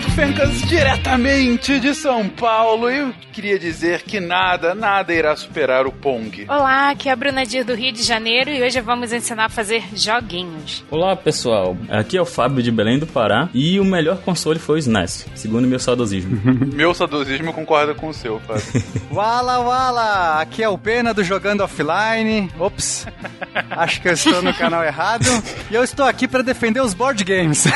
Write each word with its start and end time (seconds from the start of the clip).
Renato 0.00 0.10
Fencas, 0.12 0.62
diretamente 0.62 1.78
de 1.78 1.94
São 1.94 2.28
Paulo. 2.28 2.90
E 2.90 2.98
eu 2.98 3.14
queria 3.32 3.58
dizer 3.58 4.02
que 4.02 4.18
nada, 4.18 4.74
nada 4.74 5.12
irá 5.12 5.36
superar 5.36 5.86
o 5.86 5.92
Pong. 5.92 6.46
Olá, 6.48 6.90
aqui 6.90 7.08
é 7.08 7.12
a 7.12 7.16
Bruna 7.16 7.44
Dir 7.44 7.64
do 7.64 7.74
Rio 7.74 7.92
de 7.92 8.02
Janeiro 8.02 8.50
e 8.50 8.62
hoje 8.62 8.80
vamos 8.80 9.12
ensinar 9.12 9.46
a 9.46 9.48
fazer 9.48 9.84
joguinhos. 9.94 10.84
Olá, 10.90 11.14
pessoal. 11.16 11.76
Aqui 11.88 12.16
é 12.16 12.22
o 12.22 12.24
Fábio 12.24 12.62
de 12.62 12.70
Belém 12.70 12.98
do 12.98 13.06
Pará 13.06 13.48
e 13.52 13.78
o 13.78 13.84
melhor 13.84 14.18
console 14.18 14.58
foi 14.58 14.76
o 14.76 14.78
SNES, 14.78 15.26
segundo 15.34 15.68
meu 15.68 15.78
saudosismo. 15.78 16.40
meu 16.72 16.94
saudosismo 16.94 17.52
concorda 17.52 17.94
com 17.94 18.08
o 18.08 18.14
seu, 18.14 18.40
Fábio. 18.40 18.62
wala, 19.12 19.58
wala! 19.58 20.40
Aqui 20.40 20.62
é 20.62 20.68
o 20.68 20.78
Pena 20.78 21.12
do 21.12 21.22
Jogando 21.22 21.62
Offline. 21.62 22.50
Ops, 22.58 23.06
acho 23.70 24.00
que 24.00 24.08
eu 24.08 24.12
estou 24.12 24.40
no 24.40 24.54
canal 24.54 24.82
errado. 24.82 25.26
E 25.70 25.74
eu 25.74 25.84
estou 25.84 26.06
aqui 26.06 26.26
para 26.26 26.42
defender 26.42 26.80
os 26.80 26.94
board 26.94 27.22
games. 27.22 27.66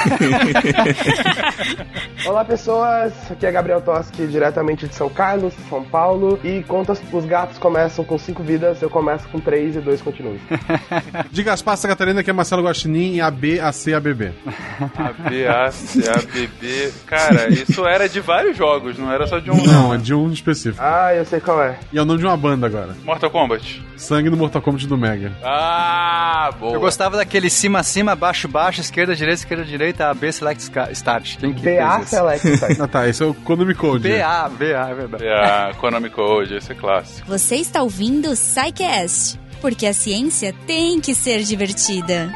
Olá, 2.27 2.43
pessoas. 2.43 3.13
Aqui 3.31 3.45
é 3.45 3.53
Gabriel 3.53 3.83
Toski, 3.83 4.27
diretamente 4.27 4.89
de 4.89 4.95
São 4.95 5.11
Carlos, 5.11 5.53
São 5.69 5.85
Paulo. 5.85 6.39
E 6.43 6.63
contas 6.63 7.03
os 7.13 7.25
gatos 7.27 7.59
começam 7.59 8.03
com 8.03 8.17
cinco 8.17 8.43
vidas, 8.43 8.81
eu 8.81 8.89
começo 8.89 9.29
com 9.29 9.39
três 9.39 9.77
e 9.77 9.81
dois 9.81 10.01
continuam. 10.01 10.37
De 11.31 11.43
Gaspar 11.43 11.77
Santa 11.77 11.89
Catarina, 11.89 12.23
que 12.23 12.31
é 12.31 12.33
Marcelo 12.33 12.63
Guaxinim, 12.63 13.21
A, 13.21 13.31
B, 13.31 13.61
A, 13.61 13.71
C, 13.73 13.93
A, 13.93 14.01
B, 14.01 14.15
B. 14.15 14.33
A, 14.97 15.29
B, 15.29 15.47
A, 15.47 15.71
C, 15.71 16.09
A, 16.09 16.17
B, 16.33 16.49
B. 16.59 16.93
Cara, 17.07 17.49
isso 17.53 17.87
era 17.87 18.09
de 18.09 18.21
vários 18.21 18.57
jogos, 18.57 18.97
não 18.99 19.13
era 19.13 19.27
só 19.27 19.39
de 19.39 19.51
um. 19.51 19.57
Não, 19.67 19.93
é 19.93 19.99
de 19.99 20.15
um 20.15 20.31
específico. 20.31 20.83
Ah, 20.83 21.15
eu 21.15 21.27
sei 21.27 21.41
qual 21.41 21.63
é. 21.63 21.79
E 21.93 21.99
é 21.99 22.03
o 22.03 22.07
nome 22.07 22.21
de 22.21 22.27
uma 22.27 22.37
banda 22.37 22.67
agora. 22.67 22.97
Mortal 23.05 23.31
Kombat. 23.31 23.85
Sangue 23.97 24.31
no 24.31 24.37
Mortal 24.37 24.63
Kombat 24.63 24.87
do 24.87 24.97
Mega. 24.97 25.33
Ah, 25.43 26.51
boa. 26.59 26.75
Eu 26.75 26.81
gostava 26.81 27.17
daquele 27.17 27.51
cima, 27.51 27.83
cima, 27.83 28.15
baixo, 28.15 28.49
baixo, 28.49 28.81
esquerda, 28.81 29.15
direita, 29.15 29.41
esquerda, 29.41 29.65
direita, 29.65 30.09
A, 30.09 30.15
B, 30.15 30.33
select, 30.33 30.71
start. 30.93 31.37
Quem 31.39 31.53
que 31.53 31.63
BA 31.63 32.04
start. 32.05 32.81
ah, 32.81 32.89
tá. 32.89 33.09
Esse 33.09 33.23
é 33.23 33.27
o 33.27 33.35
Konami 33.35 33.75
Code. 33.75 34.09
BA, 34.09 34.49
BA, 34.51 34.91
é 34.91 34.95
verdade. 34.95 35.25
BA, 35.25 35.75
Konami 35.79 36.11
Code, 36.11 36.55
esse 36.55 36.73
é 36.73 36.75
clássico. 36.75 37.27
Você 37.29 37.57
está 37.57 37.83
ouvindo 37.83 38.31
o 38.31 38.37
SciCast, 38.37 39.39
porque 39.61 39.87
a 39.87 39.93
ciência 39.93 40.55
tem 40.67 41.01
que 41.01 41.15
ser 41.15 41.43
divertida. 41.43 42.31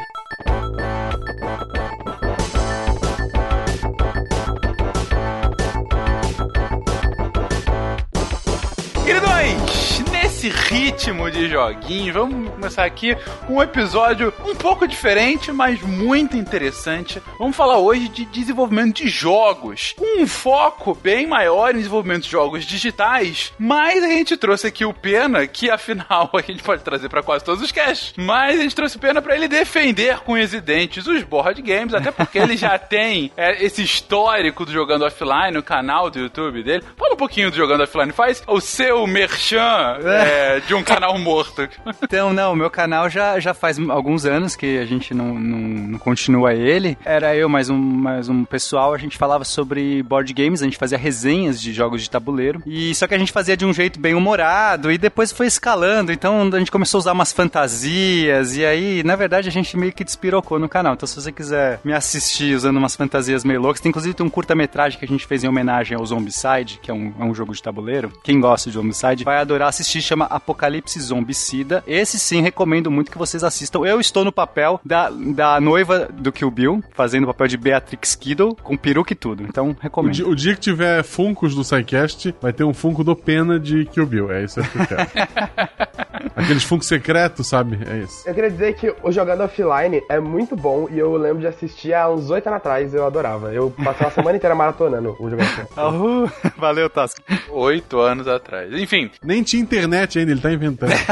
Nesse 10.39 10.47
ritmo 10.47 11.29
de 11.29 11.49
joguinho, 11.49 12.13
vamos 12.13 12.49
começar 12.51 12.85
aqui 12.85 13.13
um 13.49 13.61
episódio 13.61 14.33
um 14.45 14.55
pouco 14.55 14.87
diferente, 14.87 15.51
mas 15.51 15.81
muito 15.81 16.37
interessante. 16.37 17.21
Vamos 17.37 17.57
falar 17.57 17.77
hoje 17.77 18.07
de 18.07 18.23
desenvolvimento 18.23 19.03
de 19.03 19.09
jogos, 19.09 19.93
com 19.97 20.21
um 20.21 20.25
foco 20.25 20.95
bem 20.95 21.27
maior 21.27 21.71
em 21.71 21.79
desenvolvimento 21.79 22.23
de 22.23 22.29
jogos 22.29 22.63
digitais, 22.63 23.51
mas 23.59 24.01
a 24.01 24.07
gente 24.07 24.37
trouxe 24.37 24.67
aqui 24.67 24.85
o 24.85 24.93
Pena, 24.93 25.45
que 25.45 25.69
afinal 25.69 26.31
a 26.33 26.41
gente 26.41 26.63
pode 26.63 26.83
trazer 26.83 27.09
para 27.09 27.21
quase 27.21 27.43
todos 27.43 27.61
os 27.61 27.73
casts, 27.73 28.13
mas 28.15 28.57
a 28.57 28.63
gente 28.63 28.75
trouxe 28.75 28.95
o 28.95 28.99
Pena 28.99 29.21
para 29.21 29.35
ele 29.35 29.49
defender 29.49 30.19
com 30.19 30.33
os 30.33 30.51
dentes 30.51 31.05
os 31.05 31.21
board 31.23 31.61
games, 31.61 31.93
até 31.93 32.11
porque 32.11 32.37
ele 32.37 32.55
já 32.55 32.79
tem 32.79 33.29
é, 33.35 33.61
esse 33.61 33.83
histórico 33.83 34.65
do 34.65 34.71
Jogando 34.71 35.03
Offline, 35.03 35.51
no 35.51 35.63
canal 35.63 36.09
do 36.09 36.17
YouTube 36.17 36.63
dele. 36.63 36.85
Fala 36.97 37.15
um 37.15 37.17
pouquinho 37.17 37.51
do 37.51 37.57
Jogando 37.57 37.83
Offline, 37.83 38.13
faz 38.13 38.41
o 38.47 38.61
seu 38.61 39.05
merchan 39.05 39.97
é, 40.05 40.28
de 40.67 40.73
um 40.73 40.83
canal 40.83 41.17
morto. 41.17 41.67
Então, 42.01 42.33
não, 42.33 42.55
meu 42.55 42.69
canal 42.69 43.09
já, 43.09 43.39
já 43.39 43.53
faz 43.53 43.77
alguns 43.77 44.25
anos 44.25 44.55
que 44.55 44.77
a 44.77 44.85
gente 44.85 45.13
não, 45.13 45.33
não, 45.35 45.59
não, 45.59 45.99
continua 45.99 46.53
ele. 46.53 46.97
Era 47.05 47.35
eu 47.35 47.47
mais 47.47 47.69
um, 47.69 47.77
mais 47.77 48.29
um 48.29 48.43
pessoal, 48.45 48.93
a 48.93 48.97
gente 48.97 49.17
falava 49.17 49.43
sobre 49.43 50.01
board 50.01 50.33
games, 50.33 50.61
a 50.61 50.65
gente 50.65 50.77
fazia 50.77 50.97
resenhas 50.97 51.61
de 51.61 51.71
jogos 51.73 52.01
de 52.01 52.09
tabuleiro. 52.09 52.63
E 52.65 52.95
só 52.95 53.07
que 53.07 53.13
a 53.13 53.17
gente 53.17 53.31
fazia 53.31 53.55
de 53.55 53.65
um 53.65 53.73
jeito 53.73 53.99
bem 53.99 54.15
humorado 54.15 54.91
e 54.91 54.97
depois 54.97 55.31
foi 55.31 55.47
escalando. 55.47 56.11
Então 56.11 56.49
a 56.51 56.59
gente 56.59 56.71
começou 56.71 56.97
a 56.97 57.01
usar 57.01 57.11
umas 57.11 57.31
fantasias 57.31 58.55
e 58.55 58.65
aí, 58.65 59.03
na 59.03 59.15
verdade, 59.15 59.49
a 59.49 59.51
gente 59.51 59.77
meio 59.77 59.93
que 59.93 60.03
despirocou 60.03 60.57
no 60.57 60.69
canal. 60.69 60.93
Então, 60.93 61.07
se 61.07 61.15
você 61.15 61.31
quiser 61.31 61.79
me 61.83 61.93
assistir 61.93 62.55
usando 62.55 62.77
umas 62.77 62.95
fantasias 62.95 63.43
meio 63.43 63.61
loucas, 63.61 63.81
tem 63.81 63.89
inclusive 63.89 64.13
tem 64.13 64.25
um 64.25 64.29
curta-metragem 64.29 64.97
que 64.97 65.05
a 65.05 65.07
gente 65.07 65.25
fez 65.25 65.43
em 65.43 65.47
homenagem 65.47 65.97
ao 65.97 66.05
Zombicide, 66.05 66.79
que 66.81 66.89
é 66.89 66.93
um, 66.93 67.13
é 67.19 67.23
um 67.23 67.33
jogo 67.33 67.53
de 67.53 67.61
tabuleiro. 67.61 68.11
Quem 68.23 68.39
gosta 68.39 68.69
de 68.69 68.75
Zombicide 68.75 69.23
vai 69.23 69.37
adorar 69.37 69.69
assistir, 69.69 70.01
chama 70.01 70.18
Apocalipse 70.25 70.99
Zombicida. 70.99 71.83
Esse 71.87 72.19
sim, 72.19 72.41
recomendo 72.41 72.91
muito 72.91 73.11
que 73.11 73.17
vocês 73.17 73.43
assistam. 73.43 73.79
Eu 73.85 73.99
estou 73.99 74.23
no 74.23 74.31
papel 74.31 74.79
da, 74.85 75.09
da 75.09 75.59
noiva 75.59 76.09
do 76.11 76.31
Kill 76.31 76.51
Bill, 76.51 76.83
fazendo 76.93 77.23
o 77.23 77.27
papel 77.27 77.47
de 77.47 77.57
Beatrix 77.57 78.15
Kiddo, 78.15 78.55
com 78.61 78.77
peruca 78.77 79.13
e 79.13 79.15
tudo. 79.15 79.43
Então, 79.43 79.75
recomendo. 79.79 80.11
O 80.11 80.15
dia, 80.15 80.27
o 80.27 80.35
dia 80.35 80.53
que 80.55 80.61
tiver 80.61 81.03
Funcos 81.03 81.55
do 81.55 81.63
SciCast, 81.63 82.35
vai 82.41 82.53
ter 82.53 82.63
um 82.63 82.73
Funko 82.73 83.03
do 83.03 83.15
Pena 83.15 83.59
de 83.59 83.85
Kill 83.85 84.05
Bill. 84.05 84.31
É 84.31 84.43
isso 84.43 84.61
que 84.61 84.79
eu 84.79 84.87
quero. 84.87 85.09
Aqueles 86.35 86.63
Funkos 86.63 86.87
secretos, 86.87 87.47
sabe? 87.47 87.79
É 87.89 87.97
isso. 87.97 88.27
Eu 88.27 88.33
queria 88.33 88.49
dizer 88.49 88.73
que 88.75 88.93
o 89.03 89.11
Jogando 89.11 89.43
Offline 89.43 90.01
é 90.09 90.19
muito 90.19 90.55
bom 90.55 90.87
e 90.91 90.97
eu 90.99 91.15
lembro 91.15 91.39
de 91.39 91.47
assistir 91.47 91.93
há 91.93 92.09
uns 92.09 92.29
oito 92.29 92.47
anos 92.47 92.57
atrás, 92.57 92.93
eu 92.93 93.05
adorava. 93.05 93.53
Eu 93.53 93.71
passei 93.83 94.05
uma 94.05 94.11
semana 94.13 94.37
inteira 94.37 94.55
maratonando 94.55 95.15
o 95.19 95.29
Jogando 95.29 95.47
Offline. 95.47 95.69
Uhul. 95.77 96.31
Valeu, 96.57 96.89
Tasco. 96.89 97.21
Oito 97.49 97.99
anos 97.99 98.27
atrás. 98.27 98.71
Enfim. 98.73 99.09
Nem 99.23 99.43
tinha 99.43 99.61
internet 99.61 100.19
ainda, 100.19 100.31
ele 100.31 100.41
tá 100.41 100.51
inventando. 100.51 100.91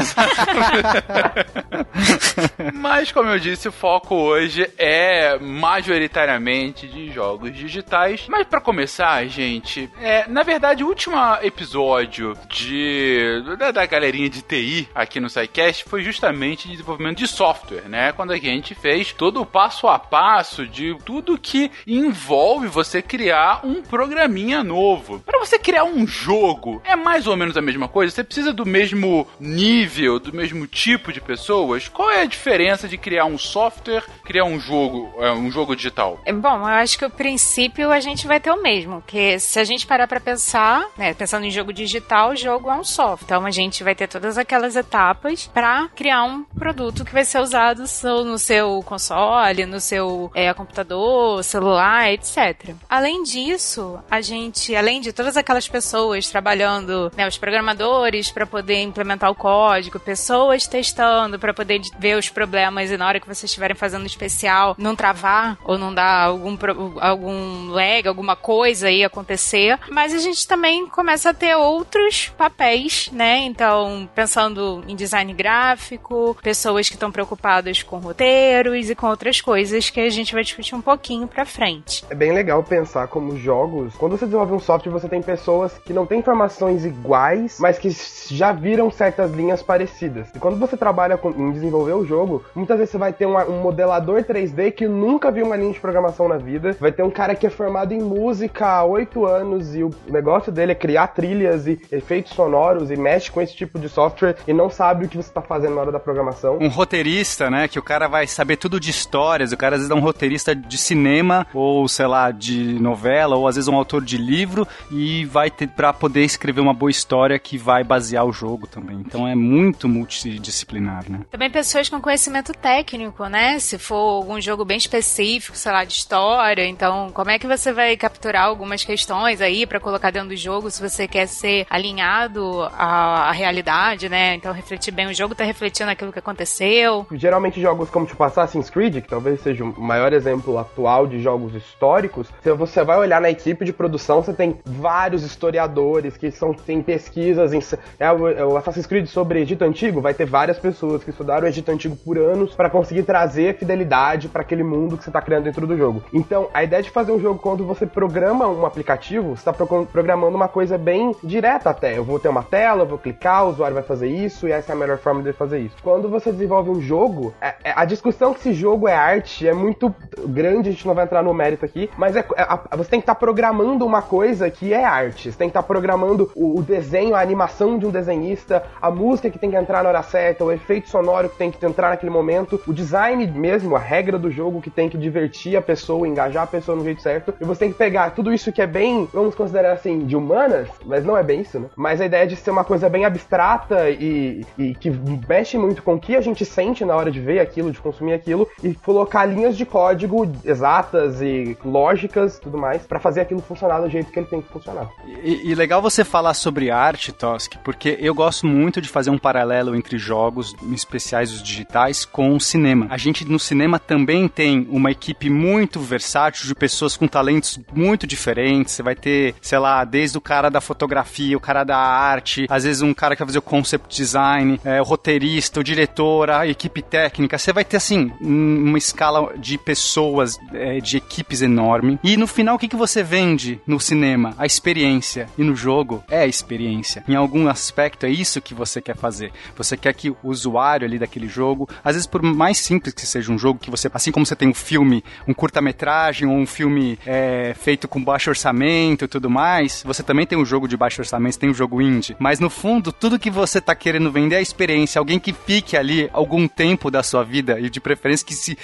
Mas, 2.74 3.12
como 3.12 3.30
eu 3.30 3.38
disse, 3.38 3.68
o 3.68 3.72
foco 3.72 4.14
hoje 4.14 4.70
é 4.78 5.38
majoritariamente 5.38 6.86
de 6.86 7.10
jogos 7.10 7.54
digitais. 7.54 8.26
Mas 8.28 8.46
para 8.46 8.60
começar, 8.60 9.24
gente, 9.26 9.90
é, 10.00 10.28
na 10.28 10.42
verdade, 10.42 10.84
o 10.84 10.88
último 10.88 11.16
episódio 11.42 12.34
de 12.48 13.42
da, 13.58 13.70
da 13.70 13.86
galerinha 13.86 14.28
de 14.28 14.42
TI 14.42 14.88
aqui 14.98 15.20
no 15.20 15.30
SciCast 15.30 15.84
foi 15.84 16.02
justamente 16.02 16.64
de 16.64 16.72
desenvolvimento 16.72 17.18
de 17.18 17.28
software, 17.28 17.88
né? 17.88 18.10
Quando 18.12 18.32
a 18.32 18.36
gente 18.36 18.74
fez 18.74 19.12
todo 19.12 19.40
o 19.40 19.46
passo 19.46 19.86
a 19.86 19.98
passo 19.98 20.66
de 20.66 20.96
tudo 21.04 21.38
que 21.38 21.70
envolve 21.86 22.66
você 22.66 23.00
criar 23.00 23.64
um 23.64 23.80
programinha 23.80 24.64
novo. 24.64 25.20
Para 25.20 25.38
você 25.38 25.56
criar 25.58 25.84
um 25.84 26.04
jogo, 26.04 26.82
é 26.84 26.96
mais 26.96 27.28
ou 27.28 27.36
menos 27.36 27.56
a 27.56 27.62
mesma 27.62 27.86
coisa? 27.86 28.12
Você 28.12 28.24
precisa 28.24 28.52
do 28.52 28.66
mesmo 28.66 29.26
nível, 29.38 30.18
do 30.18 30.34
mesmo 30.34 30.66
tipo 30.66 31.12
de 31.12 31.20
pessoas? 31.20 31.86
Qual 31.86 32.10
é 32.10 32.22
a 32.22 32.26
diferença 32.26 32.88
de 32.88 32.98
criar 32.98 33.26
um 33.26 33.38
software, 33.38 34.02
criar 34.24 34.44
um 34.44 34.58
jogo, 34.58 35.12
um 35.36 35.50
jogo 35.50 35.76
digital? 35.76 36.20
Bom, 36.26 36.58
eu 36.58 36.64
acho 36.66 36.98
que 36.98 37.04
o 37.04 37.10
princípio 37.10 37.92
a 37.92 38.00
gente 38.00 38.26
vai 38.26 38.40
ter 38.40 38.50
o 38.50 38.60
mesmo, 38.60 39.02
que 39.06 39.38
se 39.38 39.60
a 39.60 39.64
gente 39.64 39.86
parar 39.86 40.08
para 40.08 40.18
pensar, 40.18 40.84
né, 40.96 41.14
pensando 41.14 41.44
em 41.44 41.50
jogo 41.50 41.72
digital, 41.72 42.30
o 42.30 42.36
jogo 42.36 42.68
é 42.68 42.74
um 42.74 42.84
software. 42.84 43.24
Então 43.24 43.46
a 43.46 43.50
gente 43.50 43.84
vai 43.84 43.94
ter 43.94 44.08
todas 44.08 44.36
aquelas 44.36 44.74
etapas 44.88 45.46
para 45.52 45.88
criar 45.94 46.24
um 46.24 46.42
produto 46.44 47.04
que 47.04 47.12
vai 47.12 47.24
ser 47.24 47.40
usado 47.40 47.84
no 48.24 48.38
seu 48.38 48.82
console, 48.84 49.66
no 49.66 49.80
seu 49.80 50.30
é, 50.34 50.52
computador, 50.54 51.44
celular, 51.44 52.10
etc. 52.10 52.74
Além 52.88 53.22
disso, 53.22 54.00
a 54.10 54.20
gente, 54.20 54.74
além 54.74 55.00
de 55.00 55.12
todas 55.12 55.36
aquelas 55.36 55.68
pessoas 55.68 56.30
trabalhando, 56.30 57.12
né, 57.14 57.28
os 57.28 57.36
programadores 57.36 58.30
para 58.30 58.46
poder 58.46 58.82
implementar 58.82 59.30
o 59.30 59.34
código, 59.34 60.00
pessoas 60.00 60.66
testando 60.66 61.38
para 61.38 61.52
poder 61.52 61.82
ver 61.98 62.16
os 62.16 62.30
problemas 62.30 62.90
e 62.90 62.96
na 62.96 63.06
hora 63.06 63.20
que 63.20 63.26
vocês 63.26 63.44
estiverem 63.44 63.76
fazendo 63.76 64.06
especial 64.06 64.74
não 64.78 64.96
travar 64.96 65.58
ou 65.64 65.76
não 65.76 65.92
dar 65.92 66.24
algum, 66.24 66.56
algum 67.00 67.70
lag, 67.70 68.08
alguma 68.08 68.34
coisa 68.34 68.88
aí 68.88 69.04
acontecer. 69.04 69.78
Mas 69.90 70.14
a 70.14 70.18
gente 70.18 70.46
também 70.48 70.86
começa 70.86 71.30
a 71.30 71.34
ter 71.34 71.54
outros 71.54 72.32
papéis, 72.38 73.10
né? 73.12 73.38
Então, 73.38 74.08
pensando 74.14 74.77
em 74.86 74.94
design 74.94 75.32
gráfico, 75.32 76.36
pessoas 76.42 76.88
que 76.88 76.94
estão 76.94 77.10
preocupadas 77.10 77.82
com 77.82 77.98
roteiros 77.98 78.90
e 78.90 78.94
com 78.94 79.06
outras 79.06 79.40
coisas 79.40 79.90
que 79.90 80.00
a 80.00 80.10
gente 80.10 80.32
vai 80.32 80.42
discutir 80.42 80.74
um 80.74 80.80
pouquinho 80.80 81.26
pra 81.26 81.44
frente. 81.44 82.04
É 82.10 82.14
bem 82.14 82.32
legal 82.32 82.62
pensar 82.62 83.08
como 83.08 83.36
jogos. 83.36 83.94
Quando 83.96 84.16
você 84.16 84.24
desenvolve 84.24 84.54
um 84.54 84.60
software, 84.60 84.92
você 84.92 85.08
tem 85.08 85.22
pessoas 85.22 85.78
que 85.78 85.92
não 85.92 86.06
têm 86.06 86.20
informações 86.20 86.84
iguais, 86.84 87.58
mas 87.60 87.78
que 87.78 87.90
já 88.30 88.52
viram 88.52 88.90
certas 88.90 89.32
linhas 89.32 89.62
parecidas. 89.62 90.28
E 90.34 90.38
quando 90.38 90.58
você 90.58 90.76
trabalha 90.76 91.16
com, 91.16 91.30
em 91.30 91.52
desenvolver 91.52 91.92
o 91.92 92.04
jogo, 92.04 92.44
muitas 92.54 92.78
vezes 92.78 92.92
você 92.92 92.98
vai 92.98 93.12
ter 93.12 93.26
uma, 93.26 93.44
um 93.44 93.60
modelador 93.60 94.22
3D 94.22 94.72
que 94.72 94.86
nunca 94.86 95.30
viu 95.30 95.46
uma 95.46 95.56
linha 95.56 95.72
de 95.72 95.80
programação 95.80 96.28
na 96.28 96.36
vida, 96.36 96.76
vai 96.80 96.92
ter 96.92 97.02
um 97.02 97.10
cara 97.10 97.34
que 97.34 97.46
é 97.46 97.50
formado 97.50 97.92
em 97.92 98.00
música 98.00 98.66
há 98.66 98.84
8 98.84 99.26
anos 99.26 99.74
e 99.74 99.82
o 99.82 99.90
negócio 100.08 100.52
dele 100.52 100.72
é 100.72 100.74
criar 100.74 101.08
trilhas 101.08 101.66
e 101.66 101.80
efeitos 101.90 102.32
sonoros 102.32 102.90
e 102.90 102.96
mexe 102.96 103.30
com 103.30 103.40
esse 103.40 103.54
tipo 103.54 103.78
de 103.78 103.88
software 103.88 104.36
e 104.46 104.52
não 104.52 104.67
sabe 104.70 105.06
o 105.06 105.08
que 105.08 105.16
você 105.16 105.28
está 105.28 105.42
fazendo 105.42 105.74
na 105.74 105.80
hora 105.82 105.92
da 105.92 106.00
programação. 106.00 106.58
Um 106.60 106.68
roteirista, 106.68 107.50
né, 107.50 107.68
que 107.68 107.78
o 107.78 107.82
cara 107.82 108.08
vai 108.08 108.26
saber 108.26 108.56
tudo 108.56 108.78
de 108.78 108.90
histórias, 108.90 109.52
o 109.52 109.56
cara 109.56 109.76
às 109.76 109.80
vezes 109.82 109.90
é 109.90 109.94
um 109.94 110.00
roteirista 110.00 110.54
de 110.54 110.78
cinema 110.78 111.46
ou, 111.52 111.88
sei 111.88 112.06
lá, 112.06 112.30
de 112.30 112.78
novela 112.80 113.36
ou 113.36 113.46
às 113.46 113.56
vezes 113.56 113.68
um 113.68 113.76
autor 113.76 114.04
de 114.04 114.16
livro 114.16 114.66
e 114.90 115.24
vai 115.26 115.50
ter 115.50 115.68
para 115.68 115.92
poder 115.92 116.24
escrever 116.24 116.60
uma 116.60 116.74
boa 116.74 116.90
história 116.90 117.38
que 117.38 117.58
vai 117.58 117.84
basear 117.84 118.24
o 118.24 118.32
jogo 118.32 118.66
também. 118.66 118.96
Então 119.04 119.26
é 119.26 119.34
muito 119.34 119.88
multidisciplinar, 119.88 121.04
né? 121.10 121.20
Também 121.30 121.50
pessoas 121.50 121.88
com 121.88 122.00
conhecimento 122.00 122.28
conhecimento 122.28 122.52
técnico, 122.52 123.26
né? 123.26 123.58
Se 123.58 123.78
for 123.78 124.16
algum 124.16 124.40
jogo 124.40 124.64
bem 124.64 124.76
específico, 124.76 125.56
sei 125.56 125.72
lá, 125.72 125.84
de 125.84 125.92
história, 125.92 126.66
então 126.66 127.10
como 127.12 127.30
é 127.30 127.38
que 127.38 127.46
você 127.46 127.72
vai 127.72 127.96
capturar 127.96 128.44
algumas 128.44 128.84
questões 128.84 129.40
aí 129.40 129.66
para 129.66 129.80
colocar 129.80 130.10
dentro 130.10 130.30
do 130.30 130.36
jogo 130.36 130.70
se 130.70 130.80
você 130.80 131.08
quer 131.08 131.26
ser 131.26 131.66
alinhado 131.70 132.62
à, 132.76 133.28
à 133.28 133.32
realidade, 133.32 134.08
né? 134.08 134.34
Então 134.34 134.52
refletir 134.58 134.92
bem 134.92 135.06
o 135.06 135.14
jogo, 135.14 135.34
tá 135.34 135.44
refletindo 135.44 135.90
aquilo 135.90 136.12
que 136.12 136.18
aconteceu. 136.18 137.06
Geralmente 137.12 137.60
jogos 137.60 137.88
como 137.88 138.06
tipo 138.06 138.22
Assassin's 138.22 138.68
Creed, 138.68 138.96
que 138.96 139.08
talvez 139.08 139.40
seja 139.40 139.64
o 139.64 139.80
maior 139.80 140.12
exemplo 140.12 140.58
atual 140.58 141.06
de 141.06 141.20
jogos 141.20 141.54
históricos, 141.54 142.28
se 142.42 142.52
você 142.52 142.84
vai 142.84 142.98
olhar 142.98 143.20
na 143.20 143.30
equipe 143.30 143.64
de 143.64 143.72
produção, 143.72 144.22
você 144.22 144.32
tem 144.32 144.58
vários 144.64 145.22
historiadores 145.22 146.16
que 146.16 146.30
são 146.30 146.52
tem 146.52 146.82
pesquisas 146.82 147.52
em 147.52 147.60
é 147.98 148.10
o, 148.10 148.28
é 148.28 148.44
o 148.44 148.56
Assassin's 148.56 148.86
Creed 148.86 149.06
sobre 149.06 149.40
Egito 149.40 149.64
Antigo, 149.64 150.00
vai 150.00 150.14
ter 150.14 150.24
várias 150.24 150.58
pessoas 150.58 151.04
que 151.04 151.10
estudaram 151.10 151.44
o 151.44 151.48
Egito 151.48 151.70
Antigo 151.70 151.96
por 151.96 152.18
anos 152.18 152.54
para 152.54 152.70
conseguir 152.70 153.04
trazer 153.04 153.56
fidelidade 153.56 154.28
para 154.28 154.42
aquele 154.42 154.62
mundo 154.62 154.96
que 154.96 155.04
você 155.04 155.10
está 155.10 155.20
criando 155.20 155.44
dentro 155.44 155.66
do 155.66 155.76
jogo. 155.76 156.02
Então, 156.12 156.48
a 156.52 156.64
ideia 156.64 156.82
de 156.82 156.90
fazer 156.90 157.12
um 157.12 157.20
jogo 157.20 157.38
quando 157.38 157.64
você 157.64 157.86
programa 157.86 158.46
um 158.48 158.66
aplicativo, 158.66 159.36
você 159.36 159.52
pro 159.52 159.86
programando 159.86 160.36
uma 160.36 160.48
coisa 160.48 160.76
bem 160.76 161.14
direta 161.22 161.70
até. 161.70 161.96
Eu 161.96 162.04
vou 162.04 162.18
ter 162.18 162.28
uma 162.28 162.42
tela, 162.42 162.82
eu 162.82 162.86
vou 162.86 162.98
clicar, 162.98 163.46
o 163.46 163.50
usuário 163.50 163.74
vai 163.74 163.82
fazer 163.82 164.08
isso 164.08 164.47
e 164.48 164.52
essa 164.52 164.72
é 164.72 164.74
a 164.74 164.78
melhor 164.78 164.98
forma 164.98 165.22
de 165.22 165.32
fazer 165.32 165.58
isso. 165.58 165.76
Quando 165.82 166.08
você 166.08 166.32
desenvolve 166.32 166.70
um 166.70 166.80
jogo, 166.80 167.34
é, 167.40 167.54
é, 167.64 167.72
a 167.74 167.84
discussão 167.84 168.32
que 168.32 168.40
esse 168.40 168.52
jogo 168.52 168.88
é 168.88 168.94
arte 168.94 169.46
é 169.46 169.52
muito 169.52 169.94
grande, 170.26 170.68
a 170.68 170.72
gente 170.72 170.86
não 170.86 170.94
vai 170.94 171.04
entrar 171.04 171.22
no 171.22 171.32
mérito 171.32 171.64
aqui, 171.64 171.90
mas 171.96 172.16
é, 172.16 172.20
é 172.36 172.76
você 172.76 172.90
tem 172.90 173.00
que 173.00 173.04
estar 173.04 173.14
tá 173.14 173.20
programando 173.20 173.84
uma 173.84 174.02
coisa 174.02 174.50
que 174.50 174.72
é 174.72 174.84
arte. 174.84 175.30
Você 175.30 175.38
tem 175.38 175.48
que 175.48 175.50
estar 175.50 175.62
tá 175.62 175.66
programando 175.66 176.30
o, 176.34 176.58
o 176.58 176.62
desenho, 176.62 177.14
a 177.14 177.20
animação 177.20 177.78
de 177.78 177.86
um 177.86 177.90
desenhista, 177.90 178.64
a 178.80 178.90
música 178.90 179.30
que 179.30 179.38
tem 179.38 179.50
que 179.50 179.56
entrar 179.56 179.82
na 179.82 179.88
hora 179.88 180.02
certa, 180.02 180.44
o 180.44 180.52
efeito 180.52 180.88
sonoro 180.88 181.28
que 181.28 181.36
tem 181.36 181.50
que 181.50 181.64
entrar 181.64 181.90
naquele 181.90 182.10
momento, 182.10 182.60
o 182.66 182.72
design 182.72 183.26
mesmo, 183.26 183.76
a 183.76 183.78
regra 183.78 184.18
do 184.18 184.30
jogo 184.30 184.60
que 184.60 184.70
tem 184.70 184.88
que 184.88 184.96
divertir 184.96 185.56
a 185.56 185.62
pessoa, 185.62 186.06
engajar 186.06 186.44
a 186.44 186.46
pessoa 186.46 186.76
no 186.76 186.84
jeito 186.84 187.02
certo. 187.02 187.34
E 187.40 187.44
você 187.44 187.60
tem 187.60 187.72
que 187.72 187.78
pegar 187.78 188.10
tudo 188.10 188.32
isso 188.32 188.52
que 188.52 188.62
é 188.62 188.66
bem, 188.66 189.08
vamos 189.12 189.34
considerar 189.34 189.72
assim, 189.72 190.00
de 190.00 190.16
humanas, 190.16 190.68
mas 190.84 191.04
não 191.04 191.16
é 191.16 191.22
bem 191.22 191.40
isso, 191.40 191.58
né? 191.58 191.68
Mas 191.76 192.00
a 192.00 192.06
ideia 192.06 192.26
de 192.26 192.36
ser 192.36 192.50
uma 192.50 192.64
coisa 192.64 192.88
bem 192.88 193.04
abstrata 193.04 193.90
e, 193.90 194.37
e 194.58 194.74
que 194.74 194.90
mexe 195.28 195.56
muito 195.56 195.82
com 195.82 195.94
o 195.94 196.00
que 196.00 196.16
a 196.16 196.20
gente 196.20 196.44
sente 196.44 196.84
na 196.84 196.94
hora 196.94 197.10
de 197.10 197.20
ver 197.20 197.40
aquilo, 197.40 197.70
de 197.70 197.78
consumir 197.78 198.12
aquilo, 198.12 198.48
e 198.62 198.74
colocar 198.74 199.24
linhas 199.26 199.56
de 199.56 199.64
código 199.64 200.30
exatas 200.44 201.20
e 201.20 201.56
lógicas 201.64 202.38
tudo 202.38 202.58
mais, 202.58 202.82
para 202.82 202.98
fazer 202.98 203.20
aquilo 203.20 203.40
funcionar 203.40 203.80
do 203.80 203.88
jeito 203.88 204.10
que 204.10 204.18
ele 204.18 204.26
tem 204.26 204.40
que 204.40 204.48
funcionar. 204.48 204.88
E, 205.22 205.50
e 205.50 205.54
legal 205.54 205.80
você 205.80 206.04
falar 206.04 206.34
sobre 206.34 206.70
arte, 206.70 207.12
Tosk, 207.12 207.56
porque 207.64 207.96
eu 208.00 208.14
gosto 208.14 208.46
muito 208.46 208.80
de 208.80 208.88
fazer 208.88 209.10
um 209.10 209.18
paralelo 209.18 209.74
entre 209.74 209.98
jogos, 209.98 210.54
especiais 210.72 211.32
os 211.32 211.42
digitais, 211.42 212.04
com 212.04 212.34
o 212.34 212.40
cinema. 212.40 212.86
A 212.90 212.96
gente 212.96 213.24
no 213.24 213.38
cinema 213.38 213.78
também 213.78 214.28
tem 214.28 214.66
uma 214.70 214.90
equipe 214.90 215.30
muito 215.30 215.80
versátil 215.80 216.46
de 216.46 216.54
pessoas 216.54 216.96
com 216.96 217.06
talentos 217.06 217.60
muito 217.72 218.06
diferentes. 218.06 218.74
Você 218.74 218.82
vai 218.82 218.94
ter, 218.94 219.34
sei 219.40 219.58
lá, 219.58 219.84
desde 219.84 220.18
o 220.18 220.20
cara 220.20 220.48
da 220.48 220.60
fotografia, 220.60 221.36
o 221.36 221.40
cara 221.40 221.64
da 221.64 221.76
arte, 221.76 222.46
às 222.48 222.64
vezes 222.64 222.82
um 222.82 222.94
cara 222.94 223.14
que 223.14 223.22
vai 223.22 223.28
fazer 223.28 223.38
o 223.38 223.42
concept 223.42 223.94
design, 223.94 224.27
é, 224.64 224.80
o 224.80 224.84
roteirista, 224.84 225.60
o 225.60 225.64
diretor, 225.64 226.30
a 226.30 226.46
equipe 226.46 226.82
técnica. 226.82 227.38
Você 227.38 227.52
vai 227.52 227.64
ter, 227.64 227.76
assim, 227.76 228.12
uma 228.20 228.78
escala 228.78 229.34
de 229.36 229.56
pessoas, 229.58 230.38
é, 230.52 230.80
de 230.80 230.96
equipes 230.96 231.42
enorme. 231.42 231.98
E 232.02 232.16
no 232.16 232.26
final, 232.26 232.56
o 232.56 232.58
que, 232.58 232.68
que 232.68 232.76
você 232.76 233.02
vende 233.02 233.60
no 233.66 233.80
cinema? 233.80 234.34
A 234.38 234.46
experiência. 234.46 235.28
E 235.36 235.42
no 235.42 235.54
jogo, 235.54 236.02
é 236.08 236.22
a 236.22 236.26
experiência. 236.26 237.04
Em 237.08 237.14
algum 237.14 237.48
aspecto, 237.48 238.06
é 238.06 238.10
isso 238.10 238.40
que 238.40 238.54
você 238.54 238.80
quer 238.80 238.96
fazer. 238.96 239.32
Você 239.56 239.76
quer 239.76 239.94
que 239.94 240.10
o 240.10 240.16
usuário 240.22 240.86
ali 240.86 240.98
daquele 240.98 241.28
jogo, 241.28 241.68
às 241.84 241.94
vezes 241.94 242.06
por 242.06 242.22
mais 242.22 242.58
simples 242.58 242.94
que 242.94 243.06
seja 243.06 243.32
um 243.32 243.38
jogo, 243.38 243.58
que 243.58 243.70
você, 243.70 243.90
assim 243.92 244.10
como 244.10 244.26
você 244.26 244.36
tem 244.36 244.48
um 244.48 244.54
filme, 244.54 245.04
um 245.26 245.34
curta-metragem 245.34 246.28
ou 246.28 246.34
um 246.34 246.46
filme 246.46 246.98
é, 247.06 247.54
feito 247.58 247.88
com 247.88 248.02
baixo 248.02 248.30
orçamento 248.30 249.04
e 249.04 249.08
tudo 249.08 249.30
mais, 249.30 249.82
você 249.84 250.02
também 250.02 250.26
tem 250.26 250.38
um 250.38 250.44
jogo 250.44 250.68
de 250.68 250.76
baixo 250.76 251.00
orçamento, 251.00 251.38
tem 251.38 251.50
um 251.50 251.54
jogo 251.54 251.80
indie. 251.80 252.16
Mas 252.18 252.40
no 252.40 252.50
fundo, 252.50 252.92
tudo 252.92 253.18
que 253.18 253.30
você 253.30 253.60
tá 253.60 253.74
querendo 253.74 254.07
vender 254.10 254.36
é 254.36 254.38
a 254.38 254.42
experiência. 254.42 254.98
Alguém 254.98 255.18
que 255.18 255.32
fique 255.32 255.76
ali 255.76 256.08
algum 256.12 256.46
tempo 256.46 256.90
da 256.90 257.02
sua 257.02 257.24
vida 257.24 257.58
e 257.58 257.68
de 257.70 257.80
preferência 257.80 258.26
que 258.26 258.34
se 258.34 258.56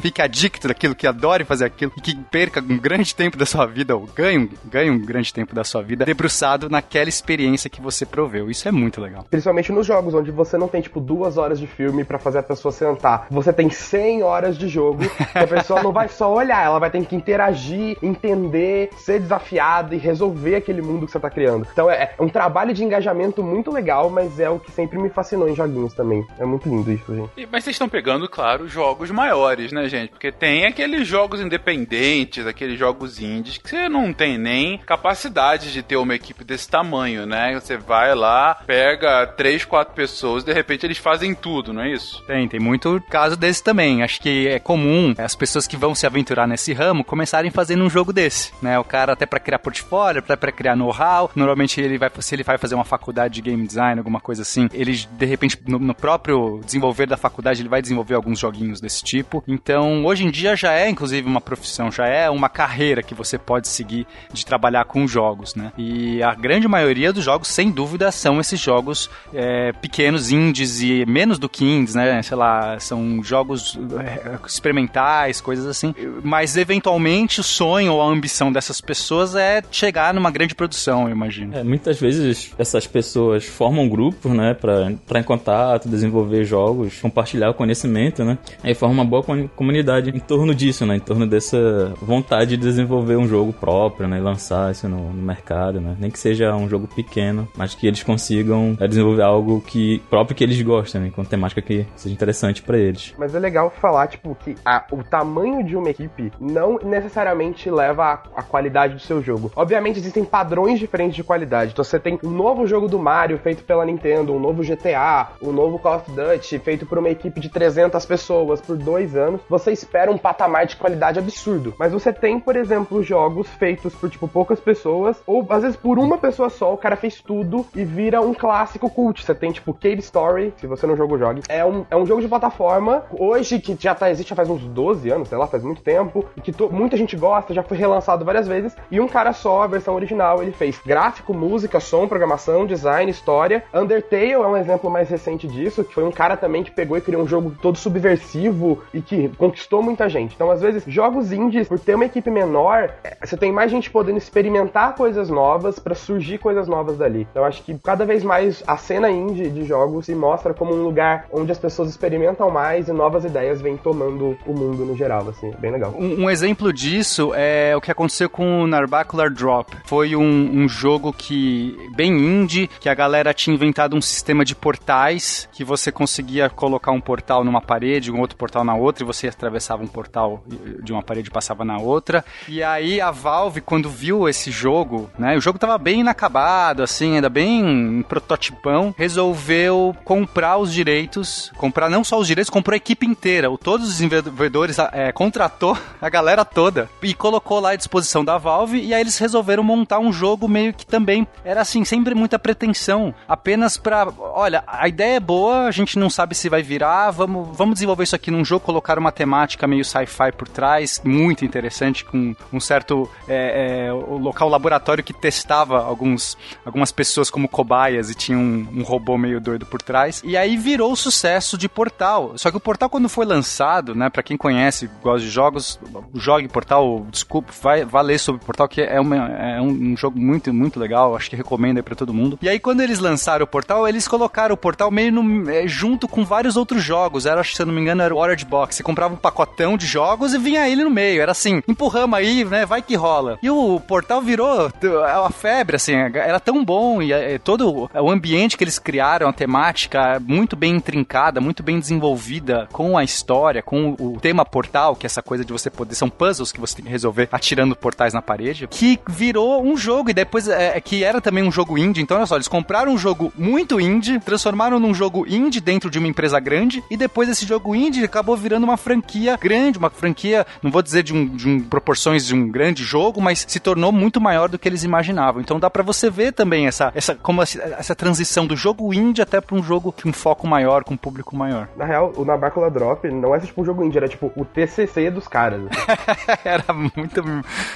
fique 0.00 0.22
adicto 0.22 0.68
daquilo, 0.68 0.94
que 0.94 1.06
adore 1.06 1.44
fazer 1.44 1.64
aquilo, 1.64 1.92
e 1.96 2.00
que 2.00 2.16
perca 2.16 2.60
um 2.60 2.78
grande 2.78 3.14
tempo 3.14 3.36
da 3.36 3.46
sua 3.46 3.66
vida, 3.66 3.96
ou 3.96 4.08
ganhe, 4.14 4.50
ganhe 4.64 4.90
um 4.90 4.98
grande 4.98 5.32
tempo 5.32 5.54
da 5.54 5.64
sua 5.64 5.82
vida, 5.82 6.04
debruçado 6.04 6.68
naquela 6.68 7.08
experiência 7.08 7.70
que 7.70 7.80
você 7.80 8.04
proveu. 8.04 8.50
Isso 8.50 8.68
é 8.68 8.72
muito 8.72 9.00
legal. 9.00 9.24
Principalmente 9.30 9.72
nos 9.72 9.86
jogos, 9.86 10.14
onde 10.14 10.30
você 10.30 10.56
não 10.56 10.68
tem, 10.68 10.80
tipo, 10.80 11.00
duas 11.00 11.36
horas 11.36 11.58
de 11.58 11.66
filme 11.66 12.04
para 12.04 12.18
fazer 12.18 12.38
a 12.38 12.42
pessoa 12.42 12.72
sentar. 12.72 13.26
Você 13.30 13.52
tem 13.52 13.70
100 13.70 14.22
horas 14.22 14.58
de 14.58 14.68
jogo, 14.68 15.02
que 15.08 15.38
a 15.38 15.46
pessoa 15.46 15.82
não 15.82 15.92
vai 15.92 16.08
só 16.08 16.32
olhar, 16.32 16.64
ela 16.64 16.78
vai 16.78 16.90
ter 16.90 17.04
que 17.04 17.16
interagir, 17.16 17.96
entender, 18.02 18.90
ser 18.96 19.20
desafiada 19.20 19.94
e 19.94 19.98
resolver 19.98 20.56
aquele 20.56 20.82
mundo 20.82 21.06
que 21.06 21.12
você 21.12 21.20
tá 21.20 21.30
criando. 21.30 21.66
Então 21.72 21.90
é, 21.90 22.14
é 22.18 22.22
um 22.22 22.28
trabalho 22.28 22.72
de 22.72 22.84
engajamento 22.84 23.42
muito 23.42 23.70
legal, 23.70 24.10
mas 24.10 24.38
é 24.40 24.48
o 24.48 24.58
que 24.58 24.70
sempre 24.76 24.98
me 24.98 25.08
fascinou 25.08 25.48
em 25.48 25.56
joguinhos 25.56 25.94
também. 25.94 26.24
É 26.38 26.44
muito 26.44 26.68
lindo 26.68 26.92
isso, 26.92 27.14
gente. 27.14 27.30
E, 27.36 27.48
mas 27.50 27.64
vocês 27.64 27.74
estão 27.74 27.88
pegando, 27.88 28.28
claro, 28.28 28.68
jogos 28.68 29.10
maiores, 29.10 29.72
né, 29.72 29.88
gente? 29.88 30.10
Porque 30.10 30.30
tem 30.30 30.66
aqueles 30.66 31.08
jogos 31.08 31.40
independentes, 31.40 32.46
aqueles 32.46 32.78
jogos 32.78 33.20
indies, 33.20 33.56
que 33.56 33.70
você 33.70 33.88
não 33.88 34.12
tem 34.12 34.36
nem 34.36 34.78
capacidade 34.78 35.72
de 35.72 35.82
ter 35.82 35.96
uma 35.96 36.14
equipe 36.14 36.44
desse 36.44 36.68
tamanho, 36.68 37.24
né? 37.26 37.58
Você 37.58 37.76
vai 37.76 38.14
lá, 38.14 38.54
pega 38.66 39.26
três, 39.26 39.64
quatro 39.64 39.94
pessoas, 39.94 40.44
de 40.44 40.52
repente 40.52 40.84
eles 40.84 40.98
fazem 40.98 41.34
tudo, 41.34 41.72
não 41.72 41.82
é 41.82 41.90
isso? 41.90 42.22
Tem, 42.26 42.46
tem 42.46 42.60
muito 42.60 43.02
caso 43.08 43.36
desse 43.36 43.62
também. 43.62 44.02
Acho 44.02 44.20
que 44.20 44.46
é 44.48 44.58
comum 44.58 45.14
as 45.16 45.34
pessoas 45.34 45.66
que 45.66 45.76
vão 45.76 45.94
se 45.94 46.06
aventurar 46.06 46.46
nesse 46.46 46.72
ramo 46.72 47.02
começarem 47.02 47.50
fazendo 47.50 47.82
um 47.82 47.90
jogo 47.90 48.12
desse, 48.12 48.52
né? 48.60 48.78
O 48.78 48.84
cara 48.84 49.14
até 49.14 49.24
para 49.24 49.40
criar 49.40 49.58
portfólio, 49.58 50.18
até 50.18 50.36
para 50.36 50.52
criar 50.52 50.76
know-how, 50.76 51.30
normalmente 51.34 51.80
ele 51.80 51.96
vai 51.96 52.10
se 52.18 52.34
ele 52.34 52.42
vai 52.42 52.58
fazer 52.58 52.74
uma 52.74 52.84
faculdade 52.84 53.34
de 53.34 53.42
game 53.42 53.66
design, 53.66 53.98
alguma 53.98 54.20
coisa 54.20 54.42
assim, 54.42 54.65
ele 54.72 54.96
de 55.10 55.26
repente 55.26 55.58
no, 55.66 55.78
no 55.78 55.94
próprio 55.94 56.60
desenvolver 56.64 57.06
da 57.06 57.16
faculdade 57.16 57.62
ele 57.62 57.68
vai 57.68 57.82
desenvolver 57.82 58.14
alguns 58.14 58.38
joguinhos 58.38 58.80
desse 58.80 59.02
tipo. 59.02 59.42
Então, 59.46 60.04
hoje 60.04 60.24
em 60.24 60.30
dia 60.30 60.56
já 60.56 60.72
é 60.72 60.88
inclusive 60.88 61.26
uma 61.26 61.40
profissão, 61.40 61.90
já 61.90 62.06
é 62.06 62.28
uma 62.30 62.48
carreira 62.48 63.02
que 63.02 63.14
você 63.14 63.38
pode 63.38 63.68
seguir 63.68 64.06
de 64.32 64.44
trabalhar 64.44 64.84
com 64.84 65.06
jogos, 65.06 65.54
né? 65.54 65.72
E 65.76 66.22
a 66.22 66.34
grande 66.34 66.68
maioria 66.68 67.12
dos 67.12 67.24
jogos, 67.24 67.48
sem 67.48 67.70
dúvida, 67.70 68.10
são 68.10 68.40
esses 68.40 68.58
jogos 68.60 69.10
é, 69.32 69.72
pequenos, 69.72 70.30
indies 70.30 70.80
e 70.82 71.04
menos 71.06 71.38
do 71.38 71.48
que 71.48 71.64
indies, 71.64 71.94
né? 71.94 72.22
Sei 72.22 72.36
lá, 72.36 72.78
são 72.80 73.22
jogos 73.22 73.78
é, 74.00 74.38
experimentais, 74.46 75.40
coisas 75.40 75.66
assim. 75.66 75.94
Mas 76.22 76.56
eventualmente 76.56 77.40
o 77.40 77.44
sonho 77.44 77.92
ou 77.94 78.02
a 78.02 78.06
ambição 78.06 78.52
dessas 78.52 78.80
pessoas 78.80 79.34
é 79.34 79.62
chegar 79.70 80.14
numa 80.14 80.30
grande 80.30 80.54
produção, 80.54 81.04
eu 81.04 81.10
imagino. 81.10 81.56
É, 81.56 81.62
muitas 81.62 81.98
vezes 81.98 82.52
essas 82.58 82.86
pessoas 82.86 83.44
formam 83.44 83.88
grupos, 83.88 84.32
né, 84.32 84.54
pra 84.56 84.90
entrar 84.90 85.20
em 85.20 85.22
contato, 85.22 85.88
desenvolver 85.88 86.44
jogos, 86.44 87.00
compartilhar 87.00 87.50
o 87.50 87.54
conhecimento, 87.54 88.24
né? 88.24 88.38
Aí 88.62 88.74
forma 88.74 88.94
uma 88.94 89.04
boa 89.04 89.22
comunidade 89.54 90.10
em 90.10 90.18
torno 90.18 90.54
disso, 90.54 90.84
né? 90.86 90.96
Em 90.96 91.00
torno 91.00 91.26
dessa 91.26 91.92
vontade 92.00 92.50
de 92.50 92.56
desenvolver 92.56 93.16
um 93.16 93.28
jogo 93.28 93.52
próprio, 93.52 94.08
né? 94.08 94.18
E 94.18 94.20
lançar 94.20 94.72
isso 94.72 94.88
no, 94.88 95.12
no 95.12 95.22
mercado, 95.22 95.80
né? 95.80 95.96
Nem 95.98 96.10
que 96.10 96.18
seja 96.18 96.54
um 96.54 96.68
jogo 96.68 96.86
pequeno, 96.86 97.48
mas 97.56 97.74
que 97.74 97.86
eles 97.86 98.02
consigam 98.02 98.76
é, 98.80 98.88
desenvolver 98.88 99.22
algo 99.22 99.60
que 99.60 100.00
próprio 100.10 100.36
que 100.36 100.44
eles 100.44 100.60
gostam, 100.62 101.00
né? 101.00 101.12
Com 101.14 101.24
temática 101.24 101.62
que 101.62 101.86
seja 101.94 102.14
interessante 102.14 102.62
para 102.62 102.78
eles. 102.78 103.14
Mas 103.18 103.34
é 103.34 103.38
legal 103.38 103.70
falar, 103.70 104.06
tipo, 104.08 104.34
que 104.34 104.54
a, 104.64 104.84
o 104.90 105.02
tamanho 105.02 105.62
de 105.62 105.76
uma 105.76 105.90
equipe 105.90 106.32
não 106.40 106.78
necessariamente 106.82 107.70
leva 107.70 108.22
a 108.34 108.42
qualidade 108.42 108.94
do 108.94 109.00
seu 109.00 109.22
jogo. 109.22 109.52
Obviamente 109.54 109.98
existem 109.98 110.24
padrões 110.24 110.78
diferentes 110.78 111.16
de 111.16 111.24
qualidade. 111.24 111.72
Então 111.72 111.84
você 111.84 111.98
tem 111.98 112.18
um 112.22 112.30
novo 112.30 112.66
jogo 112.66 112.88
do 112.88 112.98
Mario 112.98 113.38
feito 113.38 113.64
pela 113.64 113.84
Nintendo, 113.84 114.34
um 114.34 114.40
novo 114.46 114.62
GTA, 114.62 115.28
um 115.42 115.50
novo 115.50 115.78
Call 115.78 115.96
of 115.96 116.10
Duty 116.12 116.58
feito 116.60 116.86
por 116.86 116.98
uma 116.98 117.10
equipe 117.10 117.40
de 117.40 117.48
300 117.48 118.04
pessoas 118.06 118.60
por 118.60 118.76
dois 118.76 119.16
anos. 119.16 119.40
Você 119.48 119.72
espera 119.72 120.10
um 120.10 120.18
patamar 120.18 120.66
de 120.66 120.76
qualidade 120.76 121.18
absurdo. 121.18 121.74
Mas 121.78 121.92
você 121.92 122.12
tem, 122.12 122.38
por 122.38 122.54
exemplo, 122.54 123.02
jogos 123.02 123.48
feitos 123.48 123.94
por, 123.94 124.08
tipo, 124.08 124.28
poucas 124.28 124.60
pessoas, 124.60 125.20
ou 125.26 125.44
às 125.50 125.62
vezes 125.62 125.76
por 125.76 125.98
uma 125.98 126.18
pessoa 126.18 126.48
só, 126.48 126.72
o 126.72 126.78
cara 126.78 126.96
fez 126.96 127.20
tudo 127.20 127.66
e 127.74 127.84
vira 127.84 128.20
um 128.20 128.32
clássico 128.32 128.88
cult. 128.88 129.24
Você 129.24 129.34
tem, 129.34 129.50
tipo, 129.50 129.74
Cave 129.74 129.98
Story, 129.98 130.54
se 130.58 130.66
você 130.66 130.86
não 130.86 130.96
jogou, 130.96 131.18
jogue. 131.18 131.42
É 131.48 131.64
um, 131.64 131.84
é 131.90 131.96
um 131.96 132.06
jogo 132.06 132.20
de 132.20 132.28
plataforma, 132.28 133.04
hoje, 133.18 133.58
que 133.58 133.76
já 133.78 133.94
tá, 133.94 134.10
existe 134.10 134.30
já 134.30 134.36
faz 134.36 134.48
uns 134.48 134.62
12 134.62 135.10
anos, 135.10 135.28
sei 135.28 135.38
lá, 135.38 135.46
faz 135.46 135.62
muito 135.62 135.82
tempo, 135.82 136.24
e 136.36 136.40
que 136.40 136.52
muita 136.70 136.96
gente 136.96 137.16
gosta, 137.16 137.54
já 137.54 137.62
foi 137.62 137.76
relançado 137.76 138.24
várias 138.24 138.46
vezes, 138.46 138.76
e 138.90 139.00
um 139.00 139.08
cara 139.08 139.32
só, 139.32 139.62
a 139.62 139.66
versão 139.66 139.94
original, 139.94 140.42
ele 140.42 140.52
fez 140.52 140.80
gráfico, 140.84 141.34
música, 141.34 141.80
som, 141.80 142.06
programação, 142.06 142.66
design, 142.66 143.10
história. 143.10 143.64
Undertale 143.72 144.35
é 144.42 144.48
um 144.48 144.56
exemplo 144.56 144.90
mais 144.90 145.08
recente 145.08 145.46
disso, 145.46 145.84
que 145.84 145.94
foi 145.94 146.04
um 146.04 146.12
cara 146.12 146.36
também 146.36 146.62
que 146.62 146.70
pegou 146.70 146.96
e 146.96 147.00
criou 147.00 147.22
um 147.22 147.28
jogo 147.28 147.54
todo 147.60 147.76
subversivo 147.76 148.82
e 148.92 149.00
que 149.00 149.28
conquistou 149.36 149.82
muita 149.82 150.08
gente. 150.08 150.34
Então, 150.34 150.50
às 150.50 150.60
vezes, 150.60 150.84
jogos 150.86 151.32
indies, 151.32 151.68
por 151.68 151.78
ter 151.78 151.94
uma 151.94 152.04
equipe 152.04 152.30
menor, 152.30 152.90
é, 153.04 153.16
você 153.24 153.36
tem 153.36 153.52
mais 153.52 153.70
gente 153.70 153.90
podendo 153.90 154.18
experimentar 154.18 154.94
coisas 154.94 155.28
novas 155.28 155.78
para 155.78 155.94
surgir 155.94 156.38
coisas 156.38 156.68
novas 156.68 156.96
dali. 156.96 157.26
Então, 157.30 157.44
acho 157.44 157.62
que 157.62 157.78
cada 157.78 158.04
vez 158.04 158.22
mais 158.22 158.62
a 158.66 158.76
cena 158.76 159.10
indie 159.10 159.48
de 159.48 159.64
jogos 159.64 160.06
se 160.06 160.14
mostra 160.14 160.54
como 160.54 160.74
um 160.74 160.82
lugar 160.82 161.26
onde 161.32 161.52
as 161.52 161.58
pessoas 161.58 161.88
experimentam 161.88 162.50
mais 162.50 162.88
e 162.88 162.92
novas 162.92 163.24
ideias 163.24 163.60
vêm 163.60 163.76
tomando 163.76 164.36
o 164.46 164.52
mundo 164.52 164.84
no 164.84 164.96
geral, 164.96 165.28
assim, 165.28 165.52
bem 165.58 165.70
legal. 165.70 165.94
Um, 165.98 166.24
um 166.24 166.30
exemplo 166.30 166.72
disso 166.72 167.32
é 167.34 167.74
o 167.76 167.80
que 167.80 167.90
aconteceu 167.90 168.28
com 168.28 168.62
o 168.62 168.66
Narbacular 168.66 169.30
Drop. 169.30 169.76
Foi 169.84 170.16
um, 170.16 170.22
um 170.22 170.68
jogo 170.68 171.12
que, 171.12 171.76
bem 171.94 172.12
indie, 172.12 172.68
que 172.80 172.88
a 172.88 172.94
galera 172.94 173.32
tinha 173.32 173.54
inventado 173.54 173.96
um 173.96 174.00
sistema 174.00 174.25
de 174.44 174.54
portais 174.54 175.48
que 175.52 175.64
você 175.64 175.92
conseguia 175.92 176.50
colocar 176.50 176.90
um 176.90 177.00
portal 177.00 177.44
numa 177.44 177.60
parede, 177.60 178.10
um 178.10 178.20
outro 178.20 178.36
portal 178.36 178.64
na 178.64 178.74
outra, 178.74 179.04
e 179.04 179.06
você 179.06 179.28
atravessava 179.28 179.82
um 179.82 179.86
portal 179.86 180.42
de 180.82 180.92
uma 180.92 181.02
parede 181.02 181.28
e 181.28 181.32
passava 181.32 181.64
na 181.64 181.78
outra. 181.78 182.24
E 182.48 182.62
aí 182.62 183.00
a 183.00 183.10
Valve, 183.10 183.60
quando 183.60 183.88
viu 183.88 184.28
esse 184.28 184.50
jogo, 184.50 185.10
né, 185.18 185.36
o 185.36 185.40
jogo 185.40 185.58
tava 185.58 185.78
bem 185.78 186.00
inacabado, 186.00 186.82
assim, 186.82 187.16
ainda 187.16 187.28
bem 187.28 188.04
prototipão, 188.08 188.94
resolveu 188.96 189.96
comprar 190.04 190.58
os 190.58 190.72
direitos, 190.72 191.52
comprar 191.56 191.88
não 191.88 192.04
só 192.04 192.18
os 192.18 192.26
direitos, 192.26 192.50
comprou 192.50 192.74
a 192.74 192.76
equipe 192.76 193.06
inteira. 193.06 193.50
O, 193.50 193.58
todos 193.58 193.88
os 193.88 193.92
desenvolvedores 193.98 194.78
é, 194.92 195.12
contratou 195.12 195.76
a 196.00 196.08
galera 196.08 196.44
toda 196.44 196.88
e 197.02 197.14
colocou 197.14 197.60
lá 197.60 197.70
à 197.70 197.76
disposição 197.76 198.24
da 198.24 198.38
Valve, 198.38 198.80
e 198.80 198.92
aí 198.92 199.00
eles 199.00 199.18
resolveram 199.18 199.62
montar 199.62 199.98
um 199.98 200.12
jogo 200.12 200.48
meio 200.48 200.72
que 200.72 200.86
também 200.86 201.26
era 201.44 201.60
assim, 201.60 201.84
sempre 201.84 202.14
muita 202.14 202.38
pretensão, 202.38 203.14
apenas 203.28 203.76
pra, 203.76 204.06
olha, 204.18 204.62
a 204.66 204.88
ideia 204.88 205.16
é 205.16 205.20
boa, 205.20 205.66
a 205.66 205.70
gente 205.70 205.98
não 205.98 206.10
sabe 206.10 206.34
se 206.34 206.48
vai 206.48 206.62
virar, 206.62 207.10
vamos, 207.10 207.56
vamos 207.56 207.74
desenvolver 207.74 208.04
isso 208.04 208.16
aqui 208.16 208.30
num 208.30 208.44
jogo, 208.44 208.64
colocar 208.64 208.98
uma 208.98 209.12
temática 209.12 209.66
meio 209.66 209.84
sci-fi 209.84 210.32
por 210.36 210.48
trás, 210.48 211.00
muito 211.04 211.44
interessante, 211.44 212.04
com 212.04 212.34
um 212.52 212.60
certo 212.60 213.08
é, 213.28 213.86
é, 213.88 213.92
local 213.92 214.48
laboratório 214.48 215.02
que 215.02 215.12
testava 215.12 215.82
alguns, 215.82 216.36
algumas 216.64 216.92
pessoas 216.92 217.30
como 217.30 217.48
cobaias 217.48 218.10
e 218.10 218.14
tinha 218.14 218.38
um, 218.38 218.66
um 218.74 218.82
robô 218.82 219.16
meio 219.16 219.40
doido 219.40 219.64
por 219.66 219.80
trás. 219.80 220.22
E 220.24 220.36
aí 220.36 220.56
virou 220.56 220.92
o 220.92 220.96
sucesso 220.96 221.56
de 221.56 221.68
Portal. 221.68 222.32
Só 222.36 222.50
que 222.50 222.56
o 222.56 222.60
Portal, 222.60 222.90
quando 222.90 223.08
foi 223.08 223.24
lançado, 223.24 223.94
né, 223.94 224.10
para 224.10 224.22
quem 224.22 224.36
conhece, 224.36 224.90
gosta 225.02 225.20
de 225.20 225.30
jogos, 225.30 225.78
jogue 226.14 226.48
Portal, 226.48 227.06
desculpa, 227.10 227.52
vai, 227.62 227.84
vai 227.84 228.02
ler 228.02 228.18
sobre 228.18 228.44
Portal, 228.44 228.68
que 228.68 228.80
é, 228.80 229.00
uma, 229.00 229.16
é 229.16 229.60
um, 229.60 229.92
um, 229.92 229.96
jogo 229.96 230.18
muito, 230.18 230.52
muito 230.52 230.78
legal, 230.78 231.16
acho 231.16 231.30
que 231.30 231.36
recomendo 231.36 231.78
aí 231.78 231.82
pra 231.82 231.94
todo 231.94 232.12
mundo. 232.12 232.38
E 232.42 232.48
aí, 232.48 232.58
quando 232.58 232.80
eles 232.80 232.98
lançaram 232.98 233.44
o 233.44 233.46
Portal, 233.46 233.86
eles 233.86 233.95
colocaram 234.06 234.54
o 234.54 234.58
Portal 234.58 234.90
meio 234.90 235.12
no, 235.12 235.50
é, 235.50 235.68
junto 235.68 236.08
com 236.08 236.24
vários 236.24 236.56
outros 236.56 236.82
jogos. 236.82 237.26
Era, 237.26 237.42
se 237.44 237.60
eu 237.60 237.66
não 237.66 237.74
me 237.74 237.80
engano, 237.80 238.02
era 238.02 238.14
o 238.14 238.18
Orange 238.18 238.44
Box. 238.44 238.76
Você 238.76 238.82
comprava 238.82 239.14
um 239.14 239.18
pacotão 239.18 239.76
de 239.76 239.86
jogos 239.86 240.34
e 240.34 240.38
vinha 240.38 240.68
ele 240.68 240.82
no 240.84 240.90
meio. 240.90 241.22
Era 241.22 241.32
assim, 241.32 241.62
empurramos 241.68 242.18
aí, 242.18 242.44
né, 242.44 242.66
vai 242.66 242.82
que 242.82 242.96
rola. 242.96 243.38
E 243.42 243.50
o 243.50 243.78
Portal 243.80 244.20
virou 244.20 244.70
é 244.82 245.18
uma 245.18 245.30
febre, 245.30 245.76
assim, 245.76 245.94
era 245.94 246.40
tão 246.40 246.64
bom 246.64 247.00
e 247.00 247.12
é, 247.12 247.38
todo 247.38 247.88
o 247.94 248.10
ambiente 248.10 248.56
que 248.56 248.64
eles 248.64 248.78
criaram, 248.78 249.28
a 249.28 249.32
temática 249.32 250.20
muito 250.20 250.56
bem 250.56 250.76
intrincada, 250.76 251.40
muito 251.40 251.62
bem 251.62 251.78
desenvolvida 251.78 252.68
com 252.72 252.96
a 252.96 253.04
história, 253.04 253.62
com 253.62 253.96
o 253.98 254.18
tema 254.20 254.44
portal, 254.44 254.96
que 254.96 255.06
é 255.06 255.08
essa 255.08 255.22
coisa 255.22 255.44
de 255.44 255.52
você 255.52 255.70
poder, 255.70 255.94
são 255.94 256.08
puzzles 256.08 256.52
que 256.52 256.60
você 256.60 256.76
tem 256.76 256.84
que 256.84 256.90
resolver 256.90 257.28
atirando 257.30 257.76
portais 257.76 258.12
na 258.12 258.22
parede, 258.22 258.66
que 258.68 258.98
virou 259.08 259.62
um 259.62 259.76
jogo 259.76 260.10
e 260.10 260.14
depois 260.14 260.48
é, 260.48 260.80
que 260.80 261.04
era 261.04 261.20
também 261.20 261.44
um 261.44 261.52
jogo 261.52 261.78
indie. 261.78 262.02
Então, 262.02 262.16
olha 262.16 262.26
só, 262.26 262.36
eles 262.36 262.48
compraram 262.48 262.92
um 262.92 262.98
jogo 262.98 263.32
muito 263.36 263.80
indie, 263.80 263.85
transformaram 264.24 264.78
num 264.78 264.94
jogo 264.94 265.26
indie 265.28 265.60
dentro 265.60 265.90
de 265.90 265.98
uma 265.98 266.08
empresa 266.08 266.38
grande 266.40 266.82
e 266.90 266.96
depois 266.96 267.28
esse 267.28 267.46
jogo 267.46 267.74
indie 267.74 268.04
acabou 268.04 268.36
virando 268.36 268.64
uma 268.64 268.76
franquia 268.76 269.36
grande, 269.36 269.78
uma 269.78 269.90
franquia, 269.90 270.46
não 270.62 270.70
vou 270.70 270.82
dizer 270.82 271.02
de, 271.02 271.14
um, 271.14 271.26
de 271.26 271.48
um, 271.48 271.60
proporções 271.60 272.26
de 272.26 272.34
um 272.34 272.48
grande 272.48 272.82
jogo, 272.82 273.20
mas 273.20 273.44
se 273.46 273.60
tornou 273.60 273.92
muito 273.92 274.20
maior 274.20 274.48
do 274.48 274.58
que 274.58 274.68
eles 274.68 274.84
imaginavam. 274.84 275.40
Então 275.40 275.58
dá 275.58 275.70
para 275.70 275.82
você 275.82 276.10
ver 276.10 276.32
também 276.32 276.66
essa, 276.66 276.92
essa, 276.94 277.14
como 277.14 277.42
essa 277.42 277.94
transição 277.94 278.46
do 278.46 278.56
jogo 278.56 278.92
indie 278.92 279.22
até 279.22 279.40
para 279.40 279.56
um 279.56 279.62
jogo 279.62 279.92
com 279.92 280.08
um 280.08 280.12
foco 280.12 280.46
maior, 280.46 280.84
com 280.84 280.94
um 280.94 280.96
público 280.96 281.36
maior. 281.36 281.68
Na 281.76 281.84
real, 281.84 282.12
o 282.16 282.24
Nabácula 282.24 282.70
Drop 282.70 283.08
não 283.10 283.34
é 283.34 283.38
tipo 283.40 283.60
um 283.60 283.64
jogo 283.64 283.84
indie, 283.84 283.98
era 283.98 284.08
tipo 284.08 284.32
o 284.36 284.44
TCC 284.44 285.10
dos 285.10 285.28
caras. 285.28 285.62
era 286.44 286.72
muito 286.72 287.22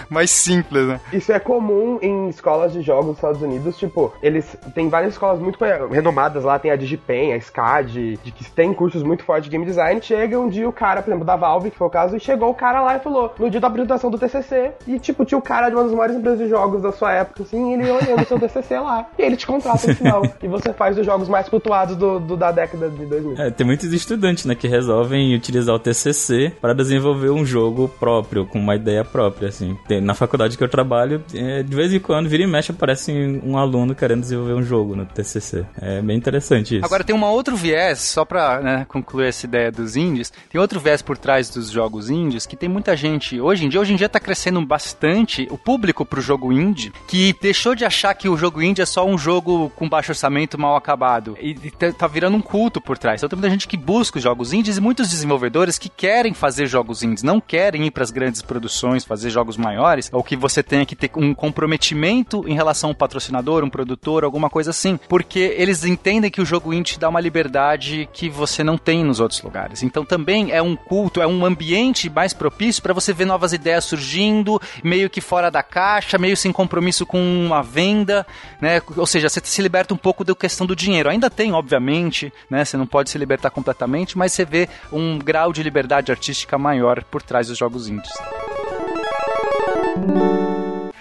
mais 0.08 0.30
simples, 0.30 0.86
né? 0.86 1.00
Isso 1.12 1.32
é 1.32 1.38
comum 1.38 1.98
em 2.02 2.28
escolas 2.28 2.72
de 2.72 2.82
jogos 2.82 3.06
nos 3.06 3.16
Estados 3.16 3.42
Unidos, 3.42 3.76
tipo, 3.78 4.12
eles 4.22 4.56
têm 4.74 4.88
várias 4.88 5.14
escolas 5.14 5.40
muito 5.40 5.58
renomadas 6.00 6.44
lá, 6.44 6.58
tem 6.58 6.70
a 6.70 6.76
Digipen, 6.76 7.32
a 7.32 7.40
SCAD, 7.40 8.18
de 8.22 8.32
que 8.32 8.50
tem 8.50 8.72
cursos 8.72 9.02
muito 9.02 9.22
fortes 9.22 9.44
de 9.44 9.50
game 9.50 9.64
design. 9.64 10.00
Chega 10.02 10.38
um 10.38 10.48
dia 10.48 10.68
o 10.68 10.72
cara, 10.72 11.02
por 11.02 11.10
exemplo, 11.10 11.24
da 11.24 11.36
Valve, 11.36 11.70
que 11.70 11.76
foi 11.76 11.86
o 11.86 11.90
caso, 11.90 12.16
e 12.16 12.20
chegou 12.20 12.50
o 12.50 12.54
cara 12.54 12.80
lá 12.80 12.96
e 12.96 13.00
falou, 13.00 13.34
no 13.38 13.50
dia 13.50 13.60
da 13.60 13.68
apresentação 13.68 14.10
do 14.10 14.18
TCC, 14.18 14.72
e 14.86 14.98
tipo, 14.98 15.24
tinha 15.24 15.38
o 15.38 15.42
cara 15.42 15.68
de 15.68 15.76
uma 15.76 15.84
das 15.84 15.92
maiores 15.92 16.16
empresas 16.16 16.38
de 16.38 16.48
jogos 16.48 16.82
da 16.82 16.92
sua 16.92 17.12
época, 17.12 17.42
assim, 17.42 17.74
ele 17.74 17.90
olhando 17.90 18.22
o 18.22 18.26
seu 18.26 18.38
TCC 18.38 18.78
lá, 18.78 19.06
e 19.18 19.22
ele 19.22 19.36
te 19.36 19.46
contrata 19.46 19.86
no 19.86 19.94
final, 19.94 20.22
e 20.42 20.48
você 20.48 20.72
faz 20.72 20.98
os 20.98 21.04
jogos 21.04 21.28
mais 21.28 21.48
cultuados 21.48 21.96
do, 21.96 22.18
do 22.18 22.36
da 22.36 22.50
década 22.50 22.88
de 22.88 23.06
2000. 23.06 23.34
É, 23.38 23.50
tem 23.50 23.66
muitos 23.66 23.92
estudantes, 23.92 24.44
né, 24.44 24.54
que 24.54 24.68
resolvem 24.68 25.34
utilizar 25.34 25.74
o 25.74 25.78
TCC 25.78 26.52
para 26.60 26.74
desenvolver 26.74 27.30
um 27.30 27.44
jogo 27.44 27.88
próprio, 27.88 28.46
com 28.46 28.58
uma 28.58 28.74
ideia 28.74 29.04
própria, 29.04 29.48
assim. 29.48 29.76
Tem, 29.86 30.00
na 30.00 30.14
faculdade 30.14 30.56
que 30.56 30.64
eu 30.64 30.68
trabalho, 30.68 31.22
é, 31.34 31.62
de 31.62 31.76
vez 31.76 31.92
em 31.92 32.00
quando, 32.00 32.28
vira 32.28 32.42
e 32.42 32.46
mexe, 32.46 32.72
aparece 32.72 33.12
um 33.44 33.56
aluno 33.58 33.94
querendo 33.94 34.20
desenvolver 34.20 34.54
um 34.54 34.62
jogo 34.62 34.96
no 34.96 35.04
TCC. 35.04 35.64
É 35.80 35.89
bem 36.02 36.16
interessante 36.16 36.76
isso. 36.76 36.84
Agora, 36.84 37.02
tem 37.02 37.14
um 37.14 37.24
outro 37.24 37.56
viés, 37.56 38.00
só 38.00 38.24
pra 38.24 38.60
né, 38.60 38.86
concluir 38.88 39.28
essa 39.28 39.46
ideia 39.46 39.72
dos 39.72 39.96
indies, 39.96 40.32
tem 40.50 40.60
outro 40.60 40.78
viés 40.78 41.02
por 41.02 41.16
trás 41.16 41.48
dos 41.50 41.70
jogos 41.70 42.10
indies, 42.10 42.46
que 42.46 42.56
tem 42.56 42.68
muita 42.68 42.96
gente, 42.96 43.40
hoje 43.40 43.64
em 43.64 43.68
dia, 43.68 43.80
hoje 43.80 43.92
em 43.92 43.96
dia 43.96 44.08
tá 44.08 44.20
crescendo 44.20 44.64
bastante 44.64 45.48
o 45.50 45.58
público 45.58 46.04
pro 46.04 46.20
jogo 46.20 46.52
indie, 46.52 46.92
que 47.08 47.34
deixou 47.40 47.74
de 47.74 47.84
achar 47.84 48.14
que 48.14 48.28
o 48.28 48.36
jogo 48.36 48.62
indie 48.62 48.82
é 48.82 48.86
só 48.86 49.06
um 49.06 49.16
jogo 49.16 49.70
com 49.76 49.88
baixo 49.88 50.12
orçamento 50.12 50.58
mal 50.58 50.76
acabado, 50.76 51.36
e, 51.40 51.50
e 51.62 51.70
tá, 51.70 51.92
tá 51.92 52.06
virando 52.06 52.36
um 52.36 52.42
culto 52.42 52.80
por 52.80 52.98
trás. 52.98 53.20
Então 53.20 53.28
tem 53.28 53.38
muita 53.38 53.50
gente 53.50 53.68
que 53.68 53.76
busca 53.76 54.18
os 54.18 54.24
jogos 54.24 54.52
indies 54.52 54.76
e 54.76 54.80
muitos 54.80 55.08
desenvolvedores 55.08 55.78
que 55.78 55.88
querem 55.88 56.34
fazer 56.34 56.66
jogos 56.66 57.02
indies, 57.02 57.22
não 57.22 57.40
querem 57.40 57.86
ir 57.86 57.90
para 57.90 58.02
as 58.02 58.10
grandes 58.10 58.42
produções, 58.42 59.04
fazer 59.04 59.30
jogos 59.30 59.56
maiores, 59.56 60.10
ou 60.12 60.22
que 60.22 60.36
você 60.36 60.62
tenha 60.62 60.86
que 60.86 60.96
ter 60.96 61.10
um 61.16 61.34
comprometimento 61.34 62.44
em 62.46 62.54
relação 62.54 62.90
a 62.90 62.92
um 62.92 62.94
patrocinador, 62.94 63.64
um 63.64 63.70
produtor, 63.70 64.24
alguma 64.24 64.50
coisa 64.50 64.70
assim, 64.70 64.98
porque 65.08 65.54
eles 65.56 65.79
entendem 65.84 66.30
que 66.30 66.40
o 66.40 66.44
jogo 66.44 66.72
indie 66.72 66.98
dá 66.98 67.08
uma 67.08 67.20
liberdade 67.20 68.08
que 68.12 68.28
você 68.28 68.62
não 68.64 68.76
tem 68.76 69.04
nos 69.04 69.20
outros 69.20 69.42
lugares. 69.42 69.82
Então 69.82 70.04
também 70.04 70.50
é 70.50 70.62
um 70.62 70.76
culto, 70.76 71.20
é 71.20 71.26
um 71.26 71.44
ambiente 71.44 72.08
mais 72.08 72.32
propício 72.32 72.82
para 72.82 72.94
você 72.94 73.12
ver 73.12 73.24
novas 73.24 73.52
ideias 73.52 73.84
surgindo, 73.84 74.60
meio 74.82 75.10
que 75.10 75.20
fora 75.20 75.50
da 75.50 75.62
caixa, 75.62 76.18
meio 76.18 76.36
sem 76.36 76.52
compromisso 76.52 77.04
com 77.04 77.18
uma 77.18 77.62
venda, 77.62 78.26
né? 78.60 78.82
Ou 78.96 79.06
seja, 79.06 79.28
você 79.28 79.40
se 79.42 79.62
liberta 79.62 79.94
um 79.94 79.96
pouco 79.96 80.24
da 80.24 80.34
questão 80.34 80.66
do 80.66 80.76
dinheiro. 80.76 81.08
Ainda 81.08 81.30
tem, 81.30 81.52
obviamente, 81.52 82.32
né? 82.48 82.64
Você 82.64 82.76
não 82.76 82.86
pode 82.86 83.10
se 83.10 83.18
libertar 83.18 83.50
completamente, 83.50 84.16
mas 84.16 84.32
você 84.32 84.44
vê 84.44 84.68
um 84.92 85.18
grau 85.18 85.52
de 85.52 85.62
liberdade 85.62 86.10
artística 86.10 86.58
maior 86.58 87.02
por 87.04 87.22
trás 87.22 87.48
dos 87.48 87.58
jogos 87.58 87.88
indies. 87.88 88.12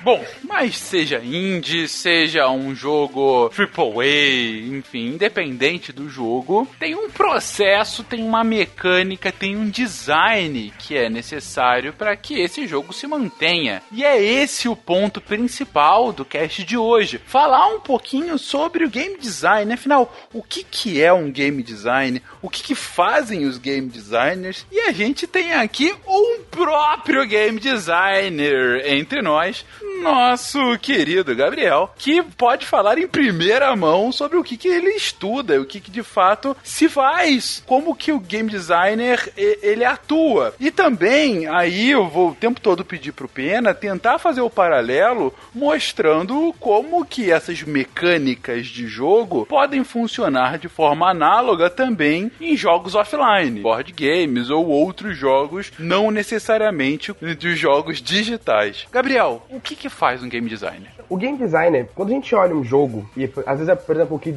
Bom, 0.01 0.23
mas 0.43 0.77
seja 0.77 1.19
indie, 1.19 1.87
seja 1.87 2.49
um 2.49 2.73
jogo 2.73 3.51
AAA, 3.55 4.77
enfim, 4.77 5.07
independente 5.07 5.91
do 5.91 6.09
jogo, 6.09 6.67
tem 6.79 6.95
um 6.95 7.09
processo, 7.09 8.03
tem 8.03 8.23
uma 8.23 8.43
mecânica, 8.43 9.31
tem 9.31 9.57
um 9.57 9.69
design 9.69 10.73
que 10.79 10.95
é 10.95 11.09
necessário 11.09 11.91
para 11.91 12.15
que 12.15 12.39
esse 12.39 12.65
jogo 12.65 12.93
se 12.93 13.07
mantenha. 13.07 13.81
E 13.91 14.05
é 14.05 14.21
esse 14.21 14.69
o 14.69 14.75
ponto 14.75 15.19
principal 15.19 16.13
do 16.13 16.23
cast 16.23 16.63
de 16.63 16.77
hoje. 16.77 17.19
Falar 17.25 17.67
um 17.67 17.79
pouquinho 17.81 18.37
sobre 18.37 18.85
o 18.85 18.89
game 18.89 19.17
design, 19.17 19.73
afinal, 19.73 20.15
o 20.33 20.41
que, 20.41 20.63
que 20.63 21.01
é 21.01 21.11
um 21.11 21.29
game 21.29 21.61
design, 21.61 22.21
o 22.41 22.49
que, 22.49 22.63
que 22.63 22.75
fazem 22.75 23.45
os 23.45 23.57
game 23.57 23.89
designers, 23.89 24.65
e 24.71 24.79
a 24.79 24.91
gente 24.91 25.27
tem 25.27 25.53
aqui 25.53 25.93
um 26.07 26.41
próprio 26.49 27.25
game 27.25 27.59
designer 27.59 28.83
entre 28.85 29.21
nós, 29.21 29.65
nosso 30.01 30.77
querido 30.79 31.35
Gabriel, 31.35 31.93
que 31.97 32.21
pode 32.21 32.65
falar 32.65 32.97
em 32.97 33.07
primeira 33.07 33.75
mão 33.75 34.11
sobre 34.11 34.37
o 34.37 34.43
que, 34.43 34.57
que 34.57 34.67
ele 34.67 34.91
estuda, 34.91 35.59
o 35.59 35.65
que, 35.65 35.79
que 35.79 35.91
de 35.91 36.03
fato 36.03 36.55
se 36.63 36.87
faz, 36.87 37.63
como 37.65 37.95
que 37.95 38.11
o 38.11 38.19
game 38.19 38.49
designer 38.49 39.31
ele 39.35 39.83
atua. 39.83 40.53
E 40.59 40.71
também 40.71 41.47
aí 41.47 41.91
eu 41.91 42.07
vou 42.07 42.29
o 42.29 42.35
tempo 42.35 42.61
todo 42.61 42.85
pedir 42.85 43.11
pro 43.11 43.27
Pena 43.27 43.73
tentar 43.73 44.19
fazer 44.19 44.41
o 44.41 44.49
paralelo 44.49 45.33
mostrando 45.53 46.53
como 46.59 47.05
que 47.05 47.31
essas 47.31 47.61
mecânicas 47.63 48.67
de 48.67 48.87
jogo 48.87 49.45
podem 49.45 49.83
funcionar 49.83 50.57
de 50.57 50.67
forma 50.67 51.09
análoga 51.09 51.69
também 51.69 52.31
em 52.39 52.55
jogos 52.55 52.95
offline, 52.95 53.61
board 53.61 53.93
games 53.93 54.49
ou 54.49 54.67
outros 54.67 55.17
jogos 55.17 55.71
não 55.77 56.11
necessariamente 56.11 57.13
de 57.37 57.55
jogos 57.55 58.01
digitais. 58.01 58.87
Gabriel, 58.91 59.45
o 59.49 59.59
que, 59.59 59.75
que 59.79 59.89
faz 59.89 60.21
um 60.21 60.29
game 60.29 60.47
designer? 60.49 60.91
O 61.09 61.17
game 61.17 61.37
designer, 61.37 61.89
quando 61.95 62.09
a 62.09 62.13
gente 62.13 62.35
olha 62.35 62.55
um 62.55 62.63
jogo, 62.63 63.05
e 63.17 63.29
às 63.45 63.57
vezes 63.57 63.69
é, 63.69 63.75
por 63.75 63.95
exemplo, 63.95 64.17
o 64.17 64.19
que 64.19 64.31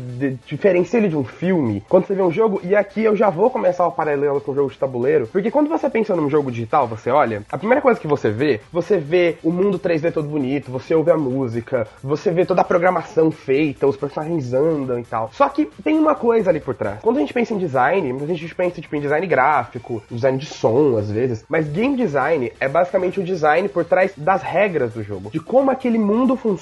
diferencia 0.46 0.98
ele 0.98 1.08
de 1.08 1.16
um 1.16 1.24
filme, 1.24 1.82
quando 1.88 2.06
você 2.06 2.14
vê 2.14 2.22
um 2.22 2.32
jogo, 2.32 2.60
e 2.64 2.74
aqui 2.74 3.04
eu 3.04 3.14
já 3.14 3.28
vou 3.28 3.50
começar 3.50 3.86
o 3.86 3.92
paralelo 3.92 4.40
com 4.40 4.52
o 4.52 4.54
jogo 4.54 4.70
de 4.70 4.78
tabuleiro, 4.78 5.26
porque 5.26 5.50
quando 5.50 5.68
você 5.68 5.90
pensa 5.90 6.16
num 6.16 6.30
jogo 6.30 6.50
digital, 6.50 6.88
você 6.88 7.10
olha, 7.10 7.42
a 7.50 7.58
primeira 7.58 7.82
coisa 7.82 8.00
que 8.00 8.06
você 8.06 8.30
vê, 8.30 8.60
você 8.72 8.96
vê 8.96 9.36
o 9.42 9.50
mundo 9.50 9.78
3D 9.78 10.12
todo 10.12 10.28
bonito, 10.28 10.70
você 10.70 10.94
ouve 10.94 11.10
a 11.10 11.16
música, 11.16 11.86
você 12.02 12.30
vê 12.30 12.46
toda 12.46 12.62
a 12.62 12.64
programação 12.64 13.30
feita, 13.30 13.86
os 13.86 13.96
personagens 13.96 14.54
andam 14.54 14.98
e 14.98 15.04
tal. 15.04 15.30
Só 15.32 15.48
que 15.48 15.66
tem 15.84 15.98
uma 15.98 16.14
coisa 16.14 16.50
ali 16.50 16.60
por 16.60 16.74
trás. 16.74 17.00
Quando 17.02 17.18
a 17.18 17.20
gente 17.20 17.34
pensa 17.34 17.52
em 17.52 17.58
design, 17.58 18.12
a 18.22 18.26
gente 18.26 18.54
pensa 18.54 18.80
tipo, 18.80 18.96
em 18.96 19.00
design 19.00 19.26
gráfico, 19.26 20.02
design 20.10 20.38
de 20.38 20.46
som, 20.46 20.96
às 20.96 21.10
vezes, 21.10 21.44
mas 21.48 21.68
game 21.68 21.96
design 21.96 22.52
é 22.58 22.68
basicamente 22.68 23.20
o 23.20 23.24
design 23.24 23.68
por 23.68 23.84
trás 23.84 24.12
das 24.16 24.42
regras 24.42 24.94
do 24.94 25.02
jogo, 25.02 25.30
de 25.30 25.40
como 25.40 25.70
aquele 25.70 25.98
mundo 25.98 26.36
funciona, 26.36 26.61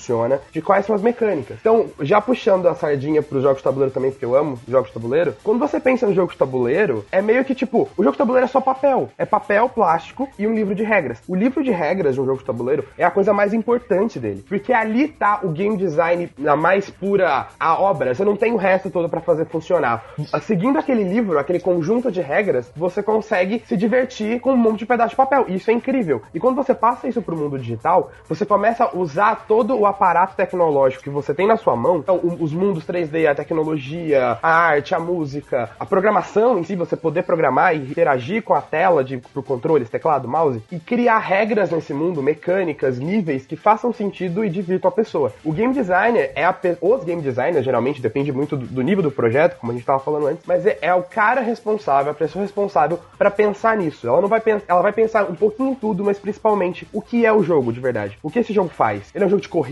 de 0.52 0.62
quais 0.62 0.87
são 0.87 0.95
as 0.95 1.02
mecânicas. 1.02 1.59
Então, 1.61 1.87
já 2.00 2.21
puxando 2.21 2.66
a 2.66 2.75
sardinha 2.75 3.23
pros 3.23 3.42
jogos 3.42 3.59
de 3.59 3.64
tabuleiro 3.64 3.92
também, 3.92 4.11
porque 4.11 4.25
eu 4.25 4.35
amo 4.35 4.59
jogos 4.69 4.88
de 4.88 4.95
tabuleiro, 4.95 5.35
quando 5.42 5.59
você 5.59 5.78
pensa 5.78 6.07
no 6.07 6.14
jogo 6.14 6.33
de 6.33 6.38
tabuleiro, 6.38 7.04
é 7.11 7.21
meio 7.21 7.45
que 7.45 7.54
tipo, 7.54 7.88
o 7.97 8.02
jogo 8.02 8.12
de 8.12 8.19
tabuleiro 8.19 8.45
é 8.45 8.49
só 8.49 8.61
papel. 8.61 9.09
É 9.19 9.25
papel, 9.25 9.69
plástico 9.69 10.28
e 10.38 10.47
um 10.47 10.54
livro 10.54 10.75
de 10.75 10.83
regras. 10.83 11.23
O 11.28 11.35
livro 11.35 11.62
de 11.62 11.71
regras 11.71 12.14
de 12.14 12.21
um 12.21 12.26
jogo 12.26 12.38
de 12.38 12.45
tabuleiro 12.45 12.85
é 12.97 13.04
a 13.04 13.11
coisa 13.11 13.33
mais 13.33 13.52
importante 13.52 14.19
dele, 14.19 14.45
porque 14.49 14.73
ali 14.73 15.09
tá 15.09 15.40
o 15.42 15.49
game 15.50 15.76
design 15.76 16.30
na 16.38 16.57
mais 16.57 16.90
pura 16.90 17.49
a 17.59 17.80
obra. 17.80 18.14
Você 18.14 18.25
não 18.25 18.37
tem 18.37 18.52
o 18.52 18.57
resto 18.57 18.90
todo 18.90 19.09
pra 19.09 19.21
fazer 19.21 19.47
funcionar. 19.47 20.04
Seguindo 20.42 20.78
aquele 20.78 21.04
livro, 21.04 21.38
aquele 21.38 21.61
conjunto 21.61 22.11
de 22.11 22.21
regras, 22.21 22.71
você 22.76 23.02
consegue 23.02 23.62
se 23.66 23.76
divertir 23.76 24.40
com 24.40 24.52
um 24.52 24.57
monte 24.57 24.80
de 24.80 24.87
pedaço 24.87 25.11
de 25.11 25.16
papel. 25.16 25.47
E 25.49 25.57
isso 25.57 25.71
é 25.71 25.75
incrível. 25.75 26.23
E 26.35 26.40
quando 26.40 26.57
você 26.57 26.75
passa 26.75 27.09
isso 27.09 27.23
pro 27.23 27.37
mundo 27.37 27.59
digital, 27.59 28.11
você 28.28 28.45
começa 28.45 28.85
a 28.85 28.97
usar 28.97 29.47
todo 29.47 29.78
o 29.78 29.87
aparato 29.90 30.35
tecnológico 30.37 31.02
que 31.04 31.11
você 31.11 31.35
tem 31.35 31.47
na 31.47 31.56
sua 31.56 31.76
mão. 31.76 31.99
Então, 31.99 32.20
os 32.40 32.52
mundos 32.52 32.85
3D, 32.87 33.26
a 33.28 33.35
tecnologia, 33.35 34.38
a 34.42 34.49
arte, 34.50 34.94
a 34.94 34.99
música, 35.00 35.70
a 35.78 35.85
programação 35.87 36.59
em 36.59 36.64
si, 36.64 36.75
você 36.76 36.97
poder 36.97 37.23
programar 37.25 37.75
e 37.75 37.78
interagir 37.78 38.42
com 38.42 38.54
a 38.54 38.61
tela 38.61 39.02
de, 39.04 39.18
pro 39.18 39.42
controle, 39.42 39.85
teclado, 39.85 40.26
mouse, 40.28 40.62
e 40.70 40.78
criar 40.78 41.18
regras 41.18 41.70
nesse 41.70 41.92
mundo, 41.92 42.23
mecânicas, 42.23 42.99
níveis 42.99 43.47
que 43.47 43.56
façam 43.56 43.92
sentido 43.92 44.44
e 44.44 44.50
divirtam 44.50 44.88
a 44.88 44.92
pessoa. 44.92 45.32
O 45.44 45.52
game 45.52 45.73
designer 45.75 46.32
é 46.35 46.44
a 46.44 46.52
pe- 46.52 46.76
os 46.80 47.04
game 47.04 47.23
designers, 47.23 47.64
geralmente, 47.64 48.00
depende 48.00 48.32
muito 48.32 48.56
do, 48.56 48.66
do 48.66 48.82
nível 48.82 49.02
do 49.02 49.11
projeto, 49.11 49.56
como 49.59 49.73
a 49.73 49.75
gente 49.75 49.85
tava 49.85 49.99
falando 49.99 50.26
antes, 50.26 50.44
mas 50.47 50.64
é, 50.66 50.78
é 50.80 50.94
o 50.94 51.02
cara 51.02 51.40
responsável, 51.40 52.12
a 52.12 52.14
pessoa 52.14 52.42
responsável 52.42 52.99
pra 53.18 53.30
pensar 53.30 53.76
nisso. 53.76 54.06
Ela 54.09 54.20
não 54.20 54.28
vai 54.28 54.40
pensar, 54.40 54.64
ela 54.68 54.82
vai 54.82 54.92
pensar 54.92 55.25
um 55.25 55.35
pouquinho 55.35 55.70
em 55.70 55.75
tudo, 55.75 56.04
mas 56.04 56.18
principalmente 56.18 56.87
o 56.92 57.00
que 57.02 57.25
é 57.26 57.32
o 57.32 57.42
jogo 57.42 57.73
de 57.73 57.80
verdade. 57.80 58.18
O 58.23 58.30
que 58.30 58.38
esse 58.38 58.52
jogo 58.52 58.68
faz? 58.70 59.11
Ele 59.14 59.25
é 59.25 59.26
um 59.26 59.30
jogo 59.30 59.42
de 59.42 59.49
corrida 59.49 59.70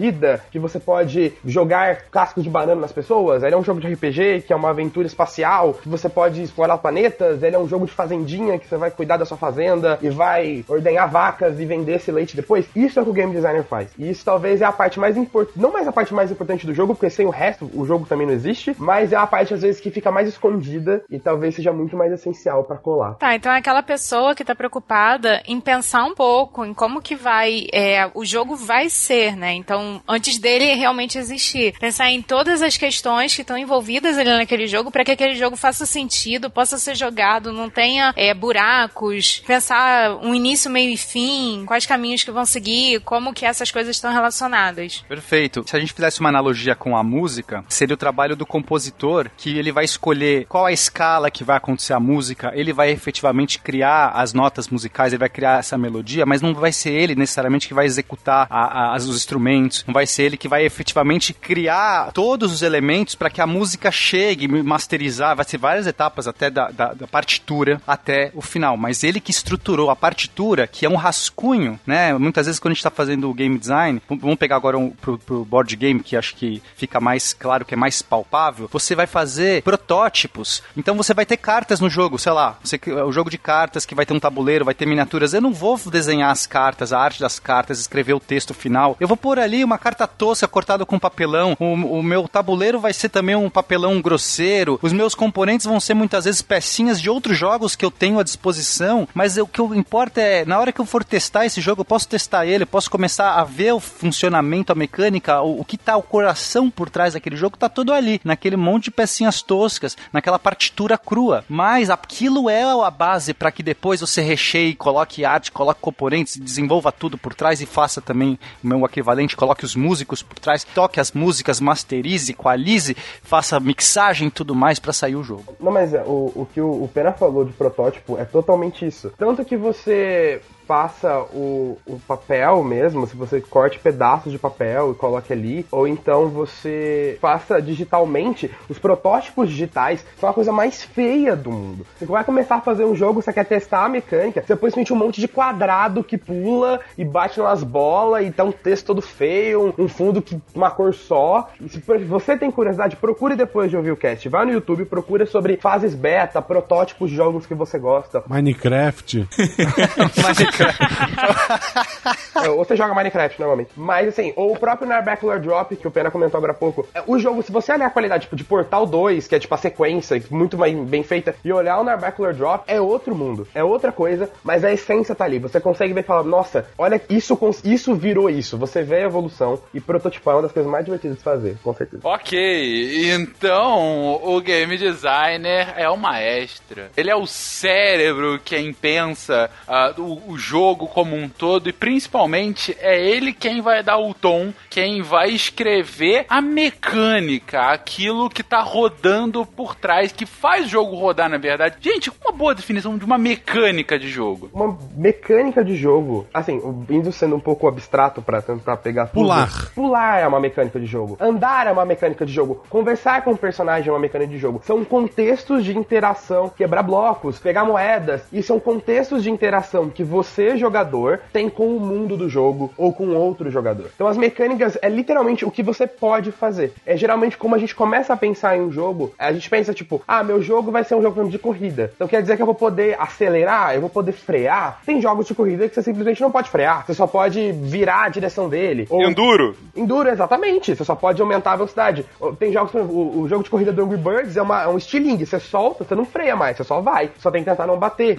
que 0.51 0.59
você 0.59 0.79
pode 0.79 1.33
jogar 1.45 2.03
cascos 2.11 2.45
de 2.45 2.51
banana 2.51 2.81
nas 2.81 2.93
pessoas? 2.93 3.43
Ele 3.43 3.55
é 3.55 3.59
um 3.59 3.65
jogo 3.65 3.81
de 3.81 3.93
RPG 3.93 4.43
que 4.47 4.53
é 4.53 4.57
uma 4.57 4.71
aventura 4.71 5.07
espacial 5.07 5.75
que 5.75 5.89
você 5.89 6.09
pode 6.09 6.43
explorar 6.43 6.79
planetas? 6.79 7.43
Ele 7.43 7.57
é 7.57 7.59
um 7.59 7.69
jogo 7.69 7.87
de 7.87 7.93
fazendinha 7.93 8.59
que 8.59 8.67
você 8.67 8.77
vai 8.77 8.91
cuidar 8.91 9.17
da 9.17 9.25
sua 9.25 9.37
fazenda 9.37 9.99
e 10.03 10.09
vai 10.09 10.65
ordenhar 10.69 11.11
vacas 11.11 11.59
e 11.61 11.65
vender 11.65 11.97
esse 11.97 12.11
leite 12.11 12.37
depois? 12.37 12.67
Isso 12.75 12.99
é 12.99 13.03
o 13.03 13.05
que 13.05 13.11
o 13.11 13.15
game 13.15 13.33
designer 13.33 13.65
faz. 13.65 13.91
E 13.99 14.11
isso 14.11 14.25
talvez 14.25 14.61
é 14.61 14.65
a 14.65 14.73
parte 14.73 14.99
mais 14.99 15.17
importante, 15.17 15.59
não 15.59 15.73
mais 15.73 15.87
a 15.87 15.93
parte 15.93 16.13
mais 16.15 16.31
importante 16.31 16.67
do 16.67 16.75
jogo, 16.75 16.95
porque 16.95 17.11
sem 17.11 17.27
o 17.27 17.31
resto 17.31 17.71
o 17.75 17.87
jogo 17.87 18.07
também 18.07 18.27
não 18.27 18.35
existe, 18.35 18.75
mas 18.79 19.13
é 19.13 19.17
a 19.17 19.27
parte 19.27 19.55
às 19.55 19.63
vezes 19.63 19.81
que 19.81 19.91
fica 19.91 20.11
mais 20.11 20.29
escondida 20.29 21.03
e 21.11 21.19
talvez 21.19 21.55
seja 21.55 21.73
muito 21.73 21.97
mais 21.97 22.13
essencial 22.13 22.65
pra 22.65 22.77
colar. 22.77 23.15
Tá, 23.15 23.35
então 23.35 23.53
é 23.53 23.59
aquela 23.59 23.83
pessoa 23.83 24.35
que 24.35 24.45
tá 24.45 24.55
preocupada 24.55 25.43
em 25.47 25.61
pensar 25.61 26.05
um 26.05 26.15
pouco 26.15 26.65
em 26.65 26.75
como 26.75 27.01
que 27.01 27.15
vai, 27.15 27.67
é, 27.73 28.11
o 28.15 28.25
jogo 28.25 28.57
vai 28.57 28.89
ser, 28.89 29.37
né? 29.37 29.53
Então, 29.53 29.98
antes 30.07 30.39
dele 30.39 30.75
realmente 30.75 31.19
existir. 31.19 31.75
Pensar 31.79 32.11
em 32.11 32.21
todas 32.23 32.63
as 32.63 32.77
questões 32.77 33.35
que 33.35 33.43
estão 33.43 33.57
envolvidas 33.59 34.19
ali 34.19 34.31
naquele 34.31 34.67
jogo 34.67 34.91
para 34.91 35.05
que 35.05 35.13
aquele 35.13 35.35
jogo 35.37 35.57
faça 35.57 35.87
sentido, 35.87 36.51
possa 36.51 36.79
ser 36.79 36.97
jogado, 36.97 37.53
não 37.53 37.69
tenha 37.71 38.13
é, 38.17 38.35
buracos. 38.35 39.43
Pensar 39.47 40.17
um 40.23 40.35
início, 40.35 40.71
meio 40.71 40.91
e 40.91 40.97
fim, 40.97 41.65
quais 41.67 41.87
caminhos 41.87 42.23
que 42.23 42.31
vão 42.31 42.45
seguir, 42.45 43.01
como 43.01 43.33
que 43.33 43.45
essas 43.47 43.71
coisas 43.71 43.97
estão 43.97 44.13
relacionadas. 44.13 45.05
Perfeito. 45.09 45.65
Se 45.67 45.77
a 45.77 45.81
gente 45.81 45.93
fizesse 45.93 46.21
uma 46.21 46.29
analogia 46.29 46.75
com 46.75 46.97
a 46.97 47.03
música, 47.03 47.65
seria 47.69 47.95
o 47.95 47.99
trabalho 47.99 48.37
do 48.37 48.47
compositor, 48.47 49.31
que 49.37 49.57
ele 49.59 49.73
vai 49.73 49.85
escolher 49.85 50.47
qual 50.47 50.67
a 50.67 50.73
escala 50.73 51.31
que 51.31 51.45
vai 51.45 51.57
acontecer 51.57 51.93
a 51.95 52.01
música, 52.01 52.53
ele 52.55 52.73
vai 52.73 52.91
efetivamente 52.91 53.59
criar 53.59 54.11
as 54.15 54.33
notas 54.33 54.69
musicais, 54.69 55.13
ele 55.13 55.21
vai 55.21 55.29
criar 55.29 55.59
essa 55.61 55.79
melodia, 55.79 56.27
mas 56.27 56.43
não 56.43 56.55
vai 56.55 56.73
ser 56.73 56.91
ele 56.93 57.15
necessariamente 57.15 57.67
que 57.69 57.75
vai 57.75 57.87
executar 57.87 58.47
a- 58.51 58.93
a- 58.93 58.97
os 58.97 59.09
instrumentos, 59.09 59.78
vai 59.87 60.07
ser 60.07 60.25
ele 60.25 60.37
que 60.37 60.49
vai 60.49 60.65
efetivamente 60.65 61.33
criar 61.33 62.13
todos 62.13 62.53
os 62.53 62.63
elementos 62.63 63.15
para 63.15 63.31
que 63.31 63.41
a 63.41 63.47
música 63.47 63.91
chegue, 63.91 64.49
masterizar, 64.49 65.37
vai 65.37 65.45
ser 65.45 65.59
várias 65.59 65.87
etapas 65.87 66.27
até 66.27 66.51
da, 66.51 66.71
da- 66.71 66.95
da 66.95 67.07
partitura 67.07 67.81
até 67.87 68.31
o 68.35 68.43
final, 68.43 68.77
mas 68.77 69.03
ele 69.05 69.21
que 69.21 69.31
estruturou 69.31 69.91
a 69.91 69.97
partitura, 69.97 70.67
que 70.67 70.87
é 70.87 70.89
um 70.89 70.97
rascunho, 70.97 71.79
né? 71.87 72.13
Muitas 72.15 72.47
vezes 72.47 72.59
quando 72.61 72.73
a 72.73 72.75
gente 72.75 72.79
está 72.81 72.91
fazendo 72.91 73.29
o 73.31 73.35
game 73.35 73.59
design, 73.59 74.01
vamos 74.09 74.37
pegar 74.37 74.57
agora 74.57 74.79
um, 74.79 74.91
pro, 74.91 75.19
pro 75.19 75.45
board 75.45 75.75
game, 75.77 76.01
que 76.01 76.17
acho 76.17 76.35
que 76.35 76.63
fica 76.77 77.01
mais 77.01 77.33
claro, 77.33 77.65
que 77.65 77.75
é 77.75 77.77
mais 77.77 78.03
palpável, 78.03 78.69
você 78.73 78.95
vai 78.95 79.07
fazer 79.07 79.63
protótipos, 79.63 80.63
então 80.77 80.95
você 80.97 81.13
vai 81.13 81.27
ter 81.27 81.37
cartas 81.37 81.81
no 81.81 81.89
jogo, 81.91 82.19
sei 82.19 82.33
lá, 82.33 82.57
você, 82.63 82.79
o 83.07 83.11
jogo 83.13 83.31
de 83.31 83.39
cartas 83.39 83.85
que 83.85 83.95
vai 83.95 84.07
ter 84.07 84.15
um 84.15 84.21
tabuleiro, 84.21 84.65
vai 84.65 84.75
ter 84.75 84.87
miniaturas, 84.87 85.33
eu 85.35 85.41
não 85.41 85.53
vou 85.53 85.79
desenhar 85.91 86.31
as 86.31 86.47
cartas, 86.47 86.93
a 86.93 86.99
arte 87.01 87.21
das 87.21 87.39
cartas, 87.39 87.79
escrever 87.81 88.13
o 88.15 88.21
texto 88.21 88.55
final, 88.55 88.97
eu 89.01 89.09
vou 89.09 89.17
pôr 89.17 89.39
ali 89.39 89.65
uma 89.69 89.79
carta 89.79 90.07
tosca 90.07 90.49
cortada 90.49 90.87
com 90.87 90.99
papelão, 90.99 91.55
o, 91.61 91.99
o 91.99 92.03
meu 92.03 92.27
tabuleiro 92.27 92.81
vai 92.81 92.93
ser 92.93 93.11
também 93.11 93.37
um 93.37 93.51
papelão 93.51 94.01
grosseiro, 94.01 94.79
os 94.83 94.93
meus 94.93 95.15
componentes 95.15 95.67
vão 95.67 95.79
ser 95.79 95.93
muitas 95.93 96.25
vezes 96.25 96.41
pecinhas 96.41 97.01
de 97.01 97.11
outros 97.11 97.37
jogos 97.37 97.77
que 97.77 97.85
eu 97.85 97.91
tenho 97.91 98.19
à 98.19 98.23
disposição, 98.23 99.07
mas 99.13 99.37
o 99.37 99.47
que 99.47 99.61
importa 99.61 100.21
é, 100.21 100.45
na 100.47 100.59
hora 100.59 100.73
que 100.73 100.81
eu 100.81 100.87
for 100.87 101.05
testar 101.05 101.45
esse 101.45 101.61
jogo, 101.61 101.83
eu 101.83 101.85
posso 101.85 102.09
testar 102.09 102.47
ele, 102.47 102.65
posso 102.65 102.91
começar 102.91 103.35
a 103.35 103.45
ver 103.45 103.73
o 103.73 103.81
funcionamento, 103.81 104.73
a 104.73 104.75
mecânica, 104.75 105.43
o, 105.43 105.61
o 105.61 105.65
que 105.65 105.77
tá 105.77 105.97
o 105.97 106.03
coração 106.03 106.71
por 106.71 106.89
trás 106.89 107.13
daquele 107.13 107.37
jogo, 107.37 107.59
tá 107.59 107.69
tudo 107.69 107.93
ali, 107.93 108.21
naquele 108.25 108.57
monte 108.57 108.85
de 108.85 108.91
pecinhas 108.91 109.43
toscas, 109.43 109.97
naquela 110.13 110.39
partitura 110.39 110.97
crua. 110.97 111.45
Mas 111.49 111.91
aquilo 111.91 112.49
é 112.49 112.63
a 112.63 112.91
base 112.91 113.35
para 113.35 113.53
que 113.53 113.63
depois 113.63 114.01
você 114.01 114.23
recheie, 114.23 114.75
coloque 114.75 115.25
arte, 115.25 115.53
coloque 115.53 115.81
componentes, 115.81 116.37
desenvolva 116.37 116.91
tudo 116.91 117.19
por 117.19 117.35
trás 117.35 117.61
e 117.61 117.67
faça 117.67 118.01
também 118.01 118.39
o 118.63 118.67
meu 118.67 118.85
equivalente, 118.85 119.37
coloque 119.37 119.58
os 119.65 119.77
músicos 119.77 120.23
por 120.23 120.39
trás, 120.39 120.65
toque 120.65 121.01
as 121.01 121.13
músicas, 121.13 121.61
masterize, 121.61 122.33
equalize, 122.33 122.97
faça 123.23 123.59
mixagem 123.61 124.29
e 124.29 124.31
tudo 124.31 124.55
mais 124.55 124.79
para 124.79 124.93
sair 124.93 125.17
o 125.17 125.23
jogo. 125.23 125.57
Não, 125.61 125.73
mas 125.73 125.95
é, 125.95 126.03
o, 126.03 126.33
o 126.35 126.49
que 126.53 126.61
o, 126.61 126.85
o 126.85 126.89
Pena 126.89 127.13
falou 127.13 127.45
de 127.45 127.53
protótipo 127.53 128.19
é 128.19 128.25
totalmente 128.25 128.87
isso. 128.87 129.13
Tanto 129.19 129.45
que 129.45 129.57
você 129.57 130.41
passa 130.69 131.21
o, 131.33 131.79
o 131.87 131.99
papel 132.07 132.63
mesmo, 132.63 133.07
se 133.07 133.17
você 133.17 133.41
corte 133.41 133.79
pedaços 133.79 134.31
de 134.31 134.39
papel 134.39 134.93
e 134.93 134.95
coloque 134.95 135.33
ali, 135.33 135.65
ou 135.73 135.89
então 135.89 136.29
você 136.29 137.17
faça 137.23 137.61
digitalmente, 137.63 138.51
os 138.69 138.79
protótipos 138.79 139.49
digitais 139.49 140.05
são 140.21 140.29
a 140.29 140.35
coisa 140.35 140.53
mais 140.53 140.83
feia 140.83 141.35
do 141.35 141.51
mundo. 141.51 141.87
Você 141.99 142.05
vai 142.05 142.23
começar 142.23 142.57
a 142.57 142.61
fazer 142.61 142.85
um 142.85 142.95
jogo, 142.95 143.23
você 143.23 143.33
quer 143.33 143.47
testar 143.47 143.87
a 143.87 143.89
mecânica, 143.89 144.45
você 144.47 144.55
põe 144.55 144.69
simplesmente 144.69 144.93
um 144.93 144.97
monte 144.97 145.21
de 145.21 145.27
quadrado 145.27 146.05
que 146.05 146.19
pula 146.19 146.81
e 146.99 147.05
bate 147.05 147.41
nas 147.41 147.63
bolas, 147.63 148.27
e 148.27 148.31
tá 148.31 148.45
um 148.45 148.53
texto 148.53 148.89
todo 148.89 149.01
feio, 149.01 149.75
um, 149.79 149.85
um 149.85 149.89
fundo 149.89 150.21
que 150.21 150.39
uma 150.55 150.71
cor 150.71 150.93
só. 150.93 151.49
E 151.61 151.69
se 151.69 151.81
você 152.07 152.37
tem 152.37 152.51
curiosidade, 152.51 152.97
procure 152.97 153.35
depois 153.35 153.71
de 153.71 153.77
ouvir 153.77 153.93
o 153.93 153.97
cast. 153.97 154.29
Vai 154.29 154.45
no 154.45 154.53
YouTube, 154.53 154.85
procura 154.85 155.25
sobre 155.25 155.57
fases 155.57 155.95
beta, 155.95 156.43
protótipos 156.43 157.09
de 157.09 157.17
jogos 157.17 157.47
que 157.47 157.55
você 157.55 157.79
gosta. 157.79 158.23
Minecraft. 158.29 159.27
É, 162.43 162.49
ou 162.49 162.65
você 162.65 162.77
joga 162.77 162.95
Minecraft 162.95 163.39
normalmente. 163.41 163.71
Mas 163.77 164.09
assim, 164.09 164.33
ou 164.37 164.53
o 164.53 164.59
próprio 164.59 164.89
Narbacular 164.89 165.41
Drop, 165.41 165.75
que 165.75 165.89
o 165.89 165.91
Pena 165.91 166.11
comentou 166.11 166.39
agora 166.39 166.53
há 166.53 166.57
pouco. 166.57 166.87
é, 166.95 167.03
O 167.07 167.19
jogo, 167.19 167.43
se 167.43 167.51
você 167.51 167.73
olhar 167.73 167.87
a 167.87 167.91
qualidade 167.91 168.23
tipo, 168.25 168.37
de 168.37 168.45
Portal 168.45 168.87
2, 168.87 169.27
que 169.27 169.35
é 169.35 169.39
tipo 169.39 169.55
a 169.55 169.59
sequência, 169.59 170.23
muito 170.31 170.57
mais 170.57 170.73
bem 170.75 171.03
feita, 171.03 171.35
e 171.45 171.53
olhar 171.53 171.79
o 171.81 171.85
Narbacular 171.85 172.33
Drop, 172.35 172.63
é 172.67 172.81
outro 172.81 173.15
mundo. 173.15 173.47
É 173.55 173.65
outra 173.65 173.91
coisa, 173.91 174.31
mas 174.45 174.65
a 174.65 174.73
essência 174.73 175.15
tá 175.15 175.25
ali. 175.25 175.39
Você 175.39 175.61
consegue 175.61 175.93
ver 175.93 176.01
e 176.01 176.05
falar, 176.05 176.23
nossa, 176.23 176.67
olha, 176.79 177.01
isso, 177.11 177.37
isso 177.65 177.95
virou 177.95 178.31
isso. 178.31 178.57
Você 178.57 178.83
vê 178.83 178.97
a 178.97 179.07
evolução 179.07 179.61
e 179.75 179.81
prototipar 179.81 180.35
é 180.35 180.37
uma 180.37 180.43
das 180.43 180.53
coisas 180.53 180.71
mais 180.71 180.85
divertidas 180.85 181.17
de 181.19 181.23
fazer, 181.25 181.57
com 181.63 181.75
certeza. 181.75 182.03
Ok, 182.05 183.13
então 183.15 184.21
o 184.23 184.41
game 184.41 184.77
designer 184.77 185.75
é 185.77 185.89
o 185.89 185.97
maestro. 185.97 186.83
Ele 186.97 187.11
é 187.11 187.17
o 187.17 187.27
cérebro 187.27 188.39
quem 188.45 188.73
pensa 188.73 189.51
ah, 189.67 189.93
o, 189.99 190.33
o 190.33 190.39
jogo 190.49 190.87
como 190.87 191.15
um 191.15 191.29
todo 191.29 191.69
e 191.69 191.73
principalmente 191.75 192.75
é 192.81 192.99
ele 192.99 193.35
quem 193.35 193.61
vai 193.61 193.83
dar 193.83 193.99
o 193.99 194.15
tom, 194.15 194.51
quem 194.71 195.03
vai 195.03 195.29
escrever 195.29 196.25
a 196.27 196.41
mecânica, 196.41 197.71
aquilo 197.71 198.31
que 198.31 198.43
tá 198.43 198.63
rodando 198.63 199.45
por 199.45 199.75
trás, 199.75 200.11
que 200.11 200.25
faz 200.25 200.65
o 200.65 200.69
jogo 200.69 200.97
rodar 200.97 201.29
na 201.29 201.37
verdade. 201.37 201.77
Gente, 201.81 202.11
uma 202.23 202.33
boa 202.33 202.55
definição 202.55 202.97
de 202.97 203.05
uma 203.05 203.19
mecânica 203.19 203.99
de 203.99 204.09
jogo. 204.09 204.49
Uma 204.55 204.79
mecânica 204.97 205.63
de 205.63 205.77
jogo, 205.77 206.27
assim, 206.33 206.59
indo 206.89 207.13
sendo 207.13 207.37
um 207.37 207.41
pouco 207.41 207.69
abstrato 207.69 208.23
pra 208.23 208.41
tentar 208.41 208.79
pegar 208.79 209.07
tudo. 209.07 209.25
Pular. 209.25 209.73
Pular 209.75 210.21
é 210.21 210.27
uma 210.27 210.41
mecânica 210.41 210.81
de 210.81 210.87
jogo. 210.87 211.19
Andar 211.21 211.67
é 211.67 211.73
uma 211.73 211.85
mecânica 211.85 212.25
de 212.25 212.33
jogo. 212.33 212.65
Conversar 212.71 213.23
com 213.23 213.33
o 213.33 213.37
personagem 213.37 213.91
é 213.91 213.93
uma 213.93 213.99
mecânica 213.99 214.33
de 214.33 214.39
jogo. 214.39 214.63
São 214.65 214.83
contextos 214.83 215.63
de 215.63 215.77
interação, 215.77 216.49
quebrar 216.49 216.83
blocos, 216.83 217.39
pegar 217.39 217.67
moedas, 217.67 218.23
e 218.33 218.43
são 218.43 218.59
contextos 218.59 219.23
de 219.23 219.31
interação 219.31 219.91
que 219.91 220.03
você, 220.03 220.38
jogador, 220.57 221.21
tem 221.33 221.49
com 221.49 221.77
o 221.77 221.81
mundo 221.81 222.17
do 222.17 222.29
jogo 222.29 222.73
ou 222.77 222.93
com 222.93 223.15
outro 223.15 223.51
jogador. 223.51 223.91
Então 223.95 224.07
as 224.07 224.17
mecânicas 224.17 224.79
é 224.81 224.89
literalmente 224.89 225.45
o 225.45 225.51
que 225.51 225.63
você 225.63 225.87
pode 225.87 226.33
fazer. 226.33 226.73
É 226.87 226.97
geralmente 226.97 227.37
como 227.37 227.55
a 227.55 227.59
gente 227.59 227.75
começa 227.75 228.13
a 228.13 228.17
pensar 228.17 228.57
em 228.57 228.61
um 228.61 228.73
jogo, 228.73 229.13
a 229.19 229.33
gente 229.33 229.49
pensa 229.49 229.75
tipo, 229.75 230.03
ah, 230.07 230.23
meu 230.23 230.43
jogo 230.43 230.71
vai 230.71 230.85
ser 230.85 230.95
um 230.95 231.03
jogo 231.03 231.29
de 231.29 231.39
corrida. 231.39 231.93
Então 231.95 232.09
quer 232.09 232.23
dizer 232.23 232.37
que 232.37 232.43
eu 232.43 232.47
vou 232.47 232.55
poder 232.55 232.97
acelerar, 232.99 233.75
eu 233.75 233.81
vou 233.81 233.91
poder 233.91 234.13
frear. 234.13 234.81
Tem 234.85 235.01
jogos 235.01 235.27
de 235.27 235.35
corrida 235.35 235.69
que 235.69 235.75
você 235.75 235.83
simplesmente 235.83 236.21
não 236.21 236.31
pode 236.31 236.51
frear, 236.51 236.85
você 236.87 236.95
só 236.95 237.07
pode 237.07 237.53
virar 237.53 238.05
a 238.05 238.09
direção 238.09 238.49
dele. 238.49 238.87
Ou... 238.91 239.03
Enduro. 239.03 239.57
Enduro, 239.75 240.09
exatamente. 240.09 240.75
Você 240.75 240.85
só 240.85 240.95
pode 240.95 241.21
aumentar 241.21 241.53
a 241.53 241.57
velocidade. 241.57 242.05
Tem 242.39 242.53
jogos, 242.53 242.71
por 242.71 242.79
exemplo, 242.79 242.97
o, 242.97 243.23
o 243.23 243.29
jogo 243.29 243.45
de 243.45 243.51
corrida 243.51 243.73
do 243.73 243.83
Angry 243.83 243.97
Birds 243.97 244.37
é, 244.37 244.43
uma, 244.43 244.63
é 244.63 244.69
um 244.69 244.77
estilingue. 244.77 245.27
Você 245.27 245.39
solta, 245.41 245.85
você 245.85 245.95
não 245.95 246.05
freia 246.05 246.37
mais, 246.37 246.57
você 246.57 246.65
só 246.65 246.81
vai. 246.81 247.11
Só 247.19 247.31
tem 247.31 247.43
que 247.43 247.51
tentar 247.51 247.67
não 247.67 247.79
bater. 247.79 248.17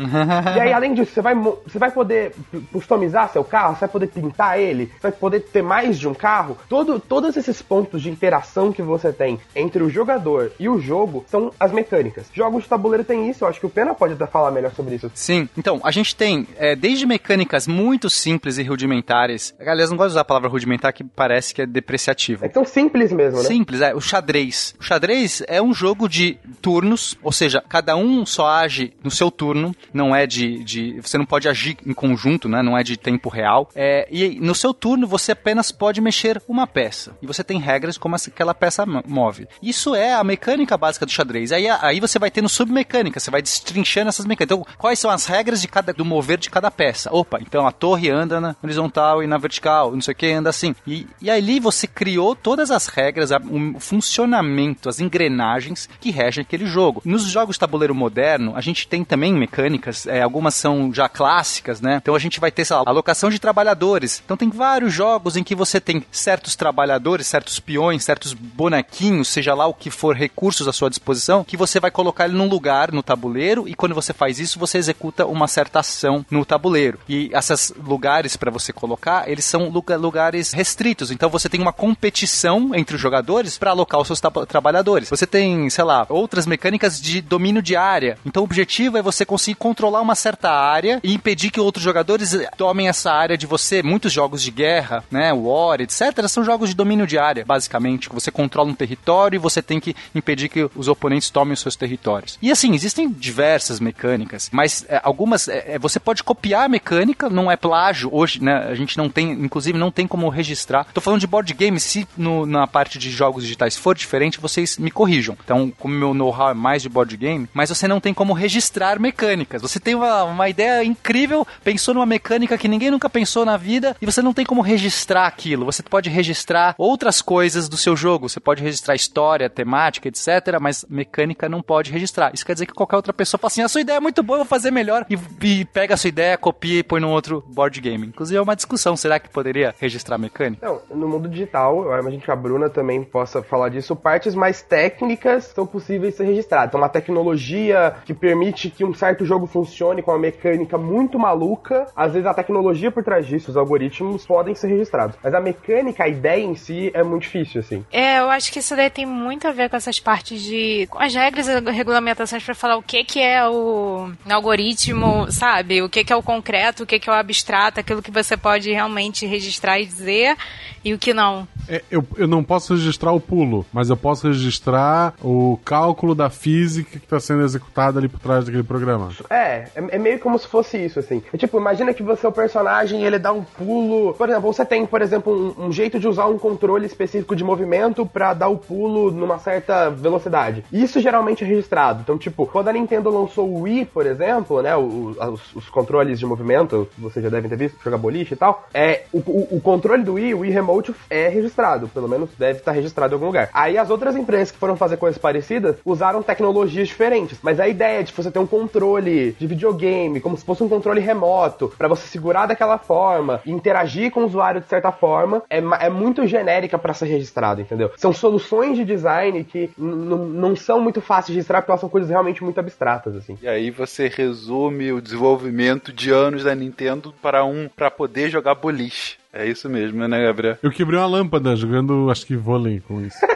e 0.55 0.59
aí, 0.59 0.73
além 0.73 0.93
disso, 0.93 1.11
você 1.13 1.21
vai, 1.21 1.35
você 1.35 1.77
vai 1.77 1.91
poder 1.99 2.31
customizar 2.71 3.29
seu 3.29 3.43
carro, 3.43 3.75
você 3.75 3.81
vai 3.81 3.89
poder 3.89 4.07
pintar 4.07 4.57
ele, 4.57 4.85
você 4.85 5.09
vai 5.09 5.11
poder 5.11 5.41
ter 5.41 5.61
mais 5.61 5.99
de 5.99 6.07
um 6.07 6.13
carro. 6.13 6.57
Todo, 6.69 6.97
todos 6.97 7.35
esses 7.35 7.61
pontos 7.61 8.01
de 8.01 8.09
interação 8.09 8.71
que 8.71 8.81
você 8.81 9.11
tem 9.11 9.37
entre 9.53 9.83
o 9.83 9.89
jogador 9.89 10.53
e 10.57 10.69
o 10.69 10.79
jogo 10.79 11.25
são 11.27 11.51
as 11.59 11.73
mecânicas. 11.73 12.27
Jogos 12.33 12.63
de 12.63 12.69
tabuleiro 12.69 13.03
tem 13.03 13.29
isso, 13.29 13.43
eu 13.43 13.49
acho 13.49 13.59
que 13.59 13.65
o 13.65 13.69
Pena 13.69 13.93
pode 13.93 14.13
até 14.13 14.25
falar 14.25 14.49
melhor 14.51 14.71
sobre 14.71 14.95
isso. 14.95 15.11
Sim, 15.13 15.49
então, 15.57 15.81
a 15.83 15.91
gente 15.91 16.15
tem 16.15 16.47
é, 16.55 16.73
desde 16.73 17.05
mecânicas 17.05 17.67
muito 17.67 18.09
simples 18.09 18.57
e 18.57 18.63
rudimentares. 18.63 19.53
Aliás, 19.59 19.89
não 19.89 19.97
gosto 19.97 20.09
de 20.09 20.13
usar 20.13 20.21
a 20.21 20.25
palavra 20.25 20.47
rudimentar 20.47 20.93
que 20.93 21.03
parece 21.03 21.53
que 21.53 21.61
é 21.61 21.65
depreciativo. 21.65 22.45
É 22.45 22.49
são 22.49 22.63
simples 22.63 23.11
mesmo, 23.11 23.39
né? 23.39 23.45
Simples, 23.45 23.81
é. 23.81 23.93
O 23.93 23.99
xadrez. 23.99 24.73
O 24.79 24.83
xadrez 24.83 25.43
é 25.47 25.61
um 25.61 25.73
jogo 25.73 26.07
de 26.07 26.37
turnos, 26.61 27.17
ou 27.21 27.31
seja, 27.31 27.61
cada 27.67 27.97
um 27.97 28.25
só 28.25 28.47
age 28.47 28.93
no 29.03 29.11
seu 29.11 29.29
turno, 29.29 29.75
não 29.93 30.15
é 30.15 30.25
de. 30.25 30.63
de 30.63 31.01
você 31.01 31.17
não 31.17 31.25
pode 31.25 31.49
agir 31.49 31.77
em 31.89 31.93
conjunto, 31.93 32.47
né? 32.47 32.61
Não 32.61 32.77
é 32.77 32.83
de 32.83 32.97
tempo 32.97 33.29
real. 33.29 33.69
É, 33.75 34.07
e 34.11 34.39
no 34.39 34.53
seu 34.55 34.73
turno 34.73 35.07
você 35.07 35.31
apenas 35.31 35.71
pode 35.71 35.99
mexer 36.01 36.41
uma 36.47 36.67
peça. 36.67 37.17
E 37.21 37.27
você 37.27 37.43
tem 37.43 37.59
regras 37.59 37.97
como 37.97 38.15
aquela 38.15 38.53
peça 38.53 38.85
mo- 38.85 39.03
move. 39.07 39.47
Isso 39.61 39.95
é 39.95 40.13
a 40.13 40.23
mecânica 40.23 40.77
básica 40.77 41.05
do 41.05 41.11
xadrez. 41.11 41.51
Aí, 41.51 41.67
aí 41.67 41.99
você 41.99 42.19
vai 42.19 42.29
tendo 42.31 42.47
submecânica, 42.49 43.19
você 43.19 43.31
vai 43.31 43.41
destrinchando 43.41 44.09
essas 44.09 44.25
mecânicas. 44.25 44.57
Então, 44.57 44.75
quais 44.77 44.99
são 44.99 45.09
as 45.09 45.25
regras 45.25 45.61
de 45.61 45.67
cada, 45.67 45.91
do 45.93 46.05
mover 46.05 46.37
de 46.37 46.49
cada 46.49 46.69
peça? 46.69 47.09
Opa, 47.13 47.39
então 47.41 47.65
a 47.67 47.71
torre 47.71 48.09
anda 48.09 48.39
na 48.39 48.55
horizontal 48.61 49.23
e 49.23 49.27
na 49.27 49.37
vertical, 49.37 49.91
não 49.91 50.01
sei 50.01 50.13
o 50.13 50.15
que, 50.15 50.31
anda 50.31 50.49
assim. 50.49 50.75
E, 50.85 51.07
e 51.21 51.29
ali 51.29 51.59
você 51.59 51.87
criou 51.87 52.35
todas 52.35 52.71
as 52.71 52.87
regras, 52.87 53.31
o 53.31 53.79
funcionamento, 53.79 54.89
as 54.89 54.99
engrenagens 54.99 55.89
que 55.99 56.11
regem 56.11 56.41
aquele 56.41 56.65
jogo. 56.65 57.01
Nos 57.05 57.23
jogos 57.23 57.55
de 57.55 57.59
tabuleiro 57.59 57.95
moderno, 57.95 58.53
a 58.55 58.61
gente 58.61 58.87
tem 58.87 59.03
também 59.03 59.33
mecânicas, 59.33 60.05
é, 60.07 60.21
algumas 60.21 60.55
são 60.55 60.93
já 60.93 61.07
clássicas, 61.07 61.78
né? 61.81 61.99
Então 62.01 62.15
a 62.15 62.19
gente 62.19 62.39
vai 62.39 62.51
ter, 62.51 62.65
lá, 62.69 62.83
alocação 62.85 63.29
de 63.29 63.39
trabalhadores. 63.39 64.21
Então 64.23 64.37
tem 64.37 64.49
vários 64.49 64.93
jogos 64.93 65.35
em 65.35 65.43
que 65.43 65.55
você 65.55 65.79
tem 65.79 66.03
certos 66.11 66.55
trabalhadores, 66.55 67.27
certos 67.27 67.59
peões, 67.59 68.03
certos 68.03 68.33
bonequinhos, 68.33 69.27
seja 69.27 69.53
lá 69.53 69.65
o 69.67 69.73
que 69.73 69.89
for 69.89 70.15
recursos 70.15 70.67
à 70.67 70.73
sua 70.73 70.89
disposição, 70.89 71.43
que 71.43 71.57
você 71.57 71.79
vai 71.79 71.91
colocar 71.91 72.25
ele 72.25 72.35
num 72.37 72.47
lugar 72.47 72.91
no 72.91 73.01
tabuleiro 73.03 73.67
e 73.67 73.73
quando 73.73 73.95
você 73.95 74.13
faz 74.13 74.39
isso, 74.39 74.59
você 74.59 74.77
executa 74.77 75.25
uma 75.25 75.47
certa 75.47 75.79
ação 75.79 76.25
no 76.29 76.45
tabuleiro. 76.45 76.99
E 77.07 77.29
esses 77.33 77.73
lugares 77.83 78.35
para 78.35 78.51
você 78.51 78.71
colocar, 78.73 79.29
eles 79.29 79.45
são 79.45 79.69
luga- 79.69 79.97
lugares 79.97 80.51
restritos. 80.53 81.11
Então 81.11 81.29
você 81.29 81.49
tem 81.49 81.61
uma 81.61 81.73
competição 81.73 82.71
entre 82.73 82.95
os 82.95 83.01
jogadores 83.01 83.57
para 83.57 83.71
alocar 83.71 83.99
os 84.01 84.07
seus 84.07 84.19
tra- 84.19 84.45
trabalhadores. 84.45 85.09
Você 85.09 85.27
tem, 85.27 85.69
sei 85.69 85.83
lá, 85.83 86.05
outras 86.09 86.45
mecânicas 86.45 86.99
de 87.01 87.21
domínio 87.21 87.61
de 87.61 87.75
área. 87.75 88.17
Então 88.25 88.41
o 88.43 88.45
objetivo 88.45 88.97
é 88.97 89.01
você 89.01 89.25
conseguir 89.25 89.55
controlar 89.55 90.01
uma 90.01 90.15
certa 90.15 90.49
área 90.51 90.99
e 91.03 91.13
impedir 91.13 91.51
que 91.51 91.59
outros 91.69 91.83
jogadores 91.83 92.35
tomem 92.57 92.87
essa 92.89 93.11
área 93.11 93.37
de 93.37 93.45
você. 93.45 93.81
Muitos 93.81 94.11
jogos 94.11 94.41
de 94.41 94.51
guerra, 94.51 95.03
né, 95.09 95.31
War, 95.31 95.79
etc, 95.81 96.27
são 96.27 96.43
jogos 96.43 96.69
de 96.69 96.75
domínio 96.75 97.07
de 97.07 97.17
área, 97.17 97.45
basicamente, 97.45 98.09
que 98.09 98.15
você 98.15 98.31
controla 98.31 98.69
um 98.69 98.75
território 98.75 99.37
e 99.37 99.39
você 99.39 99.61
tem 99.61 99.79
que 99.79 99.95
impedir 100.13 100.49
que 100.49 100.69
os 100.75 100.87
oponentes 100.87 101.29
tomem 101.29 101.53
os 101.53 101.59
seus 101.59 101.75
territórios. 101.75 102.37
E 102.41 102.51
assim, 102.51 102.73
existem 102.73 103.09
diversas 103.09 103.79
mecânicas, 103.79 104.49
mas 104.51 104.85
é, 104.89 104.99
algumas 105.03 105.47
é, 105.47 105.75
é, 105.75 105.79
você 105.79 105.99
pode 105.99 106.23
copiar 106.23 106.65
a 106.65 106.69
mecânica, 106.69 107.29
não 107.29 107.51
é 107.51 107.55
plágio. 107.55 108.09
Hoje, 108.11 108.43
né, 108.43 108.65
a 108.69 108.75
gente 108.75 108.97
não 108.97 109.09
tem, 109.09 109.31
inclusive 109.31 109.77
não 109.77 109.91
tem 109.91 110.07
como 110.07 110.27
registrar. 110.29 110.85
Tô 110.93 110.99
falando 111.01 111.19
de 111.19 111.27
board 111.27 111.53
game, 111.53 111.79
se 111.79 112.07
no- 112.17 112.45
na 112.45 112.65
parte 112.67 112.97
de 112.97 113.11
jogos 113.11 113.43
digitais 113.43 113.77
for 113.77 113.95
diferente, 113.95 114.39
vocês 114.39 114.77
me 114.77 114.91
corrijam. 114.91 115.37
Então, 115.43 115.71
como 115.77 115.93
meu 115.93 116.13
know-how 116.13 116.49
é 116.49 116.53
mais 116.53 116.81
de 116.81 116.89
board 116.89 117.15
game, 117.15 117.47
mas 117.53 117.69
você 117.69 117.87
não 117.87 117.99
tem 117.99 118.13
como 118.13 118.33
registrar 118.33 118.99
mecânicas. 118.99 119.61
Você 119.61 119.79
tem 119.79 119.95
uma, 119.95 120.23
uma 120.23 120.49
ideia 120.49 120.83
incrível, 120.83 121.45
pensou 121.59 121.93
numa 121.93 122.05
mecânica 122.05 122.57
que 122.57 122.67
ninguém 122.67 122.91
nunca 122.91 123.09
pensou 123.09 123.45
na 123.45 123.57
vida 123.57 123.95
e 124.01 124.05
você 124.05 124.21
não 124.21 124.33
tem 124.33 124.45
como 124.45 124.61
registrar 124.61 125.27
aquilo. 125.27 125.65
Você 125.65 125.83
pode 125.83 126.09
registrar 126.09 126.75
outras 126.77 127.21
coisas 127.21 127.69
do 127.69 127.77
seu 127.77 127.95
jogo. 127.95 128.29
Você 128.29 128.39
pode 128.39 128.63
registrar 128.63 128.95
história, 128.95 129.49
temática, 129.49 130.07
etc. 130.07 130.59
Mas 130.59 130.85
mecânica 130.89 131.49
não 131.49 131.61
pode 131.61 131.91
registrar. 131.91 132.31
Isso 132.33 132.45
quer 132.45 132.53
dizer 132.53 132.65
que 132.65 132.73
qualquer 132.73 132.95
outra 132.95 133.13
pessoa 133.13 133.39
fala 133.39 133.49
assim: 133.49 133.61
a 133.61 133.67
sua 133.67 133.81
ideia 133.81 133.97
é 133.97 134.01
muito 134.01 134.23
boa, 134.23 134.37
eu 134.37 134.43
vou 134.43 134.49
fazer 134.49 134.71
melhor. 134.71 135.05
E, 135.09 135.17
e 135.45 135.65
pega 135.65 135.93
a 135.93 135.97
sua 135.97 136.07
ideia, 136.07 136.37
copia 136.37 136.79
e 136.79 136.83
põe 136.83 136.99
num 136.99 137.11
outro 137.11 137.43
board 137.47 137.79
game. 137.81 138.07
Inclusive 138.07 138.37
é 138.37 138.41
uma 138.41 138.55
discussão: 138.55 138.95
será 138.95 139.19
que 139.19 139.29
poderia 139.29 139.73
registrar 139.79 140.17
mecânica? 140.17 140.65
Não, 140.65 140.81
no 140.89 141.07
mundo 141.07 141.27
digital, 141.27 141.83
eu 141.83 141.99
imagino 141.99 142.21
que 142.21 142.31
a 142.31 142.35
Bruna 142.35 142.69
também 142.69 143.03
possa 143.03 143.41
falar 143.41 143.69
disso, 143.69 143.95
partes 143.95 144.35
mais 144.35 144.61
técnicas 144.61 145.45
são 145.55 145.65
possíveis 145.65 146.13
de 146.13 146.17
ser 146.17 146.25
registradas. 146.25 146.69
Então, 146.69 146.79
uma 146.79 146.89
tecnologia 146.89 147.95
que 148.05 148.13
permite 148.13 148.69
que 148.69 148.83
um 148.83 148.93
certo 148.93 149.25
jogo 149.25 149.45
funcione 149.45 150.01
com 150.01 150.11
uma 150.11 150.19
mecânica 150.19 150.77
muito 150.77 151.17
maluca, 151.17 151.48
às 151.95 152.13
vezes 152.13 152.27
a 152.27 152.33
tecnologia 152.33 152.91
por 152.91 153.03
trás 153.03 153.25
disso, 153.25 153.51
os 153.51 153.57
algoritmos, 153.57 154.25
podem 154.25 154.55
ser 154.55 154.67
registrados. 154.67 155.15
Mas 155.23 155.33
a 155.33 155.39
mecânica, 155.39 156.03
a 156.03 156.07
ideia 156.07 156.43
em 156.43 156.55
si, 156.55 156.91
é 156.93 157.03
muito 157.03 157.23
difícil, 157.23 157.61
assim. 157.61 157.85
É, 157.91 158.19
eu 158.19 158.29
acho 158.29 158.51
que 158.51 158.59
isso 158.59 158.75
daí 158.75 158.89
tem 158.89 159.05
muito 159.05 159.47
a 159.47 159.51
ver 159.51 159.69
com 159.69 159.75
essas 159.75 159.99
partes 159.99 160.41
de. 160.41 160.87
com 160.89 161.01
as 161.01 161.13
regras 161.13 161.47
e 161.47 161.59
regulamentações 161.71 162.43
pra 162.43 162.55
falar 162.55 162.77
o 162.77 162.83
que, 162.83 163.03
que 163.03 163.19
é 163.19 163.47
o 163.47 164.11
algoritmo, 164.29 165.31
sabe? 165.31 165.81
O 165.81 165.89
que, 165.89 166.03
que 166.03 166.13
é 166.13 166.15
o 166.15 166.23
concreto, 166.23 166.83
o 166.83 166.85
que, 166.85 166.99
que 166.99 167.09
é 167.09 167.13
o 167.13 167.15
abstrato, 167.15 167.79
aquilo 167.79 168.01
que 168.01 168.11
você 168.11 168.35
pode 168.35 168.71
realmente 168.71 169.25
registrar 169.25 169.79
e 169.79 169.85
dizer 169.85 170.37
e 170.83 170.93
o 170.93 170.97
que 170.97 171.13
não. 171.13 171.47
É, 171.67 171.83
eu, 171.91 172.05
eu 172.17 172.27
não 172.27 172.43
posso 172.43 172.73
registrar 172.73 173.11
o 173.11 173.19
pulo, 173.19 173.65
mas 173.71 173.89
eu 173.89 173.97
posso 173.97 174.27
registrar 174.27 175.13
o 175.21 175.59
cálculo 175.63 176.15
da 176.15 176.29
física 176.29 176.97
que 176.97 177.05
está 177.05 177.19
sendo 177.19 177.43
executada 177.43 177.99
ali 177.99 178.07
por 178.07 178.19
trás 178.19 178.45
daquele 178.45 178.63
programa. 178.63 179.09
É, 179.29 179.67
é, 179.75 179.95
é 179.95 179.97
meio 179.97 180.19
como 180.19 180.37
se 180.37 180.47
fosse 180.47 180.83
isso, 180.83 180.99
assim. 180.99 181.21
Tipo, 181.39 181.57
imagina 181.57 181.93
que 181.93 182.03
você 182.03 182.25
é 182.25 182.29
o 182.29 182.31
personagem 182.31 183.03
ele 183.03 183.17
dá 183.17 183.31
um 183.31 183.43
pulo. 183.43 184.13
Por 184.13 184.29
exemplo, 184.29 184.53
você 184.53 184.65
tem, 184.65 184.85
por 184.85 185.01
exemplo, 185.01 185.33
um, 185.57 185.67
um 185.67 185.71
jeito 185.71 185.99
de 185.99 186.07
usar 186.07 186.25
um 186.25 186.37
controle 186.37 186.85
específico 186.85 187.35
de 187.35 187.43
movimento 187.43 188.05
pra 188.05 188.33
dar 188.33 188.49
o 188.49 188.57
pulo 188.57 189.09
numa 189.09 189.39
certa 189.39 189.89
velocidade. 189.89 190.63
Isso 190.71 190.99
geralmente 190.99 191.43
é 191.43 191.47
registrado. 191.47 192.01
Então, 192.01 192.17
tipo, 192.17 192.45
quando 192.45 192.67
a 192.67 192.73
Nintendo 192.73 193.09
lançou 193.09 193.47
o 193.49 193.61
Wii, 193.61 193.85
por 193.85 194.05
exemplo, 194.05 194.61
né, 194.61 194.75
o- 194.75 195.15
os, 195.31 195.55
os 195.55 195.69
controles 195.69 196.19
de 196.19 196.25
movimento, 196.25 196.87
vocês 196.97 197.23
já 197.23 197.29
devem 197.29 197.49
ter 197.49 197.55
visto, 197.55 197.81
jogar 197.83 197.97
boliche 197.97 198.33
e 198.33 198.37
tal, 198.37 198.67
é, 198.73 199.03
o, 199.13 199.19
o- 199.19 199.47
o 199.57 199.61
controle 199.61 200.03
do 200.03 200.13
Wii, 200.15 200.33
o 200.33 200.39
Wii 200.39 200.51
Remote, 200.51 200.93
é 201.09 201.27
registrado. 201.29 201.87
Pelo 201.87 202.07
menos 202.09 202.29
deve 202.37 202.59
estar 202.59 202.71
registrado 202.73 203.13
em 203.13 203.15
algum 203.15 203.27
lugar. 203.27 203.49
Aí 203.53 203.77
as 203.77 203.89
outras 203.89 204.15
empresas 204.15 204.51
que 204.51 204.57
foram 204.57 204.75
fazer 204.75 204.97
coisas 204.97 205.17
parecidas 205.17 205.77
usaram 205.85 206.21
tecnologias 206.21 206.87
diferentes. 206.87 207.39
Mas 207.41 207.59
a 207.59 207.67
ideia 207.67 208.03
de 208.03 208.11
você 208.11 208.29
ter 208.29 208.39
um 208.39 208.47
controle 208.47 209.31
de 209.39 209.47
videogame, 209.47 210.19
como 210.19 210.37
se 210.37 210.43
fosse 210.45 210.63
um 210.63 210.69
controle 210.69 210.99
remoto, 210.99 211.28
pra 211.77 211.87
você 211.87 212.07
segurar 212.07 212.45
daquela 212.45 212.77
forma 212.77 213.41
interagir 213.45 214.11
com 214.11 214.21
o 214.21 214.25
usuário 214.25 214.61
de 214.61 214.67
certa 214.67 214.91
forma, 214.91 215.43
é, 215.49 215.57
é 215.57 215.89
muito 215.89 216.25
genérica 216.25 216.77
pra 216.77 216.93
ser 216.93 217.05
registrado, 217.05 217.61
entendeu? 217.61 217.91
São 217.97 218.13
soluções 218.13 218.77
de 218.77 218.85
design 218.85 219.43
que 219.43 219.69
não 219.77 220.55
são 220.55 220.79
muito 220.79 221.01
fáceis 221.01 221.27
de 221.27 221.33
registrar 221.33 221.61
porque 221.61 221.71
elas 221.71 221.81
são 221.81 221.89
coisas 221.89 222.09
realmente 222.09 222.43
muito 222.43 222.59
abstratas, 222.59 223.15
assim. 223.15 223.37
E 223.41 223.47
aí 223.47 223.71
você 223.71 224.07
resume 224.07 224.91
o 224.91 225.01
desenvolvimento 225.01 225.91
de 225.93 226.11
anos 226.11 226.43
da 226.43 226.53
Nintendo 226.55 227.13
para 227.21 227.45
um 227.45 227.69
para 227.75 227.89
poder 227.91 228.29
jogar 228.29 228.55
boliche. 228.55 229.17
É 229.31 229.45
isso 229.45 229.69
mesmo, 229.69 230.07
né, 230.07 230.23
Gabriel? 230.23 230.57
Eu 230.63 230.71
quebrei 230.71 230.99
uma 230.99 231.05
lâmpada 231.05 231.55
jogando, 231.55 232.09
acho 232.09 232.25
que 232.25 232.35
vôlei 232.35 232.79
com 232.79 232.99
isso. 233.01 233.17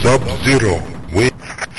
Sub-Zero 0.00 1.03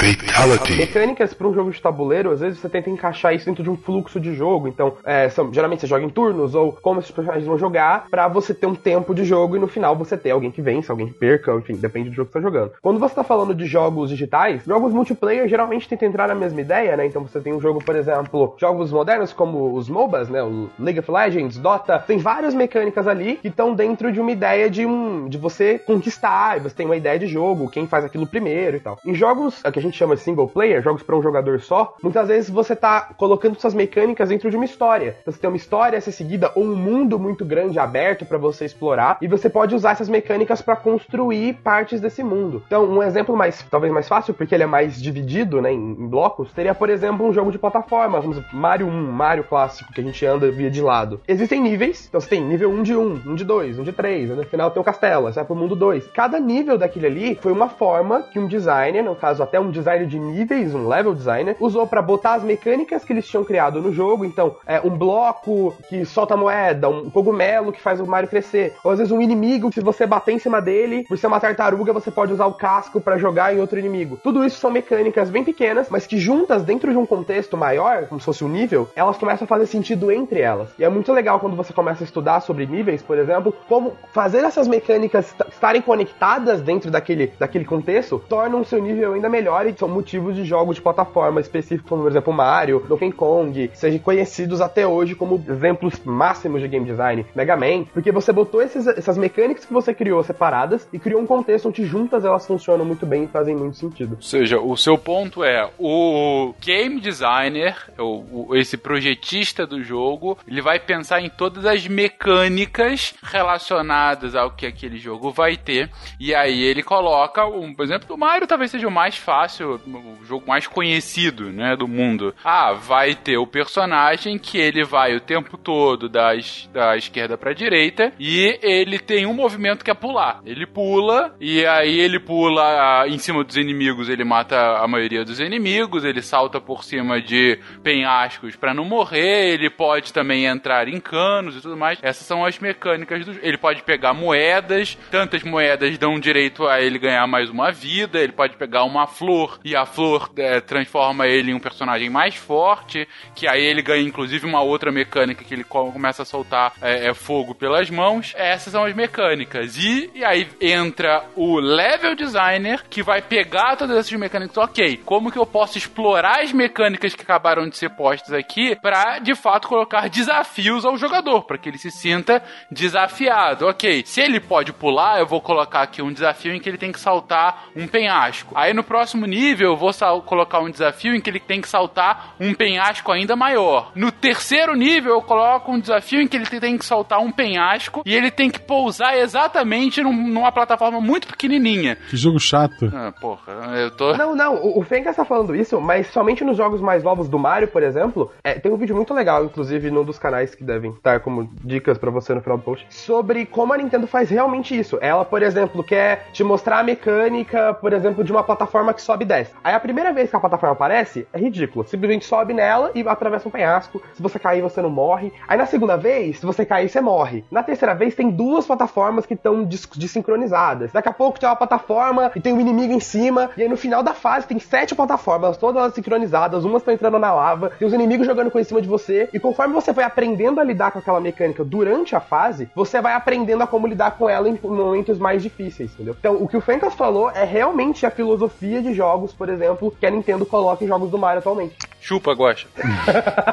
with 0.06 0.18
As 0.38 0.78
mecânicas 0.78 1.34
para 1.34 1.48
um 1.48 1.54
jogo 1.54 1.72
de 1.72 1.82
tabuleiro, 1.82 2.32
às 2.32 2.40
vezes 2.40 2.60
você 2.60 2.70
tenta 2.70 2.90
encaixar 2.90 3.34
isso 3.34 3.46
dentro 3.46 3.64
de 3.64 3.70
um 3.70 3.76
fluxo 3.76 4.20
de 4.20 4.34
jogo. 4.34 4.68
Então, 4.68 4.94
é, 5.04 5.30
são, 5.30 5.52
geralmente 5.52 5.82
você 5.82 5.88
joga 5.88 6.04
em 6.04 6.10
turnos 6.10 6.54
ou 6.54 6.72
como 6.74 7.00
esses 7.00 7.12
personagens 7.12 7.48
vão 7.48 7.58
jogar 7.58 8.08
para 8.10 8.28
você 8.28 8.54
ter 8.54 8.68
um 8.68 8.76
tempo 8.76 9.14
de 9.16 9.24
jogo 9.24 9.56
e 9.56 9.60
no 9.60 9.68
final 9.68 9.96
você 9.96 10.18
ter 10.18 10.32
alguém 10.32 10.52
que 10.52 10.62
vence, 10.62 10.92
alguém 10.92 11.08
que 11.08 11.14
perca, 11.14 11.54
enfim, 11.54 11.76
depende 11.76 12.10
do 12.10 12.16
jogo 12.16 12.28
que 12.28 12.34
você 12.34 12.40
tá 12.40 12.44
jogando. 12.44 12.74
Quando 12.82 13.00
você 13.00 13.16
tá 13.16 13.24
falando 13.24 13.56
de 13.56 13.66
jogos 13.66 14.10
digitais, 14.10 14.64
jogos 14.66 14.94
multiplayer 14.94 15.48
geralmente 15.48 15.88
tentam 15.88 16.08
entrar 16.08 16.28
na 16.28 16.36
mesma 16.36 16.62
ideia, 16.62 16.96
né? 16.96 17.06
Então 17.06 17.24
você 17.24 17.40
tem 17.40 17.54
um 17.54 17.62
jogo, 17.62 17.84
por 17.84 17.96
exemplo, 17.96 18.56
jogos 18.60 18.92
modernos 18.92 19.34
como 19.34 19.74
os 19.74 19.90
MOBAs, 19.90 20.30
né? 20.30 20.44
O 20.44 20.70
League 20.80 21.00
of 21.00 21.12
Legends, 21.12 21.58
Dota, 21.58 22.00
tem 22.00 22.18
várias 22.18 22.54
mecânicas 22.54 23.08
ali 23.08 23.38
que 23.38 23.48
estão 23.48 23.74
dentro 23.74 24.12
de 24.12 24.20
uma 24.20 24.32
ideia 24.32 24.70
de 24.70 24.86
um 24.86 25.28
de 25.28 25.38
você 25.38 25.80
conquistar, 25.80 26.60
você 26.60 26.76
tem 26.76 26.86
uma 26.86 26.96
ideia 26.96 27.18
de 27.18 27.28
jogo, 27.28 27.70
quem 27.70 27.88
faz 27.88 28.06
aquilo 28.06 28.28
primeiro 28.28 28.78
e 28.78 28.80
tal. 28.80 29.00
Em 29.06 29.14
jogos 29.14 29.62
que 29.62 29.80
a 29.80 29.82
gente 29.82 29.95
chama 29.98 30.16
de 30.16 30.22
single 30.22 30.48
player, 30.48 30.82
jogos 30.82 31.04
para 31.04 31.16
um 31.16 31.22
jogador 31.22 31.60
só, 31.60 31.96
muitas 32.02 32.28
vezes 32.28 32.50
você 32.50 32.76
tá 32.76 33.14
colocando 33.18 33.60
suas 33.60 33.74
mecânicas 33.74 34.30
dentro 34.30 34.50
de 34.50 34.56
uma 34.56 34.66
história. 34.66 35.18
Então, 35.22 35.34
você 35.34 35.40
tem 35.40 35.50
uma 35.50 35.58
história 35.58 35.98
a 35.98 36.02
ser 36.02 36.12
seguida 36.12 36.52
ou 36.56 36.64
um 36.64 36.76
mundo 36.76 37.20
muito 37.20 37.46
grande 37.46 37.80
aberto 37.80 38.26
para 38.26 38.38
você 38.38 38.66
explorar 38.66 39.18
e 39.22 39.28
você 39.28 39.50
pode 39.50 39.76
usar 39.76 39.92
essas 39.92 40.10
mecânicas 40.10 40.62
para 40.62 40.76
construir 40.76 41.54
partes 41.56 42.02
desse 42.02 42.24
mundo. 42.24 42.64
Então, 42.68 42.86
um 42.86 43.02
exemplo 43.02 43.36
mais 43.36 43.66
talvez 43.70 43.92
mais 43.92 44.08
fácil 44.08 44.34
porque 44.34 44.54
ele 44.54 44.64
é 44.64 44.68
mais 44.68 45.02
dividido, 45.02 45.62
né, 45.62 45.72
em, 45.72 45.92
em 45.92 46.08
blocos, 46.08 46.52
seria 46.54 46.76
por 46.76 46.90
exemplo 46.90 47.26
um 47.26 47.34
jogo 47.34 47.52
de 47.52 47.58
plataforma, 47.58 48.20
vamos 48.20 48.42
Mario 48.54 48.88
1, 48.88 49.12
Mario 49.12 49.44
clássico 49.44 49.94
que 49.94 50.02
a 50.02 50.04
gente 50.04 50.26
anda 50.26 50.52
via 50.52 50.70
de 50.70 50.82
lado. 50.82 51.22
Existem 51.28 51.62
níveis, 51.62 52.06
então 52.08 52.20
você 52.20 52.30
tem 52.30 52.42
nível 52.42 52.70
1 52.70 52.84
de 52.84 52.96
1, 52.96 53.22
1 53.28 53.36
de 53.36 53.44
2, 53.44 53.80
1 53.80 53.84
de 53.84 53.92
3, 53.92 54.30
no 54.30 54.44
final 54.44 54.72
tem 54.72 54.82
o 54.82 54.86
castelo, 54.86 55.24
você 55.24 55.36
vai 55.36 55.46
pro 55.46 55.56
mundo 55.56 55.76
2. 55.76 56.08
Cada 56.08 56.40
nível 56.40 56.78
daquele 56.78 57.08
ali 57.08 57.36
foi 57.36 57.52
uma 57.52 57.70
forma 57.70 58.24
que 58.24 58.40
um 58.40 58.48
designer, 58.48 59.04
no 59.04 59.16
caso 59.16 59.42
até 59.42 59.60
um 59.60 59.72
designer 59.72 59.85
de 60.08 60.20
níveis, 60.20 60.74
um 60.74 60.88
level 60.88 61.14
designer, 61.14 61.56
usou 61.60 61.88
para 61.88 62.02
botar 62.02 62.34
as 62.34 62.44
mecânicas 62.44 63.04
que 63.04 63.14
eles 63.14 63.28
tinham 63.28 63.44
criado 63.44 63.82
no 63.82 63.94
jogo. 63.94 64.26
Então, 64.26 64.56
é 64.66 64.82
um 64.82 64.90
bloco 64.90 65.74
que 65.88 66.06
solta 66.06 66.36
moeda, 66.36 66.90
um 66.90 67.10
cogumelo 67.10 67.72
que 67.72 67.82
faz 67.82 68.00
o 68.00 68.06
Mario 68.06 68.30
crescer, 68.30 68.74
ou 68.84 68.92
às 68.92 68.98
vezes 68.98 69.12
um 69.12 69.22
inimigo 69.22 69.70
que 69.70 69.76
se 69.76 69.82
você 69.82 70.06
bater 70.06 70.34
em 70.34 70.40
cima 70.40 70.62
dele, 70.62 71.06
por 71.08 71.18
ser 71.18 71.28
uma 71.28 71.40
tartaruga, 71.40 71.94
você 71.94 72.12
pode 72.12 72.34
usar 72.34 72.46
o 72.48 72.54
casco 72.54 73.00
para 73.00 73.18
jogar 73.18 73.54
em 73.54 73.60
outro 73.60 73.80
inimigo. 73.80 74.20
Tudo 74.22 74.44
isso 74.44 74.60
são 74.60 74.72
mecânicas 74.72 75.30
bem 75.30 75.44
pequenas, 75.44 75.88
mas 75.90 76.08
que 76.08 76.18
juntas 76.18 76.64
dentro 76.64 76.92
de 76.92 76.98
um 76.98 77.06
contexto 77.06 77.56
maior, 77.56 78.08
como 78.08 78.20
se 78.20 78.26
fosse 78.26 78.44
um 78.44 78.50
nível, 78.50 78.90
elas 78.96 79.18
começam 79.18 79.46
a 79.46 79.48
fazer 79.48 79.68
sentido 79.68 80.12
entre 80.12 80.42
elas. 80.42 80.70
E 80.80 80.84
é 80.84 80.90
muito 80.90 81.14
legal 81.14 81.40
quando 81.40 81.56
você 81.56 81.74
começa 81.74 82.04
a 82.04 82.06
estudar 82.06 82.40
sobre 82.42 82.66
níveis, 82.66 83.02
por 83.02 83.18
exemplo, 83.18 83.54
como 83.68 83.94
fazer 84.14 84.40
essas 84.40 84.68
mecânicas 84.68 85.36
estarem 85.50 85.82
conectadas 85.82 86.62
dentro 86.62 86.90
daquele, 86.90 87.32
daquele 87.40 87.66
contexto 87.66 88.22
tornam 88.28 88.62
o 88.62 88.66
seu 88.66 88.82
nível 88.82 89.14
ainda 89.14 89.30
melhor 89.30 89.68
e 89.68 89.74
são 89.80 89.88
motivos 89.88 90.36
de 90.36 90.44
jogos 90.46 90.76
de 90.76 90.82
plataforma 90.82 91.42
específicos, 91.42 91.90
como 91.90 92.04
por 92.04 92.12
exemplo 92.12 92.34
Mario, 92.34 92.84
Donkey 92.88 93.12
Kong, 93.12 93.72
sejam 93.74 94.00
conhecidos 94.00 94.62
até 94.62 94.88
hoje 94.88 95.16
como 95.16 95.44
exemplos 95.48 96.00
máximos 96.04 96.62
de 96.62 96.68
game 96.68 96.86
design, 96.86 97.26
Mega 97.36 97.56
Man, 97.56 97.86
porque 97.94 98.12
você 98.12 98.32
botou 98.32 98.62
esses, 98.62 98.88
essas 98.88 99.18
mecânicas 99.18 99.66
que 99.66 99.74
você 99.74 99.94
criou 99.94 100.24
separadas 100.24 100.88
e 100.92 101.00
criou 101.00 101.22
um 101.22 101.26
contexto 101.26 101.70
onde 101.70 101.86
juntas 101.86 102.26
elas 102.26 102.46
funcionam 102.46 102.86
muito 102.86 103.06
bem 103.06 103.24
e 103.24 103.28
fazem 103.28 103.56
muito 103.56 103.78
sentido. 103.78 104.16
Ou 104.16 104.22
seja, 104.22 104.60
o 104.60 104.76
seu 104.78 104.98
ponto 104.98 105.44
é 105.44 105.70
o 105.80 106.54
game 106.60 107.00
designer, 107.00 107.76
o, 107.98 108.50
o, 108.50 108.56
esse 108.56 108.78
projetista 108.78 109.66
do 109.66 109.82
jogo, 109.84 110.38
ele 110.48 110.62
vai 110.62 110.80
pensar 110.80 111.22
em 111.22 111.30
todas 111.30 111.66
as 111.66 111.88
mecânicas 111.88 113.14
relacionadas 113.24 114.36
ao 114.36 114.52
que 114.52 114.66
aquele 114.66 114.98
jogo 114.98 115.32
vai 115.32 115.58
ter. 115.58 115.90
E 116.20 116.34
aí 116.34 116.64
ele 116.64 116.84
coloca, 116.84 117.46
um, 117.46 117.74
por 117.74 117.84
exemplo, 117.84 118.16
o 118.16 118.18
Mario 118.18 118.48
talvez 118.48 118.72
seja 118.72 118.88
o 118.88 118.92
mais 118.92 119.18
fácil, 119.18 119.55
o 119.64 119.80
jogo 120.26 120.48
mais 120.48 120.68
conhecido, 120.68 121.52
né, 121.52 121.76
do 121.76 121.88
mundo. 121.88 122.34
Ah, 122.44 122.74
vai 122.74 123.16
ter 123.16 123.38
o 123.38 123.48
personagem 123.48 124.38
que 124.38 124.58
ele 124.58 124.84
vai 124.84 125.16
o 125.16 125.22
tempo 125.22 125.58
todo 125.58 126.10
das, 126.10 126.70
da 126.74 126.98
esquerda 126.98 127.38
para 127.38 127.54
direita 127.54 128.12
e 128.20 128.58
ele 128.62 129.00
tem 129.00 129.26
um 129.26 129.34
movimento 129.34 129.84
que 129.84 129.92
é 129.92 129.94
pular. 129.94 130.42
Ele 130.46 130.66
pula 130.66 131.36
e 131.40 131.66
aí 131.66 132.00
ele 132.00 132.20
pula 132.20 132.64
ah, 132.64 133.08
em 133.08 133.18
cima 133.18 133.44
dos 133.44 133.56
inimigos, 133.56 134.10
ele 134.10 134.24
mata 134.24 134.78
a 134.78 134.88
maioria 134.88 135.24
dos 135.24 135.40
inimigos, 135.40 136.04
ele 136.04 136.22
salta 136.22 136.60
por 136.60 136.84
cima 136.84 137.22
de 137.22 137.60
penhascos 137.84 138.56
para 138.56 138.74
não 138.74 138.86
morrer, 138.86 139.54
ele 139.54 139.70
pode 139.70 140.12
também 140.12 140.46
entrar 140.46 140.88
em 140.88 141.00
canos 141.00 141.58
e 141.58 141.62
tudo 141.62 141.78
mais. 141.78 142.00
Essas 142.02 142.26
são 142.26 142.46
as 142.46 142.60
mecânicas 142.60 143.26
do 143.26 143.36
Ele 143.42 143.58
pode 143.58 143.84
pegar 143.84 144.14
moedas, 144.14 144.98
tantas 145.12 145.44
moedas 145.44 145.98
dão 145.98 146.20
direito 146.20 146.68
a 146.68 146.82
ele 146.82 146.98
ganhar 146.98 147.26
mais 147.28 147.50
uma 147.50 147.72
vida, 147.72 148.20
ele 148.20 148.32
pode 148.32 148.56
pegar 148.56 148.84
uma 148.84 149.08
flor 149.08 149.45
e 149.64 149.76
a 149.76 149.86
flor 149.86 150.32
é, 150.38 150.60
transforma 150.62 151.28
ele 151.28 151.52
em 151.52 151.54
um 151.54 151.60
personagem 151.60 152.10
mais 152.10 152.36
forte, 152.36 153.08
que 153.34 153.48
aí 153.48 153.64
ele 153.64 153.82
ganha 153.82 154.04
inclusive 154.04 154.46
uma 154.46 154.62
outra 154.62 154.92
mecânica 154.92 155.44
que 155.44 155.54
ele 155.54 155.64
começa 155.64 156.24
a 156.24 156.26
soltar 156.26 156.74
é, 156.82 157.10
é 157.10 157.14
fogo 157.14 157.54
pelas 157.56 157.90
mãos. 157.90 158.34
Essas 158.36 158.72
são 158.72 158.86
as 158.86 158.96
mecânicas. 158.96 159.78
E, 159.78 160.12
e 160.14 160.24
aí 160.24 160.48
entra 160.62 161.24
o 161.36 161.60
level 161.60 162.16
designer 162.16 162.84
que 162.90 163.04
vai 163.04 163.22
pegar 163.22 163.76
todas 163.76 163.98
essas 163.98 164.12
mecânicas. 164.14 164.58
Ok, 164.58 165.02
como 165.06 165.32
que 165.32 165.38
eu 165.38 165.46
posso 165.46 165.78
explorar 165.78 166.42
as 166.42 166.52
mecânicas 166.52 167.14
que 167.14 167.22
acabaram 167.22 167.68
de 167.68 167.78
ser 167.78 167.90
postas 167.90 168.34
aqui 168.34 168.76
para 168.76 169.20
de 169.20 169.36
fato 169.36 169.68
colocar 169.68 170.10
desafios 170.10 170.86
ao 170.86 170.98
jogador, 170.98 171.44
para 171.44 171.58
que 171.58 171.70
ele 171.70 171.78
se 171.78 171.92
sinta 171.92 172.44
desafiado. 172.72 173.68
Ok, 173.68 174.04
se 174.06 174.22
ele 174.22 174.40
pode 174.40 174.74
pular, 174.74 175.20
eu 175.20 175.26
vou 175.26 175.42
colocar 175.42 175.82
aqui 175.82 176.02
um 176.02 176.14
desafio 176.14 176.54
em 176.54 176.60
que 176.60 176.70
ele 176.70 176.78
tem 176.78 176.92
que 176.92 177.00
saltar 177.00 177.68
um 177.76 177.88
penhasco. 177.88 178.54
Aí 178.56 178.74
no 178.74 178.84
próximo 178.84 179.26
nível 179.26 179.35
eu 179.60 179.76
vou 179.76 179.92
colocar 180.26 180.60
um 180.60 180.70
desafio 180.70 181.16
em 181.16 181.22
que 181.22 181.30
ele 181.30 181.40
tem 181.40 181.62
que 181.62 181.68
saltar 181.68 182.36
um 182.40 182.54
penhasco 182.54 183.12
ainda 183.12 183.36
maior. 183.36 183.92
No 183.96 184.12
terceiro 184.12 184.76
nível 184.76 185.14
eu 185.14 185.22
coloco 185.22 185.72
um 185.72 185.80
desafio 185.80 186.22
em 186.22 186.28
que 186.28 186.38
ele 186.38 186.46
tem 186.46 186.78
que 186.78 186.86
saltar 186.86 187.20
um 187.20 187.32
penhasco 187.32 188.02
e 188.06 188.16
ele 188.16 188.32
tem 188.32 188.50
que 188.50 188.60
pousar 188.60 189.18
exatamente 189.18 190.02
num, 190.02 190.14
numa 190.14 190.52
plataforma 190.52 191.02
muito 191.02 191.28
pequenininha. 191.28 191.98
Que 192.10 192.18
jogo 192.18 192.40
chato. 192.40 192.92
Ah, 192.94 193.14
porra, 193.20 193.54
eu 193.76 193.92
tô. 193.92 194.16
Não, 194.16 194.36
não, 194.36 194.56
o, 194.56 194.80
o 194.80 194.84
Fencas 194.84 195.16
tá 195.16 195.26
falando 195.26 195.56
isso, 195.56 195.80
mas 195.82 196.08
somente 196.08 196.44
nos 196.44 196.58
jogos 196.58 196.82
mais 196.82 197.04
novos 197.04 197.28
do 197.28 197.38
Mario, 197.38 197.68
por 197.68 197.84
exemplo, 197.84 198.32
é, 198.44 198.54
tem 198.54 198.72
um 198.72 198.78
vídeo 198.78 198.96
muito 198.96 199.14
legal, 199.14 199.44
inclusive 199.44 199.92
num 199.92 200.04
dos 200.04 200.18
canais 200.18 200.56
que 200.56 200.64
devem 200.64 200.92
estar 200.92 201.20
como 201.20 201.50
dicas 201.64 201.98
para 201.98 202.12
você 202.12 202.34
no 202.34 202.42
final 202.42 202.58
do 202.58 202.64
post, 202.64 202.86
sobre 202.90 203.46
como 203.46 203.74
a 203.74 203.78
Nintendo 203.78 204.08
faz 204.08 204.30
realmente 204.30 204.78
isso. 204.78 204.98
Ela, 205.02 205.26
por 205.26 205.42
exemplo, 205.42 205.84
quer 205.84 206.28
te 206.32 206.44
mostrar 206.44 206.80
a 206.80 206.84
mecânica, 206.84 207.74
por 207.74 207.94
exemplo, 207.94 208.24
de 208.24 208.32
uma 208.32 208.44
plataforma 208.44 208.94
que 208.94 209.02
sobe 209.02 209.25
e 209.26 209.28
desce. 209.28 209.54
Aí 209.64 209.74
a 209.74 209.80
primeira 209.80 210.14
vez 210.14 210.30
que 210.30 210.36
a 210.36 210.40
plataforma 210.40 210.74
aparece, 210.74 211.28
é 211.34 211.40
ridículo. 211.40 211.86
Simplesmente 211.88 212.26
sobe 212.26 212.54
nela 212.54 212.92
e 212.96 213.06
atravessa 213.08 213.48
um 213.48 213.52
penhasco. 213.52 214.02
Se 214.14 214.22
você 214.22 214.40
cair, 214.40 214.62
você 214.62 214.82
não 214.82 214.90
morre. 214.90 215.34
Aí 215.48 215.58
na 215.58 215.66
segunda 215.66 215.98
vez, 215.98 216.40
se 216.40 216.46
você 216.46 216.66
cair, 216.66 216.90
você 216.90 217.02
morre. 217.02 217.44
Na 217.52 217.64
terceira 217.64 217.94
vez, 217.94 218.16
tem 218.16 218.30
duas 218.30 218.66
plataformas 218.66 219.26
que 219.26 219.34
estão 219.34 219.68
desincronizadas. 219.96 220.92
Daqui 220.92 221.10
a 221.10 221.14
pouco 221.14 221.40
tem 221.40 221.50
uma 221.50 221.56
plataforma 221.56 222.32
e 222.36 222.40
tem 222.40 222.54
um 222.54 222.60
inimigo 222.60 222.94
em 222.94 223.00
cima. 223.00 223.50
E 223.58 223.64
aí 223.64 223.70
no 223.70 223.78
final 223.78 224.02
da 224.02 224.14
fase 224.14 224.48
tem 224.48 224.60
sete 224.60 224.96
plataformas, 224.96 225.58
todas 225.58 225.82
elas 225.82 225.94
sincronizadas. 225.94 226.64
Umas 226.64 226.82
estão 226.82 226.94
entrando 226.94 227.20
na 227.20 227.34
lava, 227.34 227.72
tem 227.72 227.88
os 227.88 227.94
inimigos 227.94 228.28
jogando 228.28 228.52
com 228.52 228.60
em 228.60 228.64
cima 228.64 228.82
de 228.82 228.88
você. 228.88 229.30
E 229.34 229.40
conforme 229.40 229.74
você 229.74 229.92
vai 229.92 230.06
aprendendo 230.06 230.60
a 230.60 230.64
lidar 230.64 230.92
com 230.92 231.00
aquela 231.00 231.20
mecânica 231.20 231.64
durante 231.64 232.16
a 232.16 232.20
fase, 232.20 232.70
você 232.76 233.02
vai 233.02 233.14
aprendendo 233.14 233.64
a 233.64 233.68
como 233.68 233.88
lidar 233.88 234.12
com 234.12 234.30
ela 234.30 234.48
em 234.48 234.60
momentos 234.64 235.18
mais 235.18 235.42
difíceis, 235.42 235.94
entendeu? 235.94 236.16
Então, 236.18 236.36
o 236.36 236.48
que 236.48 236.58
o 236.58 236.62
Fencas 236.62 236.94
falou 236.94 237.32
é 237.32 237.44
realmente 237.44 238.06
a 238.06 238.12
filosofia 238.12 238.82
de 238.82 238.94
jogos, 238.94 239.15
por 239.34 239.50
exemplo, 239.50 239.96
que 240.00 240.06
a 240.06 240.12
Nintendo 240.12 240.46
coloca 240.46 240.84
em 240.84 240.88
jogos 240.88 241.10
do 241.10 241.18
Mario 241.18 241.40
atualmente. 241.40 241.76
Chupa, 242.06 242.34
Guacha. 242.34 242.68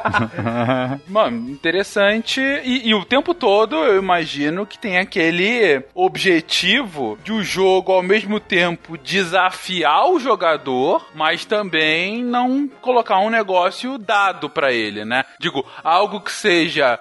Mano, 1.08 1.48
interessante. 1.48 2.38
E, 2.38 2.86
e, 2.86 2.94
o 2.94 3.02
tempo 3.02 3.32
todo 3.32 3.76
eu 3.76 3.98
imagino 3.98 4.66
que 4.66 4.78
tem 4.78 4.98
aquele 4.98 5.82
objetivo 5.94 7.18
de 7.24 7.32
o 7.32 7.42
jogo 7.42 7.92
ao 7.92 8.02
mesmo 8.02 8.38
tempo 8.38 8.98
desafiar 8.98 10.06
o 10.10 10.20
jogador, 10.20 11.06
mas 11.14 11.46
também 11.46 12.22
não 12.22 12.68
colocar 12.82 13.20
um 13.20 13.30
negócio 13.30 13.96
dado 13.96 14.50
para 14.50 14.70
ele, 14.70 15.02
né? 15.02 15.24
Digo, 15.40 15.64
algo 15.82 16.20
que 16.20 16.30
seja 16.30 17.00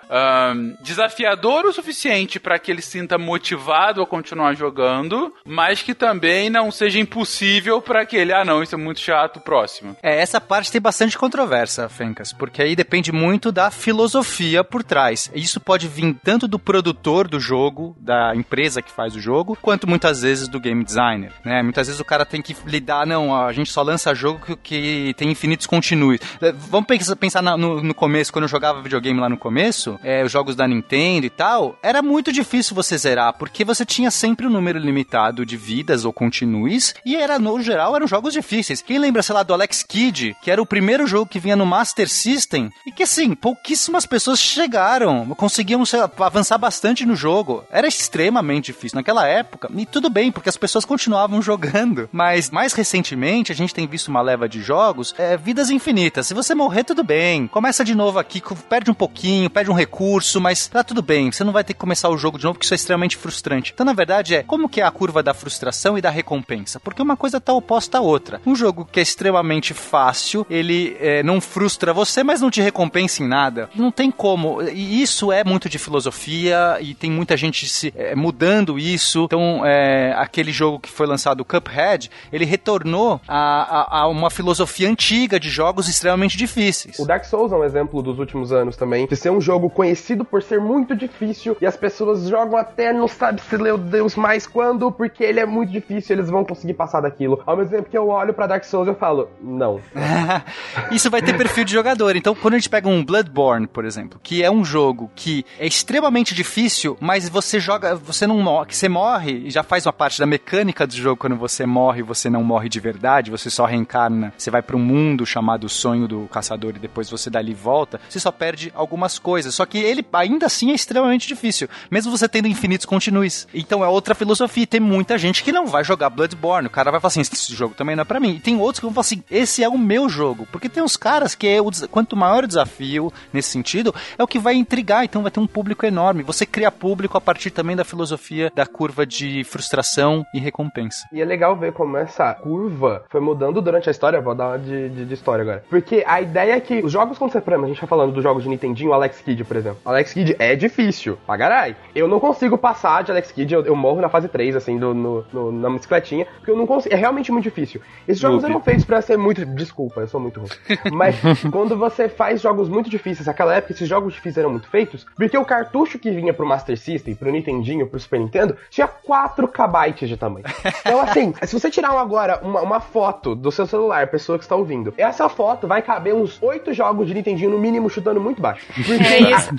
um, 0.56 0.78
desafiador 0.80 1.66
o 1.66 1.74
suficiente 1.74 2.40
para 2.40 2.58
que 2.60 2.72
ele 2.72 2.82
sinta 2.82 3.18
motivado 3.18 4.02
a 4.02 4.08
continuar 4.08 4.54
jogando, 4.56 5.34
mas 5.46 5.82
que 5.82 5.94
também 5.94 6.50
não 6.50 6.72
seja 6.72 6.98
impossível 6.98 7.82
para 7.82 8.06
que 8.06 8.16
ele, 8.16 8.32
ah, 8.32 8.46
não, 8.52 8.62
isso 8.62 8.76
é 8.76 8.78
muito 8.78 9.00
chato, 9.00 9.40
próximo. 9.40 9.96
É, 10.04 10.22
essa 10.22 10.42
parte 10.42 10.70
tem 10.70 10.82
bastante 10.82 11.18
controvérsia, 11.18 11.88
Fencas, 11.88 12.34
porque 12.34 12.62
aí 12.62 12.76
depende 12.76 13.10
muito 13.10 13.50
da 13.50 13.72
filosofia 13.72 14.62
por 14.62 14.84
trás. 14.84 15.32
Isso 15.34 15.62
pode 15.62 15.88
vir 15.88 16.18
tanto 16.22 16.50
do 16.50 16.60
produtor 16.60 17.30
do 17.30 17.40
jogo, 17.40 17.96
da 17.98 18.36
empresa 18.36 18.82
que 18.82 18.92
faz 18.92 19.16
o 19.16 19.22
jogo, 19.22 19.58
quanto 19.62 19.88
muitas 19.88 20.22
vezes 20.22 20.50
do 20.50 20.60
game 20.60 20.84
designer, 20.84 21.32
né? 21.46 21.64
Muitas 21.64 21.88
vezes 21.88 22.02
o 22.02 22.06
cara 22.06 22.26
tem 22.26 22.42
que 22.42 22.54
lidar, 22.66 23.08
não, 23.08 23.34
a 23.34 23.54
gente 23.54 23.72
só 23.72 23.82
lança 23.82 24.14
jogo 24.14 24.58
que, 24.58 25.14
tem 25.16 25.32
infinitos 25.32 25.66
continues. 25.66 26.20
É, 26.42 26.52
vamos 26.52 26.88
pensar 27.18 27.42
no, 27.42 27.82
no, 27.82 27.94
começo, 27.94 28.34
quando 28.34 28.44
eu 28.44 28.50
jogava 28.50 28.82
videogame 28.82 29.20
lá 29.20 29.30
no 29.30 29.38
começo, 29.38 29.98
é, 30.04 30.26
os 30.26 30.32
jogos 30.32 30.58
da 30.58 30.68
Nintendo 30.68 31.26
e 31.26 31.30
tal, 31.30 31.80
era 31.82 32.02
muito 32.02 32.34
difícil 32.34 32.76
você 32.76 32.98
zerar, 32.98 33.34
porque 33.34 33.64
você 33.64 33.86
tinha 33.86 34.12
sempre 34.12 34.46
um 34.46 34.50
número 34.50 34.78
limitado 34.78 35.46
de 35.46 35.56
vidas 35.56 36.04
ou 36.04 36.12
continues, 36.12 36.94
e 37.06 37.16
era, 37.16 37.40
no 37.40 37.62
geral, 37.62 37.96
eram 37.96 38.08
jogos 38.08 38.34
de 38.34 38.41
difíceis. 38.42 38.82
Quem 38.82 39.00
lembra, 39.00 39.24
sei 39.24 39.34
lá, 39.34 39.44
do 39.44 39.54
Alex 39.54 39.84
Kidd, 39.84 40.36
que 40.42 40.52
era 40.52 40.62
o 40.62 40.66
primeiro 40.66 41.08
jogo 41.08 41.30
que 41.30 41.40
vinha 41.40 41.56
no 41.56 41.66
Master 41.66 42.10
System, 42.10 42.70
e 42.86 42.92
que 42.92 43.04
assim, 43.04 43.34
pouquíssimas 43.34 44.06
pessoas 44.06 44.40
chegaram, 44.40 45.26
conseguiam 45.36 45.84
lá, 45.94 46.12
avançar 46.26 46.58
bastante 46.58 47.06
no 47.06 47.16
jogo. 47.16 47.64
Era 47.72 47.88
extremamente 47.88 48.66
difícil 48.66 48.98
naquela 48.98 49.28
época, 49.28 49.70
e 49.76 49.86
tudo 49.86 50.10
bem, 50.10 50.32
porque 50.32 50.50
as 50.50 50.58
pessoas 50.58 50.86
continuavam 50.86 51.42
jogando. 51.42 52.10
Mas 52.12 52.50
mais 52.50 52.74
recentemente, 52.74 53.52
a 53.52 53.56
gente 53.56 53.74
tem 53.74 53.88
visto 53.88 54.10
uma 54.10 54.22
leva 54.22 54.50
de 54.50 54.62
jogos, 54.62 55.14
é, 55.18 55.38
vidas 55.38 55.70
infinitas. 55.70 56.28
Se 56.28 56.34
você 56.34 56.54
morrer, 56.54 56.84
tudo 56.84 57.04
bem. 57.04 57.48
Começa 57.48 57.84
de 57.84 57.96
novo 57.96 58.20
aqui, 58.20 58.42
perde 58.68 58.92
um 58.92 58.94
pouquinho, 58.94 59.50
perde 59.50 59.72
um 59.72 59.76
recurso, 59.76 60.42
mas 60.42 60.68
tá 60.68 60.84
tudo 60.84 61.02
bem. 61.02 61.32
Você 61.32 61.44
não 61.44 61.54
vai 61.54 61.64
ter 61.64 61.74
que 61.74 61.80
começar 61.80 62.10
o 62.10 62.18
jogo 62.18 62.38
de 62.38 62.44
novo, 62.44 62.56
porque 62.56 62.66
isso 62.66 62.74
é 62.74 62.76
extremamente 62.76 63.18
frustrante. 63.18 63.72
Então, 63.74 63.86
na 63.86 63.94
verdade, 63.94 64.36
é 64.36 64.44
como 64.44 64.70
que 64.70 64.82
é 64.82 64.84
a 64.84 64.92
curva 64.92 65.24
da 65.24 65.34
frustração 65.34 65.98
e 65.98 66.02
da 66.02 66.10
recompensa? 66.10 66.80
Porque 66.80 67.02
uma 67.02 67.16
coisa 67.16 67.40
tá 67.40 67.54
oposta 67.54 67.98
à 67.98 68.02
outra. 68.02 68.31
Um 68.46 68.56
jogo 68.56 68.88
que 68.90 69.00
é 69.00 69.04
extremamente 69.04 69.74
fácil, 69.74 70.46
ele 70.50 70.96
é, 71.00 71.24
não 71.24 71.42
frustra 71.42 71.94
você, 71.94 72.24
mas 72.24 72.42
não 72.42 72.52
te 72.52 72.62
recompensa 72.62 73.24
em 73.24 73.28
nada. 73.28 73.70
Não 73.76 73.92
tem 73.92 74.12
como. 74.12 74.62
E 74.62 75.02
isso 75.02 75.32
é 75.32 75.44
muito 75.44 75.68
de 75.68 75.78
filosofia 75.78 76.78
e 76.80 76.94
tem 76.94 77.10
muita 77.12 77.36
gente 77.36 77.68
se 77.68 77.94
é, 77.96 78.16
mudando 78.16 78.78
isso. 78.78 79.24
Então, 79.26 79.66
é, 79.66 80.14
aquele 80.18 80.52
jogo 80.52 80.80
que 80.80 80.90
foi 80.90 81.08
lançado, 81.08 81.44
Cuphead, 81.44 82.10
ele 82.32 82.46
retornou 82.46 83.20
a, 83.28 83.38
a, 83.38 84.02
a, 84.02 84.08
uma 84.08 84.30
filosofia 84.30 84.90
antiga 84.90 85.40
de 85.40 85.50
jogos 85.50 85.88
extremamente 85.88 86.38
difíceis. 86.38 87.00
O 87.00 87.06
Dark 87.06 87.26
Souls 87.26 87.52
é 87.52 87.56
um 87.56 87.64
exemplo 87.64 88.02
dos 88.02 88.20
últimos 88.20 88.52
anos 88.52 88.76
também, 88.76 89.08
de 89.08 89.16
ser 89.16 89.30
um 89.30 89.42
jogo 89.42 89.70
conhecido 89.70 90.24
por 90.24 90.42
ser 90.42 90.60
muito 90.60 90.96
difícil 90.96 91.58
e 91.60 91.66
as 91.66 91.78
pessoas 91.78 92.28
jogam 92.28 92.58
até 92.58 92.94
não 92.94 93.08
sabe 93.08 93.42
se 93.42 93.58
leu 93.58 93.78
Deus 93.78 94.16
mais 94.16 94.46
quando, 94.48 94.92
porque 94.92 95.24
ele 95.24 95.40
é 95.40 95.46
muito 95.46 95.72
difícil, 95.72 96.16
eles 96.16 96.30
vão 96.30 96.44
conseguir 96.44 96.74
passar 96.74 97.02
daquilo. 97.02 97.42
Ao 97.46 97.56
mesmo 97.56 97.72
tempo 97.72 97.90
que 97.90 97.98
eu 97.98 98.11
olho 98.12 98.34
para 98.34 98.48
Dark 98.48 98.64
Souls, 98.64 98.88
eu 98.88 98.96
falo, 98.96 99.30
não. 99.42 99.80
Isso 100.92 101.10
vai 101.10 101.22
ter 101.22 101.36
perfil 101.38 101.64
de 101.64 101.72
jogador. 101.72 102.16
Então, 102.16 102.36
quando 102.36 102.56
a 102.56 102.58
gente 102.58 102.70
pega 102.70 102.88
um 102.88 103.04
Bloodborne, 103.04 103.68
por 103.68 103.86
exemplo, 103.86 104.20
que 104.22 104.44
é 104.44 104.52
um 104.52 104.64
jogo 104.64 105.12
que 105.16 105.46
é 105.60 105.66
extremamente 105.66 106.34
difícil, 106.34 106.98
mas 107.00 107.30
você 107.30 107.60
joga, 107.60 107.96
você 107.96 108.26
não 108.28 108.40
morre, 108.40 108.74
você 108.74 108.90
morre 108.90 109.44
e 109.46 109.50
já 109.50 109.64
faz 109.64 109.86
uma 109.86 109.94
parte 109.94 110.20
da 110.20 110.26
mecânica 110.26 110.86
do 110.86 110.96
jogo 110.96 111.18
quando 111.18 111.36
você 111.36 111.66
morre, 111.66 112.02
você 112.02 112.30
não 112.30 112.44
morre 112.44 112.70
de 112.70 112.80
verdade, 112.80 113.32
você 113.32 113.50
só 113.50 113.66
reencarna, 113.66 114.34
você 114.38 114.52
vai 114.52 114.62
para 114.62 114.76
um 114.76 114.80
mundo 114.80 115.26
chamado 115.26 115.70
Sonho 115.70 116.08
do 116.08 116.28
Caçador 116.32 116.74
e 116.76 116.80
depois 116.80 117.10
você 117.10 117.30
dali 117.30 117.54
volta, 117.54 118.00
você 118.10 118.20
só 118.20 118.32
perde 118.32 118.72
algumas 118.76 119.18
coisas. 119.18 119.56
Só 119.56 119.66
que 119.66 119.78
ele 119.78 120.06
ainda 120.14 120.46
assim 120.46 120.72
é 120.72 120.76
extremamente 120.76 121.28
difícil, 121.28 121.68
mesmo 121.90 122.12
você 122.12 122.28
tendo 122.28 122.48
infinitos 122.48 122.86
continues. 122.86 123.48
Então 123.54 123.84
é 123.84 123.88
outra 123.88 124.16
filosofia. 124.16 124.68
Tem 124.68 124.80
muita 124.80 125.18
gente 125.18 125.44
que 125.44 125.52
não 125.52 125.68
vai 125.68 125.84
jogar 125.84 126.10
Bloodborne. 126.10 126.68
O 126.68 126.72
cara 126.72 126.92
vai 126.92 127.00
falar 127.00 127.10
assim: 127.10 127.22
esse 127.22 127.54
jogo 127.54 127.74
também 127.76 127.96
não 127.96 128.01
é 128.02 128.06
para 128.06 128.20
mim. 128.20 128.36
E 128.36 128.40
tem 128.40 128.60
outros 128.60 128.80
que 128.80 128.86
vão 128.86 128.94
falar 128.94 129.02
assim: 129.02 129.24
esse 129.30 129.64
é 129.64 129.70
o 129.70 129.78
meu 129.78 130.10
jogo. 130.10 130.48
Porque 130.52 130.70
tem 130.70 130.84
uns 130.84 130.98
caras 130.98 131.36
que 131.36 131.48
é 131.48 131.62
o, 131.62 131.70
quanto 131.90 132.16
maior 132.16 132.44
o 132.44 132.48
desafio 132.48 133.12
nesse 133.32 133.50
sentido, 133.50 133.94
é 134.18 134.24
o 134.24 134.28
que 134.28 134.40
vai 134.40 134.56
intrigar. 134.56 135.04
Então 135.04 135.22
vai 135.22 135.32
ter 135.32 135.40
um 135.40 135.48
público 135.48 135.86
enorme. 135.86 136.24
Você 136.24 136.46
cria 136.46 136.72
público 136.72 137.18
a 137.18 137.22
partir 137.22 137.52
também 137.52 137.76
da 137.76 137.84
filosofia 137.84 138.52
da 138.56 138.66
curva 138.66 139.06
de 139.06 139.44
frustração 139.44 140.26
e 140.34 140.40
recompensa. 140.40 141.08
E 141.12 141.22
é 141.22 141.26
legal 141.26 141.56
ver 141.56 141.74
como 141.74 141.98
essa 141.98 142.34
curva 142.34 143.04
foi 143.10 143.22
mudando 143.22 143.62
durante 143.62 143.90
a 143.90 143.92
história. 143.92 144.22
Vou 144.22 144.36
dar 144.36 144.50
uma 144.50 144.60
de, 144.60 144.90
de, 144.90 145.06
de 145.06 145.14
história 145.14 145.42
agora. 145.42 145.64
Porque 145.70 146.04
a 146.08 146.22
ideia 146.22 146.54
é 146.54 146.60
que 146.60 146.80
os 146.84 146.92
jogos, 146.92 147.18
exemplo, 147.22 147.66
a 147.66 147.68
gente 147.68 147.80
tá 147.80 147.88
falando 147.88 148.14
dos 148.14 148.24
jogos 148.24 148.44
de 148.44 148.50
Nintendinho, 148.50 148.94
Alex 148.94 149.22
Kidd, 149.22 149.44
por 149.44 149.58
exemplo. 149.58 149.80
Alex 149.86 150.14
Kidd 150.14 150.36
é 150.40 150.56
difícil, 150.56 151.18
pagarai. 151.26 151.76
Eu 151.96 152.08
não 152.08 152.20
consigo 152.20 152.58
passar 152.58 153.04
de 153.04 153.12
Alex 153.12 153.32
Kidd, 153.32 153.54
eu, 153.54 153.66
eu 153.66 153.76
morro 153.76 154.02
na 154.02 154.10
fase 154.10 154.28
3, 154.28 154.56
assim, 154.56 154.78
do, 154.78 154.94
no, 154.94 155.26
no, 155.32 155.52
na 155.52 155.70
bicicletinha, 155.70 156.26
porque 156.38 156.52
eu 156.52 156.58
não 156.58 156.66
consigo. 156.66 156.94
É 156.94 156.98
realmente 156.98 157.32
muito 157.32 157.44
difícil. 157.44 157.82
Esses 158.08 158.22
jogos 158.22 158.44
eram 158.44 158.60
feitos 158.62 158.86
para 158.86 159.02
ser 159.02 159.18
muito. 159.18 159.46
Desculpa, 159.46 160.02
eu 160.02 160.08
sou 160.08 160.20
muito 160.20 160.40
ruim. 160.40 160.50
Mas 160.92 161.16
quando 161.52 161.78
você 161.78 162.10
faz 162.10 162.42
jogos 162.42 162.68
muito 162.68 162.90
difíceis, 162.90 163.28
naquela 163.28 163.56
época 163.56 163.74
esses 163.74 163.88
jogos 163.88 164.14
difíceis 164.14 164.38
eram 164.38 164.50
muito 164.50 164.68
feitos, 164.68 165.06
porque 165.16 165.38
o 165.38 165.46
cartucho 165.46 166.00
que 166.00 166.12
vinha 166.12 166.34
pro 166.34 166.46
Master 166.46 166.78
System, 166.78 167.16
pro 167.16 167.32
Nintendinho, 167.32 167.88
pro 167.88 168.00
Super 168.00 168.20
Nintendo, 168.20 168.58
tinha 168.70 168.88
4 168.88 169.48
KB 169.48 170.08
de 170.08 170.18
tamanho. 170.18 170.46
Então, 170.82 171.02
assim, 171.02 171.34
se 171.44 171.54
você 171.54 171.70
tirar 171.70 171.92
agora 171.92 172.40
uma, 172.42 172.62
uma 172.62 172.80
foto 172.80 173.36
do 173.36 173.52
seu 173.52 173.66
celular, 173.66 174.08
pessoa 174.08 174.38
que 174.38 174.46
está 174.46 174.56
ouvindo, 174.56 174.94
essa 174.98 175.30
foto 175.30 175.68
vai 175.68 175.82
caber 175.82 176.14
uns 176.14 176.42
8 176.42 176.74
jogos 176.74 177.08
de 177.08 177.14
Nintendinho, 177.14 177.52
no 177.52 177.60
mínimo, 177.60 177.90
chutando 177.90 178.20
muito 178.20 178.42
baixo. 178.42 178.66
Porque... 178.74 178.92
É 179.12 179.20
isso. 179.20 179.50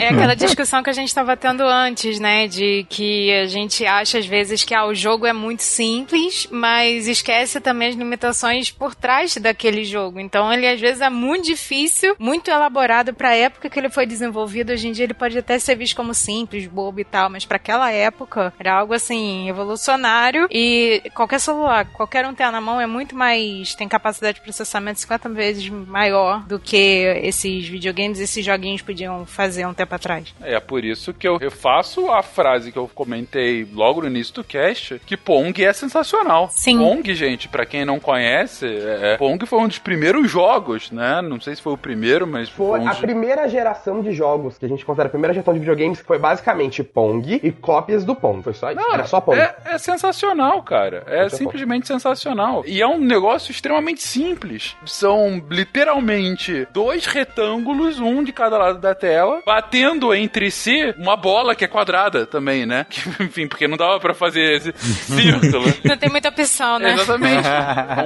É, 0.00 0.08
aquela 0.08 0.34
discussão 0.34 0.82
que 0.82 0.90
a 0.90 0.92
gente 0.92 1.08
estava 1.08 1.36
tendo 1.36 1.62
antes, 1.62 2.18
né? 2.18 2.48
De 2.48 2.84
que 2.88 3.32
a 3.32 3.46
gente 3.46 3.86
acha 3.86 4.18
às 4.18 4.26
vezes 4.26 4.64
que 4.64 4.74
ah, 4.74 4.84
o 4.84 4.94
jogo 4.94 5.26
é 5.26 5.32
muito 5.32 5.62
simples, 5.62 6.48
mas 6.50 7.06
esquece 7.06 7.60
também 7.60 7.75
as 7.84 7.94
limitações 7.94 8.70
por 8.70 8.94
trás 8.94 9.36
daquele 9.36 9.84
jogo. 9.84 10.18
Então 10.18 10.52
ele 10.52 10.66
às 10.66 10.80
vezes 10.80 11.00
é 11.00 11.10
muito 11.10 11.46
difícil, 11.46 12.16
muito 12.18 12.50
elaborado 12.50 13.12
para 13.14 13.30
a 13.30 13.36
época 13.36 13.68
que 13.68 13.78
ele 13.78 13.90
foi 13.90 14.06
desenvolvido. 14.06 14.72
Hoje 14.72 14.88
em 14.88 14.92
dia 14.92 15.04
ele 15.04 15.14
pode 15.14 15.38
até 15.38 15.58
ser 15.58 15.76
visto 15.76 15.96
como 15.96 16.14
simples, 16.14 16.66
bobo 16.66 17.00
e 17.00 17.04
tal, 17.04 17.30
mas 17.30 17.44
para 17.44 17.56
aquela 17.56 17.90
época 17.90 18.52
era 18.58 18.78
algo 18.78 18.94
assim 18.94 19.44
revolucionário 19.44 20.48
e 20.50 21.02
qualquer 21.14 21.40
celular, 21.40 21.86
qualquer 21.92 22.26
um 22.26 22.34
ter 22.34 22.50
na 22.50 22.60
mão 22.60 22.80
é 22.80 22.86
muito 22.86 23.14
mais 23.14 23.74
tem 23.74 23.88
capacidade 23.88 24.36
de 24.38 24.42
processamento 24.42 25.00
50 25.00 25.28
vezes 25.30 25.68
maior 25.68 26.46
do 26.46 26.58
que 26.58 26.76
esses 27.22 27.66
videogames, 27.66 28.20
esses 28.20 28.44
joguinhos 28.44 28.82
podiam 28.82 29.26
fazer 29.26 29.66
um 29.66 29.74
tempo 29.74 29.94
atrás. 29.94 30.34
É 30.40 30.58
por 30.60 30.84
isso 30.84 31.12
que 31.12 31.26
eu 31.26 31.38
faço 31.50 32.10
a 32.10 32.22
frase 32.22 32.72
que 32.72 32.78
eu 32.78 32.88
comentei 32.88 33.66
logo 33.72 34.00
no 34.00 34.06
início 34.06 34.34
do 34.34 34.44
cast, 34.44 35.00
que 35.04 35.16
Pong 35.16 35.64
é 35.64 35.72
sensacional. 35.72 36.48
Sim. 36.50 36.78
Pong, 36.78 37.14
gente, 37.14 37.48
para 37.48 37.65
quem 37.66 37.84
não 37.84 38.00
conhece, 38.00 38.66
é, 38.66 39.16
Pong 39.16 39.44
foi 39.46 39.58
um 39.58 39.68
dos 39.68 39.78
primeiros 39.78 40.30
jogos, 40.30 40.90
né? 40.90 41.20
Não 41.22 41.40
sei 41.40 41.56
se 41.56 41.62
foi 41.62 41.72
o 41.72 41.78
primeiro, 41.78 42.26
mas 42.26 42.48
foi, 42.48 42.66
foi 42.66 42.80
um 42.80 42.88
a 42.88 42.90
dos... 42.90 43.00
primeira 43.00 43.48
geração 43.48 44.02
de 44.02 44.12
jogos 44.12 44.58
que 44.58 44.64
a 44.64 44.68
gente 44.68 44.84
considera 44.84 45.08
a 45.08 45.10
primeira 45.10 45.34
geração 45.34 45.54
de 45.54 45.60
videogames 45.60 46.00
foi 46.00 46.18
basicamente 46.18 46.82
Pong 46.82 47.40
e 47.42 47.52
cópias 47.52 48.04
do 48.04 48.14
Pong. 48.14 48.42
Foi 48.42 48.54
só 48.54 48.70
isso. 48.70 48.80
Não, 48.80 48.94
Era 48.94 49.06
só 49.06 49.20
Pong. 49.20 49.38
É, 49.38 49.54
é 49.66 49.78
sensacional, 49.78 50.62
cara. 50.62 51.04
É 51.06 51.20
Muito 51.20 51.36
simplesmente 51.36 51.86
sensacional. 51.86 52.62
E 52.66 52.80
é 52.80 52.86
um 52.86 52.98
negócio 52.98 53.50
extremamente 53.50 54.02
simples. 54.02 54.76
São 54.84 55.42
literalmente 55.50 56.66
dois 56.72 57.06
retângulos, 57.06 57.98
um 57.98 58.22
de 58.22 58.32
cada 58.32 58.58
lado 58.58 58.78
da 58.78 58.94
tela, 58.94 59.42
batendo 59.44 60.14
entre 60.14 60.50
si 60.50 60.94
uma 60.98 61.16
bola 61.16 61.54
que 61.54 61.64
é 61.64 61.68
quadrada 61.68 62.26
também, 62.26 62.66
né? 62.66 62.86
Que, 62.96 63.22
enfim, 63.22 63.46
porque 63.46 63.68
não 63.68 63.76
dava 63.76 64.00
pra 64.00 64.14
fazer 64.14 64.56
esse 64.56 64.72
círculo. 64.78 65.66
Não 65.84 65.96
tem 65.98 66.08
muita 66.08 66.30
opção, 66.30 66.78
né? 66.78 66.94
Exatamente. 66.94 67.46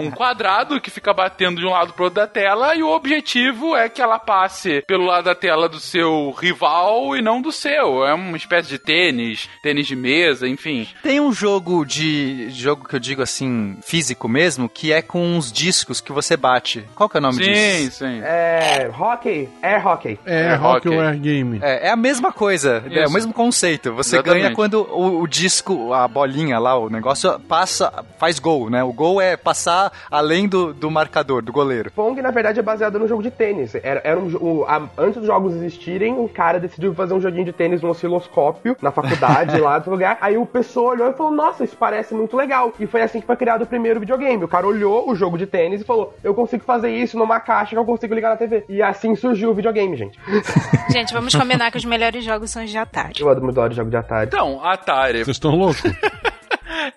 Um 0.01 0.11
quadrado 0.11 0.81
que 0.81 0.91
fica 0.91 1.13
batendo 1.13 1.61
de 1.61 1.67
um 1.67 1.71
lado 1.71 1.93
pro 1.93 2.05
outro 2.05 2.21
da 2.21 2.27
tela 2.27 2.75
e 2.75 2.83
o 2.83 2.89
objetivo 2.89 3.77
é 3.77 3.89
que 3.89 4.01
ela 4.03 4.19
passe 4.19 4.83
pelo 4.87 5.05
lado 5.07 5.25
da 5.25 5.35
tela 5.35 5.69
do 5.69 5.81
seu 5.81 6.31
rival 6.39 7.17
e 7.17 7.23
não 7.23 7.41
do 7.41 7.53
seu. 7.53 8.05
É 8.07 8.15
uma 8.15 8.37
espécie 8.37 8.69
de 8.69 8.79
tênis, 8.79 9.49
tênis 9.63 9.87
de 9.87 9.97
mesa, 9.97 10.49
enfim. 10.49 10.87
Tem 11.03 11.21
um 11.21 11.33
jogo 11.33 11.85
de 11.85 12.51
jogo 12.51 12.87
que 12.89 12.95
eu 12.97 13.01
digo 13.01 13.23
assim, 13.23 13.77
físico 13.83 14.29
mesmo, 14.29 14.69
que 14.69 14.93
é 14.93 15.03
com 15.03 15.21
uns 15.23 15.51
discos 15.53 16.01
que 16.01 16.13
você 16.13 16.37
bate. 16.37 16.85
Qual 16.95 17.09
que 17.09 17.17
é 17.17 17.21
o 17.21 17.23
nome 17.23 17.43
sim, 17.45 17.51
disso? 17.53 17.99
Sim, 18.05 18.21
É. 18.23 18.91
Hockey. 18.97 19.49
Air 19.63 19.87
hockey. 19.87 20.19
É, 20.25 20.41
É, 20.41 20.55
Rock 20.55 20.89
ok. 20.89 20.99
ou 20.99 21.05
Air 21.05 21.19
Game. 21.19 21.59
É, 21.63 21.89
é 21.89 21.91
a 21.91 21.97
mesma 21.97 22.33
coisa, 22.33 22.83
é 22.91 23.01
Isso. 23.03 23.11
o 23.11 23.13
mesmo 23.13 23.33
conceito. 23.33 23.93
Você 23.95 24.17
Exatamente. 24.17 24.43
ganha 24.43 24.55
quando 24.55 24.83
o, 24.83 25.23
o 25.23 25.27
disco, 25.29 25.93
a 25.93 26.07
bolinha 26.09 26.59
lá, 26.59 26.77
o 26.79 26.89
negócio 26.89 27.39
passa, 27.41 28.05
faz 28.19 28.39
gol, 28.39 28.71
né? 28.71 28.83
O 28.83 28.93
gol 28.93 29.21
é 29.21 29.37
passar 29.41 29.93
além 30.11 30.49
do, 30.49 30.73
do 30.73 30.91
marcador, 30.91 31.43
do 31.43 31.53
goleiro. 31.53 31.91
Pong, 31.91 32.21
na 32.23 32.31
verdade, 32.31 32.61
é 32.61 32.63
baseado 32.63 32.99
no 32.99 33.09
jogo 33.09 33.23
de 33.23 33.31
tênis. 33.31 33.75
Era, 33.75 34.01
era 34.05 34.19
um, 34.19 34.29
o- 34.37 34.65
a- 34.67 34.89
antes 34.99 35.17
dos 35.19 35.27
jogos 35.27 35.55
existirem, 35.55 36.13
um 36.15 36.29
cara 36.29 36.61
decidiu 36.61 36.95
fazer 36.95 37.15
um 37.15 37.21
joguinho 37.21 37.45
de 37.45 37.53
tênis 37.53 37.83
no 37.83 37.89
osciloscópio, 37.91 38.77
na 38.83 38.91
faculdade, 38.91 39.59
lá 39.61 39.79
do 39.79 39.91
lugar. 39.91 40.19
Aí 40.21 40.37
o 40.37 40.47
pessoa 40.47 40.93
olhou 40.93 41.11
e 41.11 41.13
falou, 41.15 41.33
nossa, 41.33 41.65
isso 41.65 41.77
parece 41.77 42.15
muito 42.15 42.37
legal. 42.37 42.73
E 42.79 42.87
foi 42.87 43.03
assim 43.03 43.21
que 43.21 43.27
foi 43.27 43.37
criado 43.37 43.63
o 43.63 43.67
primeiro 43.67 43.99
videogame. 44.01 44.45
O 44.45 44.49
cara 44.49 44.67
olhou 44.67 45.09
o 45.11 45.15
jogo 45.15 45.39
de 45.39 45.47
tênis 45.47 45.81
e 45.81 45.85
falou, 45.85 46.15
eu 46.23 46.35
consigo 46.35 46.65
fazer 46.65 46.91
isso 46.91 47.19
numa 47.19 47.41
caixa 47.41 47.71
que 47.71 47.77
eu 47.79 47.85
consigo 47.85 48.15
ligar 48.15 48.31
na 48.31 48.37
TV. 48.37 48.65
E 48.69 48.83
assim 48.83 49.15
surgiu 49.15 49.51
o 49.51 49.55
videogame, 49.55 49.97
gente. 49.97 50.19
Gente, 50.91 51.13
vamos 51.15 51.35
combinar 51.35 51.71
que 51.71 51.77
os 51.79 51.85
melhores 51.87 52.25
jogos 52.25 52.51
são 52.51 52.65
os 52.65 52.71
de 52.71 52.77
Atari. 52.77 53.15
Eu 53.21 53.29
adoro 53.31 53.73
jogo 53.73 53.91
de 53.91 53.97
Atari. 53.97 54.27
Então, 54.27 54.63
Atari 54.65 55.19
Vocês 55.25 55.37
estão 55.37 55.53
loucos? 55.55 55.83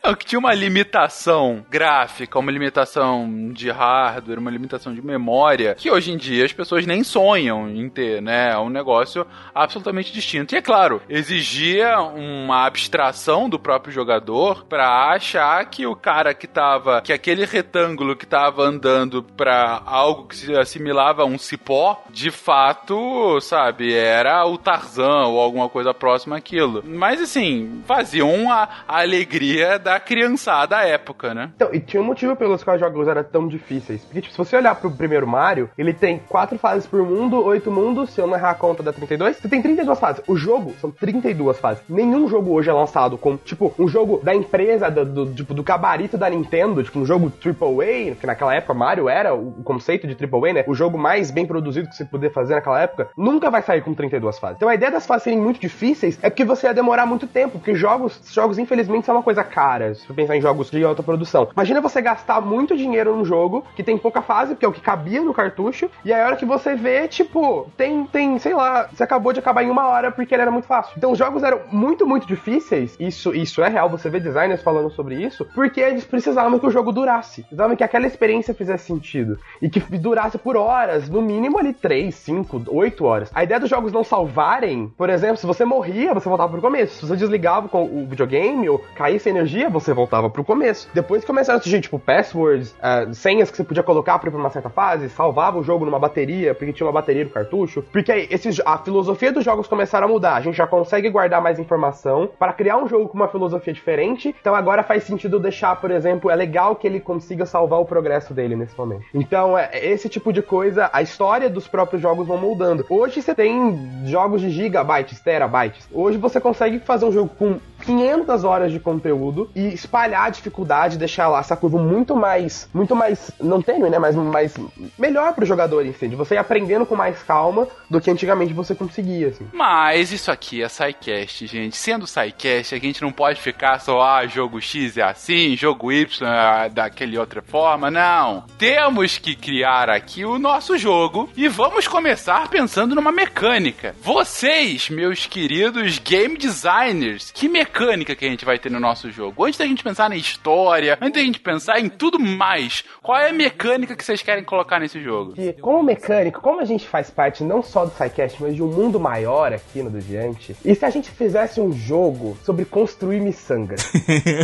É 0.01 0.15
que 0.15 0.25
tinha 0.25 0.39
uma 0.39 0.53
limitação 0.53 1.65
gráfica, 1.69 2.38
uma 2.38 2.51
limitação 2.51 3.51
de 3.51 3.69
hardware, 3.71 4.39
uma 4.39 4.51
limitação 4.51 4.93
de 4.93 5.01
memória, 5.01 5.75
que 5.75 5.89
hoje 5.89 6.12
em 6.12 6.17
dia 6.17 6.45
as 6.45 6.53
pessoas 6.53 6.86
nem 6.86 7.03
sonham 7.03 7.69
em 7.69 7.89
ter, 7.89 8.21
né? 8.21 8.51
É 8.51 8.57
um 8.57 8.69
negócio 8.69 9.25
absolutamente 9.53 10.13
distinto. 10.13 10.53
E 10.53 10.57
é 10.57 10.62
claro, 10.62 11.01
exigia 11.09 11.99
uma 11.99 12.65
abstração 12.65 13.49
do 13.49 13.57
próprio 13.57 13.93
jogador 13.93 14.65
pra 14.65 15.12
achar 15.12 15.65
que 15.65 15.86
o 15.86 15.95
cara 15.95 16.33
que 16.33 16.47
tava, 16.47 17.01
que 17.01 17.12
aquele 17.12 17.45
retângulo 17.45 18.15
que 18.15 18.25
tava 18.25 18.63
andando 18.63 19.23
pra 19.23 19.81
algo 19.86 20.27
que 20.27 20.36
se 20.36 20.55
assimilava 20.55 21.23
a 21.23 21.25
um 21.25 21.38
cipó, 21.38 22.03
de 22.09 22.29
fato, 22.29 23.39
sabe, 23.41 23.93
era 23.93 24.45
o 24.45 24.57
Tarzan 24.57 25.27
ou 25.27 25.39
alguma 25.39 25.69
coisa 25.69 25.93
próxima 25.93 26.38
àquilo. 26.38 26.84
Mas 26.86 27.21
assim, 27.21 27.82
faziam 27.86 28.51
a, 28.51 28.69
a 28.88 29.01
alegria 29.01 29.72
da 29.78 29.93
da 29.93 29.99
criançada 29.99 30.78
à 30.78 30.86
época, 30.86 31.34
né? 31.34 31.51
Então, 31.55 31.69
e 31.71 31.80
tinha 31.80 32.01
um 32.01 32.05
motivo 32.05 32.36
pelos 32.36 32.63
quais 32.63 32.82
os 32.82 32.88
jogos 32.88 33.07
eram 33.07 33.24
tão 33.24 33.47
difíceis. 33.47 34.03
Porque, 34.03 34.21
tipo, 34.21 34.34
se 34.34 34.38
você 34.38 34.55
olhar 34.55 34.74
pro 34.76 34.89
primeiro 34.89 35.28
Mario, 35.28 35.69
ele 35.78 35.93
tem 35.93 36.19
quatro 36.28 36.57
fases 36.57 36.88
por 36.88 37.03
mundo, 37.03 37.43
oito 37.45 37.69
mundos, 37.69 38.09
se 38.09 38.19
eu 38.19 38.26
não 38.26 38.36
errar 38.36 38.51
a 38.51 38.55
conta 38.55 38.82
da 38.82 38.91
32, 38.91 39.38
você 39.38 39.47
tem 39.47 39.61
32 39.61 39.99
fases. 39.99 40.24
O 40.28 40.36
jogo 40.36 40.74
são 40.82 40.89
32 40.89 41.59
fases. 41.59 41.84
Nenhum 41.88 42.28
jogo 42.28 42.51
hoje 42.53 42.69
é 42.69 42.74
lançado 42.74 43.17
com, 43.17 43.38
tipo, 43.38 43.74
um 43.78 43.88
jogo 43.88 44.19
da 44.24 44.34
empresa, 44.34 44.89
do, 44.89 45.05
do, 45.05 45.34
tipo, 45.34 45.53
do 45.53 45.61
gabarito 45.61 46.17
da 46.17 46.30
Nintendo, 46.30 46.84
tipo, 46.84 46.99
um 46.99 47.05
jogo 47.05 47.32
AAA, 47.43 48.15
que 48.15 48.26
naquela 48.26 48.55
época 48.55 48.74
Mario 48.74 49.07
era 49.07 49.34
o 49.36 49.63
conceito 49.63 50.07
de 50.07 50.13
AAA, 50.13 50.53
né? 50.53 50.63
O 50.67 50.74
jogo 50.74 50.97
mais 50.97 51.30
bem 51.30 51.45
produzido 51.45 51.88
que 51.88 51.95
você 51.95 52.05
poder 52.05 52.32
fazer 52.32 52.55
naquela 52.55 52.82
época, 52.82 53.09
nunca 53.15 53.51
vai 53.51 53.61
sair 53.61 53.82
com 53.82 53.93
32 53.93 54.39
fases. 54.39 54.57
Então 54.57 54.69
a 54.69 54.76
ideia 54.76 54.91
das 54.91 55.05
fases 55.05 55.24
serem 55.24 55.39
muito 55.39 55.59
difíceis 55.59 56.17
é 56.21 56.30
porque 56.30 56.43
você 56.43 56.65
ia 56.65 56.74
demorar 56.74 57.05
muito 57.05 57.28
tempo, 57.28 57.59
porque 57.59 57.76
jogos, 57.76 58.19
jogos 58.32 58.57
infelizmente 58.57 59.05
são 59.05 59.15
uma 59.15 59.24
coisa 59.24 59.43
cara, 59.54 59.93
se 59.93 60.08
você 60.08 60.14
pensar 60.14 60.36
em 60.36 60.41
jogos 60.41 60.72
de 60.72 60.84
alta 60.84 61.04
produção. 61.04 61.47
Imagina 61.54 61.80
você 61.80 62.01
gastar 62.01 62.41
muito 62.41 62.76
dinheiro 62.76 63.16
num 63.16 63.24
jogo 63.24 63.64
que 63.76 63.84
tem 63.84 63.99
pouca 63.99 64.20
fase, 64.20 64.56
porque 64.56 64.66
é 64.66 64.68
o 64.68 64.72
que 64.72 64.82
cabia 64.82 65.22
no 65.22 65.32
cartucho, 65.32 65.91
e 66.04 66.12
aí 66.12 66.20
a 66.20 66.26
hora 66.26 66.36
que 66.36 66.45
você 66.45 66.76
vê, 66.76 67.08
tipo, 67.08 67.70
tem, 67.78 68.04
tem, 68.06 68.39
sei 68.39 68.56
lá, 68.56 68.89
você 68.91 69.04
acabou 69.04 69.32
de 69.32 69.39
acabar 69.39 69.64
em 69.64 69.70
uma 69.70 69.86
hora 69.88 70.12
porque 70.12 70.34
ele 70.34 70.41
era 70.41 70.49
muito 70.49 70.66
fácil. 70.66 70.95
Então 70.97 71.12
os 71.12 71.20
jogos 71.20 71.43
eram 71.43 71.62
muito, 71.72 72.08
muito 72.08 72.26
difíceis, 72.26 72.95
isso, 72.99 73.36
isso 73.36 73.62
é 73.62 73.70
real, 73.70 73.88
você 73.88 74.10
vê 74.10 74.20
designers 74.20 74.64
falando 74.64 74.89
sobre 74.89 75.24
isso, 75.24 75.45
porque 75.54 75.80
eles 75.80 76.04
precisavam 76.04 76.58
que 76.58 76.66
o 76.66 76.72
jogo 76.72 76.91
durasse. 76.91 77.43
Precisavam 77.43 77.76
que 77.76 77.84
aquela 77.84 78.08
experiência 78.08 78.56
fizesse 78.56 78.88
sentido. 78.88 79.38
E 79.62 79.70
que 79.70 79.80
durasse 79.99 80.39
por 80.39 80.58
horas, 80.58 81.08
no 81.08 81.22
mínimo 81.22 81.60
ali 81.60 81.74
3, 81.74 82.14
5, 82.14 82.64
8 82.68 83.06
horas. 83.06 83.32
A 83.36 83.43
ideia 83.43 83.60
dos 83.60 83.70
jogos 83.70 83.93
não 83.93 84.04
salvarem, 84.04 84.91
por 84.97 85.12
exemplo, 85.12 85.38
se 85.38 85.45
você 85.45 85.64
morria, 85.64 86.12
você 86.12 86.28
voltava 86.28 86.51
pro 86.51 86.62
começo. 86.62 86.95
Se 86.95 87.06
você 87.06 87.16
desligava 87.16 87.70
com 87.70 87.84
o 87.84 88.08
videogame 88.08 88.68
ou 88.68 88.84
caísse 88.95 89.30
energia, 89.30 89.42
você 89.69 89.93
voltava 89.93 90.29
pro 90.29 90.43
começo. 90.43 90.89
Depois 90.93 91.25
começaram 91.25 91.59
a 91.59 91.61
surgir, 91.61 91.81
tipo, 91.81 91.99
passwords, 91.99 92.75
uh, 92.79 93.13
senhas 93.13 93.49
que 93.49 93.57
você 93.57 93.63
podia 93.63 93.83
colocar 93.83 94.17
pra 94.19 94.29
ir 94.29 94.31
pra 94.31 94.39
uma 94.39 94.49
certa 94.49 94.69
fase, 94.69 95.09
salvava 95.09 95.59
o 95.59 95.63
jogo 95.63 95.85
numa 95.85 95.99
bateria, 95.99 96.53
porque 96.53 96.73
tinha 96.73 96.85
uma 96.87 96.93
bateria 96.93 97.23
no 97.23 97.29
cartucho. 97.29 97.83
Porque 97.91 98.11
aí, 98.11 98.27
esses, 98.29 98.61
a 98.65 98.77
filosofia 98.77 99.31
dos 99.31 99.43
jogos 99.43 99.67
começaram 99.67 100.07
a 100.07 100.09
mudar. 100.09 100.35
A 100.35 100.41
gente 100.41 100.55
já 100.55 100.67
consegue 100.67 101.09
guardar 101.09 101.41
mais 101.41 101.59
informação 101.59 102.29
para 102.37 102.53
criar 102.53 102.77
um 102.77 102.87
jogo 102.87 103.07
com 103.09 103.17
uma 103.17 103.27
filosofia 103.27 103.73
diferente. 103.73 104.35
Então 104.39 104.55
agora 104.55 104.83
faz 104.83 105.03
sentido 105.03 105.39
deixar, 105.39 105.75
por 105.79 105.91
exemplo, 105.91 106.29
é 106.29 106.35
legal 106.35 106.75
que 106.75 106.87
ele 106.87 106.99
consiga 106.99 107.45
salvar 107.45 107.79
o 107.79 107.85
progresso 107.85 108.33
dele 108.33 108.55
nesse 108.55 108.77
momento. 108.77 109.03
Então, 109.13 109.57
é, 109.57 109.69
esse 109.85 110.09
tipo 110.09 110.31
de 110.31 110.41
coisa, 110.41 110.89
a 110.91 111.01
história 111.01 111.49
dos 111.49 111.67
próprios 111.67 112.01
jogos 112.01 112.27
vão 112.27 112.37
mudando. 112.37 112.85
Hoje 112.89 113.21
você 113.21 113.33
tem 113.33 114.05
jogos 114.05 114.41
de 114.41 114.49
gigabytes, 114.49 115.19
terabytes. 115.19 115.87
Hoje 115.91 116.17
você 116.17 116.39
consegue 116.39 116.79
fazer 116.79 117.05
um 117.05 117.11
jogo 117.11 117.29
com 117.37 117.59
500 117.84 118.43
horas 118.43 118.71
de 118.71 118.79
conteúdo 118.79 119.49
e 119.55 119.67
espalhar 119.73 120.25
a 120.25 120.29
dificuldade, 120.29 120.97
deixar 120.97 121.27
lá 121.27 121.39
essa 121.39 121.55
curva 121.55 121.77
muito 121.77 122.15
mais, 122.15 122.69
muito 122.73 122.95
mais, 122.95 123.31
não 123.39 123.61
tênue, 123.61 123.89
né, 123.89 123.99
mas 123.99 124.15
mais 124.15 124.55
melhor 124.97 125.34
pro 125.34 125.45
jogador 125.45 125.86
em 125.86 125.93
si, 125.93 126.07
de 126.07 126.15
você 126.15 126.36
ir 126.36 126.38
aprendendo 126.38 126.86
com 126.86 126.95
mais 126.95 127.21
calma 127.23 127.67
do 127.89 127.99
que 127.99 128.09
antigamente 128.09 128.53
você 128.53 128.73
conseguia, 128.73 129.27
assim. 129.27 129.47
Mas 129.51 130.11
isso 130.11 130.31
aqui 130.31 130.63
é 130.63 130.69
SciCast, 130.69 131.45
gente. 131.45 131.75
Sendo 131.75 132.07
SciCast, 132.07 132.73
a 132.73 132.79
gente 132.79 133.01
não 133.01 133.11
pode 133.11 133.41
ficar 133.41 133.79
só, 133.79 134.01
ah, 134.01 134.25
jogo 134.25 134.61
X 134.61 134.97
é 134.97 135.03
assim, 135.03 135.55
jogo 135.55 135.91
Y 135.91 136.27
é 136.27 136.69
daquele 136.69 137.17
outra 137.17 137.41
forma, 137.41 137.91
não. 137.91 138.45
Temos 138.57 139.17
que 139.17 139.36
criar 139.36 139.89
aqui 139.89 140.23
o 140.23 140.39
nosso 140.39 140.77
jogo 140.77 141.29
e 141.36 141.47
vamos 141.47 141.88
começar 141.88 142.47
pensando 142.47 142.95
numa 142.95 143.11
mecânica. 143.11 143.95
Vocês, 144.01 144.89
meus 144.89 145.25
queridos 145.25 145.99
game 145.99 146.38
designers, 146.38 147.31
que 147.31 147.49
mecânica 147.49 147.72
que 148.15 148.26
a 148.26 148.30
gente 148.30 148.45
vai 148.45 148.59
ter 148.59 148.71
no 148.71 148.80
nosso 148.80 149.11
jogo? 149.11 149.43
Antes 149.43 149.57
da 149.57 149.65
gente 149.65 149.84
pensar 149.84 150.09
na 150.09 150.15
história, 150.15 150.97
antes 151.01 151.13
da 151.13 151.26
gente 151.26 151.39
pensar 151.39 151.80
em 151.80 151.89
tudo 151.89 152.19
mais, 152.19 152.84
qual 153.01 153.17
é 153.17 153.30
a 153.30 153.34
mecânica 153.34 153.95
que 153.95 154.05
vocês 154.05 154.21
querem 154.21 154.43
colocar 154.43 154.80
nesse 154.80 155.01
jogo? 155.01 155.34
E 155.38 155.53
como 155.53 155.82
mecânico, 155.82 156.39
como 156.39 156.61
a 156.61 156.65
gente 156.65 156.88
faz 156.88 157.09
parte 157.09 157.43
não 157.43 157.63
só 157.63 157.86
do 157.86 157.91
SciCast, 157.91 158.41
mas 158.41 158.55
de 158.55 158.61
um 158.61 158.67
mundo 158.67 158.99
maior 158.99 159.51
aqui 159.51 159.82
no 159.82 159.89
Deviante, 159.89 160.55
e 160.63 160.76
se 160.76 160.86
a 160.86 160.89
gente 160.89 161.09
fizesse 161.09 161.59
um 161.59 161.71
jogo 161.71 162.38
sobre 162.43 162.63
construir 162.65 163.19
miçangas? 163.19 163.91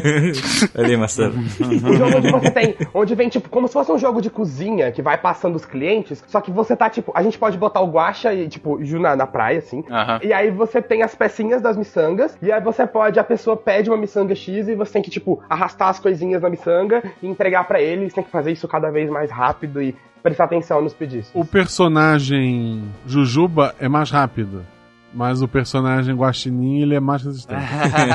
Ali, 0.75 0.97
Marcelo. 0.97 1.35
um 1.37 1.93
jogo 1.93 2.17
onde 2.17 2.31
você 2.31 2.51
tem, 2.51 2.75
onde 2.93 3.15
vem 3.15 3.29
tipo, 3.29 3.49
como 3.49 3.67
se 3.67 3.73
fosse 3.73 3.91
um 3.91 3.97
jogo 3.97 4.21
de 4.21 4.29
cozinha 4.29 4.91
que 4.91 5.01
vai 5.01 5.17
passando 5.17 5.55
os 5.55 5.65
clientes, 5.65 6.23
só 6.27 6.41
que 6.41 6.51
você 6.51 6.75
tá 6.75 6.89
tipo, 6.89 7.11
a 7.15 7.21
gente 7.21 7.37
pode 7.37 7.57
botar 7.57 7.81
o 7.81 7.91
guacha 7.91 8.33
e 8.33 8.47
tipo, 8.47 8.79
na, 8.99 9.15
na 9.15 9.27
praia, 9.27 9.59
assim, 9.59 9.83
Aham. 9.89 10.19
e 10.23 10.33
aí 10.33 10.49
você 10.49 10.81
tem 10.81 11.03
as 11.03 11.13
pecinhas 11.13 11.61
das 11.61 11.77
miçangas, 11.77 12.37
e 12.41 12.51
aí 12.51 12.61
você 12.61 12.87
pode, 12.87 13.18
a 13.19 13.23
pessoa 13.23 13.55
pede 13.57 13.89
uma 13.89 13.97
miçanga 13.97 14.33
X 14.35 14.67
e 14.67 14.75
você 14.75 14.93
tem 14.93 15.01
que, 15.01 15.09
tipo, 15.09 15.41
arrastar 15.49 15.89
as 15.89 15.99
coisinhas 15.99 16.41
na 16.41 16.49
miçanga 16.49 17.03
e 17.21 17.27
entregar 17.27 17.67
pra 17.67 17.81
ele, 17.81 18.09
você 18.09 18.15
tem 18.15 18.23
que 18.23 18.31
fazer 18.31 18.51
isso 18.51 18.67
cada 18.67 18.89
vez 18.89 19.09
mais 19.09 19.29
rápido 19.31 19.81
e 19.81 19.95
prestar 20.21 20.45
atenção 20.45 20.81
nos 20.81 20.93
pedidos. 20.93 21.29
O 21.33 21.45
personagem 21.45 22.83
Jujuba 23.05 23.75
é 23.79 23.87
mais 23.87 24.11
rápido. 24.11 24.65
Mas 25.13 25.41
o 25.41 25.47
personagem 25.47 26.15
Guaxinim, 26.15 26.81
ele 26.81 26.95
é 26.95 26.99
mais 26.99 27.23
resistente. 27.23 27.61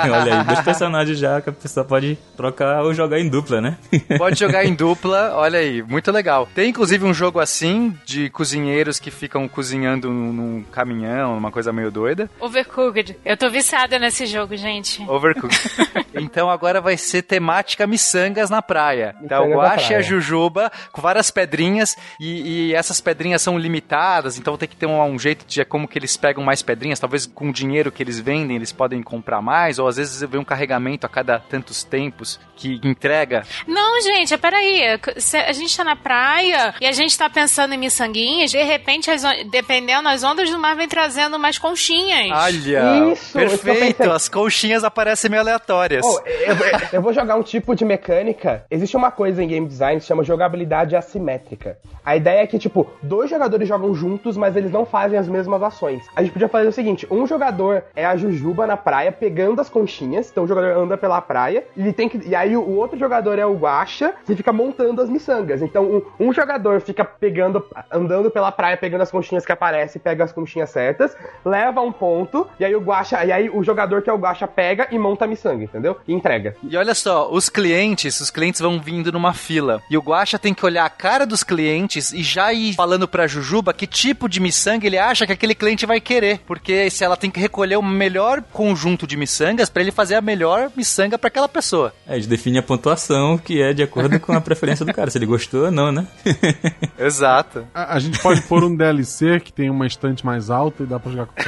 Olha 0.05 0.41
aí, 0.41 0.45
dois 0.45 0.61
personagens 0.61 1.19
já 1.19 1.41
que 1.41 1.51
a 1.51 1.53
pessoa 1.53 1.85
pode 1.85 2.19
trocar 2.37 2.83
ou 2.83 2.95
jogar 2.95 3.19
em 3.19 3.29
dupla, 3.29 3.61
né? 3.61 3.79
Pode 4.19 4.39
jogar 4.39 4.65
em 4.65 4.75
dupla, 4.75 5.33
olha 5.35 5.59
aí, 5.59 5.83
muito 5.83 6.11
legal. 6.11 6.49
Tem 6.55 6.71
inclusive 6.71 7.05
um 7.05 7.13
jogo 7.13 7.41
assim, 7.41 7.97
de 8.05 8.31
cozinheiros 8.31 8.99
que 8.99 9.11
ficam 9.11 9.49
cozinhando 9.49 10.09
num, 10.11 10.33
num 10.33 10.63
caminhão, 10.63 11.37
uma 11.37 11.51
coisa 11.51 11.73
meio 11.73 11.91
doida. 11.91 12.31
Overcooked. 12.41 13.17
Eu 13.25 13.37
tô 13.37 13.51
viciada 13.51 13.99
nesse 13.99 14.27
jogo, 14.27 14.57
gente. 14.57 15.03
Overcooked. 15.09 15.59
então 16.15 16.51
agora 16.51 16.81
vai 16.81 16.97
ser 16.97 17.23
temática 17.23 17.87
miçangas 17.87 18.51
na 18.51 18.63
praia. 18.63 19.15
Então 19.23 19.51
o 19.51 19.55
Guache 19.55 19.93
e 19.93 19.97
a. 19.97 20.05
Jujuba 20.05 20.71
com 20.93 21.01
várias 21.01 21.31
pedrinhas 21.31 21.97
e, 22.21 22.69
e 22.69 22.75
essas 22.75 23.01
pedrinhas 23.01 23.43
são 23.43 23.59
limitadas, 23.59 24.39
então 24.39 24.57
tem 24.57 24.69
que 24.69 24.77
ter 24.77 24.87
um, 24.87 25.03
um 25.03 25.19
jeito 25.19 25.45
de 25.47 25.65
como 25.65 25.89
que 25.89 25.99
eles 25.99 26.17
pegam 26.17 26.45
mais 26.45 26.63
pedrinhas, 26.63 26.84
talvez 27.01 27.26
com 27.26 27.49
o 27.49 27.53
dinheiro 27.53 27.91
que 27.91 28.03
eles 28.03 28.18
vendem 28.20 28.57
eles 28.57 28.72
podem 28.72 29.03
comprar 29.03 29.41
mais, 29.41 29.78
ou 29.78 29.87
às 29.89 29.97
vezes 29.97 30.20
vem 30.28 30.41
um 30.41 30.45
carregamento 30.45 31.07
a 31.07 31.09
cada 31.09 31.39
tantos 31.39 31.82
tempos 31.85 32.39
que 32.57 32.80
entrega. 32.85 33.43
Não, 33.66 34.01
gente, 34.03 34.37
peraí. 34.39 34.82
Se 35.16 35.37
A 35.37 35.53
gente 35.53 35.76
tá 35.76 35.85
na 35.85 35.97
praia 35.97 36.74
e 36.80 36.87
a 36.87 36.93
gente 36.93 37.16
tá 37.16 37.28
pensando 37.30 37.74
em 37.74 37.78
miçanguinhas, 37.78 38.51
de 38.51 38.62
repente, 38.62 39.11
as 39.11 39.24
on- 39.24 39.49
dependendo, 39.51 40.09
as 40.09 40.22
ondas 40.22 40.51
do 40.51 40.59
mar 40.59 40.76
vem 40.76 40.89
trazendo 40.89 41.39
mais 41.39 41.59
conchinhas. 41.59 42.30
Olha, 42.32 43.12
Isso, 43.12 43.32
perfeito, 43.32 44.11
as 44.11 44.28
conchinhas 44.28 44.85
aparecem 44.85 45.30
meio 45.30 45.43
aleatórias. 45.43 46.05
Oh, 46.05 46.20
eu, 46.26 46.55
eu- 46.55 46.80
eu 46.95 47.03
vou 47.03 47.12
jogar 47.12 47.37
um 47.37 47.43
tipo 47.43 47.74
de 47.74 47.85
mecânica. 47.85 48.64
Existe 48.70 48.97
uma 48.97 49.11
coisa 49.11 49.43
em 49.43 49.49
game 49.49 49.66
design 49.66 49.97
que 49.97 50.03
se 50.03 50.09
chama 50.09 50.24
jogabilidade 50.24 50.95
assimétrica. 50.97 51.78
A 52.05 52.16
ideia 52.16 52.43
é 52.43 52.47
que, 52.47 52.59
tipo, 52.59 52.91
dois 53.03 53.30
jogadores 53.30 53.66
jogam 53.66 53.95
juntos, 53.95 54.37
mas 54.37 54.55
eles 54.57 54.70
não 54.70 54.85
fazem 54.85 55.18
as 55.18 55.26
mesmas 55.28 55.62
ações. 55.62 56.03
A 56.14 56.22
gente 56.22 56.32
podia 56.32 56.49
fazer 56.49 56.68
o 56.75 56.77
seguinte: 56.77 57.07
um 57.11 57.27
jogador 57.27 57.85
é 57.95 58.05
a 58.05 58.16
Jujuba 58.16 58.66
na 58.66 58.77
praia 58.77 59.11
pegando 59.12 59.61
as 59.61 59.68
conchinhas, 59.68 60.31
então 60.31 60.45
o 60.45 60.47
jogador 60.47 60.77
anda 60.77 60.97
pela 60.97 61.20
praia, 61.20 61.64
e 61.77 61.81
ele 61.81 61.93
tem 61.93 62.09
que. 62.09 62.18
E 62.27 62.35
aí 62.35 62.57
o 62.57 62.77
outro 62.77 62.99
jogador 62.99 63.39
é 63.39 63.47
o 63.47 63.55
Guacha, 63.55 64.14
que 64.27 64.35
fica 64.35 64.53
montando 64.53 65.01
as 65.01 65.09
miçangas. 65.09 65.62
Então 65.62 65.85
um, 66.18 66.29
um 66.29 66.33
jogador 66.33 66.81
fica 66.81 67.05
pegando, 67.05 67.64
andando 67.91 68.31
pela 68.31 68.51
praia, 68.53 68.77
pegando 68.77 69.03
as 69.03 69.11
conchinhas 69.11 69.47
que 69.47 69.53
aparecem, 69.53 70.01
pega 70.01 70.25
as 70.25 70.33
conchinhas 70.33 70.70
certas, 70.70 71.16
leva 71.45 71.81
um 71.81 71.93
ponto, 71.93 72.47
e 72.59 72.64
aí 72.64 72.75
o 72.75 72.81
Guacha, 72.81 73.25
e 73.25 73.33
aí 73.33 73.49
o 73.49 73.62
jogador 73.62 74.03
que 74.03 74.11
é 74.11 74.12
o 74.12 74.18
Guacha 74.18 74.47
pega 74.47 74.89
e 74.91 74.99
monta 74.99 75.25
a 75.25 75.29
miçanga, 75.29 75.64
entendeu? 75.64 75.97
E 76.07 76.12
entrega. 76.12 76.57
E 76.62 76.77
olha 76.77 76.95
só, 76.95 77.31
os 77.31 77.49
clientes, 77.49 78.20
os 78.20 78.31
clientes 78.31 78.61
vão 78.61 78.81
vindo 78.81 79.12
numa 79.12 79.33
fila. 79.33 79.81
E 79.91 79.97
o 79.97 80.03
Guaxa 80.03 80.39
tem 80.39 80.55
que 80.55 80.64
olhar 80.64 80.85
a 80.85 80.91
cara 80.91 81.27
dos 81.27 81.45
clientes 81.45 82.12
e 82.12 82.22
já 82.22 82.53
ir 82.53 82.75
falando 82.75 83.07
pra 83.07 83.27
Jujuba 83.27 83.72
que 83.72 83.87
tipo 83.87 84.29
de 84.29 84.41
miçanga 84.41 84.87
ele 84.87 84.99
acha 84.99 85.27
que 85.27 85.33
aquele 85.33 85.55
cliente 85.55 85.87
vai 85.87 86.01
querer. 86.01 86.41
Porque 86.47 86.64
se 86.91 87.05
ela 87.05 87.17
tem 87.17 87.31
que 87.31 87.41
recolher 87.41 87.77
o 87.77 87.83
melhor 87.83 88.43
conjunto 88.53 89.07
de 89.07 89.17
miçangas 89.17 89.69
pra 89.69 89.83
ele 89.83 89.93
fazer 89.93 90.15
a 90.15 90.21
melhor 90.21 90.71
miçanga 90.77 91.19
pra 91.19 91.29
aquela 91.29 91.49
pessoa. 91.49 91.93
É, 92.07 92.15
a 92.15 92.17
gente 92.17 92.29
define 92.29 92.59
a 92.59 92.62
pontuação 92.62 93.37
que 93.39 93.61
é 93.62 93.73
de 93.73 93.83
acordo 93.83 94.19
com 94.21 94.33
a 94.33 94.41
preferência 94.41 94.85
do 94.85 94.93
cara, 94.93 95.11
se 95.11 95.19
ele 95.19 95.27
gostou 95.27 95.67
ou 95.67 95.71
não, 95.71 95.93
né? 95.93 96.07
Exato. 96.99 97.67
A, 97.75 97.95
a 97.95 97.99
gente 97.99 98.19
pode 98.19 98.43
pôr 98.43 98.65
um 98.65 98.75
DLC 98.75 99.41
que 99.41 99.53
tem 99.53 99.71
uma 99.71 99.87
estante 99.87 100.25
mais 100.25 100.51
alta 100.51 100.83
e 100.83 100.87
dá 100.87 100.99
pra 100.99 101.11
jogar 101.11 101.27
com 101.27 101.33
o. 101.43 101.45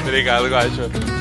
Obrigado, 0.02 0.48
Guacho. 0.48 1.19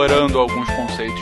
Explorando 0.00 0.46
conceitos 0.46 0.59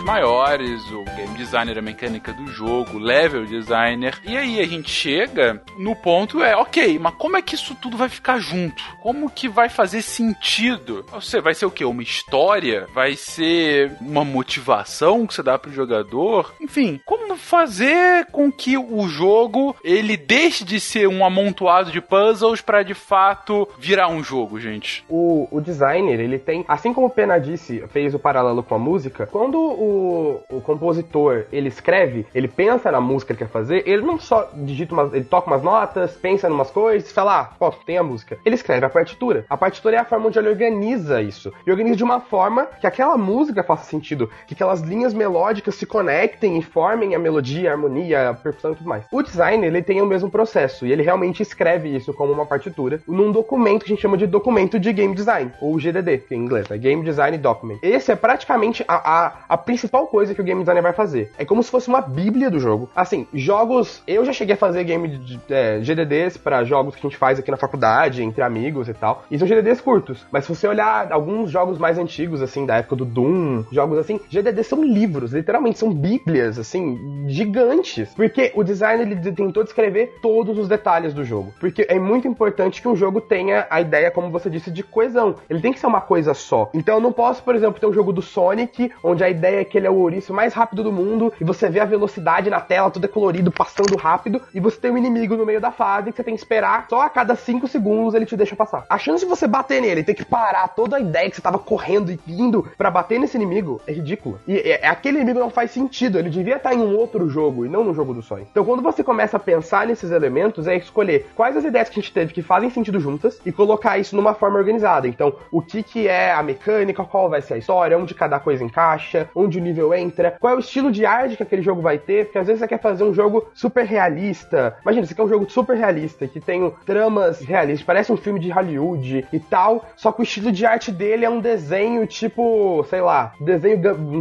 maiores, 0.09 0.91
o 0.91 1.05
game 1.05 1.37
designer, 1.37 1.79
a 1.79 1.83
mecânica 1.83 2.33
do 2.33 2.47
jogo, 2.47 2.99
level 2.99 3.45
designer. 3.45 4.19
E 4.25 4.39
aí 4.39 4.59
a 4.59 4.67
gente 4.67 4.89
chega 4.91 5.63
no 5.77 5.95
ponto 5.95 6.43
é, 6.43 6.57
ok, 6.57 6.99
mas 6.99 7.15
como 7.17 7.37
é 7.37 7.43
que 7.43 7.55
isso 7.55 7.75
tudo 7.75 7.95
vai 7.95 8.09
ficar 8.09 8.39
junto? 8.39 8.83
Como 9.03 9.29
que 9.29 9.51
vai 9.51 9.69
fazer 9.69 10.01
sentido? 10.01 11.05
Você 11.13 11.43
vai 11.43 11.53
ser 11.53 11.67
o 11.67 11.71
quê? 11.71 11.85
Uma 11.85 12.03
história? 12.03 12.87
Vai 12.95 13.17
ser 13.17 13.93
uma 14.01 14.25
motivação 14.25 15.27
que 15.27 15.35
você 15.35 15.43
dá 15.43 15.59
pro 15.59 15.71
jogador? 15.71 16.55
Enfim, 16.59 16.99
como 17.05 17.29
fazer 17.39 18.27
com 18.27 18.53
que 18.53 18.77
o 18.77 19.09
jogo 19.09 19.75
ele 19.83 20.17
deixe 20.17 20.65
de 20.65 20.79
ser 20.79 21.09
um 21.09 21.25
amontoado 21.25 21.91
de 21.91 22.01
puzzles 22.01 22.61
para 22.61 22.83
de 22.83 22.95
fato 22.95 23.67
virar 23.79 24.09
um 24.09 24.23
jogo, 24.23 24.61
gente? 24.61 25.05
O, 25.09 25.49
o 25.51 25.61
designer, 25.61 26.21
ele 26.21 26.39
tem, 26.39 26.65
assim 26.69 26.93
como 26.93 27.07
o 27.07 27.11
Pena 27.11 27.39
disse, 27.39 27.83
fez 27.89 28.15
o 28.15 28.19
paralelo 28.19 28.63
com 28.63 28.75
a 28.75 28.79
música, 28.79 29.27
quando 29.27 29.59
o, 29.59 29.98
o 29.99 30.61
compositor 30.61 31.47
ele 31.53 31.69
escreve, 31.69 32.27
ele 32.35 32.49
pensa 32.49 32.91
na 32.91 33.01
música 33.01 33.35
que 33.35 33.39
quer 33.39 33.49
fazer, 33.49 33.83
ele 33.87 34.03
não 34.03 34.19
só 34.19 34.51
digita 34.55 34.95
umas, 34.95 35.13
ele 35.13 35.25
toca 35.25 35.49
umas 35.49 35.63
notas, 35.63 36.17
pensa 36.17 36.49
em 36.49 36.53
umas 36.53 36.71
coisas, 36.71 37.13
fala, 37.13 37.41
ah, 37.41 37.45
pô, 37.45 37.71
tem 37.71 37.99
a 37.99 38.03
música. 38.03 38.39
Ele 38.45 38.55
escreve 38.55 38.85
a 38.85 38.91
partitura. 38.91 39.45
A 39.49 39.57
partitura 39.57 39.97
é 39.97 39.99
a 39.99 40.05
forma 40.05 40.27
onde 40.27 40.39
ele 40.39 40.49
organiza 40.49 41.23
isso. 41.23 41.53
E 41.67 41.71
organiza 41.71 41.97
de 41.97 42.05
uma 42.05 42.21
forma 42.21 42.67
que 42.81 42.87
aquela 42.87 43.17
música 43.17 43.63
faça 43.63 43.85
sentido, 43.85 44.31
que 44.47 44.55
aquelas 44.55 44.81
linhas 44.81 45.15
melódicas 45.15 45.75
se 45.75 45.87
conectem 45.87 46.59
e 46.59 46.63
formem 46.63 47.15
a 47.15 47.19
melodia, 47.19 47.71
a 47.71 47.73
harmonia, 47.73 48.31
a 48.31 48.35
percussão 48.35 48.73
e 48.73 48.77
tudo 48.77 48.89
mais. 48.89 49.05
O 49.13 49.23
design, 49.23 49.67
ele 49.67 49.83
tem 49.83 50.01
o 50.01 50.07
mesmo 50.07 50.31
processo, 50.31 50.87
e 50.87 50.93
ele 50.93 51.03
realmente 51.03 51.43
escreve 51.43 51.95
isso 51.95 52.13
como 52.13 52.33
uma 52.33 52.47
partitura 52.47 53.01
num 53.07 53.33
documento 53.33 53.85
que 53.85 53.93
a 53.93 53.95
gente 53.95 54.03
chama 54.03 54.17
de 54.17 54.27
documento 54.27 54.79
de 54.79 54.93
game 54.93 55.15
design, 55.15 55.53
ou 55.61 55.79
GDD, 55.79 56.19
que 56.19 56.35
em 56.35 56.39
inglês, 56.39 56.71
é 56.71 56.79
Game 56.79 57.03
Design 57.05 57.37
Document. 57.39 57.79
Esse 57.83 58.13
é 58.13 58.17
praticamente 58.17 58.85
a, 58.87 58.97
a, 58.97 59.33
a 59.49 59.57
principal 59.57 59.88
coisa 59.89 60.35
que 60.35 60.41
o 60.41 60.45
game 60.45 60.61
designer 60.61 60.83
vai 60.83 60.93
fazer. 60.93 61.33
É 61.39 61.45
como 61.45 61.63
se 61.63 61.71
fosse 61.71 61.89
uma 61.89 62.01
bíblia 62.01 62.51
do 62.51 62.59
jogo. 62.59 62.89
Assim, 62.95 63.27
jogos. 63.33 64.03
Eu 64.07 64.25
já 64.25 64.33
cheguei 64.33 64.55
a 64.55 64.59
fazer 64.59 64.85
game 64.85 65.09
de, 65.09 65.41
é, 65.49 65.81
GDDs 65.81 66.37
para 66.37 66.65
jogos 66.65 66.95
que 66.95 67.07
a 67.07 67.09
gente 67.09 67.19
faz 67.19 67.39
aqui 67.39 67.51
na 67.51 67.57
faculdade, 67.57 68.23
entre 68.23 68.43
amigos 68.43 68.89
e 68.89 68.95
tal. 68.95 69.25
E 69.31 69.39
são 69.39 69.47
GDDs 69.47 69.81
curtos. 69.81 70.27
Mas 70.31 70.45
se 70.45 70.55
você 70.55 70.67
olhar 70.67 71.13
alguns 71.13 71.51
jogos 71.51 71.79
mais 71.79 71.99
antigos, 71.99 72.43
assim, 72.43 72.67
da 72.67 72.77
época 72.77 72.97
do 72.97 73.05
Doom, 73.05 73.65
jogos 73.71 73.99
assim, 73.99 74.21
GDDs 74.29 74.67
são 74.67 74.83
livros, 74.83 75.33
literalmente, 75.33 75.79
são 75.79 75.93
bíblias, 75.93 76.59
assim, 76.59 77.27
gigantes. 77.29 78.13
Porque 78.15 78.53
o 78.55 78.65
designer 78.65 79.07
ele 79.07 79.33
tentou 79.33 79.63
descrever 79.63 80.19
todos 80.21 80.59
os 80.59 80.69
detalhes 80.69 81.15
do 81.15 81.25
jogo. 81.25 81.53
Porque 81.61 81.87
é 81.89 81.99
muito 81.99 82.27
importante 82.27 82.83
que 82.83 82.89
um 82.89 82.97
jogo 82.97 83.21
tenha 83.21 83.67
a 83.71 83.81
ideia, 83.81 84.11
como 84.11 84.31
você 84.31 84.51
disse, 84.51 84.71
de 84.71 84.83
coesão. 84.83 85.37
Ele 85.49 85.61
tem 85.61 85.73
que 85.73 85.79
ser 85.79 85.87
uma 85.87 86.01
coisa 86.01 86.35
só. 86.35 86.71
Então 86.75 86.97
eu 86.97 87.01
não 87.01 87.13
posso, 87.13 87.43
por 87.43 87.55
exemplo, 87.55 87.81
ter 87.81 87.87
um 87.87 87.93
jogo 87.93 88.13
do 88.13 88.23
Sonic, 88.23 88.91
onde 89.03 89.23
a 89.23 89.31
ideia 89.31 89.61
é 89.61 89.65
que 89.65 89.78
ele 89.79 89.87
é 89.87 89.91
o 89.91 89.95
ouriço 89.95 90.33
mais 90.35 90.53
rápido 90.53 90.83
do 90.83 90.93
mundo, 90.93 91.33
e 91.41 91.45
você 91.45 91.69
vê 91.69 91.81
a 91.81 91.85
velocidade 91.85 92.51
na 92.51 92.61
tela, 92.61 92.91
tudo 92.91 93.05
é 93.05 93.09
colorido, 93.09 93.51
passando 93.51 93.97
rápido, 93.97 94.41
e 94.55 94.61
você 94.61 94.79
tem 94.79 94.91
um 94.91 94.99
inimigo 94.99 95.37
no 95.37 95.47
meio 95.47 95.61
da 95.61 95.71
fase 95.71 96.11
que 96.11 96.17
você 96.17 96.25
tem 96.25 96.35
que 96.35 96.41
esperar 96.41 96.87
só 96.89 97.03
a 97.03 97.11
cada 97.11 97.35
5 97.35 97.67
segundos 97.69 98.15
ele 98.15 98.27
te 98.27 98.37
deixa 98.37 98.55
passar. 98.55 98.85
A 98.89 98.99
chance 98.99 99.25
de 99.25 99.31
você 99.31 99.47
bater 99.47 99.81
nele, 99.81 100.05
ter 100.05 100.15
que 100.15 100.25
parar 100.25 100.69
toda 100.69 100.97
a 100.97 101.01
ideia 101.01 101.29
que 101.31 101.37
você 101.37 101.43
tava 101.43 101.59
correndo 101.59 102.11
e 102.11 102.19
indo 102.29 102.67
para 102.77 102.91
bater 102.91 103.19
nesse 103.19 103.37
inimigo 103.37 103.81
é 103.87 103.93
ridícula. 103.93 104.39
E 104.47 104.59
é, 104.59 104.87
aquele 104.87 105.19
inimigo 105.19 105.39
não 105.39 105.51
faz 105.51 105.71
sentido, 105.71 106.19
ele 106.19 106.31
devia 106.31 106.57
estar 106.57 106.75
em 106.75 106.79
um 106.79 106.97
outro 106.97 107.29
jogo 107.29 107.65
e 107.65 107.69
não 107.69 107.85
no 107.85 107.95
jogo 107.95 108.13
do 108.13 108.23
Sonic. 108.23 108.49
Então 108.51 108.65
quando 108.65 108.83
você 108.83 109.03
começa 109.03 109.37
a 109.37 109.41
pensar 109.41 109.87
nesses 109.87 110.11
elementos, 110.11 110.67
é 110.67 110.77
escolher 110.77 111.27
quais 111.35 111.57
as 111.57 111.65
ideias 111.65 111.89
que 111.89 111.99
a 111.99 112.03
gente 112.03 112.13
teve 112.13 112.33
que 112.33 112.43
fazem 112.43 112.71
sentido 112.71 113.01
juntas 113.01 113.41
e 113.45 113.53
colocar 113.53 113.99
isso 113.99 114.17
numa 114.17 114.35
forma 114.35 114.59
organizada. 114.59 115.09
Então, 115.09 115.35
o 115.51 115.63
que 115.63 115.83
que 115.83 116.09
é 116.09 116.33
a 116.33 116.43
mecânica, 116.43 117.05
qual 117.05 117.29
vai 117.29 117.41
ser 117.43 117.55
a 117.55 117.59
história, 117.59 117.99
onde 117.99 118.15
cada 118.15 118.39
coisa 118.39 118.65
encaixa, 118.65 119.29
onde 119.35 119.58
o 119.59 119.63
nível 119.63 119.95
entra, 119.95 120.37
qual 120.39 120.55
é 120.55 120.57
o 120.57 120.61
estilo 120.61 120.91
de 120.91 121.05
arte 121.05 121.37
que 121.37 121.43
aquele 121.43 121.63
jogo 121.63 121.81
vai 121.81 121.99
ter, 121.99 122.27
porque 122.27 122.39
às 122.39 122.47
vezes 122.47 122.61
você 122.61 122.69
quer 122.69 122.81
fazer 122.81 123.05
um 123.05 123.13
jogo 123.13 123.49
super 123.55 123.85
realista. 123.85 124.77
Imagina, 124.83 125.07
você 125.07 125.15
quer 125.15 125.23
um 125.23 125.29
jogo 125.29 125.51
super 125.51 125.77
realista, 125.77 126.27
que 126.27 126.41
tem 126.41 126.73
tramas 126.85 127.41
realistas, 127.41 127.87
parece 127.87 128.13
um 128.13 128.17
filme 128.17 128.41
de 128.41 128.51
Hollywood 128.51 129.27
e 129.33 129.41
tal, 129.41 129.85
só 129.97 130.13
que 130.13 130.21
o 130.21 130.23
estilo 130.23 130.53
de 130.53 130.65
arte 130.67 130.91
dele 130.91 131.25
é 131.25 131.31
um 131.31 131.41
desenho 131.41 132.07
tipo, 132.07 132.85
sei 132.89 133.01
lá, 133.01 133.33
desenho 133.41 133.79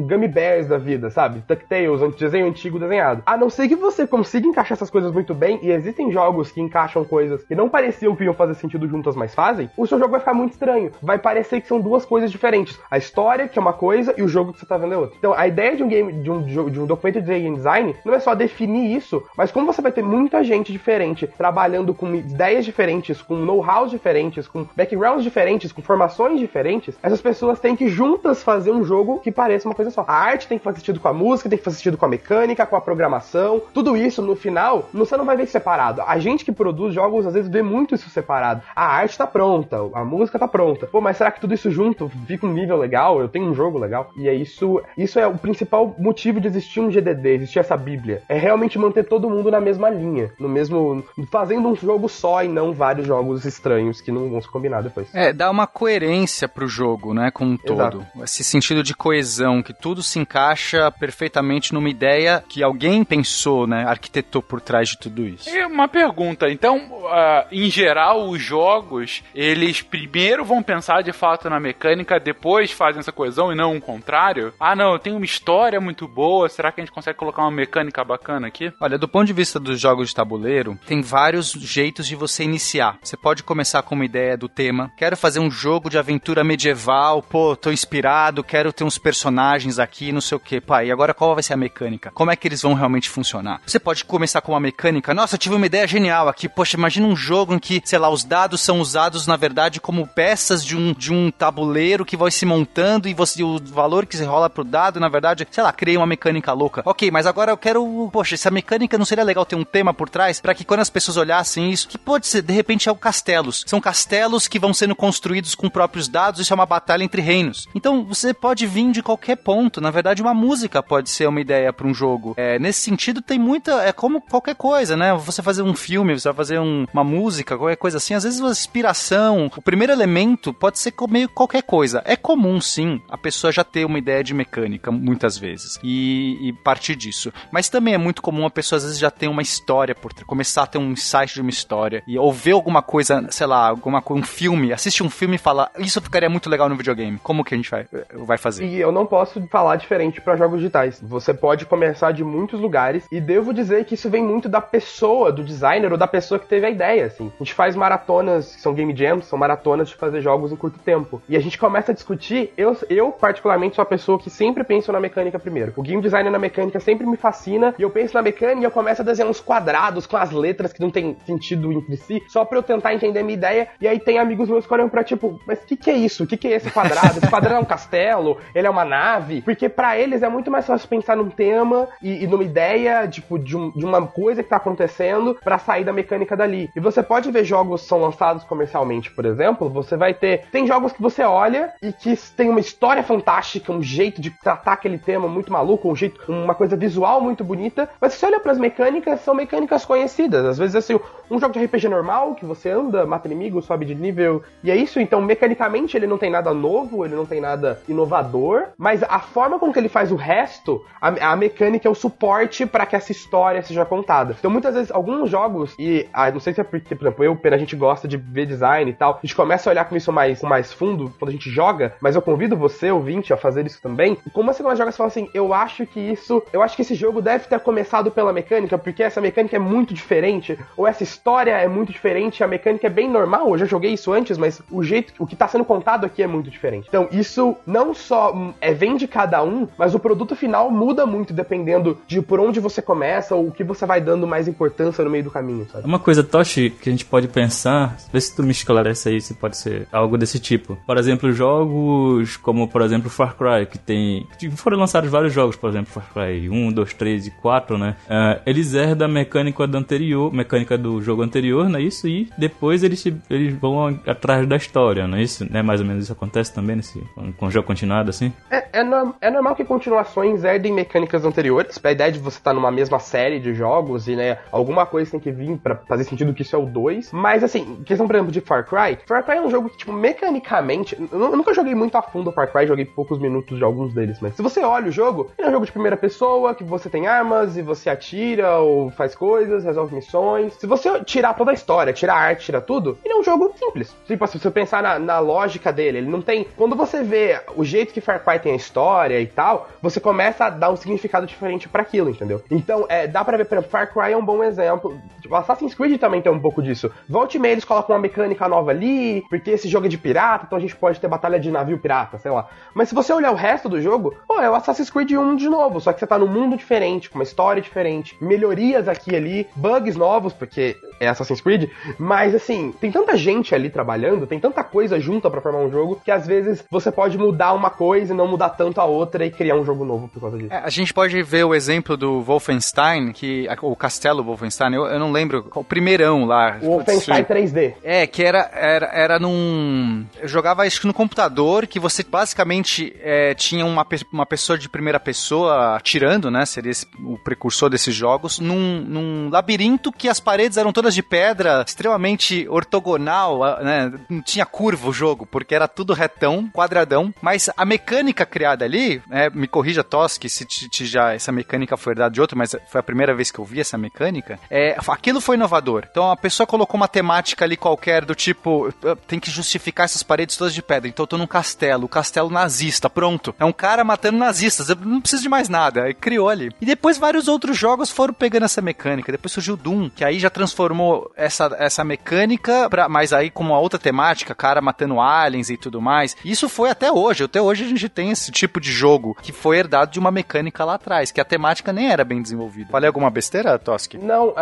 Gummy 0.08 0.28
Bears 0.28 0.68
da 0.68 0.78
vida, 0.78 1.10
sabe? 1.10 1.44
DuckTales, 1.48 2.02
um 2.02 2.12
desenho 2.12 2.48
antigo 2.48 2.80
desenhado. 2.80 3.24
A 3.26 3.38
não 3.38 3.50
ser 3.50 3.68
que 3.68 3.76
você 3.76 4.06
consiga 4.08 4.48
encaixar 4.48 4.76
essas 4.76 4.90
coisas 4.90 5.12
muito 5.12 5.34
bem, 5.34 5.60
e 5.62 5.72
existem 5.72 6.12
jogos 6.12 6.52
que 6.52 6.62
encaixam 6.62 7.04
coisas 7.04 7.44
que 7.44 7.56
não 7.56 7.70
pareciam 7.70 8.16
que 8.16 8.24
iam 8.24 8.34
fazer 8.34 8.56
sentido 8.56 8.88
juntas, 8.88 9.16
mas 9.16 9.34
fazem, 9.34 9.70
o 9.78 9.86
seu 9.86 9.98
jogo 9.98 10.12
vai 10.12 10.20
ficar 10.20 10.34
muito 10.34 10.54
estranho. 10.54 10.92
Vai 11.02 11.18
parecer 11.18 11.62
que 11.62 11.68
são 11.68 11.80
duas 11.80 12.06
coisas 12.06 12.32
diferentes. 12.32 12.80
A 12.90 12.98
história, 12.98 13.48
que 13.48 13.58
é 13.58 13.62
uma 13.62 13.74
coisa, 13.74 14.14
e 14.18 14.24
o 14.24 14.28
jogo 14.28 14.54
que 14.54 14.60
você 14.60 14.66
tá 14.66 14.78
vendo 14.78 14.94
é 14.94 14.98
outra. 14.98 15.16
Então, 15.18 15.27
a 15.34 15.48
ideia 15.48 15.76
de 15.76 15.84
um 15.84 15.88
game, 15.88 16.14
de 16.14 16.32
um, 16.32 16.44
de 16.44 16.80
um 16.80 16.86
documento 16.86 17.22
de 17.22 17.28
game 17.40 17.56
design, 17.56 17.96
não 18.04 18.14
é 18.14 18.20
só 18.20 18.36
definir 18.36 18.96
isso, 18.96 19.24
mas 19.36 19.52
como 19.52 19.66
você 19.66 19.82
vai 19.82 19.92
ter 19.92 20.04
muita 20.04 20.44
gente 20.44 20.72
diferente 20.72 21.28
trabalhando 21.38 21.94
com 21.94 22.16
ideias 22.16 22.66
diferentes, 22.66 23.22
com 23.22 23.36
know-how 23.36 23.88
diferentes, 23.88 24.48
com 24.48 24.66
backgrounds 24.76 25.24
diferentes, 25.24 25.72
com 25.72 25.82
formações 25.82 26.40
diferentes, 26.40 26.98
essas 27.02 27.22
pessoas 27.22 27.60
têm 27.60 27.76
que 27.76 27.88
juntas 27.88 28.44
fazer 28.44 28.72
um 28.72 28.84
jogo 28.84 29.20
que 29.20 29.32
pareça 29.32 29.68
uma 29.68 29.76
coisa 29.76 29.92
só. 29.92 30.06
A 30.08 30.14
arte 30.14 30.48
tem 30.48 30.58
que 30.58 30.64
fazer 30.64 30.80
sentido 30.80 31.00
com 31.00 31.08
a 31.08 31.14
música, 31.14 31.50
tem 31.50 31.58
que 31.58 31.64
fazer 31.64 31.78
sentido 31.78 31.98
com 31.98 32.06
a 32.06 32.10
mecânica, 32.10 32.66
com 32.66 32.76
a 32.76 32.82
programação, 32.82 33.62
tudo 33.74 33.98
isso 33.98 34.22
no 34.22 34.36
final, 34.36 34.90
você 34.94 35.18
não 35.18 35.26
vai 35.26 35.38
ver 35.38 35.48
separado. 35.48 36.02
A 36.02 36.18
gente 36.20 36.46
que 36.46 36.52
produz 36.52 36.94
jogos 36.94 37.26
às 37.26 37.34
vezes 37.34 37.50
vê 37.50 37.62
muito 37.62 37.96
isso 37.96 38.10
separado. 38.10 38.62
A 38.76 38.86
arte 38.86 39.18
tá 39.18 39.28
pronta, 39.28 39.78
a 39.94 40.04
música 40.04 40.40
tá 40.40 40.48
pronta. 40.48 40.88
Pô, 40.88 41.02
mas 41.02 41.18
será 41.18 41.32
que 41.32 41.42
tudo 41.42 41.54
isso 41.54 41.70
junto 41.72 42.10
fica 42.26 42.46
um 42.46 42.54
nível 42.54 42.78
legal? 42.78 43.20
Eu 43.20 43.28
tenho 43.28 43.48
um 43.48 43.54
jogo 43.54 43.78
legal? 43.78 44.12
E 44.16 44.28
é 44.28 44.34
isso, 44.34 44.82
isso 44.98 45.17
é 45.20 45.28
o 45.28 45.38
principal 45.38 45.96
motivo 45.98 46.40
de 46.40 46.48
existir 46.48 46.80
um 46.80 46.90
GDD, 46.90 47.36
existir 47.36 47.60
essa 47.60 47.78
bíblia. 47.78 48.22
É 48.28 48.38
realmente 48.38 48.78
manter 48.78 49.04
todo 49.04 49.30
mundo 49.30 49.52
na 49.52 49.60
mesma 49.60 49.90
linha, 49.90 50.32
no 50.40 50.50
mesmo 50.50 51.04
fazendo 51.32 51.68
um 51.68 51.76
jogo 51.76 52.08
só 52.08 52.44
e 52.44 52.48
não 52.48 52.74
vários 52.74 53.08
jogos 53.08 53.46
estranhos 53.46 54.02
que 54.02 54.12
não 54.12 54.30
vão 54.30 54.42
se 54.42 54.50
combinar 54.50 54.82
depois. 54.82 55.14
É, 55.14 55.34
dá 55.34 55.50
uma 55.50 55.68
coerência 55.68 56.48
pro 56.48 56.68
jogo, 56.68 57.14
né, 57.14 57.32
como 57.32 57.52
um 57.52 57.58
todo. 57.58 57.82
Exato. 57.82 58.06
Esse 58.24 58.44
sentido 58.44 58.84
de 58.84 58.96
coesão, 58.96 59.62
que 59.62 59.74
tudo 59.74 60.04
se 60.04 60.20
encaixa 60.20 60.92
perfeitamente 60.92 61.74
numa 61.74 61.90
ideia 61.90 62.44
que 62.48 62.64
alguém 62.64 63.04
pensou, 63.04 63.68
né, 63.68 63.86
arquitetou 63.88 64.42
por 64.42 64.62
trás 64.62 64.90
de 64.90 64.98
tudo 64.98 65.26
isso. 65.26 65.50
E 65.50 65.66
uma 65.66 65.88
pergunta, 65.88 66.50
então, 66.50 66.78
uh, 66.78 67.48
em 67.52 67.70
geral, 67.70 68.30
os 68.30 68.42
jogos, 68.42 69.24
eles 69.34 69.82
primeiro 69.82 70.44
vão 70.44 70.62
pensar 70.62 71.02
de 71.02 71.12
fato 71.12 71.50
na 71.50 71.60
mecânica, 71.60 72.20
depois 72.20 72.72
fazem 72.72 73.00
essa 73.00 73.12
coesão 73.12 73.52
e 73.52 73.56
não 73.56 73.76
o 73.76 73.82
contrário? 73.82 74.54
Ah, 74.60 74.76
não, 74.76 74.94
eu 74.94 75.00
tenho 75.08 75.16
uma 75.16 75.26
história 75.26 75.80
muito 75.80 76.06
boa, 76.06 76.50
será 76.50 76.70
que 76.70 76.82
a 76.82 76.84
gente 76.84 76.94
consegue 76.94 77.18
colocar 77.18 77.42
uma 77.42 77.52
mecânica 77.52 78.04
bacana 78.04 78.48
aqui? 78.48 78.74
Olha, 78.80 78.98
do 78.98 79.08
ponto 79.08 79.26
de 79.26 79.32
vista 79.32 79.58
dos 79.58 79.80
jogos 79.80 80.10
de 80.10 80.16
tabuleiro, 80.16 80.78
tem 80.86 81.02
vários 81.02 81.52
jeitos 81.52 82.06
de 82.06 82.16
você 82.16 82.44
iniciar. 82.44 82.98
Você 83.02 83.16
pode 83.16 83.42
começar 83.42 83.82
com 83.84 83.96
uma 83.96 84.04
ideia 84.04 84.36
do 84.36 84.50
tema, 84.50 84.92
quero 84.98 85.16
fazer 85.16 85.40
um 85.40 85.50
jogo 85.50 85.90
de 85.90 85.98
aventura 85.98 86.44
medieval, 86.44 87.22
pô, 87.22 87.56
tô 87.56 87.72
inspirado, 87.72 88.44
quero 88.44 88.74
ter 88.74 88.84
uns 88.84 88.98
personagens 88.98 89.80
aqui, 89.80 90.12
não 90.12 90.20
sei 90.20 90.36
o 90.36 90.42
que. 90.42 90.60
Pai, 90.60 90.88
e 90.88 90.92
agora 90.92 91.14
qual 91.14 91.34
vai 91.34 91.44
ser 91.44 91.54
a 91.54 91.58
mecânica? 91.58 92.12
Como 92.12 92.30
é 92.30 92.36
que 92.36 92.46
eles 92.46 92.62
vão 92.62 92.74
realmente 92.74 93.10
funcionar? 93.10 93.62
Você 93.66 93.80
pode 93.80 94.04
começar 94.04 94.42
com 94.42 94.52
uma 94.52 94.60
mecânica, 94.60 95.14
nossa, 95.14 95.36
eu 95.36 95.40
tive 95.40 95.56
uma 95.56 95.66
ideia 95.66 95.88
genial 95.88 96.28
aqui, 96.28 96.50
poxa, 96.50 96.76
imagina 96.76 97.08
um 97.08 97.16
jogo 97.16 97.54
em 97.54 97.60
que, 97.60 97.82
sei 97.86 97.98
lá, 97.98 98.10
os 98.10 98.26
dados 98.26 98.60
são 98.60 98.82
usados, 98.82 99.26
na 99.26 99.38
verdade, 99.38 99.80
como 99.80 100.06
peças 100.06 100.66
de 100.66 100.76
um, 100.76 100.92
de 100.92 101.14
um 101.14 101.32
tabuleiro 101.32 102.04
que 102.04 102.18
vai 102.18 102.30
se 102.30 102.46
montando 102.46 103.08
e 103.08 103.14
você, 103.14 103.42
o 103.42 103.58
valor 103.58 104.06
que 104.06 104.18
se 104.18 104.26
rola 104.26 104.50
pro 104.50 104.66
dado, 104.66 104.97
na 105.00 105.10
verdade, 105.10 105.48
sei 105.50 105.64
lá, 105.64 105.72
criei 105.72 105.98
uma 105.98 106.06
mecânica 106.06 106.52
louca. 106.54 106.82
Ok, 106.86 107.10
mas 107.12 107.26
agora 107.26 107.52
eu 107.52 107.58
quero, 107.58 108.10
poxa, 108.12 108.36
essa 108.36 108.52
mecânica 108.52 108.98
não 108.98 109.06
seria 109.06 109.24
legal 109.24 109.46
ter 109.46 109.56
um 109.56 109.64
tema 109.64 109.94
por 109.94 110.10
trás 110.10 110.40
para 110.40 110.54
que 110.54 110.66
quando 110.66 110.82
as 110.82 110.90
pessoas 110.90 111.18
olhassem 111.18 111.72
isso, 111.72 111.88
que 111.88 111.98
pode 111.98 112.28
ser, 112.28 112.42
de 112.42 112.54
repente, 112.54 112.90
é 112.90 112.92
o 112.92 112.96
castelos. 112.96 113.64
São 113.68 113.82
castelos 113.82 114.48
que 114.48 114.60
vão 114.60 114.74
sendo 114.74 114.96
construídos 114.96 115.56
com 115.56 115.70
próprios 115.70 116.08
dados, 116.08 116.42
isso 116.42 116.54
é 116.54 116.56
uma 116.56 116.66
batalha 116.66 117.04
entre 117.04 117.22
reinos. 117.22 117.68
Então, 117.74 118.04
você 118.04 118.34
pode 118.34 118.66
vir 118.66 118.92
de 118.92 119.02
qualquer 119.02 119.38
ponto. 119.38 119.82
Na 119.82 119.92
verdade, 119.92 120.22
uma 120.22 120.34
música 120.34 120.82
pode 120.84 121.10
ser 121.10 121.28
uma 121.28 121.42
ideia 121.42 121.74
para 121.74 121.88
um 121.88 121.94
jogo. 121.94 122.34
É, 122.38 122.60
nesse 122.60 122.82
sentido, 122.82 123.22
tem 123.22 123.40
muita. 123.40 123.84
É 123.84 123.92
como 123.92 124.22
qualquer 124.22 124.56
coisa, 124.56 124.96
né? 124.96 125.14
Você 125.14 125.42
fazer 125.42 125.62
um 125.62 125.74
filme, 125.74 126.18
você 126.18 126.28
vai 126.28 126.36
fazer 126.36 126.60
um, 126.60 126.86
uma 126.94 127.04
música, 127.04 127.58
qualquer 127.58 127.76
coisa 127.76 127.98
assim. 127.98 128.14
Às 128.14 128.24
vezes, 128.24 128.42
a 128.42 128.50
inspiração, 128.50 129.52
o 129.56 129.62
primeiro 129.62 129.92
elemento 129.92 130.54
pode 130.54 130.80
ser 130.80 130.94
meio 131.10 131.30
qualquer 131.30 131.64
coisa. 131.64 132.02
É 132.06 132.16
comum, 132.16 132.60
sim, 132.62 133.02
a 133.10 133.18
pessoa 133.18 133.52
já 133.52 133.64
ter 133.64 133.86
uma 133.86 133.98
ideia 133.98 134.24
de 134.24 134.34
mecânica, 134.34 134.87
muitas 134.92 135.38
vezes, 135.38 135.80
e, 135.84 136.50
e 136.50 136.54
partir 136.54 136.96
disso. 136.96 137.32
Mas 137.52 137.70
também 137.70 137.94
é 137.94 137.98
muito 137.98 138.22
comum 138.22 138.46
a 138.46 138.50
pessoa, 138.50 138.78
às 138.78 138.84
vezes, 138.84 139.00
já 139.00 139.10
ter 139.10 139.28
uma 139.28 139.42
história 139.42 139.96
por 139.96 140.14
começar 140.26 140.64
a 140.64 140.68
ter 140.68 140.78
um 140.78 140.92
insight 140.92 141.34
de 141.34 141.42
uma 141.42 141.50
história 141.50 142.04
e 142.08 142.18
ou 142.18 142.32
ver 142.32 142.52
alguma 142.52 142.82
coisa, 142.82 143.26
sei 143.30 143.48
lá, 143.48 143.70
alguma 143.70 144.04
um 144.10 144.24
filme, 144.24 144.74
assiste 144.74 145.04
um 145.04 145.10
filme 145.10 145.36
e 145.36 145.38
fala, 145.38 145.70
isso 145.78 146.02
ficaria 146.02 146.30
muito 146.30 146.50
legal 146.50 146.70
no 146.70 146.76
videogame. 146.76 147.20
Como 147.22 147.44
que 147.44 147.54
a 147.54 147.58
gente 147.58 147.70
vai, 147.70 147.86
vai 148.14 148.38
fazer? 148.38 148.66
E 148.66 148.80
eu 148.80 148.92
não 148.92 149.06
posso 149.06 149.46
falar 149.48 149.76
diferente 149.76 150.22
para 150.22 150.36
jogos 150.36 150.60
digitais. 150.60 151.00
Você 151.02 151.34
pode 151.34 151.66
começar 151.66 152.12
de 152.12 152.24
muitos 152.24 152.60
lugares 152.60 153.06
e 153.12 153.20
devo 153.20 153.54
dizer 153.54 153.86
que 153.86 153.96
isso 153.96 154.10
vem 154.10 154.24
muito 154.24 154.50
da 154.50 154.62
pessoa, 154.62 155.32
do 155.32 155.44
designer 155.44 155.92
ou 155.92 155.98
da 155.98 156.08
pessoa 156.08 156.40
que 156.40 156.48
teve 156.48 156.66
a 156.66 156.70
ideia, 156.70 157.06
assim. 157.06 157.32
A 157.36 157.44
gente 157.44 157.54
faz 157.54 157.76
maratonas, 157.76 158.56
que 158.56 158.62
são 158.62 158.74
game 158.74 158.96
jams, 158.96 159.26
são 159.26 159.38
maratonas 159.38 159.90
de 159.90 159.96
fazer 159.96 160.22
jogos 160.22 160.52
em 160.52 160.56
curto 160.56 160.80
tempo. 160.80 161.22
E 161.28 161.36
a 161.36 161.40
gente 161.40 161.58
começa 161.58 161.92
a 161.92 161.96
discutir, 161.96 162.52
eu, 162.58 162.78
eu 162.90 163.12
particularmente 163.12 163.76
sou 163.76 163.84
a 163.84 163.86
pessoa 163.86 164.18
que 164.18 164.30
sempre 164.30 164.58
sempre 164.58 164.64
penso 164.78 164.92
na 164.92 165.00
mecânica 165.00 165.40
primeiro. 165.40 165.74
O 165.76 165.82
game 165.82 166.02
design 166.02 166.30
na 166.30 166.38
mecânica 166.38 166.80
sempre 166.80 167.06
me 167.08 167.18
fascina 167.18 167.74
e 167.80 167.82
eu 167.82 167.90
penso 167.90 168.14
na 168.14 168.22
mecânica 168.22 168.62
e 168.62 168.64
eu 168.64 168.72
começo 168.72 169.02
a 169.02 169.06
desenhar 169.06 169.30
uns 169.30 169.42
quadrados 169.42 170.06
com 170.06 170.16
as 170.16 170.32
letras 170.32 170.72
que 170.72 170.80
não 170.80 170.92
tem 170.92 171.18
sentido 171.26 171.72
entre 171.72 171.98
si, 171.98 172.22
só 172.28 172.46
pra 172.46 172.60
eu 172.60 172.64
tentar 172.64 172.94
entender 172.94 173.24
minha 173.24 173.34
ideia. 173.34 173.68
E 173.82 173.88
aí 173.88 174.00
tem 174.00 174.20
amigos 174.20 174.48
meus 174.48 174.68
que 174.68 174.74
olham 174.74 174.88
pra 174.88 175.04
tipo, 175.04 175.40
mas 175.48 175.60
o 175.64 175.66
que, 175.66 175.76
que 175.76 175.90
é 175.90 175.96
isso? 175.96 176.24
O 176.24 176.28
que, 176.28 176.38
que 176.38 176.48
é 176.48 176.58
esse 176.58 176.70
quadrado? 176.70 177.18
Esse 177.18 177.28
quadrado 177.28 177.56
é 177.56 177.60
um 177.60 177.66
castelo? 177.66 178.38
Ele 178.54 178.68
é 178.68 178.70
uma 178.70 178.86
nave? 178.86 179.42
Porque 179.42 179.68
para 179.68 179.98
eles 179.98 180.22
é 180.22 180.30
muito 180.30 180.52
mais 180.52 180.68
fácil 180.68 180.88
pensar 180.88 181.18
num 181.18 181.30
tema 181.30 181.88
e, 182.02 182.24
e 182.24 182.28
numa 182.28 182.44
ideia, 182.44 183.08
tipo, 183.08 183.40
de, 183.40 183.58
um, 183.58 183.72
de, 183.72 183.84
uma 183.84 184.06
coisa 184.06 184.44
que 184.44 184.50
tá 184.50 184.58
acontecendo 184.58 185.36
para 185.44 185.58
sair 185.58 185.84
da 185.84 185.92
mecânica 185.92 186.38
dali. 186.38 186.70
E 186.76 186.80
você 186.80 187.02
pode 187.02 187.32
ver 187.32 187.44
jogos 187.44 187.82
que 187.82 187.88
são 187.88 188.00
lançados 188.00 188.44
comercialmente, 188.44 189.10
por 189.10 189.26
exemplo, 189.26 189.70
você 189.70 189.98
vai 189.98 190.14
ter. 190.14 190.46
Tem 190.52 190.68
jogos 190.68 190.94
que 190.94 191.02
você 191.02 191.24
olha 191.24 191.74
e 191.82 191.92
que 191.92 192.16
tem 192.36 192.50
uma 192.50 192.60
história 192.60 193.02
fantástica, 193.02 193.72
um 193.72 193.82
jeito 193.82 194.22
de 194.22 194.30
tratar 194.30 194.67
aquele 194.74 194.98
tema 194.98 195.28
muito 195.28 195.52
maluco, 195.52 195.90
um 195.90 195.96
jeito, 195.96 196.20
uma 196.28 196.56
coisa 196.56 196.76
visual 196.76 197.22
muito 197.22 197.44
bonita, 197.44 197.90
mas 198.00 198.14
se 198.14 198.20
você 198.20 198.26
olha 198.28 198.40
pras 198.40 198.58
mecânicas, 198.58 199.22
são 199.22 199.34
mecânicas 199.34 199.86
conhecidas. 199.86 200.46
Às 200.46 200.58
vezes, 200.58 200.76
assim, 200.76 201.00
um 201.30 201.40
jogo 201.40 201.54
de 201.54 201.64
RPG 201.64 201.88
normal, 201.88 202.36
que 202.36 202.46
você 202.46 202.70
anda, 202.70 203.06
mata 203.06 203.28
inimigo, 203.28 203.62
sobe 203.62 203.86
de 203.86 203.96
nível, 203.96 204.44
e 204.64 204.72
é 204.72 204.76
isso. 204.76 205.00
Então, 205.00 205.22
mecanicamente, 205.22 205.98
ele 205.98 206.08
não 206.08 206.18
tem 206.18 206.30
nada 206.30 206.54
novo, 206.54 207.06
ele 207.06 207.16
não 207.16 207.26
tem 207.26 207.42
nada 207.42 207.82
inovador, 207.88 208.68
mas 208.78 209.04
a 209.04 209.20
forma 209.20 209.60
com 209.60 209.72
que 209.72 209.80
ele 209.80 209.90
faz 209.90 210.12
o 210.12 210.16
resto, 210.16 210.84
a, 211.02 211.32
a 211.32 211.36
mecânica 211.36 211.88
é 211.88 211.92
o 211.92 211.96
suporte 211.96 212.66
para 212.66 212.86
que 212.86 212.96
essa 212.96 213.12
história 213.12 213.62
seja 213.62 213.86
contada. 213.86 214.36
Então, 214.38 214.52
muitas 214.52 214.74
vezes, 214.74 214.92
alguns 214.92 215.30
jogos, 215.30 215.76
e 215.78 216.08
ah, 216.14 216.32
não 216.32 216.40
sei 216.40 216.54
se 216.54 216.62
é 216.62 216.64
porque, 216.64 216.96
por 216.96 217.08
exemplo, 217.08 217.24
eu, 217.24 217.40
a 217.44 217.58
gente 217.58 217.76
gosta 217.76 218.08
de 218.08 218.18
ver 218.18 218.46
design 218.46 218.92
e 218.92 218.94
tal, 218.94 219.14
a 219.14 219.26
gente 219.26 219.36
começa 219.36 219.70
a 219.70 219.72
olhar 219.72 219.86
com 219.86 219.96
isso 219.96 220.12
mais, 220.12 220.42
mais 220.42 220.72
fundo 220.72 221.14
quando 221.18 221.30
a 221.30 221.32
gente 221.34 221.50
joga, 221.50 221.96
mas 222.02 222.16
eu 222.16 222.22
convido 222.22 222.56
você, 222.56 222.92
ouvinte, 222.92 223.34
a 223.34 223.38
fazer 223.38 223.66
isso 223.66 223.82
também. 223.82 224.18
Como 224.34 224.50
você 224.58 224.64
quando 224.64 224.78
joga, 224.78 224.92
você 224.92 224.98
fala 224.98 225.08
assim, 225.08 225.30
eu 225.34 225.54
acho 225.54 225.86
que 225.86 226.00
isso, 226.00 226.44
eu 226.52 226.62
acho 226.62 226.76
que 226.76 226.82
esse 226.82 226.96
jogo 226.96 227.22
deve 227.22 227.46
ter 227.48 227.60
começado 227.60 228.12
pela 228.12 228.34
mecânica, 228.34 228.78
porque 228.78 229.04
essa 229.04 229.22
mecânica 229.22 229.56
é 229.56 229.60
muito 229.60 229.94
diferente, 229.94 230.58
ou 230.76 230.88
essa 230.88 231.04
história 231.04 231.52
é 231.52 231.68
muito 231.68 231.92
diferente, 231.92 232.44
a 232.44 232.48
mecânica 232.48 232.88
é 232.88 232.90
bem 232.90 233.10
normal, 233.10 233.50
eu 233.50 233.58
já 233.58 233.66
joguei 233.66 233.94
isso 233.94 234.12
antes, 234.12 234.38
mas 234.38 234.62
o 234.72 234.84
jeito, 234.84 235.14
o 235.20 235.26
que 235.26 235.36
tá 235.36 235.48
sendo 235.48 235.66
contado 235.66 236.06
aqui 236.06 236.24
é 236.24 236.28
muito 236.28 236.50
diferente. 236.50 236.88
Então, 236.88 237.08
isso 237.12 237.56
não 237.66 237.94
só 237.94 238.54
é 238.60 238.74
vem 238.74 238.98
de 238.98 239.08
cada 239.08 239.44
um, 239.44 239.68
mas 239.78 239.94
o 239.94 240.00
produto 240.00 240.36
final 240.36 240.70
muda 240.72 241.06
muito 241.06 241.34
dependendo 241.34 241.98
de 242.08 242.22
por 242.22 242.40
onde 242.40 242.60
você 242.60 242.82
começa 242.82 243.36
ou 243.36 243.48
o 243.48 243.52
que 243.52 243.64
você 243.64 243.86
vai 243.86 244.02
dando 244.02 244.28
mais 244.28 244.48
importância 244.48 245.04
no 245.04 245.10
meio 245.10 245.24
do 245.24 245.32
caminho, 245.32 245.68
sabe? 245.72 245.86
Uma 245.86 246.00
coisa, 246.00 246.24
Toshi, 246.24 246.70
que 246.70 246.90
a 246.90 246.92
gente 246.92 247.06
pode 247.06 247.28
pensar, 247.28 247.98
vê 248.12 248.20
se 248.20 248.36
tu 248.36 248.44
me 248.44 248.52
esclarece 248.52 249.10
aí 249.10 249.22
se 249.22 249.34
pode 249.34 249.58
ser 249.58 249.88
algo 249.92 250.18
desse 250.18 250.40
tipo. 250.40 250.78
Por 250.86 250.98
exemplo, 250.98 251.32
jogos 251.32 252.38
como, 252.38 252.68
por 252.68 252.82
exemplo, 252.82 253.10
Far 253.10 253.36
Cry, 253.36 253.66
que 253.66 253.78
tem. 253.78 254.28
Foram 254.56 254.78
lançados 254.78 255.10
vários 255.10 255.34
jogos, 255.34 255.56
por 255.56 255.70
exemplo, 255.70 255.92
Far 255.92 256.06
Cry 256.14 256.50
1, 256.50 256.72
2, 256.72 256.94
3 256.94 257.28
e 257.28 257.32
4, 257.32 257.78
né? 257.78 257.96
Uh, 258.06 258.42
eles 258.46 258.74
herdam 258.74 259.08
a 259.08 259.12
mecânica 259.12 259.68
do 259.68 259.78
anterior, 259.78 260.34
mecânica 260.34 260.78
do 260.78 261.02
jogo 261.02 261.22
anterior, 261.22 261.70
não 261.70 261.80
é 261.80 261.82
isso? 261.82 262.08
E 262.08 262.30
depois 262.38 262.84
eles, 262.84 263.06
eles 263.30 263.54
vão 263.54 264.00
atrás 264.06 264.48
da 264.48 264.56
história, 264.56 265.08
não 265.08 265.18
é 265.18 265.24
isso? 265.24 265.46
Né? 265.52 265.62
Mais 265.62 265.82
ou 265.82 265.88
menos 265.88 266.04
isso 266.04 266.14
acontece 266.14 266.54
também 266.54 266.76
nesse, 266.76 267.02
com, 267.38 267.48
o 267.48 267.52
jogo 267.52 267.68
continuado, 267.68 268.10
assim? 268.10 268.32
É, 268.50 268.82
é, 268.82 268.84
é 269.22 269.32
normal 269.32 269.56
que 269.56 269.64
continuações 269.64 270.44
herdem 270.44 270.74
mecânicas 270.74 271.26
anteriores. 271.26 271.80
A 271.84 271.92
ideia 271.92 272.12
de 272.12 272.20
você 272.20 272.38
estar 272.38 272.52
tá 272.52 272.54
numa 272.54 272.72
mesma 272.72 273.00
série 273.00 273.40
de 273.40 273.54
jogos 273.54 274.08
e, 274.08 274.16
né, 274.16 274.38
alguma 274.52 274.86
coisa 274.86 275.12
tem 275.12 275.20
que 275.20 275.32
vir 275.32 275.58
para 275.58 275.76
fazer 275.76 276.04
sentido 276.04 276.34
que 276.34 276.42
isso 276.42 276.56
é 276.56 276.60
o 276.60 276.66
2. 276.66 277.12
Mas, 277.12 277.44
assim, 277.44 277.82
questão, 277.86 278.08
por 278.08 278.16
exemplo, 278.16 278.32
de 278.32 278.42
Far 278.42 278.66
Cry. 278.66 278.98
Far 279.06 279.24
Cry 279.24 279.38
é 279.38 279.42
um 279.42 279.50
jogo 279.50 279.70
que, 279.70 279.78
tipo, 279.78 279.94
mecanicamente. 279.94 280.98
Eu 281.12 281.36
nunca 281.36 281.54
joguei 281.54 281.76
muito 281.76 281.98
a 281.98 282.02
fundo 282.02 282.32
Far 282.32 282.52
Cry, 282.52 282.68
joguei 282.68 282.86
poucos 282.86 283.20
minutos 283.20 283.58
de 283.58 283.64
alguns 283.64 283.94
deles. 283.94 284.20
Mas 284.22 284.27
se 284.36 284.42
você 284.42 284.62
olha 284.62 284.88
o 284.88 284.92
jogo, 284.92 285.32
ele 285.38 285.48
é 285.48 285.50
um 285.50 285.54
jogo 285.54 285.66
de 285.66 285.72
primeira 285.72 285.98
pessoa, 285.98 286.56
que 286.56 286.64
você 286.64 286.90
tem 286.90 287.08
armas 287.08 287.58
e 287.58 287.62
você 287.62 287.90
atira 287.90 288.58
ou 288.58 288.90
faz 288.92 289.16
coisas, 289.16 289.64
resolve 289.64 289.96
missões. 289.96 290.54
Se 290.54 290.68
você 290.68 291.04
tirar 291.04 291.34
toda 291.34 291.52
a 291.52 291.54
história, 291.54 291.94
tirar 291.94 292.16
a 292.16 292.20
arte, 292.20 292.46
tirar 292.46 292.62
tudo, 292.62 292.98
ele 293.04 293.14
é 293.14 293.18
um 293.18 293.24
jogo 293.24 293.54
simples. 293.58 293.96
Tipo, 294.06 294.28
se 294.28 294.40
você 294.40 294.52
pensar 294.52 294.82
na, 294.82 295.00
na 295.00 295.20
lógica 295.20 295.72
dele, 295.72 296.00
ele 296.00 296.10
não 296.10 296.22
tem. 296.22 296.46
Quando 296.56 296.76
você 296.76 297.04
vê 297.04 297.42
o 297.56 297.64
jeito 297.64 297.94
que 297.94 298.02
Far 298.02 298.24
Cry 298.24 298.40
tem 298.40 298.54
a 298.54 298.56
história 298.56 299.20
e 299.20 299.28
tal, 299.28 299.70
você 299.82 300.00
começa 300.00 300.46
a 300.46 300.50
dar 300.50 300.70
um 300.70 300.76
significado 300.76 301.26
diferente 301.26 301.68
para 301.70 301.82
aquilo, 301.82 302.10
entendeu? 302.10 302.42
Então, 302.50 302.86
é, 302.90 303.08
dá 303.08 303.24
pra 303.24 303.38
ver, 303.38 303.46
por 303.46 303.56
exemplo, 303.56 303.72
Far 303.72 303.92
Cry 303.92 304.12
é 304.14 304.18
um 304.18 304.26
bom 304.26 304.44
exemplo. 304.44 305.00
Tipo, 305.22 305.36
Assassin's 305.36 305.74
Creed 305.74 306.00
também 306.00 306.22
tem 306.22 306.32
um 306.32 306.40
pouco 306.40 306.62
disso. 306.62 306.92
Volte 307.08 307.38
e 307.38 307.40
meia 307.40 307.54
eles 307.54 307.66
colocam 307.66 307.96
uma 307.96 308.02
mecânica 308.02 308.48
nova 308.48 308.72
ali, 308.72 309.24
porque 309.30 309.52
esse 309.52 309.68
jogo 309.68 309.86
é 309.86 309.90
de 309.90 309.98
pirata, 309.98 310.46
então 310.46 310.58
a 310.58 310.62
gente 310.62 310.76
pode 310.76 311.00
ter 311.00 311.08
batalha 311.08 311.40
de 311.40 311.52
navio 311.52 311.80
pirata, 311.80 312.18
sei 312.18 312.32
lá. 312.32 312.48
Mas 312.74 312.90
se 312.90 312.96
você 312.96 313.14
olhar 313.14 313.32
o 313.32 313.36
resto 313.36 313.68
do 313.68 313.82
jogo, 313.82 314.16
pô, 314.28 314.40
é 314.40 314.50
o 314.50 314.56
Assassin's 314.56 314.90
Creed 314.90 315.12
1 315.12 315.36
de 315.36 315.50
novo, 315.50 315.80
só 315.80 315.92
que 315.94 316.00
você 316.00 316.08
tá 316.08 316.18
num 316.18 316.28
mundo 316.28 316.58
diferente, 316.58 317.10
com 317.10 317.20
uma 317.20 317.24
história 317.24 317.62
diferente, 317.62 318.16
melhorias 318.22 318.88
aqui 318.88 319.12
e 319.12 319.16
ali, 319.16 319.48
bugs 319.56 319.96
novos, 319.96 320.34
porque 320.34 320.76
é 321.00 321.08
Assassin's 321.08 321.42
Creed, 321.42 321.70
mas 321.98 322.34
assim, 322.34 322.74
tem 322.80 322.92
tanta 322.92 323.16
gente 323.18 323.54
ali 323.54 323.70
trabalhando, 323.70 324.28
tem 324.28 324.40
tanta 324.40 324.64
coisa 324.64 325.00
junta 325.00 325.30
para 325.30 325.42
formar 325.42 325.60
um 325.60 325.72
jogo, 325.72 326.02
que 326.04 326.12
às 326.12 326.26
vezes 326.26 326.64
você 326.70 326.92
pode 326.92 327.18
mudar 327.18 327.54
uma 327.54 327.70
coisa 327.70 328.14
e 328.14 328.18
não 328.18 328.28
mudar 328.28 328.50
tanto 328.50 328.80
a 328.80 328.86
outra 328.86 329.26
e 329.26 329.32
criar 329.32 329.56
um 329.56 329.66
jogo 329.66 329.86
novo 329.86 330.08
por 330.08 330.22
causa 330.22 330.38
disso. 330.38 330.54
É, 330.54 330.58
a 330.58 330.70
gente 330.70 330.94
pode 330.94 331.22
ver 331.24 331.44
o 331.44 331.54
exemplo 331.54 331.96
do 331.96 332.22
Wolfenstein, 332.22 333.12
que 333.12 333.48
o 333.62 333.76
castelo 333.76 334.24
Wolfenstein, 334.24 334.74
eu, 334.74 334.86
eu 334.86 335.00
não 335.00 335.12
lembro, 335.12 335.50
o 335.54 335.64
primeirão 335.64 336.26
lá. 336.26 336.58
O 336.62 336.78
Wolfenstein 336.78 337.24
3D. 337.24 337.74
É, 337.84 338.08
que 338.08 338.24
era, 338.24 338.50
era, 338.54 338.86
era 338.94 339.20
num... 339.20 340.06
Eu 340.20 340.28
jogava 340.28 340.68
que 340.68 340.88
no 340.88 340.94
computador, 340.94 341.68
que 341.68 341.80
você 341.80 342.04
basicamente 342.04 342.96
é, 343.02 343.34
tinha 343.34 343.66
uma, 343.66 343.86
uma 344.12 344.26
pessoa 344.26 344.58
de 344.58 344.70
primeira 344.70 345.00
pessoa 345.00 345.76
atirando, 345.76 346.32
né, 346.32 346.46
seria 346.46 346.72
esse, 346.72 346.88
o 347.00 347.18
precursor 347.18 347.70
desses 347.70 347.94
jogos, 347.94 348.40
num, 348.40 348.82
num 348.82 349.30
labirinto 349.30 349.92
que 349.92 350.10
as 350.10 350.20
paredes 350.20 350.58
eram 350.58 350.72
todas 350.72 350.94
de 350.94 351.04
pedra, 351.04 351.64
extremamente 351.66 352.48
ortogonal, 352.50 353.40
né, 353.64 353.92
não 354.10 354.22
tinha 354.22 354.46
curva 354.46 354.90
o 354.90 354.94
jogo, 354.94 355.26
porque 355.26 355.56
era 355.56 355.68
tudo 355.68 355.94
retão, 355.94 356.50
quadradão, 356.54 357.14
mas 357.22 357.50
a 357.56 357.66
mecânica 357.66 358.26
criada 358.26 358.66
ali, 358.66 359.02
né, 359.08 359.30
me 359.34 359.48
corrija 359.48 359.84
Toski 359.84 360.30
se 360.30 360.46
te, 360.46 360.86
já 360.86 361.14
essa 361.14 361.32
mecânica 361.32 361.78
foi 361.78 361.94
herdada 361.94 362.12
de 362.12 362.22
outro, 362.22 362.38
mas 362.38 362.56
foi 362.68 362.80
a 362.80 362.84
primeira 362.84 363.14
vez 363.14 363.32
que 363.32 363.40
eu 363.40 363.46
vi 363.46 363.60
essa 363.60 363.78
mecânica, 363.78 364.40
é, 364.50 364.78
aquilo 364.88 365.22
foi 365.22 365.36
inovador. 365.36 365.86
Então 365.90 366.10
a 366.12 366.18
pessoa 366.18 366.48
colocou 366.48 366.80
uma 366.80 366.88
temática 366.88 367.46
ali 367.46 367.58
qualquer 367.58 368.06
do 368.06 368.16
tipo, 368.16 368.74
tem 369.08 369.20
que 369.20 369.30
justificar 369.30 369.86
essas 369.86 370.04
paredes 370.04 370.38
todas 370.38 370.54
de 370.54 370.62
pedra, 370.62 370.88
então 370.88 371.04
eu 371.04 371.08
tô 371.08 371.18
num 371.18 371.28
castelo, 371.28 371.86
o 371.86 371.90
castelo 371.90 372.30
nazista, 372.30 372.90
pronto. 372.90 373.36
É 373.40 373.46
um 373.46 373.54
cara 373.54 373.84
matando 373.98 374.18
nazistas, 374.18 374.70
eu 374.70 374.76
não 374.76 375.02
preciso 375.02 375.24
de 375.24 375.30
mais 375.30 375.50
nada, 375.50 375.84
aí 375.84 375.94
criou 375.94 376.30
ali. 376.30 376.52
E 376.62 376.66
depois 376.66 377.00
vários 377.00 377.28
outros 377.28 377.58
jogos 377.58 377.90
foram 377.90 378.14
pegando 378.14 378.46
essa 378.46 378.62
mecânica, 378.62 379.12
depois 379.12 379.32
surgiu 379.32 379.58
Doom, 379.58 379.90
que 379.90 380.06
aí 380.06 380.20
já 380.20 380.30
transformou 380.30 381.12
essa, 381.16 381.56
essa 381.60 381.84
mecânica, 381.84 382.70
pra, 382.70 382.88
mas 382.88 383.12
aí 383.12 383.32
com 383.32 383.44
uma 383.44 383.60
outra 383.60 383.80
temática, 383.80 384.36
cara 384.36 384.62
matando 384.62 385.02
aliens 385.02 385.50
e 385.50 385.58
tudo 385.58 385.82
mais. 385.82 386.16
Isso 386.24 386.48
foi 386.48 386.70
até 386.70 386.92
hoje, 386.92 387.24
até 387.24 387.42
hoje 387.42 387.66
a 387.66 387.68
gente 387.68 387.90
tem 387.90 388.12
esse 388.12 388.32
tipo 388.32 388.62
de 388.62 388.72
jogo 388.72 389.18
que 389.22 389.32
foi 389.32 389.58
herdado 389.58 389.92
de 389.92 390.00
uma 390.00 390.12
mecânica 390.12 390.64
lá 390.64 390.76
atrás, 390.76 391.12
que 391.12 391.20
a 391.20 391.26
temática 391.26 391.74
nem 391.74 391.92
era 391.92 392.04
bem 392.04 392.22
desenvolvida. 392.22 392.72
Falei 392.72 392.88
alguma 392.88 393.10
besteira, 393.10 393.58
Toski? 393.58 393.98
Não, 393.98 394.30
uh, 394.30 394.36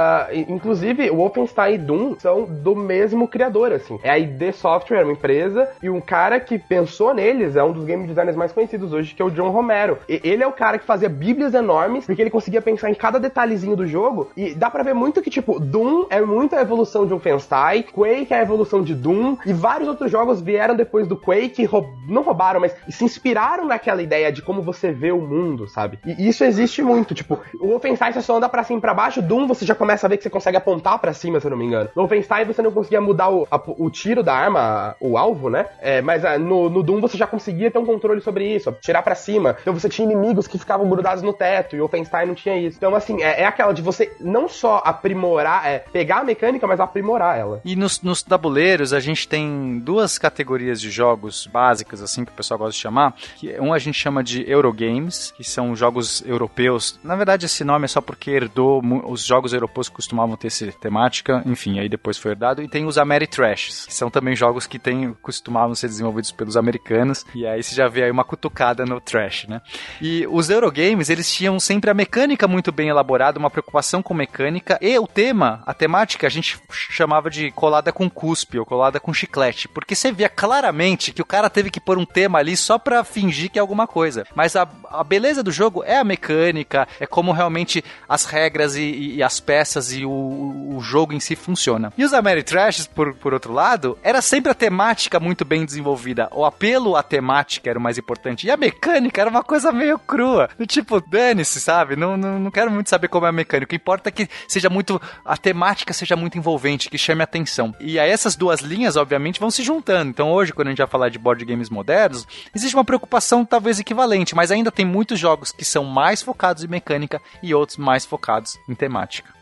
inclusive 0.49 1.09
o 1.09 1.15
Wolfenstein 1.17 1.75
e 1.75 1.77
Doom 1.77 2.15
são 2.19 2.45
do 2.45 2.75
mesmo 2.75 3.27
criador, 3.27 3.71
assim. 3.71 3.97
É 4.03 4.09
a 4.09 4.19
ID 4.19 4.53
Software, 4.53 5.03
uma 5.03 5.13
empresa, 5.13 5.69
e 5.81 5.89
um 5.89 6.01
cara 6.01 6.39
que 6.39 6.59
pensou 6.59 7.13
neles 7.13 7.55
é 7.55 7.63
um 7.63 7.71
dos 7.71 7.85
game 7.85 8.05
designers 8.05 8.35
mais 8.35 8.51
conhecidos 8.51 8.91
hoje, 8.91 9.13
que 9.13 9.21
é 9.21 9.25
o 9.25 9.29
John 9.29 9.44
Romero. 9.49 9.97
E 10.07 10.21
ele 10.23 10.43
é 10.43 10.47
o 10.47 10.51
cara 10.51 10.77
que 10.77 10.85
fazia 10.85 11.09
bíblias 11.09 11.53
enormes, 11.53 12.05
porque 12.05 12.21
ele 12.21 12.29
conseguia 12.29 12.61
pensar 12.61 12.89
em 12.89 12.95
cada 12.95 13.19
detalhezinho 13.19 13.75
do 13.75 13.85
jogo, 13.85 14.29
e 14.35 14.53
dá 14.53 14.69
pra 14.69 14.83
ver 14.83 14.93
muito 14.93 15.21
que, 15.21 15.29
tipo, 15.29 15.59
Doom 15.59 16.05
é 16.09 16.21
muito 16.21 16.55
a 16.55 16.61
evolução 16.61 17.05
de 17.05 17.11
Wolfenstein, 17.11 17.83
Quake 17.83 18.33
é 18.33 18.39
a 18.39 18.41
evolução 18.41 18.81
de 18.81 18.93
Doom, 18.93 19.37
e 19.45 19.53
vários 19.53 19.87
outros 19.87 20.11
jogos 20.11 20.41
vieram 20.41 20.75
depois 20.75 21.07
do 21.07 21.17
Quake, 21.17 21.65
roub... 21.65 21.87
não 22.07 22.21
roubaram, 22.21 22.59
mas 22.59 22.75
se 22.89 23.03
inspiraram 23.03 23.65
naquela 23.65 24.01
ideia 24.01 24.31
de 24.31 24.41
como 24.41 24.61
você 24.61 24.91
vê 24.91 25.11
o 25.11 25.21
mundo, 25.21 25.67
sabe? 25.67 25.99
E 26.05 26.27
isso 26.27 26.43
existe 26.43 26.81
muito, 26.81 27.13
tipo, 27.13 27.39
o 27.59 27.67
Wolfenstein 27.67 28.13
você 28.13 28.21
só 28.21 28.37
anda 28.37 28.49
pra 28.49 28.63
cima 28.63 28.79
e 28.79 28.81
pra 28.81 28.93
baixo, 28.93 29.21
Doom 29.21 29.47
você 29.47 29.65
já 29.65 29.75
começa 29.75 30.05
a 30.05 30.09
ver 30.09 30.17
que 30.17 30.23
você 30.23 30.29
consegue 30.29 30.57
apontar 30.57 30.99
pra 30.99 31.13
cima, 31.13 31.39
se 31.39 31.47
eu 31.47 31.51
não 31.51 31.57
me 31.57 31.65
engano. 31.65 31.89
No 31.95 32.03
Wolfenstein 32.03 32.45
você 32.45 32.61
não 32.61 32.71
conseguia 32.71 33.01
mudar 33.01 33.29
o, 33.29 33.47
a, 33.49 33.61
o 33.77 33.89
tiro 33.89 34.23
da 34.23 34.33
arma, 34.33 34.95
o 34.99 35.17
alvo, 35.17 35.49
né? 35.49 35.65
É, 35.79 36.01
mas 36.01 36.23
a, 36.23 36.33
ah, 36.33 36.39
no, 36.39 36.69
no 36.69 36.83
Doom 36.83 37.01
você 37.01 37.17
já 37.17 37.27
conseguia 37.27 37.71
ter 37.71 37.79
um 37.79 37.85
controle 37.85 38.21
sobre 38.21 38.45
isso, 38.45 38.75
tirar 38.81 39.01
para 39.01 39.15
cima. 39.15 39.34
Então 39.61 39.73
você 39.73 39.87
tinha 39.87 40.05
inimigos 40.05 40.47
que 40.47 40.57
ficavam 40.57 40.89
grudados 40.89 41.23
no 41.23 41.31
teto, 41.31 41.75
e 41.75 41.79
o 41.79 41.83
Wolfenstein 41.83 42.27
não 42.27 42.35
tinha 42.35 42.57
isso. 42.57 42.77
Então, 42.77 42.95
assim, 42.95 43.21
é, 43.21 43.41
é 43.41 43.45
aquela 43.45 43.73
de 43.73 43.81
você 43.81 44.11
não 44.19 44.49
só 44.49 44.81
aprimorar, 44.83 45.65
é, 45.65 45.79
pegar 45.79 46.19
a 46.19 46.23
mecânica, 46.23 46.65
mas 46.67 46.79
aprimorar 46.79 47.37
ela. 47.37 47.61
E 47.63 47.75
nos, 47.75 48.01
nos 48.01 48.23
tabuleiros 48.23 48.93
a 48.93 48.99
gente 48.99 49.27
tem 49.27 49.79
duas 49.79 50.17
categorias 50.17 50.81
de 50.81 50.89
jogos 50.89 51.47
básicas, 51.47 52.01
assim, 52.01 52.25
que 52.25 52.31
o 52.31 52.35
pessoal 52.35 52.57
gosta 52.57 52.73
de 52.73 52.79
chamar. 52.79 53.13
Que 53.37 53.59
um 53.59 53.73
a 53.73 53.79
gente 53.79 53.95
chama 53.95 54.23
de 54.23 54.49
Eurogames, 54.49 55.31
que 55.31 55.43
são 55.43 55.75
jogos 55.75 56.23
europeus. 56.25 56.99
Na 57.03 57.15
verdade, 57.15 57.45
esse 57.45 57.63
nome 57.63 57.85
é 57.85 57.87
só 57.87 58.01
porque 58.01 58.31
herdou 58.31 58.81
os 59.07 59.23
jogos 59.23 59.53
europeus 59.53 59.89
costumavam 59.89 60.35
ter 60.35 60.47
essa 60.47 60.65
temática, 60.71 61.43
enfim, 61.45 61.79
aí 61.79 61.87
depois 61.87 62.17
foi 62.17 62.31
herdado. 62.31 62.61
E 62.61 62.67
tem 62.67 62.85
os 62.85 62.97
Ameritrashes, 62.97 63.85
que 63.85 63.93
são 63.93 64.09
também 64.09 64.35
jogos 64.35 64.65
que 64.65 64.79
tem, 64.79 65.15
costumavam 65.21 65.75
ser 65.75 65.87
desenvolvidos 65.87 66.31
pelos 66.31 66.57
americanos. 66.57 67.25
E 67.35 67.45
aí 67.45 67.61
você 67.61 67.75
já 67.75 67.87
vê 67.87 68.03
aí 68.03 68.11
uma 68.11 68.23
cutucada 68.23 68.85
no 68.85 68.95
no 68.95 69.01
trash, 69.25 69.47
né? 69.47 69.61
E 70.01 70.25
os 70.29 70.49
Eurogames, 70.49 71.09
eles 71.09 71.31
tinham 71.31 71.59
sempre 71.59 71.89
a 71.89 71.93
mecânica 71.93 72.47
muito 72.47 72.71
bem 72.71 72.89
elaborada, 72.89 73.39
uma 73.39 73.49
preocupação 73.49 74.01
com 74.01 74.13
mecânica 74.13 74.77
e 74.81 74.97
o 74.97 75.07
tema, 75.07 75.63
a 75.65 75.73
temática, 75.73 76.27
a 76.27 76.29
gente 76.29 76.59
chamava 76.69 77.29
de 77.29 77.51
colada 77.51 77.91
com 77.91 78.09
cuspe 78.09 78.59
ou 78.59 78.65
colada 78.65 78.99
com 78.99 79.13
chiclete, 79.13 79.67
porque 79.67 79.95
você 79.95 80.11
via 80.11 80.29
claramente 80.29 81.11
que 81.11 81.21
o 81.21 81.25
cara 81.25 81.49
teve 81.49 81.69
que 81.69 81.79
pôr 81.79 81.97
um 81.97 82.05
tema 82.05 82.39
ali 82.39 82.55
só 82.55 82.77
pra 82.77 83.03
fingir 83.03 83.49
que 83.49 83.59
é 83.59 83.61
alguma 83.61 83.87
coisa. 83.87 84.25
Mas 84.35 84.55
a, 84.55 84.67
a 84.89 85.03
beleza 85.03 85.41
do 85.41 85.51
jogo 85.51 85.83
é 85.83 85.97
a 85.97 86.03
mecânica, 86.03 86.87
é 86.99 87.05
como 87.05 87.31
realmente 87.31 87.83
as 88.07 88.25
regras 88.25 88.75
e, 88.75 89.15
e 89.15 89.23
as 89.23 89.39
peças 89.39 89.91
e 89.93 90.05
o, 90.05 90.75
o, 90.75 90.79
jogo 90.81 91.13
em 91.13 91.19
si 91.19 91.35
funciona. 91.35 91.91
E 91.97 92.03
os 92.03 92.13
Ameritrash, 92.13 92.87
por, 92.87 93.13
por 93.15 93.33
outro 93.33 93.53
lado, 93.53 93.97
era 94.03 94.21
sempre 94.21 94.51
a 94.51 94.55
temática 94.55 95.19
muito 95.19 95.43
bem 95.43 95.65
desenvolvida. 95.65 96.29
O 96.31 96.45
apelo 96.45 96.95
à 96.95 97.03
temática 97.03 97.69
era 97.69 97.79
o 97.79 97.81
mais 97.81 97.97
importante. 97.97 98.47
E 98.47 98.51
a 98.51 98.57
mecânica 98.57 99.04
era 99.15 99.29
uma 99.29 99.43
coisa 99.43 99.71
meio 99.71 99.97
crua. 99.99 100.49
Do 100.57 100.65
tipo, 100.65 101.01
dane-se, 101.01 101.59
sabe? 101.59 101.95
Não, 101.95 102.17
não, 102.17 102.39
não 102.39 102.51
quero 102.51 102.71
muito 102.71 102.89
saber 102.89 103.07
como 103.07 103.25
é 103.25 103.29
a 103.29 103.31
mecânica. 103.31 103.65
O 103.65 103.69
que 103.69 103.75
importa 103.75 104.09
é 104.09 104.11
que 104.11 104.29
seja 104.47 104.69
muito. 104.69 105.01
a 105.23 105.37
temática 105.37 105.93
seja 105.93 106.15
muito 106.15 106.37
envolvente, 106.37 106.89
que 106.89 106.97
chame 106.97 107.23
atenção. 107.23 107.73
E 107.79 107.99
aí 107.99 108.09
essas 108.09 108.35
duas 108.35 108.61
linhas, 108.61 108.95
obviamente, 108.95 109.39
vão 109.39 109.51
se 109.51 109.63
juntando. 109.63 110.09
Então 110.09 110.31
hoje, 110.31 110.53
quando 110.53 110.67
a 110.67 110.71
gente 110.71 110.79
vai 110.79 110.87
falar 110.87 111.09
de 111.09 111.19
board 111.19 111.43
games 111.45 111.69
modernos, 111.69 112.27
existe 112.55 112.75
uma 112.75 112.85
preocupação 112.85 113.45
talvez 113.45 113.79
equivalente, 113.79 114.35
mas 114.35 114.51
ainda 114.51 114.71
tem 114.71 114.85
muitos 114.85 115.19
jogos 115.19 115.51
que 115.51 115.65
são 115.65 115.83
mais 115.83 116.21
focados 116.21 116.63
em 116.63 116.67
mecânica 116.67 117.21
e 117.41 117.53
outros 117.53 117.77
mais 117.77 118.05
focados 118.05 118.57
em 118.67 118.75
temática. 118.75 119.34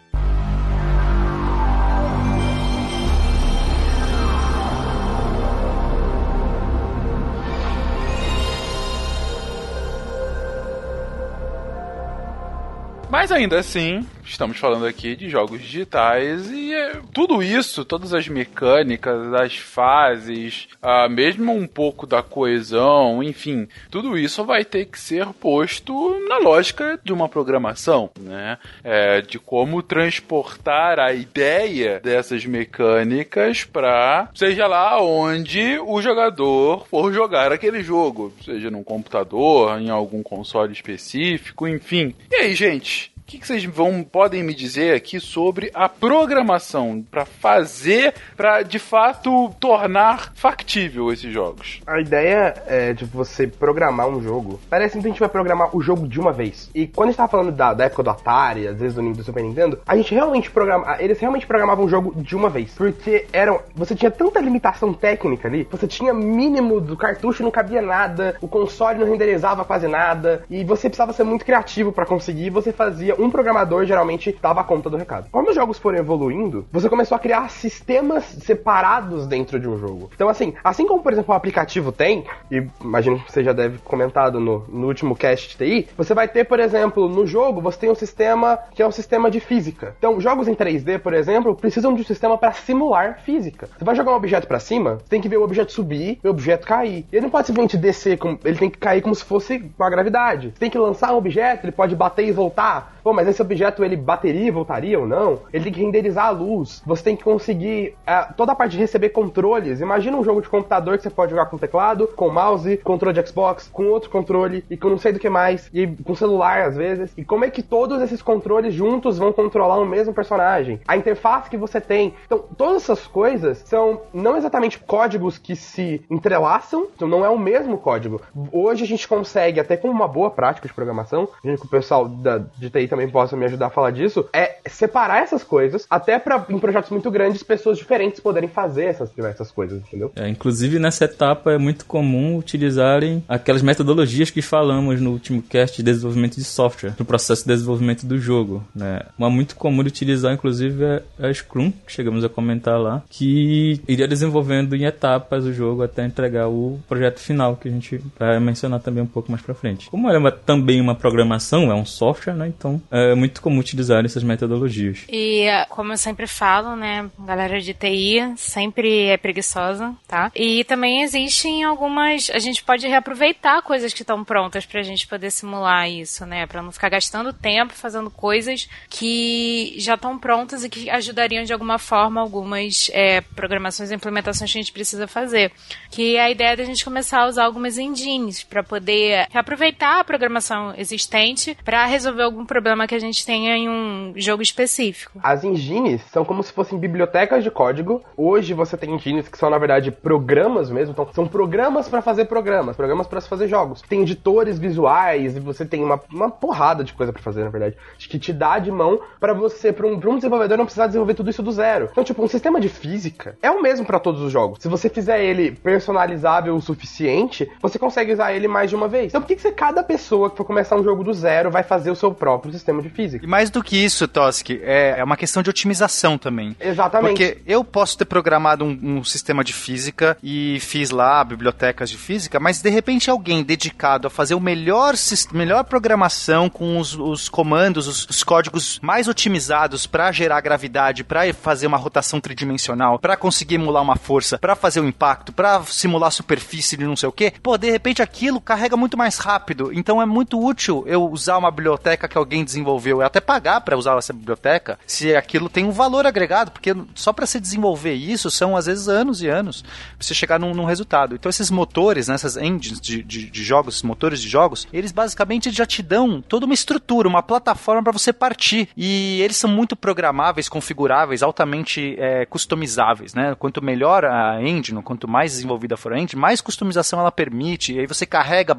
Mas 13.13 13.31
ainda 13.31 13.59
assim, 13.59 14.07
estamos 14.33 14.57
falando 14.57 14.85
aqui 14.85 15.15
de 15.15 15.29
jogos 15.29 15.61
digitais 15.61 16.49
e 16.49 16.73
é, 16.73 16.99
tudo 17.13 17.43
isso, 17.43 17.85
todas 17.85 18.13
as 18.13 18.27
mecânicas, 18.27 19.31
as 19.33 19.55
fases, 19.55 20.67
ah, 20.81 21.07
mesmo 21.07 21.53
um 21.53 21.67
pouco 21.67 22.07
da 22.07 22.23
coesão, 22.23 23.21
enfim, 23.21 23.67
tudo 23.91 24.17
isso 24.17 24.43
vai 24.43 24.65
ter 24.65 24.85
que 24.85 24.99
ser 24.99 25.27
posto 25.33 26.19
na 26.27 26.39
lógica 26.39 26.99
de 27.03 27.13
uma 27.13 27.29
programação, 27.29 28.09
né? 28.19 28.57
É, 28.83 29.21
de 29.21 29.37
como 29.37 29.83
transportar 29.83 30.99
a 30.99 31.13
ideia 31.13 31.99
dessas 31.99 32.43
mecânicas 32.45 33.63
para 33.63 34.29
seja 34.33 34.65
lá 34.65 35.01
onde 35.01 35.77
o 35.79 36.01
jogador 36.01 36.87
for 36.87 37.13
jogar 37.13 37.51
aquele 37.51 37.83
jogo, 37.83 38.33
seja 38.43 38.71
num 38.71 38.83
computador, 38.83 39.79
em 39.79 39.91
algum 39.91 40.23
console 40.23 40.73
específico, 40.73 41.67
enfim. 41.67 42.15
E 42.31 42.35
aí, 42.35 42.55
gente? 42.55 43.12
O 43.23 43.25
que, 43.25 43.39
que, 43.39 43.47
vocês 43.47 43.63
vão 43.63 44.03
podem 44.03 44.43
me 44.43 44.53
dizer 44.53 44.93
aqui 44.93 45.17
sobre 45.17 45.71
a 45.73 45.87
programação 45.87 47.03
para 47.09 47.23
fazer, 47.23 48.13
para 48.35 48.63
de 48.63 48.77
fato 48.77 49.49
tornar 49.61 50.33
factível 50.35 51.11
esses 51.11 51.33
jogos? 51.33 51.79
A 51.87 52.01
ideia 52.01 52.53
é 52.67 52.91
de 52.91 53.05
você 53.05 53.47
programar 53.47 54.09
um 54.09 54.21
jogo. 54.21 54.59
Parece 54.69 54.99
que 54.99 55.05
a 55.05 55.09
gente 55.09 55.21
vai 55.21 55.29
programar 55.29 55.75
o 55.75 55.81
jogo 55.81 56.05
de 56.05 56.19
uma 56.19 56.33
vez. 56.33 56.69
E 56.75 56.85
quando 56.85 57.07
a 57.07 57.11
gente 57.11 57.17
tava 57.17 57.31
falando 57.31 57.51
da, 57.53 57.73
da 57.73 57.85
época 57.85 58.03
do 58.03 58.09
Atari, 58.09 58.67
às 58.67 58.77
vezes 58.77 58.93
do 58.93 59.01
Nintendo 59.01 59.23
Super 59.23 59.41
Nintendo, 59.41 59.79
a 59.87 59.95
gente 59.95 60.13
realmente 60.13 60.51
programa, 60.51 60.97
eles 60.99 61.17
realmente 61.17 61.47
programavam 61.47 61.85
o 61.85 61.89
jogo 61.89 62.13
de 62.21 62.35
uma 62.35 62.49
vez, 62.49 62.73
porque 62.73 63.25
eram, 63.31 63.61
você 63.73 63.95
tinha 63.95 64.11
tanta 64.11 64.41
limitação 64.41 64.93
técnica 64.93 65.47
ali, 65.47 65.65
você 65.71 65.87
tinha 65.87 66.13
mínimo 66.13 66.81
do 66.81 66.97
cartucho 66.97 67.41
não 67.41 67.51
cabia 67.51 67.81
nada, 67.81 68.35
o 68.41 68.49
console 68.49 68.99
não 68.99 69.07
renderizava 69.07 69.63
quase 69.63 69.87
nada, 69.87 70.43
e 70.49 70.65
você 70.65 70.89
precisava 70.89 71.13
ser 71.13 71.23
muito 71.23 71.45
criativo 71.45 71.93
para 71.93 72.05
conseguir, 72.05 72.49
você 72.49 72.73
fazia 72.73 73.12
um 73.19 73.29
programador 73.29 73.85
geralmente 73.85 74.37
dava 74.41 74.63
conta 74.63 74.89
do 74.89 74.97
recado. 74.97 75.29
Como 75.31 75.49
os 75.49 75.55
jogos 75.55 75.77
foram 75.77 75.97
evoluindo, 75.97 76.65
você 76.71 76.89
começou 76.89 77.15
a 77.15 77.19
criar 77.19 77.49
sistemas 77.49 78.23
separados 78.23 79.27
dentro 79.27 79.59
de 79.59 79.67
um 79.67 79.77
jogo. 79.77 80.09
Então, 80.13 80.29
assim, 80.29 80.53
assim 80.63 80.87
como, 80.87 81.01
por 81.01 81.13
exemplo, 81.13 81.33
o 81.33 81.37
aplicativo 81.37 81.91
tem, 81.91 82.25
e 82.51 82.65
imagino 82.81 83.19
que 83.19 83.31
você 83.31 83.43
já 83.43 83.53
deve 83.53 83.77
comentado 83.79 84.39
no, 84.39 84.65
no 84.67 84.87
último 84.87 85.15
cast 85.15 85.57
TI, 85.57 85.87
você 85.97 86.13
vai 86.13 86.27
ter, 86.27 86.45
por 86.45 86.59
exemplo, 86.59 87.07
no 87.07 87.25
jogo, 87.25 87.61
você 87.61 87.79
tem 87.79 87.91
um 87.91 87.95
sistema 87.95 88.59
que 88.73 88.81
é 88.81 88.87
um 88.87 88.91
sistema 88.91 89.29
de 89.29 89.39
física. 89.39 89.95
Então, 89.97 90.19
jogos 90.19 90.47
em 90.47 90.55
3D, 90.55 90.99
por 90.99 91.13
exemplo, 91.13 91.55
precisam 91.55 91.93
de 91.93 92.01
um 92.01 92.05
sistema 92.05 92.37
para 92.37 92.53
simular 92.53 93.19
física. 93.23 93.67
Você 93.77 93.83
vai 93.83 93.95
jogar 93.95 94.11
um 94.11 94.15
objeto 94.15 94.47
para 94.47 94.59
cima, 94.59 94.95
você 94.95 95.09
tem 95.09 95.21
que 95.21 95.29
ver 95.29 95.37
o 95.37 95.43
objeto 95.43 95.71
subir 95.71 96.19
e 96.23 96.27
o 96.27 96.31
objeto 96.31 96.67
cair. 96.67 97.05
Ele 97.11 97.21
não 97.21 97.29
pode 97.29 97.47
simplesmente 97.47 97.77
descer, 97.77 98.19
ele 98.43 98.57
tem 98.57 98.69
que 98.69 98.77
cair 98.77 99.01
como 99.01 99.15
se 99.15 99.23
fosse 99.23 99.59
com 99.59 99.83
a 99.83 99.89
gravidade. 99.89 100.49
Você 100.49 100.59
tem 100.59 100.69
que 100.69 100.77
lançar 100.77 101.13
um 101.13 101.17
objeto, 101.17 101.65
ele 101.65 101.71
pode 101.71 101.95
bater 101.95 102.27
e 102.27 102.31
voltar. 102.31 102.93
Pô, 103.03 103.11
mas 103.11 103.27
esse 103.27 103.41
objeto 103.41 103.83
ele 103.83 103.97
bateria, 103.97 104.51
voltaria 104.51 104.99
ou 104.99 105.05
não? 105.05 105.41
Ele 105.51 105.65
tem 105.65 105.73
que 105.73 105.81
renderizar 105.81 106.27
a 106.27 106.31
luz. 106.31 106.81
Você 106.85 107.03
tem 107.03 107.15
que 107.15 107.23
conseguir 107.23 107.95
uh, 108.07 108.33
toda 108.35 108.53
a 108.53 108.55
parte 108.55 108.71
de 108.71 108.77
receber 108.77 109.09
controles. 109.09 109.81
Imagina 109.81 110.15
um 110.15 110.23
jogo 110.23 110.41
de 110.41 110.47
computador 110.49 110.97
que 110.97 111.03
você 111.03 111.09
pode 111.09 111.31
jogar 111.31 111.47
com 111.47 111.57
teclado, 111.57 112.07
com 112.15 112.29
mouse, 112.29 112.77
controle 112.77 113.21
de 113.21 113.27
Xbox, 113.27 113.69
com 113.71 113.87
outro 113.87 114.09
controle 114.09 114.63
e 114.69 114.77
com 114.77 114.89
não 114.89 114.97
sei 114.97 115.11
do 115.11 115.19
que 115.19 115.29
mais, 115.29 115.69
e 115.73 115.85
com 115.87 116.15
celular 116.15 116.61
às 116.61 116.77
vezes. 116.77 117.11
E 117.17 117.25
como 117.25 117.43
é 117.43 117.49
que 117.49 117.61
todos 117.61 118.01
esses 118.01 118.21
controles 118.21 118.73
juntos 118.73 119.17
vão 119.17 119.33
controlar 119.33 119.79
o 119.79 119.85
mesmo 119.85 120.13
personagem? 120.13 120.79
A 120.87 120.95
interface 120.95 121.49
que 121.49 121.57
você 121.57 121.81
tem. 121.81 122.13
Então, 122.25 122.45
todas 122.57 122.83
essas 122.83 123.05
coisas 123.05 123.59
são 123.65 124.01
não 124.13 124.37
exatamente 124.37 124.79
códigos 124.79 125.37
que 125.37 125.55
se 125.55 126.01
entrelaçam, 126.09 126.87
então 126.95 127.07
não 127.07 127.25
é 127.25 127.29
o 127.29 127.37
mesmo 127.37 127.77
código. 127.77 128.21
Hoje 128.51 128.83
a 128.83 128.87
gente 128.87 129.07
consegue, 129.07 129.59
até 129.59 129.75
com 129.75 129.89
uma 129.89 130.07
boa 130.07 130.31
prática 130.31 130.67
de 130.67 130.73
programação, 130.73 131.27
a 131.43 131.47
gente, 131.47 131.59
com 131.59 131.67
o 131.67 131.69
pessoal 131.69 132.07
da, 132.07 132.37
de 132.37 132.69
TI 132.69 132.87
também 132.93 133.09
possa 133.09 133.35
me 133.35 133.45
ajudar 133.45 133.67
a 133.67 133.69
falar 133.71 133.89
disso, 133.89 134.29
é 134.31 134.57
separar 134.67 135.23
essas 135.23 135.43
coisas, 135.43 135.87
até 135.89 136.19
para 136.19 136.45
em 136.47 136.59
projetos 136.59 136.91
muito 136.91 137.09
grandes, 137.09 137.41
pessoas 137.41 137.79
diferentes 137.79 138.19
poderem 138.19 138.47
fazer 138.47 138.85
essas 138.85 139.11
diversas 139.11 139.51
coisas, 139.51 139.79
entendeu? 139.79 140.11
É, 140.15 140.29
inclusive 140.29 140.77
nessa 140.77 141.05
etapa 141.05 141.51
é 141.51 141.57
muito 141.57 141.85
comum 141.85 142.37
utilizarem 142.37 143.23
aquelas 143.27 143.63
metodologias 143.63 144.29
que 144.29 144.43
falamos 144.43 145.01
no 145.01 145.09
último 145.09 145.41
cast 145.41 145.77
de 145.77 145.83
desenvolvimento 145.83 146.35
de 146.35 146.43
software, 146.43 146.93
no 146.99 147.03
processo 147.05 147.41
de 147.41 147.47
desenvolvimento 147.47 148.05
do 148.05 148.19
jogo, 148.19 148.63
né? 148.75 149.01
Uma 149.17 149.29
muito 149.29 149.55
comum 149.55 149.81
de 149.81 149.89
utilizar, 149.89 150.31
inclusive, 150.31 150.83
é 150.83 151.03
a 151.19 151.33
Scrum, 151.33 151.71
que 151.71 151.91
chegamos 151.91 152.23
a 152.23 152.29
comentar 152.29 152.79
lá, 152.79 153.01
que 153.09 153.81
iria 153.87 154.07
desenvolvendo 154.07 154.75
em 154.75 154.85
etapas 154.85 155.45
o 155.45 155.53
jogo 155.53 155.81
até 155.81 156.05
entregar 156.05 156.47
o 156.47 156.79
projeto 156.87 157.19
final, 157.19 157.55
que 157.55 157.67
a 157.67 157.71
gente 157.71 157.99
vai 158.19 158.39
mencionar 158.39 158.79
também 158.79 159.01
um 159.01 159.07
pouco 159.07 159.31
mais 159.31 159.41
pra 159.41 159.55
frente. 159.55 159.89
Como 159.89 160.09
é 160.11 160.17
uma, 160.17 160.31
também 160.31 160.79
uma 160.79 160.93
programação, 160.93 161.71
é 161.71 161.75
um 161.75 161.85
software, 161.85 162.35
né? 162.35 162.47
Então 162.47 162.79
é 162.91 163.15
muito 163.15 163.41
comum 163.41 163.59
utilizar 163.59 164.03
essas 164.05 164.23
metodologias. 164.23 165.05
E 165.09 165.45
como 165.69 165.93
eu 165.93 165.97
sempre 165.97 166.27
falo, 166.27 166.75
né, 166.75 167.09
galera 167.19 167.59
de 167.59 167.73
TI 167.73 168.33
sempre 168.37 169.07
é 169.07 169.17
preguiçosa, 169.17 169.93
tá? 170.07 170.31
E 170.35 170.63
também 170.63 171.01
existem 171.01 171.63
algumas, 171.63 172.29
a 172.29 172.39
gente 172.39 172.63
pode 172.63 172.87
reaproveitar 172.87 173.61
coisas 173.61 173.93
que 173.93 174.01
estão 174.01 174.23
prontas 174.23 174.65
pra 174.65 174.81
gente 174.81 175.07
poder 175.07 175.31
simular 175.31 175.89
isso, 175.89 176.25
né, 176.25 176.45
para 176.45 176.61
não 176.61 176.71
ficar 176.71 176.89
gastando 176.89 177.33
tempo 177.33 177.73
fazendo 177.73 178.09
coisas 178.09 178.67
que 178.89 179.75
já 179.77 179.95
estão 179.95 180.17
prontas 180.17 180.63
e 180.63 180.69
que 180.69 180.89
ajudariam 180.89 181.43
de 181.43 181.53
alguma 181.53 181.79
forma 181.79 182.21
algumas 182.21 182.89
é, 182.93 183.21
programações 183.21 183.91
e 183.91 183.95
implementações 183.95 184.51
que 184.51 184.57
a 184.57 184.61
gente 184.61 184.71
precisa 184.71 185.07
fazer. 185.07 185.51
Que 185.89 186.15
é 186.15 186.21
a 186.21 186.29
ideia 186.29 186.57
da 186.57 186.63
gente 186.63 186.83
começar 186.83 187.21
a 187.21 187.27
usar 187.27 187.45
algumas 187.45 187.77
engines 187.77 188.43
para 188.43 188.63
poder 188.63 189.27
reaproveitar 189.29 189.99
a 189.99 190.03
programação 190.03 190.73
existente 190.77 191.57
para 191.63 191.85
resolver 191.85 192.23
algum 192.23 192.45
problema 192.45 192.72
que 192.87 192.95
a 192.95 192.99
gente 192.99 193.25
tenha 193.25 193.55
em 193.55 193.69
um 193.69 194.13
jogo 194.15 194.41
específico. 194.41 195.19
As 195.21 195.43
engines 195.43 196.01
são 196.11 196.25
como 196.25 196.43
se 196.43 196.51
fossem 196.51 196.77
bibliotecas 196.77 197.43
de 197.43 197.51
código. 197.51 198.03
Hoje 198.17 198.53
você 198.53 198.75
tem 198.75 198.93
engines 198.93 199.27
que 199.27 199.37
são, 199.37 199.49
na 199.49 199.57
verdade, 199.57 199.91
programas 199.91 200.69
mesmo. 200.69 200.91
Então, 200.91 201.07
são 201.13 201.27
programas 201.27 201.87
para 201.87 202.01
fazer 202.01 202.25
programas, 202.25 202.75
programas 202.75 203.07
para 203.07 203.21
fazer 203.21 203.47
jogos. 203.47 203.81
Tem 203.81 204.01
editores 204.01 204.57
visuais 204.57 205.37
e 205.37 205.39
você 205.39 205.65
tem 205.65 205.83
uma, 205.83 205.99
uma 206.11 206.29
porrada 206.29 206.83
de 206.83 206.93
coisa 206.93 207.13
para 207.13 207.21
fazer, 207.21 207.43
na 207.43 207.49
verdade. 207.49 207.77
Que 207.97 208.19
te 208.19 208.33
dá 208.33 208.59
de 208.59 208.71
mão 208.71 208.99
para 209.19 209.33
você, 209.33 209.71
para 209.71 209.87
um, 209.87 209.99
pra 209.99 210.09
um 210.09 210.15
desenvolvedor, 210.15 210.57
não 210.57 210.65
precisar 210.65 210.87
desenvolver 210.87 211.13
tudo 211.13 211.29
isso 211.29 211.41
do 211.41 211.51
zero. 211.51 211.89
Então, 211.91 212.03
tipo, 212.03 212.23
um 212.23 212.27
sistema 212.27 212.59
de 212.59 212.69
física 212.69 213.37
é 213.41 213.49
o 213.49 213.61
mesmo 213.61 213.85
para 213.85 213.99
todos 213.99 214.21
os 214.21 214.31
jogos. 214.31 214.59
Se 214.61 214.67
você 214.67 214.89
fizer 214.89 215.23
ele 215.23 215.51
personalizável 215.51 216.55
o 216.55 216.61
suficiente, 216.61 217.49
você 217.61 217.79
consegue 217.79 218.13
usar 218.13 218.33
ele 218.33 218.47
mais 218.47 218.69
de 218.69 218.75
uma 218.75 218.87
vez. 218.87 219.07
Então, 219.07 219.21
por 219.21 219.27
que, 219.27 219.35
que 219.35 219.41
você, 219.41 219.51
cada 219.51 219.83
pessoa 219.83 220.29
que 220.29 220.37
for 220.37 220.45
começar 220.45 220.75
um 220.75 220.83
jogo 220.83 221.03
do 221.03 221.13
zero 221.13 221.51
vai 221.51 221.63
fazer 221.63 221.91
o 221.91 221.95
seu 221.95 222.13
próprio 222.13 222.51
sistema 222.51 222.62
de 222.63 222.89
física. 222.89 223.25
E 223.25 223.27
mais 223.27 223.49
do 223.49 223.63
que 223.63 223.77
isso, 223.77 224.07
Toski, 224.07 224.59
é, 224.63 224.99
é 224.99 225.03
uma 225.03 225.17
questão 225.17 225.43
de 225.43 225.49
otimização 225.49 226.17
também. 226.17 226.55
Exatamente. 226.59 227.09
Porque 227.09 227.41
eu 227.45 227.63
posso 227.63 227.97
ter 227.97 228.05
programado 228.05 228.63
um, 228.65 228.97
um 228.97 229.03
sistema 229.03 229.43
de 229.43 229.53
física 229.53 230.17
e 230.23 230.59
fiz 230.59 230.89
lá 230.89 231.23
bibliotecas 231.23 231.89
de 231.89 231.97
física, 231.97 232.39
mas 232.39 232.61
de 232.61 232.69
repente 232.69 233.09
alguém 233.09 233.43
dedicado 233.43 234.07
a 234.07 234.09
fazer 234.09 234.35
o 234.35 234.39
melhor, 234.39 234.93
melhor 235.33 235.63
programação 235.63 236.49
com 236.49 236.77
os, 236.77 236.95
os 236.95 237.29
comandos, 237.29 237.87
os, 237.87 238.07
os 238.09 238.23
códigos 238.23 238.79
mais 238.81 239.07
otimizados 239.07 239.85
para 239.85 240.11
gerar 240.11 240.41
gravidade, 240.41 241.03
para 241.03 241.33
fazer 241.33 241.67
uma 241.67 241.77
rotação 241.77 242.19
tridimensional, 242.19 242.99
para 242.99 243.17
conseguir 243.17 243.55
emular 243.55 243.83
uma 243.83 243.95
força, 243.95 244.37
para 244.37 244.55
fazer 244.55 244.79
o 244.79 244.87
impacto, 244.87 245.31
para 245.33 245.63
simular 245.63 246.11
superfície 246.11 246.77
de 246.77 246.85
não 246.85 246.95
sei 246.95 247.09
o 247.09 247.11
quê. 247.11 247.33
Pô, 247.41 247.57
de 247.57 247.69
repente 247.69 248.01
aquilo 248.01 248.39
carrega 248.39 248.77
muito 248.77 248.97
mais 248.97 249.17
rápido. 249.17 249.71
Então 249.73 250.01
é 250.01 250.05
muito 250.05 250.43
útil 250.43 250.83
eu 250.87 251.09
usar 251.09 251.37
uma 251.37 251.51
biblioteca 251.51 252.07
que 252.07 252.17
alguém 252.17 252.43
desenvolveu, 252.53 253.01
e 253.01 253.03
até 253.03 253.19
pagar 253.19 253.61
para 253.61 253.77
usar 253.77 253.97
essa 253.97 254.13
biblioteca, 254.13 254.79
se 254.85 255.15
aquilo 255.15 255.49
tem 255.49 255.65
um 255.65 255.71
valor 255.71 256.05
agregado, 256.05 256.51
porque 256.51 256.75
só 256.95 257.11
para 257.11 257.25
se 257.25 257.39
desenvolver 257.39 257.93
isso 257.93 258.31
são 258.31 258.55
às 258.55 258.65
vezes 258.65 258.87
anos 258.87 259.21
e 259.21 259.27
anos 259.27 259.61
pra 259.61 259.71
você 259.99 260.13
chegar 260.13 260.39
num, 260.39 260.53
num 260.53 260.65
resultado. 260.65 261.15
Então 261.15 261.29
esses 261.29 261.49
motores, 261.49 262.07
né, 262.07 262.15
essas 262.15 262.37
engines 262.37 262.79
de, 262.79 263.03
de, 263.03 263.29
de 263.29 263.43
jogos, 263.43 263.75
esses 263.75 263.83
motores 263.83 264.21
de 264.21 264.29
jogos, 264.29 264.67
eles 264.71 264.91
basicamente 264.91 265.51
já 265.51 265.65
te 265.65 265.81
dão 265.81 266.21
toda 266.21 266.45
uma 266.45 266.53
estrutura, 266.53 267.07
uma 267.07 267.23
plataforma 267.23 267.83
para 267.83 267.91
você 267.91 268.13
partir. 268.13 268.69
E 268.75 269.21
eles 269.21 269.37
são 269.37 269.49
muito 269.49 269.75
programáveis, 269.75 270.49
configuráveis, 270.49 271.23
altamente 271.23 271.95
é, 271.99 272.25
customizáveis, 272.25 273.13
né? 273.13 273.35
Quanto 273.37 273.61
melhor 273.61 274.05
a 274.05 274.41
engine, 274.41 274.81
quanto 274.81 275.07
mais 275.07 275.31
desenvolvida 275.31 275.77
for 275.77 275.93
a 275.93 275.99
engine, 275.99 276.19
mais 276.21 276.41
customização 276.41 276.99
ela 276.99 277.11
permite. 277.11 277.73
E 277.73 277.79
aí 277.79 277.87
você 277.87 278.05
carrega 278.05 278.55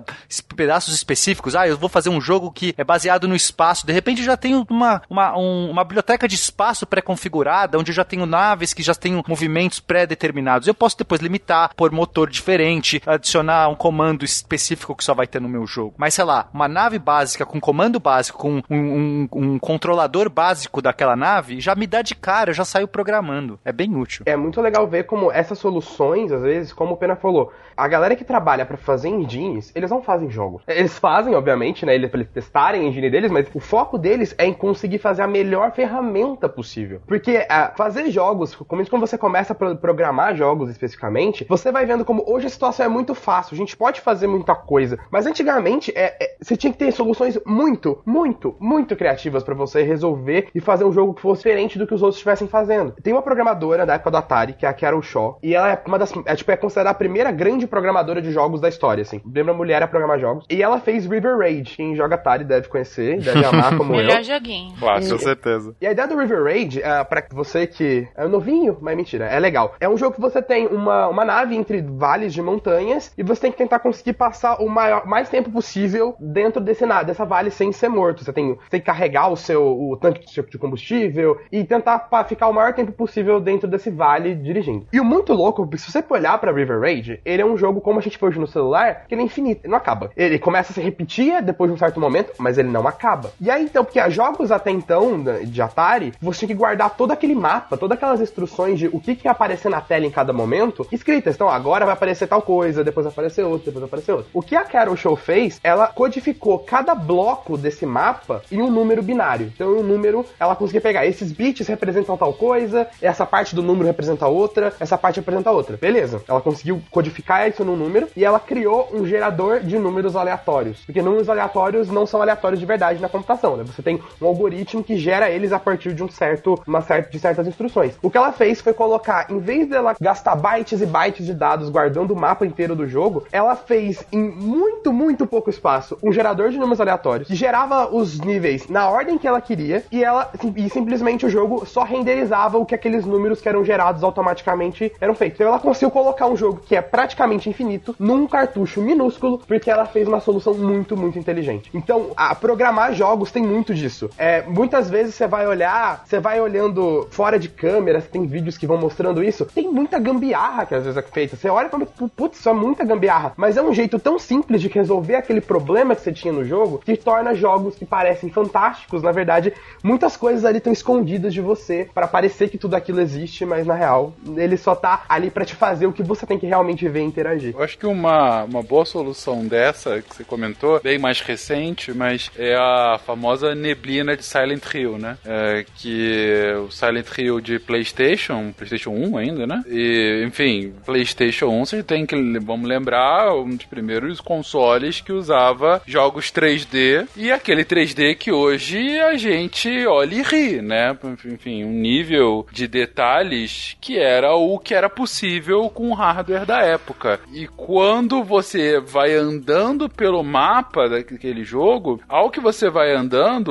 pedaços 0.57 0.95
específicos. 0.95 1.55
Ah, 1.55 1.69
eu 1.69 1.77
vou 1.77 1.89
fazer 1.89 2.11
um 2.11 2.21
jogo 2.21 2.51
que 2.51 2.75
é 2.77 2.85
baseado 2.85 3.29
no 3.29 3.37
espaço. 3.37 3.84
De 3.85 3.93
repente 3.93 4.23
já 4.25 4.37
tenho 4.37 4.67
uma, 4.71 5.03
uma, 5.09 5.37
um- 5.39 5.71
uma 5.71 5.85
biblioteca 5.85 6.27
de 6.27 6.35
espaço 6.35 6.87
pré-configurada, 6.87 7.79
onde 7.79 7.91
eu 7.91 7.95
já 7.95 8.05
tenho 8.05 8.27
naves 8.27 8.73
que 8.75 8.83
já 8.83 8.95
tenho 8.95 9.23
movimentos 9.27 9.81
pré-determinados. 9.81 10.67
Eu 10.69 10.75
posso 10.75 10.97
depois 10.99 11.21
limitar, 11.21 11.71
pôr 11.77 11.91
motor 11.93 12.29
diferente, 12.29 13.03
adicionar 13.07 13.69
um 13.69 13.75
comando 13.75 14.25
específico 14.25 14.95
que 14.95 15.05
só 15.05 15.15
vai 15.15 15.27
ter 15.27 15.41
no 15.41 15.49
meu 15.49 15.67
jogo. 15.67 15.95
Mas 15.97 16.15
sei 16.15 16.25
lá, 16.25 16.49
uma 16.53 16.69
nave 16.69 16.99
básica 16.99 17.45
com 17.47 17.61
comando 17.61 18.01
básico, 18.01 18.39
com 18.39 18.63
um, 18.71 18.77
um- 18.77 19.29
um 19.33 19.59
controlador 19.59 20.29
básico 20.31 20.81
daquela 20.83 21.17
nave, 21.17 21.61
já 21.61 21.75
me 21.75 21.87
dá 21.87 22.03
de 22.03 22.15
cara, 22.15 22.51
eu 22.51 22.55
já 22.55 22.65
saio 22.65 22.89
programando. 22.89 23.59
É 23.65 23.73
bem 23.73 23.95
útil. 23.97 24.25
É 24.27 24.37
muito 24.37 24.61
legal 24.61 24.87
ver 24.87 25.05
como 25.05 25.31
essas 25.31 25.59
soluções, 25.59 26.33
às 26.33 26.43
vezes, 26.43 26.73
como 26.73 26.95
o 26.95 26.97
Pena 26.97 27.17
falou, 27.17 27.53
a 27.77 27.87
galera 27.89 28.17
que 28.17 28.25
trabalha 28.25 28.65
pra 28.67 28.77
fazer 28.77 29.09
engines, 29.09 29.71
eles 29.75 29.91
não 29.91 30.03
fazem 30.03 30.31
jogos. 30.31 30.63
Eles 30.67 30.99
fazem, 30.99 31.35
obviamente, 31.35 31.85
né, 31.85 31.95
eles, 31.95 32.11
pra 32.11 32.21
eles 32.21 32.33
testarem 32.33 32.83
a 32.83 32.85
engine 32.85 33.11
deles, 33.11 33.31
mas 33.31 33.47
o 33.55 33.61
foco 33.75 33.99
deles 33.99 34.33
é 34.39 34.47
em 34.47 34.53
conseguir 34.53 34.99
fazer 34.99 35.23
a 35.23 35.27
melhor 35.27 35.73
ferramenta 35.73 36.49
possível. 36.49 37.01
Porque 37.09 37.45
ah, 37.49 37.73
fazer 37.77 38.09
jogos, 38.09 38.55
como 38.55 38.87
quando 38.89 39.01
você 39.01 39.19
começa 39.19 39.53
a 39.53 39.57
pro- 39.57 39.77
programar 39.77 40.37
jogos 40.37 40.71
especificamente, 40.71 41.45
você 41.49 41.73
vai 41.73 41.85
vendo 41.85 42.05
como 42.05 42.23
hoje 42.25 42.47
a 42.47 42.51
situação 42.51 42.87
é 42.87 42.89
muito 42.89 43.17
fácil, 43.17 43.55
a 43.55 43.57
gente 43.57 43.77
pode 43.77 44.01
fazer 44.01 44.29
muita 44.29 44.55
coisa, 44.55 44.97
mas 45.11 45.27
antigamente 45.27 45.93
é, 45.97 46.15
é- 46.23 46.37
você 46.41 46.57
tinha 46.57 46.73
que 46.73 46.79
ter 46.79 46.93
soluções 46.93 47.37
muito, 47.45 48.01
muito, 48.07 48.55
muito 48.61 48.95
criativas 48.95 49.43
pra 49.43 49.55
você 49.57 49.83
resolver 49.83 50.47
e 50.55 50.61
fazer 50.61 50.85
um 50.85 50.93
jogo 50.93 51.13
que 51.15 51.21
fosse 51.23 51.43
diferente 51.43 51.77
do 51.77 51.85
que 51.87 51.95
os 51.95 52.01
outros 52.03 52.17
estivessem 52.19 52.47
fazendo. 52.47 52.93
Tem 53.03 53.13
uma 53.13 53.23
programadora 53.23 53.85
da 53.85 53.95
época 53.95 54.13
do 54.13 54.17
Atari, 54.19 54.53
que 54.53 54.65
é 54.67 54.69
a 54.69 54.73
Carol 54.73 55.03
Shaw, 55.03 55.39
e 55.43 55.53
ela 55.53 55.73
é 55.73 55.83
uma 55.85 55.99
das, 55.99 56.13
é, 56.27 56.37
tipo, 56.37 56.53
é 56.53 56.57
considerada 56.57 56.91
a 56.91 56.95
primeira 56.95 57.33
grande 57.33 57.67
programadora 57.67 58.23
de 58.23 58.31
jogos 58.31 58.61
da 58.61 58.69
história, 58.69 59.03
assim. 59.03 59.19
Primeira 59.19 59.53
mulher 59.53 59.83
a 59.83 59.89
programar 59.89 60.21
jogos. 60.21 60.47
E 60.49 60.63
ela 60.63 60.79
fez 60.79 61.07
River 61.07 61.39
Raid. 61.39 61.75
Quem 61.77 61.97
joga 61.97 62.15
Atari 62.15 62.45
deve 62.45 62.69
conhecer, 62.69 63.19
deve 63.21 63.43
amar 63.45 63.54
como 63.77 63.95
eu. 63.95 63.99
Melhor 63.99 64.23
joguinho. 64.23 64.75
Clássico. 64.79 65.19
certeza. 65.19 65.75
E 65.81 65.87
a 65.87 65.93
ideia 65.93 66.09
do 66.09 66.17
River 66.17 66.45
Raid, 66.45 66.79
uh, 66.79 67.05
pra 67.09 67.25
você 67.31 67.67
que 67.67 68.07
é 68.17 68.27
novinho, 68.27 68.79
mas 68.81 68.97
mentira, 68.97 69.27
é 69.27 69.39
legal. 69.39 69.75
É 69.81 69.89
um 69.89 69.97
jogo 69.97 70.15
que 70.15 70.21
você 70.21 70.43
tem 70.43 70.67
uma, 70.67 71.09
uma 71.09 71.25
nave 71.25 71.57
entre 71.57 71.83
vales 71.83 72.33
de 72.33 72.43
montanhas 72.43 73.13
e 73.17 73.23
você 73.23 73.43
tem 73.43 73.53
que 73.53 73.59
tentar 73.59 73.79
conseguir 73.79 74.15
passar 74.15 74.61
o 74.61 74.69
maior, 74.69 75.07
mais 75.07 75.29
tempo 75.29 75.51
possível 75.51 76.15
dentro 76.19 76.61
desse, 76.61 76.85
dessa 77.07 77.25
vale 77.25 77.51
sem 77.51 77.73
ser 77.73 77.89
morto. 77.89 78.25
Você 78.25 78.33
tem, 78.33 78.55
você 78.55 78.71
tem 78.71 78.81
que 78.81 78.87
carregar 78.87 79.29
o 79.29 79.37
seu 79.37 79.65
o 79.65 79.97
tanque 79.97 80.25
de, 80.27 80.59
combustível 80.59 81.41
e 81.51 81.65
tentar 81.65 82.09
ficar 82.29 82.49
o 82.49 82.53
maior 82.53 82.73
tempo 82.73 82.93
possível 82.93 83.41
dentro 83.41 83.69
desse 83.69 83.91
vale 83.91 84.35
dirigindo. 84.35 84.87
E 84.93 85.01
o 85.01 85.05
muito 85.05 85.33
louco, 85.33 85.69
se 85.77 85.91
você 85.91 86.03
for 86.03 86.19
olhar 86.19 86.39
pra 86.39 86.53
River 86.53 86.81
Raid, 86.81 87.21
ele 87.25 87.43
é 87.43 87.47
um 87.47 87.57
jogo 87.57 87.81
como 87.81 87.99
a 87.99 88.03
gente 88.03 88.19
vê 88.19 88.27
hoje 88.27 88.39
no 88.39 88.47
celular, 88.47 89.07
que 89.07 89.15
ele 89.15 89.23
é 89.23 89.25
infinito, 89.25 89.63
ele 89.65 89.71
não 89.71 89.79
acaba. 89.79 90.11
Ele 90.17 90.39
começa 90.39 90.73
a 90.73 90.75
se 90.75 90.81
repetir 90.81 91.43
depois 91.43 91.71
de 91.71 91.75
um 91.75 91.79
certo 91.79 92.01
momento, 92.01 92.33
mas 92.39 92.59
ele 92.59 92.69
não 92.69 92.87
acaba. 92.87 93.33
E 93.45 93.51
aí 93.51 93.65
então, 93.65 93.85
porque 93.85 94.01
jogos 94.11 94.51
até 94.51 94.71
então 94.71 95.23
da- 95.23 95.41
de 95.41 95.61
Atari, 95.61 96.15
você 96.19 96.39
tinha 96.41 96.49
que 96.49 96.55
guardar 96.55 96.89
todo 96.97 97.11
aquele 97.11 97.35
mapa, 97.35 97.77
todas 97.77 97.95
aquelas 97.99 98.19
instruções 98.23 98.79
de 98.79 98.87
o 98.87 98.99
que, 98.99 99.15
que 99.15 99.29
ia 99.29 99.33
aparecer 99.33 99.69
na 99.69 99.83
tela 99.83 100.07
em 100.07 100.11
cada 100.11 100.33
momento, 100.33 100.87
escritas. 100.91 101.35
Então, 101.35 101.51
agora 101.51 101.85
vai 101.85 101.93
aparecer 101.93 102.27
tal 102.27 102.41
coisa, 102.41 102.83
depois 102.83 103.05
vai 103.05 103.13
aparecer 103.13 103.43
outra, 103.45 103.67
depois 103.67 103.81
vai 103.81 103.87
aparecer 103.89 104.13
outra. 104.13 104.31
O 104.33 104.41
que 104.41 104.57
a 104.57 104.65
Carol 104.65 104.97
Show 104.97 105.15
fez, 105.15 105.61
ela 105.63 105.89
codificou 105.89 106.59
cada 106.61 106.95
bloco 106.95 107.59
desse 107.59 107.85
mapa 107.85 108.41
em 108.51 108.63
um 108.63 108.71
número 108.71 109.03
binário. 109.03 109.53
Então, 109.55 109.77
um 109.77 109.83
número, 109.83 110.25
ela 110.41 110.57
conseguia 110.57 110.81
pegar 110.81 111.05
esses 111.05 111.31
bits 111.31 111.69
representam 111.69 112.17
tal 112.17 112.33
coisa, 112.33 112.89
essa 113.03 113.27
parte 113.27 113.55
do 113.55 113.63
número 113.63 113.87
representa 113.87 114.27
outra, 114.27 114.73
essa 114.81 114.97
parte 114.97 115.17
representa 115.21 115.51
outra. 115.51 115.77
Beleza. 115.77 116.23
Ela 116.27 116.41
conseguiu 116.41 116.81
codificar 116.91 117.47
isso 117.47 117.63
num 117.63 117.77
número 117.77 118.09
e 118.17 118.25
ela 118.25 118.41
criou 118.41 118.89
um 118.91 119.05
gerador 119.05 119.61
de 119.61 119.79
números 119.79 120.17
aleatórios. 120.17 120.83
Porque 120.87 121.03
números 121.03 121.29
aleatórios 121.29 121.89
não 121.91 122.07
são 122.07 122.23
aleatórios 122.23 122.59
de 122.59 122.65
verdade 122.65 123.03
na 123.03 123.09
computação, 123.09 123.34
né? 123.57 123.65
Você 123.65 123.83
tem 123.83 124.01
um 124.21 124.27
algoritmo 124.27 124.83
que 124.83 124.97
gera 124.97 125.31
eles 125.31 125.53
a 125.53 125.59
partir 125.59 125.95
de 125.95 126.03
um 126.03 126.09
certo, 126.09 126.61
uma 126.67 126.81
certa, 126.81 127.11
de 127.11 127.19
certas 127.19 127.47
instruções. 127.47 127.95
O 128.03 128.11
que 128.11 128.17
ela 128.17 128.33
fez 128.33 128.61
foi 128.61 128.73
colocar, 128.73 129.31
em 129.31 129.39
vez 129.39 129.69
dela 129.69 129.95
gastar 130.01 130.37
bytes 130.37 130.81
e 130.81 130.87
bytes 130.87 131.27
de 131.27 131.35
dados 131.35 131.69
guardando 131.69 132.13
o 132.13 132.17
mapa 132.17 132.47
inteiro 132.47 132.75
do 132.75 132.87
jogo, 132.87 133.25
ela 133.33 133.57
fez 133.57 134.05
em 134.13 134.31
muito, 134.31 134.93
muito 134.93 135.27
pouco 135.27 135.51
espaço 135.51 135.99
um 136.03 136.13
gerador 136.13 136.51
de 136.51 136.59
números 136.59 136.81
aleatórios 136.81 137.29
que 137.29 137.35
gerava 137.35 137.95
os 137.95 138.21
níveis 138.21 138.69
na 138.69 138.89
ordem 138.89 139.19
que 139.19 139.27
ela 139.27 139.41
queria 139.41 139.85
e 139.91 140.03
ela 140.03 140.31
e 140.57 140.69
simplesmente 140.69 141.27
o 141.27 141.31
jogo 141.31 141.67
só 141.67 141.83
renderizava 141.83 142.59
o 142.59 142.67
que 142.67 142.75
aqueles 142.75 143.05
números 143.05 143.41
que 143.41 143.49
eram 143.49 143.65
gerados 143.65 144.03
automaticamente 144.03 144.93
eram 145.01 145.15
feitos. 145.15 145.41
Então 145.41 145.49
ela 145.49 145.59
conseguiu 145.59 145.91
colocar 145.91 146.27
um 146.27 146.37
jogo 146.37 146.61
que 146.65 146.77
é 146.77 146.83
praticamente 146.83 147.49
infinito 147.49 147.95
num 147.99 148.27
cartucho 148.27 148.81
minúsculo 148.81 149.39
porque 149.39 149.71
ela 149.71 149.87
fez 149.87 150.07
uma 150.09 150.21
solução 150.21 150.55
muito, 150.55 150.97
muito 150.97 151.19
inteligente. 151.19 151.71
Então, 151.75 152.11
a 152.17 152.35
programar 152.35 152.93
jogos 152.93 153.24
tem 153.33 153.43
muito 153.43 153.75
disso. 153.75 154.11
É, 154.19 154.43
muitas 154.43 154.91
vezes 154.91 155.15
você 155.15 155.27
vai 155.27 155.47
olhar, 155.47 156.05
você 156.05 156.19
vai 156.19 156.41
olhando 156.41 157.07
fora 157.11 157.39
de 157.39 157.49
câmera, 157.49 158.01
tem 158.01 158.27
vídeos 158.27 158.59
que 158.59 158.67
vão 158.67 158.79
mostrando 158.79 159.23
isso, 159.23 159.45
tem 159.47 159.71
muita 159.71 159.99
gambiarra 159.99 160.67
que 160.67 160.75
às 160.75 160.85
vezes 160.85 160.97
é 160.97 161.03
feita. 161.03 161.37
Você 161.37 161.49
olha 161.49 161.67
e 161.67 161.71
fala, 161.71 161.87
putz, 162.17 162.39
isso 162.39 162.49
é 162.49 162.53
muita 162.53 162.85
gambiarra. 162.85 163.33
Mas 163.37 163.57
é 163.57 163.63
um 163.63 163.73
jeito 163.73 163.99
tão 163.99 164.19
simples 164.19 164.61
de 164.61 164.69
resolver 164.69 165.17
aquele 165.17 165.41
problema 165.41 165.95
que 165.95 166.03
você 166.03 166.13
tinha 166.13 166.33
no 166.33 166.45
jogo 166.45 166.79
que 166.85 166.97
torna 166.97 167.35
jogos 167.35 167.77
que 167.77 167.85
parecem 167.85 168.31
fantásticos, 168.31 169.03
na 169.03 169.13
verdade, 169.13 169.53
muitas 169.83 170.17
coisas 170.17 170.45
ali 170.45 170.59
estão 170.59 170.73
escondidas 170.73 171.33
de 171.33 171.41
você 171.41 171.89
para 171.95 172.07
parecer 172.07 172.49
que 172.49 172.59
tudo 172.59 172.75
aquilo 172.75 173.01
existe, 173.01 173.45
mas 173.45 173.67
na 173.67 173.75
real, 173.75 174.15
ele 174.37 174.57
só 174.57 174.75
tá 174.75 175.05
ali 175.09 175.31
para 175.31 175.45
te 175.45 175.55
fazer 175.55 175.87
o 175.87 175.93
que 175.93 176.03
você 176.03 176.27
tem 176.27 176.39
que 176.39 176.47
realmente 176.47 176.89
ver 176.89 177.01
e 177.01 177.05
interagir. 177.05 177.55
Eu 177.55 177.63
acho 177.63 177.79
que 177.79 177.87
uma, 177.87 178.45
uma 178.45 178.63
boa 178.63 178.85
solução 178.85 179.47
dessa 179.47 180.03
que 180.03 180.15
você 180.15 180.25
comentou, 180.25 180.81
bem 180.81 180.99
mais 180.99 181.21
recente, 181.21 181.93
mas 181.93 182.31
é 182.37 182.55
a 182.55 182.99
famosa 183.15 183.55
neblina 183.55 184.17
de 184.17 184.25
Silent 184.25 184.63
Hill, 184.75 184.99
né? 184.99 185.17
É, 185.25 185.65
que 185.77 186.53
o 186.67 186.71
Silent 186.71 187.07
Hill 187.17 187.41
de 187.41 187.61
PlayStation, 187.61 188.53
PlayStation 188.53 188.91
1 188.91 189.17
ainda, 189.17 189.47
né? 189.47 189.63
E, 189.69 190.25
enfim, 190.27 190.75
PlayStation 190.85 191.47
1 191.47 191.65
você 191.65 191.83
tem 191.83 192.05
que, 192.05 192.17
vamos 192.41 192.69
lembrar, 192.69 193.33
um 193.35 193.57
dos 193.57 193.67
primeiros 193.67 194.21
consoles 194.21 195.01
que 195.01 195.13
usava 195.13 195.81
jogos 195.87 196.33
3D 196.33 197.07
e 197.17 197.31
aquele 197.31 197.65
3D 197.65 198.17
que 198.17 198.33
hoje 198.33 198.99
a 198.99 199.17
gente 199.17 199.87
olha 199.87 200.15
e 200.17 200.23
ri, 200.23 200.61
né? 200.61 200.97
Enfim, 201.27 201.65
um 201.65 201.73
nível 201.73 202.47
de 202.51 202.67
detalhes 202.67 203.77
que 203.81 203.97
era 203.97 204.35
o 204.35 204.59
que 204.59 204.75
era 204.75 204.91
possível 204.91 205.71
com 205.71 205.91
o 205.91 205.95
hardware 205.95 206.45
da 206.45 206.61
época. 206.63 207.21
E 207.33 207.47
quando 207.47 208.25
você 208.25 208.81
vai 208.81 209.15
andando 209.15 209.89
pelo 209.89 210.25
mapa 210.25 210.89
daquele 210.89 211.45
jogo, 211.45 212.01
ao 212.09 212.31
que 212.31 212.41
você 212.41 212.69
vai 212.69 212.93
andando, 212.93 213.04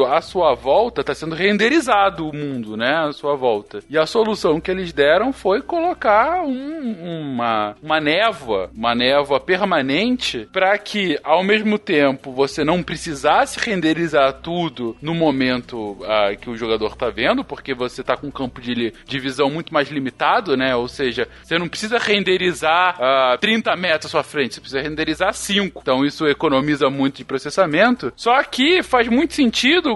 à 0.05 0.21
sua 0.21 0.53
volta 0.55 1.01
está 1.01 1.13
sendo 1.13 1.35
renderizado 1.35 2.27
o 2.29 2.35
mundo, 2.35 2.75
né? 2.77 2.95
À 3.07 3.11
sua 3.11 3.35
volta. 3.35 3.79
E 3.89 3.97
a 3.97 4.05
solução 4.05 4.59
que 4.59 4.71
eles 4.71 4.91
deram 4.93 5.31
foi 5.33 5.61
colocar 5.61 6.41
um- 6.43 7.23
uma, 7.33 7.75
uma 7.81 7.99
névoa, 7.99 8.69
uma 8.75 8.93
névoa 8.95 9.39
permanente, 9.39 10.47
para 10.51 10.77
que 10.77 11.19
ao 11.23 11.43
mesmo 11.43 11.77
tempo 11.77 12.31
você 12.31 12.63
não 12.63 12.81
precisasse 12.83 13.59
renderizar 13.59 14.33
tudo 14.41 14.95
no 15.01 15.13
momento 15.13 15.91
uh, 16.01 16.37
que 16.39 16.49
o 16.49 16.55
jogador 16.57 16.95
tá 16.95 17.09
vendo, 17.09 17.43
porque 17.43 17.73
você 17.73 18.03
tá 18.03 18.15
com 18.15 18.27
um 18.27 18.31
campo 18.31 18.61
de, 18.61 18.93
de 19.05 19.19
visão 19.19 19.49
muito 19.49 19.73
mais 19.73 19.89
limitado, 19.89 20.55
né? 20.55 20.75
Ou 20.75 20.87
seja, 20.87 21.27
você 21.43 21.57
não 21.57 21.67
precisa 21.67 21.97
renderizar 21.97 22.97
uh, 22.99 23.37
30 23.39 23.75
metros 23.75 24.05
à 24.07 24.09
sua 24.09 24.23
frente, 24.23 24.55
você 24.55 24.61
precisa 24.61 24.81
renderizar 24.81 25.33
5. 25.33 25.79
Então 25.81 26.05
isso 26.05 26.25
economiza 26.27 26.89
muito 26.89 27.17
de 27.17 27.25
processamento. 27.25 28.11
Só 28.15 28.41
que 28.43 28.81
faz 28.83 29.07
muito 29.07 29.33
sentido 29.33 29.42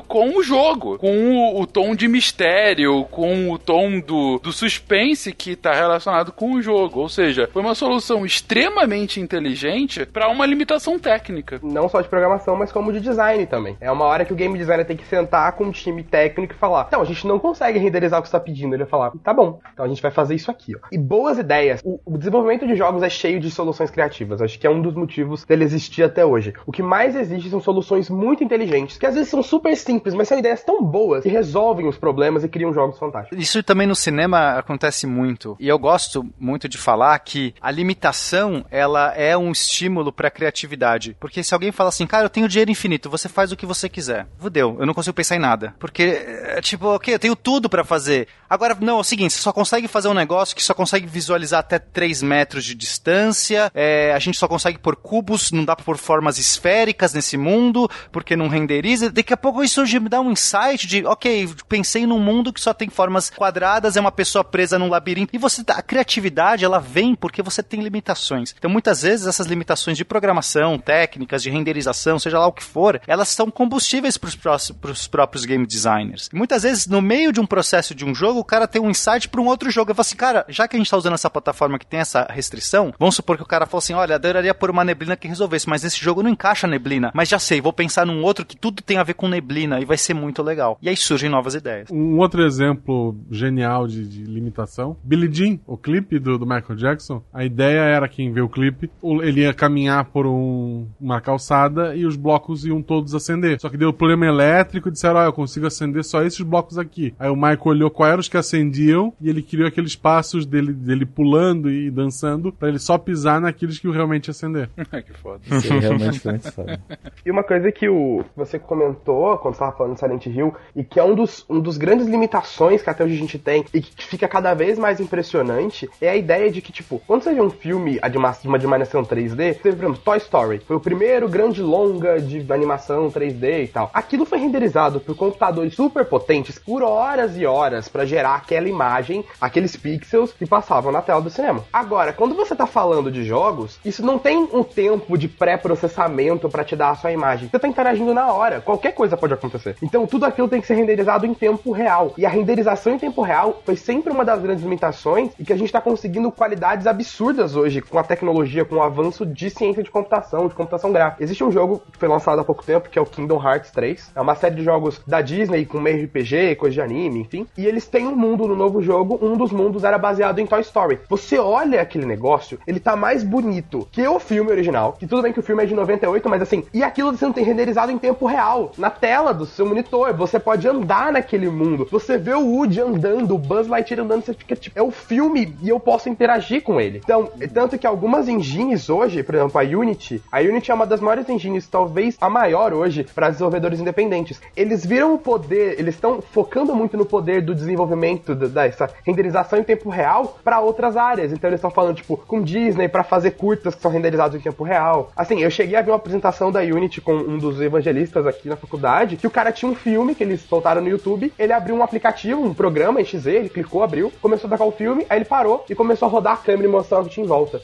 com 0.07 0.37
o 0.37 0.43
jogo, 0.43 0.97
com 0.97 1.07
o, 1.07 1.61
o 1.61 1.67
tom 1.67 1.95
de 1.95 2.07
mistério, 2.07 3.05
com 3.05 3.51
o 3.51 3.57
tom 3.57 3.99
do, 3.99 4.39
do 4.39 4.51
suspense 4.51 5.33
que 5.33 5.55
tá 5.55 5.73
relacionado 5.73 6.31
com 6.31 6.53
o 6.53 6.61
jogo. 6.61 7.01
Ou 7.01 7.09
seja, 7.09 7.49
foi 7.51 7.61
uma 7.61 7.75
solução 7.75 8.25
extremamente 8.25 9.19
inteligente 9.19 10.05
para 10.05 10.29
uma 10.29 10.45
limitação 10.45 10.99
técnica. 10.99 11.59
Não 11.63 11.87
só 11.87 12.01
de 12.01 12.07
programação, 12.07 12.55
mas 12.55 12.71
como 12.71 12.91
de 12.91 12.99
design 12.99 13.45
também. 13.45 13.77
É 13.79 13.91
uma 13.91 14.05
hora 14.05 14.25
que 14.25 14.33
o 14.33 14.35
game 14.35 14.57
designer 14.57 14.85
tem 14.85 14.97
que 14.97 15.05
sentar 15.05 15.51
com 15.53 15.65
um 15.65 15.71
time 15.71 16.03
técnico 16.03 16.53
e 16.53 16.57
falar: 16.57 16.85
Então, 16.87 17.01
a 17.01 17.05
gente 17.05 17.25
não 17.27 17.39
consegue 17.39 17.79
renderizar 17.79 18.19
o 18.19 18.23
que 18.23 18.29
você 18.29 18.37
tá 18.37 18.39
pedindo. 18.39 18.73
Ele 18.73 18.83
vai 18.83 18.89
falar: 18.89 19.11
Tá 19.23 19.33
bom, 19.33 19.59
então 19.73 19.85
a 19.85 19.87
gente 19.87 20.01
vai 20.01 20.11
fazer 20.11 20.35
isso 20.35 20.51
aqui. 20.51 20.75
Ó. 20.75 20.79
E 20.91 20.97
boas 20.97 21.37
ideias. 21.37 21.81
O, 21.83 21.99
o 22.05 22.17
desenvolvimento 22.17 22.65
de 22.67 22.75
jogos 22.75 23.03
é 23.03 23.09
cheio 23.09 23.39
de 23.39 23.49
soluções 23.49 23.89
criativas. 23.89 24.41
Acho 24.41 24.59
que 24.59 24.67
é 24.67 24.69
um 24.69 24.81
dos 24.81 24.95
motivos 24.95 25.45
dele 25.45 25.63
existir 25.63 26.03
até 26.03 26.25
hoje. 26.25 26.53
O 26.65 26.71
que 26.71 26.83
mais 26.83 27.15
existe 27.15 27.49
são 27.49 27.59
soluções 27.59 28.09
muito 28.09 28.43
inteligentes, 28.43 28.97
que 28.97 29.05
às 29.05 29.15
vezes 29.15 29.29
são 29.29 29.36
super 29.43 29.75
simples, 29.75 30.13
mas 30.13 30.27
são 30.27 30.37
ideias 30.37 30.63
tão 30.63 30.83
boas 30.83 31.23
que 31.23 31.29
resolvem 31.29 31.87
os 31.87 31.97
problemas 31.97 32.43
e 32.43 32.47
criam 32.47 32.73
jogos 32.73 32.97
fantásticos. 32.97 33.37
Isso 33.41 33.61
também 33.63 33.87
no 33.87 33.95
cinema 33.95 34.57
acontece 34.57 35.05
muito. 35.07 35.55
E 35.59 35.67
eu 35.67 35.77
gosto 35.77 36.25
muito 36.39 36.67
de 36.67 36.77
falar 36.77 37.17
que 37.19 37.53
a 37.61 37.71
limitação, 37.71 38.65
ela 38.69 39.13
é 39.15 39.37
um 39.37 39.51
estímulo 39.51 40.11
para 40.11 40.31
criatividade. 40.31 41.15
Porque 41.19 41.43
se 41.43 41.53
alguém 41.53 41.71
fala 41.71 41.89
assim, 41.89 42.07
cara, 42.07 42.25
eu 42.25 42.29
tenho 42.29 42.47
dinheiro 42.47 42.71
infinito, 42.71 43.09
você 43.09 43.29
faz 43.29 43.51
o 43.51 43.55
que 43.55 43.65
você 43.65 43.89
quiser. 43.89 44.27
Fudeu, 44.37 44.77
eu 44.79 44.85
não 44.85 44.93
consigo 44.93 45.13
pensar 45.13 45.35
em 45.35 45.39
nada. 45.39 45.75
Porque, 45.79 46.03
é, 46.03 46.61
tipo, 46.61 46.87
ok, 46.87 47.13
eu 47.13 47.19
tenho 47.19 47.35
tudo 47.35 47.69
para 47.69 47.83
fazer. 47.83 48.27
Agora, 48.49 48.77
não, 48.79 48.97
é 48.97 49.01
o 49.01 49.03
seguinte, 49.03 49.33
você 49.33 49.41
só 49.41 49.51
consegue 49.51 49.87
fazer 49.87 50.07
um 50.07 50.13
negócio 50.13 50.55
que 50.55 50.63
só 50.63 50.73
consegue 50.73 51.05
visualizar 51.05 51.59
até 51.59 51.77
3 51.77 52.23
metros 52.23 52.63
de 52.63 52.73
distância, 52.75 53.71
é, 53.73 54.13
a 54.13 54.19
gente 54.19 54.37
só 54.37 54.47
consegue 54.47 54.77
pôr 54.77 54.95
cubos, 54.95 55.51
não 55.51 55.65
dá 55.65 55.75
pôr 55.75 55.97
formas 55.97 56.37
esféricas 56.37 57.13
nesse 57.13 57.37
mundo, 57.37 57.89
porque 58.11 58.35
não 58.35 58.47
renderiza. 58.47 59.09
Daqui 59.17 59.33
a 59.33 59.37
pouco 59.37 59.63
isso 59.63 59.83
me 59.99 60.09
dá 60.09 60.21
um 60.21 60.29
insight 60.29 60.85
de, 60.85 61.03
ok, 61.03 61.49
pensei 61.67 62.05
num 62.05 62.19
mundo 62.19 62.53
que 62.53 62.61
só 62.61 62.71
tem 62.71 62.87
formas 62.87 63.31
quadradas, 63.31 63.97
é 63.97 63.99
uma 63.99 64.11
pessoa 64.11 64.43
presa 64.43 64.77
num 64.77 64.89
labirinto. 64.89 65.35
E 65.35 65.39
você, 65.39 65.63
a 65.69 65.81
criatividade, 65.81 66.63
ela 66.63 66.79
vem 66.79 67.15
porque 67.15 67.41
você 67.41 67.63
tem 67.63 67.81
limitações. 67.81 68.53
Então, 68.55 68.69
muitas 68.69 69.01
vezes, 69.01 69.25
essas 69.25 69.47
limitações 69.47 69.97
de 69.97 70.05
programação, 70.05 70.77
técnicas, 70.77 71.41
de 71.41 71.49
renderização, 71.49 72.19
seja 72.19 72.37
lá 72.37 72.45
o 72.45 72.53
que 72.53 72.63
for, 72.63 73.01
elas 73.07 73.29
são 73.29 73.49
combustíveis 73.49 74.17
para 74.17 74.55
os 74.91 75.07
próprios 75.07 75.45
game 75.45 75.65
designers. 75.65 76.29
E 76.31 76.35
muitas 76.35 76.61
vezes, 76.61 76.85
no 76.85 77.01
meio 77.01 77.31
de 77.31 77.39
um 77.39 77.45
processo 77.47 77.95
de 77.95 78.05
um 78.05 78.13
jogo, 78.13 78.39
o 78.39 78.45
cara 78.45 78.67
tem 78.67 78.79
um 78.79 78.91
insight 78.91 79.29
para 79.29 79.41
um 79.41 79.47
outro 79.47 79.71
jogo. 79.71 79.89
Eu 79.89 79.95
falo 79.95 80.01
assim, 80.01 80.15
cara, 80.15 80.45
já 80.47 80.67
que 80.67 80.75
a 80.75 80.79
gente 80.79 80.85
está 80.85 80.97
usando 80.97 81.15
essa 81.15 81.27
plataforma 81.27 81.79
que 81.79 81.87
tem 81.87 82.01
essa 82.01 82.27
restrição, 82.29 82.93
vamos 82.99 83.15
supor 83.15 83.35
que 83.35 83.41
o 83.41 83.47
cara 83.47 83.65
falou 83.65 83.79
assim, 83.79 83.95
olha, 83.95 84.13
adoraria 84.13 84.53
por 84.53 84.69
uma 84.69 84.85
neblina 84.85 85.17
que 85.17 85.27
resolvesse, 85.27 85.67
mas 85.67 85.81
nesse 85.81 85.99
jogo 85.99 86.21
não 86.21 86.29
encaixa 86.29 86.67
neblina. 86.67 87.09
Mas 87.15 87.29
já 87.29 87.39
sei, 87.39 87.59
vou 87.59 87.73
pensar 87.73 88.05
num 88.05 88.21
outro 88.21 88.45
que 88.45 88.55
tudo 88.55 88.83
tem 88.83 88.99
a 88.99 89.06
ver 89.07 89.13
com 89.13 89.27
neblina 89.27 89.79
e 89.79 89.85
vai 89.85 89.97
ser 89.97 90.13
muito 90.13 90.43
legal. 90.43 90.77
E 90.81 90.89
aí 90.89 90.95
surgem 90.95 91.29
novas 91.29 91.55
ideias. 91.55 91.89
Um 91.89 92.17
outro 92.17 92.43
exemplo 92.43 93.15
genial 93.31 93.87
de, 93.87 94.07
de 94.07 94.23
limitação, 94.23 94.97
Billie 95.03 95.33
Jean, 95.33 95.59
o 95.65 95.77
clipe 95.77 96.19
do, 96.19 96.37
do, 96.37 96.45
Michael 96.45 96.75
Jackson, 96.75 97.23
a 97.33 97.43
ideia 97.45 97.79
era 97.79 98.07
quem 98.07 98.31
vê 98.31 98.41
o 98.41 98.49
clipe, 98.49 98.89
ele 99.21 99.41
ia 99.41 99.53
caminhar 99.53 100.05
por 100.05 100.25
um, 100.25 100.87
uma 100.99 101.21
calçada 101.21 101.95
e 101.95 102.05
os 102.05 102.15
blocos 102.15 102.65
iam 102.65 102.81
todos 102.81 103.15
acender. 103.15 103.59
Só 103.59 103.69
que 103.69 103.77
deu 103.77 103.93
problema 103.93 104.25
elétrico 104.25 104.89
e 104.89 104.91
disseram, 104.91 105.19
ó, 105.19 105.23
oh, 105.23 105.25
eu 105.25 105.33
consigo 105.33 105.65
acender 105.65 106.03
só 106.03 106.21
esses 106.23 106.41
blocos 106.41 106.77
aqui. 106.77 107.13
Aí 107.17 107.29
o 107.29 107.35
Michael 107.35 107.61
olhou 107.65 107.89
quais 107.89 108.11
eram 108.11 108.19
os 108.19 108.29
que 108.29 108.37
acendiam 108.37 109.13
e 109.21 109.29
ele 109.29 109.41
criou 109.41 109.67
aqueles 109.67 109.95
passos 109.95 110.45
dele, 110.45 110.73
dele 110.73 111.05
pulando 111.05 111.69
e 111.69 111.89
dançando 111.89 112.51
para 112.51 112.69
ele 112.69 112.79
só 112.79 112.97
pisar 112.97 113.39
naqueles 113.39 113.79
que 113.79 113.89
realmente 113.89 114.29
acender. 114.29 114.69
que 115.05 115.13
foda. 115.13 115.39
Sim, 115.61 115.79
realmente 115.79 116.19
foi 116.19 116.31
muito 116.31 116.51
foda. 116.51 116.79
E 117.25 117.31
uma 117.31 117.43
coisa 117.43 117.71
que 117.71 117.87
o, 117.87 118.23
você 118.35 118.59
comentou 118.59 118.96
quando 119.05 119.53
estava 119.53 119.71
falando 119.71 119.93
de 119.93 119.99
Silent 119.99 120.25
Hill, 120.25 120.53
e 120.75 120.83
que 120.83 120.99
é 120.99 121.03
um 121.03 121.15
dos, 121.15 121.45
um 121.49 121.59
dos 121.59 121.77
grandes 121.77 122.07
limitações 122.07 122.81
que 122.81 122.89
até 122.89 123.03
hoje 123.03 123.15
a 123.15 123.19
gente 123.19 123.39
tem, 123.39 123.65
e 123.73 123.81
que 123.81 124.05
fica 124.05 124.27
cada 124.27 124.53
vez 124.53 124.77
mais 124.77 124.99
impressionante, 124.99 125.89
é 126.01 126.09
a 126.09 126.15
ideia 126.15 126.51
de 126.51 126.61
que, 126.61 126.71
tipo, 126.71 127.01
quando 127.05 127.23
você 127.23 127.33
vê 127.33 127.41
um 127.41 127.49
filme 127.49 127.99
de 127.99 128.17
uma, 128.17 128.31
de 128.31 128.47
uma 128.47 128.75
animação 128.75 129.03
3D, 129.03 129.53
você 129.53 129.71
vê, 129.71 129.71
por 129.71 129.83
exemplo, 129.83 130.01
Toy 130.03 130.17
Story, 130.17 130.59
foi 130.59 130.75
o 130.75 130.79
primeiro 130.79 131.27
grande 131.29 131.61
longa 131.61 132.19
de 132.19 132.45
animação 132.51 133.09
3D 133.09 133.63
e 133.63 133.67
tal. 133.67 133.89
Aquilo 133.93 134.25
foi 134.25 134.39
renderizado 134.39 134.99
por 134.99 135.15
computadores 135.15 135.75
super 135.75 136.05
potentes 136.05 136.57
por 136.57 136.83
horas 136.83 137.37
e 137.37 137.45
horas 137.45 137.87
para 137.87 138.05
gerar 138.05 138.35
aquela 138.35 138.67
imagem, 138.67 139.23
aqueles 139.39 139.75
pixels 139.75 140.33
que 140.33 140.45
passavam 140.45 140.91
na 140.91 141.01
tela 141.01 141.21
do 141.21 141.29
cinema. 141.29 141.63
Agora, 141.71 142.13
quando 142.13 142.35
você 142.35 142.55
tá 142.55 142.65
falando 142.65 143.11
de 143.11 143.23
jogos, 143.23 143.79
isso 143.83 144.05
não 144.05 144.17
tem 144.17 144.37
um 144.37 144.63
tempo 144.63 145.17
de 145.17 145.27
pré-processamento 145.27 146.49
para 146.49 146.63
te 146.63 146.75
dar 146.75 146.91
a 146.91 146.95
sua 146.95 147.11
imagem. 147.11 147.49
Você 147.49 147.59
tá 147.59 147.67
interagindo 147.67 148.13
na 148.13 148.31
hora, 148.31 148.61
qualquer 148.61 148.86
coisa 148.91 149.17
pode 149.17 149.33
acontecer. 149.33 149.75
Então 149.81 150.05
tudo 150.07 150.25
aquilo 150.25 150.47
tem 150.47 150.61
que 150.61 150.67
ser 150.67 150.75
renderizado 150.75 151.25
em 151.25 151.33
tempo 151.33 151.71
real. 151.71 152.13
E 152.17 152.25
a 152.25 152.29
renderização 152.29 152.93
em 152.93 152.99
tempo 152.99 153.21
real 153.21 153.61
foi 153.65 153.75
sempre 153.75 154.11
uma 154.11 154.25
das 154.25 154.41
grandes 154.41 154.63
limitações 154.63 155.31
e 155.39 155.43
que 155.43 155.53
a 155.53 155.57
gente 155.57 155.71
tá 155.71 155.81
conseguindo 155.81 156.31
qualidades 156.31 156.87
absurdas 156.87 157.55
hoje 157.55 157.81
com 157.81 157.97
a 157.97 158.03
tecnologia, 158.03 158.65
com 158.65 158.75
o 158.75 158.81
avanço 158.81 159.25
de 159.25 159.49
ciência 159.49 159.83
de 159.83 159.91
computação, 159.91 160.47
de 160.47 160.55
computação 160.55 160.91
gráfica. 160.91 161.23
Existe 161.23 161.43
um 161.43 161.51
jogo 161.51 161.81
que 161.91 161.97
foi 161.97 162.07
lançado 162.07 162.39
há 162.39 162.43
pouco 162.43 162.63
tempo, 162.63 162.89
que 162.89 162.97
é 162.97 163.01
o 163.01 163.05
Kingdom 163.05 163.41
Hearts 163.41 163.71
3. 163.71 164.11
É 164.15 164.21
uma 164.21 164.35
série 164.35 164.55
de 164.55 164.63
jogos 164.63 165.01
da 165.05 165.21
Disney 165.21 165.65
com 165.65 165.79
meio 165.79 166.05
RPG, 166.05 166.55
coisa 166.55 166.73
de 166.73 166.81
anime, 166.81 167.21
enfim. 167.21 167.47
E 167.57 167.65
eles 167.65 167.87
têm 167.87 168.07
um 168.07 168.15
mundo 168.15 168.47
no 168.47 168.55
novo 168.55 168.81
jogo, 168.81 169.19
um 169.21 169.35
dos 169.37 169.51
mundos 169.51 169.83
era 169.83 169.97
baseado 169.97 170.39
em 170.39 170.45
Toy 170.45 170.61
Story. 170.61 170.99
Você 171.09 171.37
olha 171.37 171.81
aquele 171.81 172.05
negócio, 172.05 172.59
ele 172.67 172.79
tá 172.79 172.95
mais 172.95 173.23
bonito 173.23 173.87
que 173.91 174.07
o 174.07 174.19
filme 174.19 174.51
original, 174.51 174.93
que 174.93 175.07
tudo 175.07 175.21
bem 175.21 175.33
que 175.33 175.39
o 175.39 175.43
filme 175.43 175.63
é 175.63 175.65
de 175.65 175.73
98, 175.73 176.29
mas 176.29 176.41
assim, 176.41 176.63
e 176.73 176.83
aquilo 176.83 177.11
você 177.11 177.25
não 177.25 177.33
tem 177.33 177.43
renderizado 177.43 177.91
em 177.91 177.97
tempo 177.97 178.25
real, 178.25 178.71
na 178.77 178.89
tela 178.89 179.33
do 179.33 179.45
seu 179.45 179.65
monitor, 179.65 180.13
você 180.13 180.39
pode 180.39 180.67
andar 180.67 181.11
naquele 181.11 181.49
mundo, 181.49 181.87
você 181.89 182.17
vê 182.17 182.33
o 182.33 182.45
Woody 182.45 182.81
andando, 182.81 183.35
o 183.35 183.37
Buzz 183.37 183.67
Lightyear 183.67 184.03
andando, 184.03 184.23
você 184.23 184.33
fica 184.33 184.55
tipo, 184.55 184.77
é 184.77 184.81
o 184.81 184.91
filme 184.91 185.55
e 185.61 185.69
eu 185.69 185.79
posso 185.79 186.09
interagir 186.09 186.61
com 186.61 186.79
ele. 186.79 187.01
Então, 187.03 187.29
tanto 187.53 187.77
que 187.77 187.87
algumas 187.87 188.27
engines 188.27 188.89
hoje, 188.89 189.23
por 189.23 189.35
exemplo, 189.35 189.59
a 189.59 189.63
Unity, 189.63 190.21
a 190.31 190.39
Unity 190.39 190.71
é 190.71 190.73
uma 190.73 190.85
das 190.85 190.99
maiores 190.99 191.27
engines, 191.29 191.67
talvez 191.67 192.17
a 192.19 192.29
maior 192.29 192.73
hoje, 192.73 193.05
para 193.15 193.29
desenvolvedores 193.29 193.79
independentes. 193.79 194.41
Eles 194.55 194.85
viram 194.85 195.13
o 195.13 195.17
poder, 195.17 195.79
eles 195.79 195.95
estão 195.95 196.21
focando 196.21 196.75
muito 196.75 196.97
no 196.97 197.05
poder 197.05 197.41
do 197.41 197.55
desenvolvimento 197.55 198.35
dessa 198.35 198.89
renderização 199.05 199.59
em 199.59 199.63
tempo 199.63 199.89
real 199.89 200.37
para 200.43 200.59
outras 200.59 200.97
áreas. 200.97 201.31
Então 201.31 201.49
eles 201.49 201.59
estão 201.59 201.71
falando, 201.71 201.95
tipo, 201.95 202.17
com 202.17 202.41
Disney 202.41 202.87
para 202.87 203.03
fazer 203.03 203.31
curtas 203.31 203.75
que 203.75 203.81
são 203.81 203.91
renderizados 203.91 204.35
em 204.35 204.41
tempo 204.41 204.63
real. 204.63 205.11
Assim, 205.15 205.41
eu 205.41 205.49
cheguei 205.49 205.77
a 205.77 205.81
ver 205.81 205.91
uma 205.91 205.97
apresentação 205.97 206.51
da 206.51 206.61
Unity 206.61 207.01
com 207.01 207.13
um 207.13 207.37
dos 207.37 207.61
evangelistas 207.61 208.25
aqui 208.25 208.49
na 208.49 208.55
faculdade, 208.67 209.15
que 209.15 209.25
o 209.25 209.31
cara 209.31 209.51
tinha 209.51 209.71
um 209.71 209.75
filme 209.75 210.13
que 210.13 210.23
eles 210.23 210.41
soltaram 210.41 210.81
no 210.81 210.89
YouTube, 210.89 211.33
ele 211.39 211.53
abriu 211.53 211.75
um 211.75 211.81
aplicativo, 211.81 212.43
um 212.43 212.53
programa 212.53 213.01
em 213.01 213.05
XZ, 213.05 213.27
ele 213.27 213.49
clicou, 213.49 213.81
abriu, 213.81 214.11
começou 214.21 214.47
a 214.47 214.51
tocar 214.51 214.65
o 214.65 214.71
filme, 214.71 215.05
aí 215.09 215.17
ele 215.17 215.25
parou 215.25 215.65
e 215.69 215.73
começou 215.73 216.07
a 216.07 216.11
rodar 216.11 216.33
a 216.33 216.37
câmera 216.37 216.67
e 216.67 216.71
mostrar 216.71 216.99
o 216.99 217.05
que 217.05 217.11
tinha 217.11 217.25
em 217.25 217.29
volta. 217.29 217.61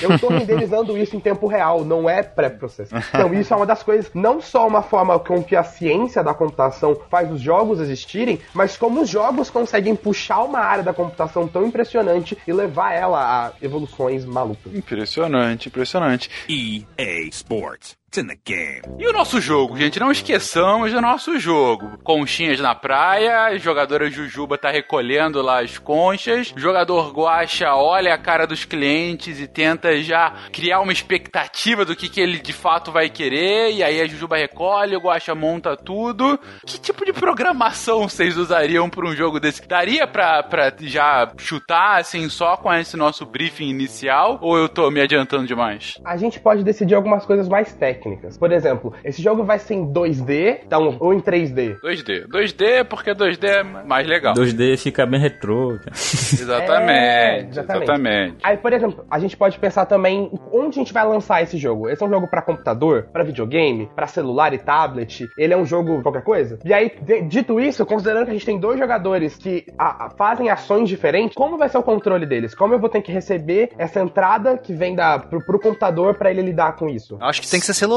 Eu 0.00 0.18
tô 0.18 0.28
renderizando 0.30 0.96
isso 0.96 1.16
em 1.16 1.20
tempo 1.20 1.46
real, 1.46 1.84
não 1.84 2.08
é 2.08 2.22
pré-processo. 2.22 2.94
Então 2.94 3.32
isso 3.34 3.52
é 3.52 3.56
uma 3.56 3.66
das 3.66 3.82
coisas, 3.82 4.10
não 4.14 4.40
só 4.40 4.66
uma 4.66 4.82
forma 4.82 5.18
com 5.18 5.42
que 5.42 5.56
a 5.56 5.64
ciência 5.64 6.22
da 6.22 6.34
computação 6.34 6.96
faz 7.10 7.30
os 7.32 7.40
jogos 7.40 7.80
existirem, 7.80 8.38
mas 8.52 8.76
como 8.76 9.00
os 9.00 9.08
jogos 9.08 9.48
conseguem 9.48 9.96
puxar 9.96 10.42
uma 10.42 10.60
área 10.60 10.84
da 10.84 10.92
computação 10.92 11.48
tão 11.48 11.66
impressionante 11.66 12.36
e 12.46 12.52
levar 12.52 12.92
ela 12.92 13.46
a 13.46 13.52
evoluções 13.64 14.24
malucas. 14.24 14.74
Impressionante, 14.74 15.68
impressionante. 15.68 16.30
EA 16.48 17.28
Sports. 17.30 18.01
It's 18.12 18.18
in 18.18 18.26
the 18.26 18.36
game. 18.44 18.82
E 18.98 19.08
o 19.08 19.12
nosso 19.12 19.40
jogo, 19.40 19.74
gente? 19.74 19.98
Não 19.98 20.12
esqueçamos 20.12 20.92
do 20.92 21.00
nosso 21.00 21.38
jogo. 21.38 21.96
Conchinhas 22.04 22.60
na 22.60 22.74
praia, 22.74 23.56
jogadora 23.58 24.10
Jujuba 24.10 24.58
tá 24.58 24.70
recolhendo 24.70 25.40
lá 25.40 25.62
as 25.62 25.78
conchas, 25.78 26.52
o 26.54 26.60
jogador 26.60 27.10
Guacha 27.10 27.74
olha 27.74 28.12
a 28.12 28.18
cara 28.18 28.46
dos 28.46 28.66
clientes 28.66 29.40
e 29.40 29.48
tenta 29.48 29.98
já 30.02 30.34
criar 30.52 30.80
uma 30.80 30.92
expectativa 30.92 31.86
do 31.86 31.96
que, 31.96 32.06
que 32.06 32.20
ele 32.20 32.38
de 32.38 32.52
fato 32.52 32.92
vai 32.92 33.08
querer, 33.08 33.72
e 33.72 33.82
aí 33.82 33.98
a 34.02 34.06
Jujuba 34.06 34.36
recolhe, 34.36 34.94
o 34.94 35.00
Guacha 35.00 35.34
monta 35.34 35.74
tudo. 35.74 36.38
Que 36.66 36.78
tipo 36.78 37.06
de 37.06 37.14
programação 37.14 38.06
vocês 38.06 38.36
usariam 38.36 38.90
para 38.90 39.08
um 39.08 39.16
jogo 39.16 39.40
desse? 39.40 39.66
Daria 39.66 40.06
pra, 40.06 40.42
pra 40.42 40.70
já 40.80 41.32
chutar 41.38 41.98
assim 41.98 42.28
só 42.28 42.58
com 42.58 42.70
esse 42.74 42.94
nosso 42.94 43.24
briefing 43.24 43.70
inicial? 43.70 44.38
Ou 44.42 44.58
eu 44.58 44.68
tô 44.68 44.90
me 44.90 45.00
adiantando 45.00 45.46
demais? 45.46 45.94
A 46.04 46.18
gente 46.18 46.38
pode 46.38 46.62
decidir 46.62 46.94
algumas 46.94 47.24
coisas 47.24 47.48
mais 47.48 47.72
técnicas 47.72 48.01
técnicas. 48.02 48.36
Por 48.36 48.50
exemplo, 48.52 48.92
esse 49.04 49.22
jogo 49.22 49.44
vai 49.44 49.58
ser 49.58 49.74
em 49.74 49.86
2D 49.92 50.60
então, 50.66 50.96
ou 51.00 51.14
em 51.14 51.20
3D. 51.20 51.78
2D. 51.80 52.26
2D 52.28 52.84
porque 52.84 53.12
2D 53.12 53.44
é 53.44 53.62
mais 53.62 54.06
legal. 54.06 54.34
2D 54.34 54.76
fica 54.78 55.06
bem 55.06 55.20
retrô. 55.20 55.78
cara. 55.78 55.92
Exatamente, 56.42 56.90
É, 56.92 57.46
exatamente. 57.48 57.82
exatamente. 57.84 58.36
Aí, 58.42 58.56
por 58.56 58.72
exemplo, 58.72 59.04
a 59.10 59.18
gente 59.18 59.36
pode 59.36 59.58
pensar 59.58 59.86
também 59.86 60.30
em 60.32 60.38
onde 60.52 60.78
a 60.78 60.82
gente 60.82 60.92
vai 60.92 61.06
lançar 61.06 61.42
esse 61.42 61.56
jogo. 61.56 61.88
Esse 61.88 62.02
é 62.02 62.06
um 62.06 62.10
jogo 62.10 62.26
pra 62.28 62.42
computador, 62.42 63.08
pra 63.12 63.22
videogame, 63.22 63.88
pra 63.94 64.06
celular 64.06 64.52
e 64.52 64.58
tablet. 64.58 65.28
Ele 65.38 65.52
é 65.54 65.56
um 65.56 65.64
jogo 65.64 66.02
qualquer 66.02 66.22
coisa. 66.22 66.58
E 66.64 66.72
aí, 66.72 66.90
dito 67.28 67.60
isso, 67.60 67.84
considerando 67.86 68.24
que 68.24 68.30
a 68.30 68.34
gente 68.34 68.46
tem 68.46 68.58
dois 68.58 68.78
jogadores 68.78 69.36
que 69.36 69.64
a- 69.78 70.06
a- 70.06 70.10
fazem 70.10 70.50
ações 70.50 70.88
diferentes, 70.88 71.34
como 71.36 71.56
vai 71.56 71.68
ser 71.68 71.78
o 71.78 71.82
controle 71.82 72.26
deles? 72.26 72.54
Como 72.54 72.74
eu 72.74 72.78
vou 72.78 72.88
ter 72.88 73.02
que 73.02 73.12
receber 73.12 73.70
essa 73.78 74.00
entrada 74.00 74.56
que 74.58 74.72
vem 74.72 74.94
da, 74.94 75.18
pro, 75.18 75.44
pro 75.44 75.58
computador 75.60 76.14
pra 76.14 76.30
ele 76.30 76.42
lidar 76.42 76.76
com 76.76 76.88
isso? 76.88 77.16
Acho 77.20 77.40
que 77.40 77.50
tem 77.50 77.60
que 77.60 77.66
ser 77.66 77.74
celular. 77.74 77.91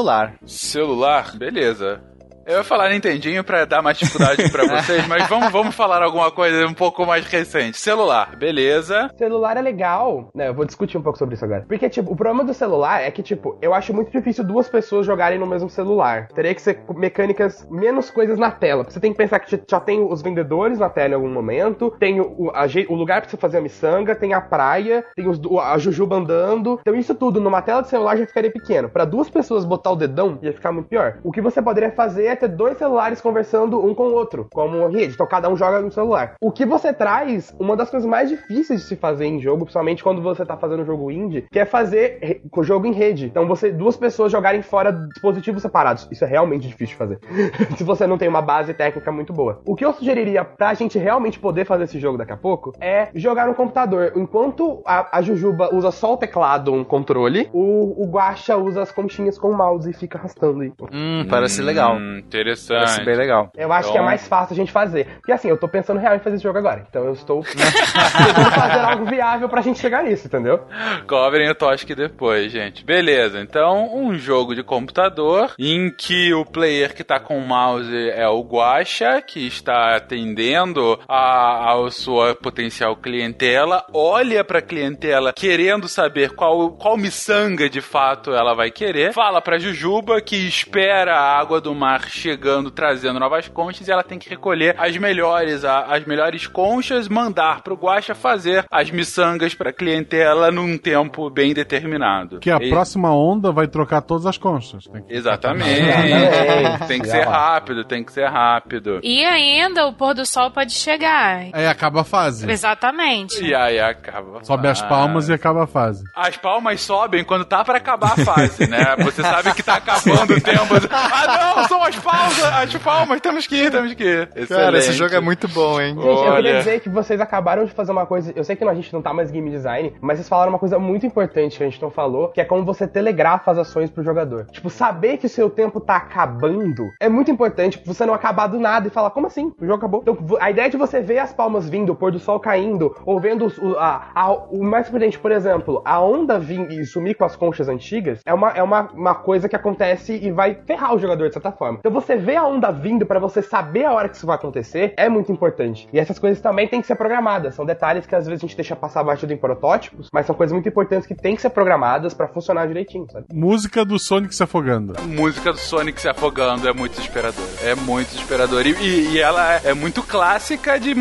Celular, 0.46 1.32
beleza. 1.38 2.00
Eu 2.48 2.58
ia 2.58 2.64
falar 2.64 2.90
Nintendinho 2.90 3.42
pra 3.42 3.64
dar 3.64 3.82
mais 3.82 3.98
dificuldade 3.98 4.48
pra 4.52 4.64
vocês, 4.80 5.04
mas 5.08 5.26
vamos, 5.28 5.50
vamos 5.50 5.74
falar 5.74 6.00
alguma 6.00 6.30
coisa 6.30 6.64
um 6.64 6.72
pouco 6.74 7.04
mais 7.04 7.26
recente. 7.26 7.76
Celular, 7.76 8.36
beleza. 8.36 9.10
Celular 9.18 9.56
é 9.56 9.60
legal, 9.60 10.28
né? 10.32 10.46
Eu 10.46 10.54
vou 10.54 10.64
discutir 10.64 10.96
um 10.96 11.02
pouco 11.02 11.18
sobre 11.18 11.34
isso 11.34 11.44
agora. 11.44 11.64
Porque, 11.66 11.88
tipo, 11.90 12.12
o 12.12 12.14
problema 12.14 12.44
do 12.44 12.54
celular 12.54 13.00
é 13.02 13.10
que, 13.10 13.20
tipo, 13.20 13.58
eu 13.60 13.74
acho 13.74 13.92
muito 13.92 14.12
difícil 14.12 14.44
duas 14.44 14.68
pessoas 14.68 15.04
jogarem 15.04 15.40
no 15.40 15.46
mesmo 15.46 15.68
celular. 15.68 16.28
Teria 16.28 16.54
que 16.54 16.62
ser 16.62 16.78
mecânicas, 16.94 17.66
menos 17.68 18.10
coisas 18.10 18.38
na 18.38 18.52
tela. 18.52 18.84
Você 18.84 19.00
tem 19.00 19.10
que 19.10 19.18
pensar 19.18 19.40
que 19.40 19.60
já 19.68 19.80
tem 19.80 20.00
os 20.08 20.22
vendedores 20.22 20.78
na 20.78 20.88
tela 20.88 21.10
em 21.10 21.14
algum 21.14 21.28
momento, 21.32 21.90
tem 21.98 22.20
o, 22.20 22.52
a 22.54 22.66
o 22.88 22.94
lugar 22.94 23.22
pra 23.22 23.28
você 23.30 23.36
fazer 23.36 23.58
a 23.58 23.60
miçanga, 23.60 24.14
tem 24.14 24.34
a 24.34 24.40
praia, 24.40 25.04
tem 25.16 25.28
os, 25.28 25.36
do- 25.36 25.58
a 25.58 25.76
Jujuba 25.78 26.14
andando. 26.14 26.78
Então, 26.80 26.94
isso 26.94 27.12
tudo 27.12 27.40
numa 27.40 27.60
tela 27.60 27.82
de 27.82 27.88
celular 27.88 28.16
já 28.16 28.24
ficaria 28.24 28.52
pequeno. 28.52 28.88
Pra 28.88 29.04
duas 29.04 29.28
pessoas 29.28 29.64
botar 29.64 29.90
o 29.90 29.96
dedão, 29.96 30.38
ia 30.42 30.52
ficar 30.52 30.70
muito 30.70 30.86
pior. 30.88 31.18
O 31.24 31.32
que 31.32 31.40
você 31.40 31.60
poderia 31.60 31.90
fazer 31.90 32.26
é 32.26 32.35
ter 32.36 32.48
dois 32.48 32.76
celulares 32.78 33.20
conversando 33.20 33.84
um 33.84 33.94
com 33.94 34.08
o 34.08 34.14
outro, 34.14 34.48
como 34.52 34.78
uma 34.78 34.88
rede. 34.88 35.14
Então, 35.14 35.26
cada 35.26 35.48
um 35.48 35.56
joga 35.56 35.80
no 35.80 35.90
celular. 35.90 36.34
O 36.40 36.52
que 36.52 36.64
você 36.64 36.92
traz, 36.92 37.54
uma 37.58 37.76
das 37.76 37.90
coisas 37.90 38.08
mais 38.08 38.28
difíceis 38.28 38.82
de 38.82 38.86
se 38.86 38.96
fazer 38.96 39.26
em 39.26 39.40
jogo, 39.40 39.64
principalmente 39.64 40.02
quando 40.02 40.22
você 40.22 40.44
tá 40.44 40.56
fazendo 40.56 40.82
um 40.82 40.86
jogo 40.86 41.10
indie, 41.10 41.46
que 41.50 41.58
é 41.58 41.64
fazer 41.64 42.40
jogo 42.62 42.86
em 42.86 42.92
rede. 42.92 43.26
Então, 43.26 43.46
você 43.46 43.70
duas 43.70 43.96
pessoas 43.96 44.32
jogarem 44.32 44.62
fora 44.62 44.92
dispositivos 44.92 45.62
separados. 45.62 46.08
Isso 46.10 46.24
é 46.24 46.28
realmente 46.28 46.66
difícil 46.66 46.86
de 46.88 46.96
fazer. 46.96 47.20
se 47.76 47.84
você 47.84 48.06
não 48.06 48.18
tem 48.18 48.28
uma 48.28 48.42
base 48.42 48.74
técnica 48.74 49.12
muito 49.12 49.32
boa. 49.32 49.60
O 49.64 49.74
que 49.74 49.84
eu 49.84 49.92
sugeriria 49.92 50.44
pra 50.44 50.74
gente 50.74 50.98
realmente 50.98 51.38
poder 51.38 51.64
fazer 51.64 51.84
esse 51.84 51.98
jogo 51.98 52.18
daqui 52.18 52.32
a 52.32 52.36
pouco 52.36 52.72
é 52.80 53.08
jogar 53.14 53.46
no 53.46 53.54
computador. 53.54 54.12
Enquanto 54.16 54.82
a, 54.84 55.18
a 55.18 55.22
Jujuba 55.22 55.74
usa 55.74 55.90
só 55.90 56.14
o 56.14 56.16
teclado, 56.16 56.72
um 56.72 56.84
controle, 56.84 57.48
o, 57.52 58.02
o 58.02 58.06
Guacha 58.10 58.56
usa 58.56 58.82
as 58.82 58.92
conchinhas 58.92 59.38
com 59.38 59.50
o 59.50 59.56
mouse 59.56 59.90
e 59.90 59.92
fica 59.92 60.18
arrastando 60.18 60.60
aí. 60.62 60.72
Hum, 60.92 61.26
parece 61.28 61.62
legal. 61.62 61.96
Interessante. 62.26 62.78
Parece 62.84 63.04
bem 63.04 63.16
legal. 63.16 63.50
Eu 63.56 63.72
acho 63.72 63.90
que 63.90 63.96
é 63.96 64.00
Então- 64.00 64.04
mais 64.06 64.26
fácil 64.26 64.54
a 64.54 64.56
gente 64.56 64.72
fazer. 64.72 65.06
Porque 65.18 65.32
assim, 65.32 65.48
eu 65.48 65.56
tô 65.58 65.68
pensando 65.68 66.00
real 66.00 66.16
em 66.16 66.18
fazer 66.20 66.36
esse 66.36 66.42
jogo 66.42 66.58
agora. 66.58 66.84
Então 66.88 67.04
eu 67.04 67.12
estou 67.12 67.42
tentando 67.44 68.50
fazer 68.52 68.78
algo 68.80 69.04
viável 69.06 69.48
pra 69.48 69.60
gente 69.62 69.78
chegar 69.78 70.02
nisso, 70.04 70.26
entendeu? 70.26 70.60
Cobrem 71.06 71.48
o 71.50 71.54
Tosk 71.54 71.88
depois, 71.94 72.50
gente. 72.52 72.84
Beleza, 72.84 73.40
então 73.40 73.94
um 73.96 74.14
jogo 74.18 74.54
de 74.54 74.62
computador 74.62 75.52
em 75.58 75.90
que 75.90 76.32
o 76.34 76.44
player 76.44 76.94
que 76.94 77.04
tá 77.04 77.18
com 77.20 77.38
o 77.38 77.46
mouse 77.46 78.10
é 78.10 78.26
o 78.28 78.40
Guacha, 78.42 79.22
que 79.22 79.46
está 79.46 79.96
atendendo 79.96 80.98
a, 81.08 81.72
a 81.74 81.90
sua 81.90 82.34
potencial 82.34 82.96
clientela, 82.96 83.84
olha 83.92 84.44
pra 84.44 84.60
clientela 84.62 85.32
querendo 85.32 85.88
saber 85.88 86.30
qual, 86.34 86.70
qual 86.72 86.96
miçanga 86.96 87.68
de 87.68 87.80
fato 87.80 88.32
ela 88.32 88.54
vai 88.54 88.70
querer, 88.70 89.12
fala 89.12 89.40
pra 89.40 89.58
Jujuba 89.58 90.20
que 90.20 90.36
espera 90.48 91.14
a 91.16 91.38
água 91.38 91.60
do 91.60 91.74
mar 91.74 92.08
chegando, 92.16 92.70
trazendo 92.70 93.18
novas 93.20 93.48
conchas, 93.48 93.86
e 93.86 93.92
ela 93.92 94.02
tem 94.02 94.18
que 94.18 94.28
recolher 94.28 94.74
as 94.78 94.96
melhores, 94.96 95.64
a- 95.64 95.84
as 95.94 96.04
melhores 96.04 96.46
conchas, 96.46 97.08
mandar 97.08 97.62
pro 97.62 97.74
Guacha 97.76 98.14
fazer 98.14 98.64
as 98.70 98.90
miçangas 98.90 99.54
pra 99.54 99.72
clientela 99.72 100.50
num 100.50 100.76
tempo 100.78 101.28
bem 101.30 101.52
determinado. 101.54 102.40
Que 102.40 102.50
a 102.50 102.58
E- 102.60 102.70
próxima 102.70 103.14
onda 103.14 103.52
vai 103.52 103.66
trocar 103.68 104.02
todas 104.02 104.26
as 104.26 104.36
conchas. 104.38 104.84
Tem 104.86 105.02
que- 105.02 105.14
Exatamente. 105.14 105.66
Tem 106.86 107.00
que 107.00 107.08
Olha 107.08 107.20
ser 107.22 107.26
rápido, 107.28 107.84
tem 107.84 108.04
que 108.04 108.12
ser 108.12 108.26
rápido. 108.28 109.00
E 109.02 109.24
ainda 109.24 109.86
o 109.86 109.92
pôr 109.92 110.14
do 110.14 110.24
sol 110.26 110.50
pode 110.50 110.72
chegar. 110.72 111.46
Aí 111.52 111.66
acaba 111.66 112.00
a 112.00 112.04
fase. 112.04 112.50
Exatamente. 112.50 113.42
E 113.44 113.54
aí 113.54 113.78
acaba. 113.80 114.42
Sobe 114.44 114.68
as 114.68 114.80
palmas 114.82 115.28
e 115.28 115.32
acaba 115.32 115.64
a 115.64 115.66
fase. 115.66 116.04
As 116.14 116.36
palmas 116.36 116.80
sobem 116.80 117.24
quando 117.24 117.44
tá 117.44 117.64
pra 117.64 117.76
acabar 117.78 118.12
a 118.12 118.24
fase, 118.24 118.68
né? 118.68 118.96
Você 118.98 119.22
sabe 119.22 119.52
que 119.54 119.62
tá 119.62 119.76
acabando 119.76 120.34
o 120.34 120.40
tempo. 120.40 120.74
Ah, 120.90 121.54
não, 121.56 121.68
são 121.68 121.82
as 121.82 121.94
palmas, 122.10 122.44
as 122.44 122.74
palmas, 122.76 123.20
temos 123.20 123.46
que 123.46 123.56
ir, 123.56 123.70
temos 123.70 123.94
que 123.94 124.04
ir. 124.04 124.26
Cara, 124.28 124.40
Excelente. 124.42 124.76
esse 124.78 124.92
jogo 124.92 125.14
é 125.14 125.20
muito 125.20 125.48
bom, 125.48 125.80
hein? 125.80 125.94
Gente, 125.94 126.06
eu 126.06 126.12
Olha. 126.12 126.36
queria 126.36 126.58
dizer 126.58 126.80
que 126.80 126.88
vocês 126.88 127.20
acabaram 127.20 127.64
de 127.64 127.72
fazer 127.72 127.92
uma 127.92 128.06
coisa. 128.06 128.32
Eu 128.36 128.44
sei 128.44 128.54
que 128.56 128.64
a 128.64 128.74
gente 128.74 128.92
não 128.92 129.02
tá 129.02 129.12
mais 129.12 129.30
game 129.30 129.50
design, 129.50 129.92
mas 130.00 130.18
vocês 130.18 130.28
falaram 130.28 130.50
uma 130.52 130.58
coisa 130.58 130.78
muito 130.78 131.04
importante 131.06 131.56
que 131.58 131.62
a 131.64 131.68
gente 131.68 131.80
não 131.82 131.90
falou, 131.90 132.28
que 132.28 132.40
é 132.40 132.44
como 132.44 132.64
você 132.64 132.86
telegrafa 132.86 133.50
as 133.50 133.58
ações 133.58 133.90
pro 133.90 134.02
jogador. 134.02 134.46
Tipo, 134.50 134.70
saber 134.70 135.16
que 135.18 135.26
o 135.26 135.28
seu 135.28 135.48
tempo 135.50 135.80
tá 135.80 135.96
acabando 135.96 136.90
é 137.00 137.08
muito 137.08 137.30
importante. 137.30 137.80
Você 137.84 138.04
não 138.06 138.14
acabar 138.14 138.46
do 138.46 138.58
nada 138.58 138.88
e 138.88 138.90
falar, 138.90 139.10
como 139.10 139.26
assim? 139.26 139.52
O 139.60 139.64
jogo 139.66 139.78
acabou. 139.78 140.00
Então, 140.02 140.16
a 140.40 140.50
ideia 140.50 140.68
de 140.70 140.76
você 140.76 141.00
ver 141.00 141.18
as 141.18 141.32
palmas 141.32 141.68
vindo, 141.68 141.92
o 141.92 141.96
pôr 141.96 142.10
do 142.12 142.18
sol 142.18 142.38
caindo, 142.40 142.94
ou 143.04 143.18
vendo 143.20 143.46
o, 143.60 143.78
a- 143.78 144.10
a- 144.14 144.32
o 144.32 144.62
mais 144.64 144.86
surpreendente, 144.86 145.18
por 145.18 145.32
exemplo, 145.32 145.82
a 145.84 146.00
onda 146.00 146.38
vir 146.38 146.70
e 146.70 146.84
sumir 146.84 147.14
com 147.14 147.24
as 147.24 147.36
conchas 147.36 147.68
antigas, 147.68 148.20
é 148.26 148.34
uma, 148.34 148.50
é 148.50 148.62
uma, 148.62 148.82
uma 148.92 149.14
coisa 149.14 149.48
que 149.48 149.56
acontece 149.56 150.14
e 150.22 150.30
vai 150.30 150.58
ferrar 150.66 150.94
o 150.94 150.98
jogador 150.98 151.28
de 151.28 151.34
certa 151.34 151.52
forma. 151.52 151.78
Então, 151.86 152.00
você 152.00 152.16
vê 152.16 152.34
a 152.34 152.44
onda 152.44 152.72
vindo 152.72 153.06
pra 153.06 153.20
você 153.20 153.40
saber 153.40 153.84
a 153.84 153.92
hora 153.92 154.08
que 154.08 154.16
isso 154.16 154.26
vai 154.26 154.34
acontecer 154.34 154.92
é 154.96 155.08
muito 155.08 155.30
importante. 155.30 155.88
E 155.92 156.00
essas 156.00 156.18
coisas 156.18 156.40
também 156.40 156.66
têm 156.66 156.80
que 156.80 156.86
ser 156.88 156.96
programadas. 156.96 157.54
São 157.54 157.64
detalhes 157.64 158.04
que 158.04 158.12
às 158.14 158.26
vezes 158.26 158.42
a 158.42 158.46
gente 158.48 158.56
deixa 158.56 158.74
passar 158.74 159.02
abaixo 159.02 159.24
de 159.24 159.36
protótipos, 159.36 160.08
mas 160.12 160.26
são 160.26 160.34
coisas 160.34 160.52
muito 160.52 160.68
importantes 160.68 161.06
que 161.06 161.14
têm 161.14 161.36
que 161.36 161.42
ser 161.42 161.50
programadas 161.50 162.12
pra 162.12 162.26
funcionar 162.26 162.66
direitinho, 162.66 163.06
sabe? 163.08 163.26
Música 163.32 163.84
do 163.84 164.00
Sonic 164.00 164.34
se 164.34 164.42
afogando. 164.42 165.00
música 165.06 165.52
do 165.52 165.58
Sonic 165.60 166.00
se 166.00 166.08
afogando 166.08 166.68
é 166.68 166.72
muito 166.72 166.96
desesperadora. 166.96 167.48
É 167.62 167.76
muito 167.76 168.08
desesperadora. 168.08 168.66
E, 168.66 168.72
e- 168.72 169.08
e 169.12 169.20
ela 169.20 169.54
é 169.62 169.72
muito 169.72 170.02
clássica 170.02 170.80
de, 170.80 170.92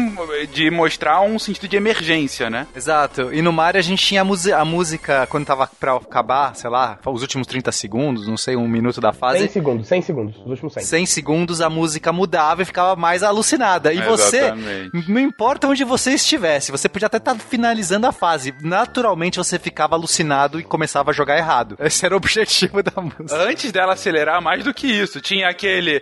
de 0.53 0.69
mostrar 0.69 1.19
um 1.21 1.39
sentido 1.39 1.67
de 1.67 1.75
emergência, 1.77 2.47
né? 2.47 2.67
Exato. 2.75 3.33
E 3.33 3.41
no 3.41 3.51
Mario 3.51 3.79
a 3.79 3.83
gente 3.83 4.05
tinha 4.05 4.21
a, 4.21 4.61
a 4.61 4.65
música 4.65 5.25
quando 5.31 5.47
tava 5.47 5.67
pra 5.79 5.95
acabar, 5.95 6.55
sei 6.55 6.69
lá, 6.69 6.99
os 7.07 7.23
últimos 7.23 7.47
30 7.47 7.71
segundos, 7.71 8.27
não 8.27 8.37
sei, 8.37 8.55
um 8.55 8.67
minuto 8.67 9.01
da 9.01 9.11
100 9.11 9.19
fase. 9.19 9.47
segundos, 9.47 9.87
100 9.87 10.01
segundos, 10.03 10.37
os 10.41 10.45
últimos 10.51 10.74
100. 10.81 10.85
100 10.85 11.05
segundos 11.05 11.61
a 11.61 11.69
música 11.69 12.11
mudava 12.11 12.61
e 12.61 12.65
ficava 12.65 12.95
mais 12.95 13.23
alucinada. 13.23 13.93
E 13.93 14.01
você, 14.01 14.37
Exatamente. 14.37 15.11
não 15.11 15.19
importa 15.19 15.67
onde 15.67 15.83
você 15.83 16.11
estivesse, 16.11 16.71
você 16.71 16.87
podia 16.89 17.07
até 17.07 17.17
estar 17.17 17.35
finalizando 17.35 18.07
a 18.07 18.11
fase. 18.11 18.53
Naturalmente 18.61 19.37
você 19.37 19.57
ficava 19.59 19.95
alucinado 19.95 20.59
e 20.59 20.63
começava 20.63 21.11
a 21.11 21.13
jogar 21.13 21.37
errado. 21.37 21.75
Esse 21.79 22.05
era 22.05 22.13
o 22.13 22.17
objetivo 22.17 22.81
da 22.81 23.01
música. 23.01 23.37
Antes 23.37 23.71
dela 23.71 23.93
acelerar, 23.93 24.41
mais 24.41 24.63
do 24.63 24.73
que 24.73 24.87
isso, 24.87 25.21
tinha 25.21 25.49
aquele. 25.49 25.99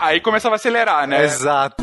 Aí 0.00 0.20
começava 0.20 0.54
a 0.54 0.56
acelerar, 0.56 1.06
né? 1.06 1.24
Exato. 1.24 1.76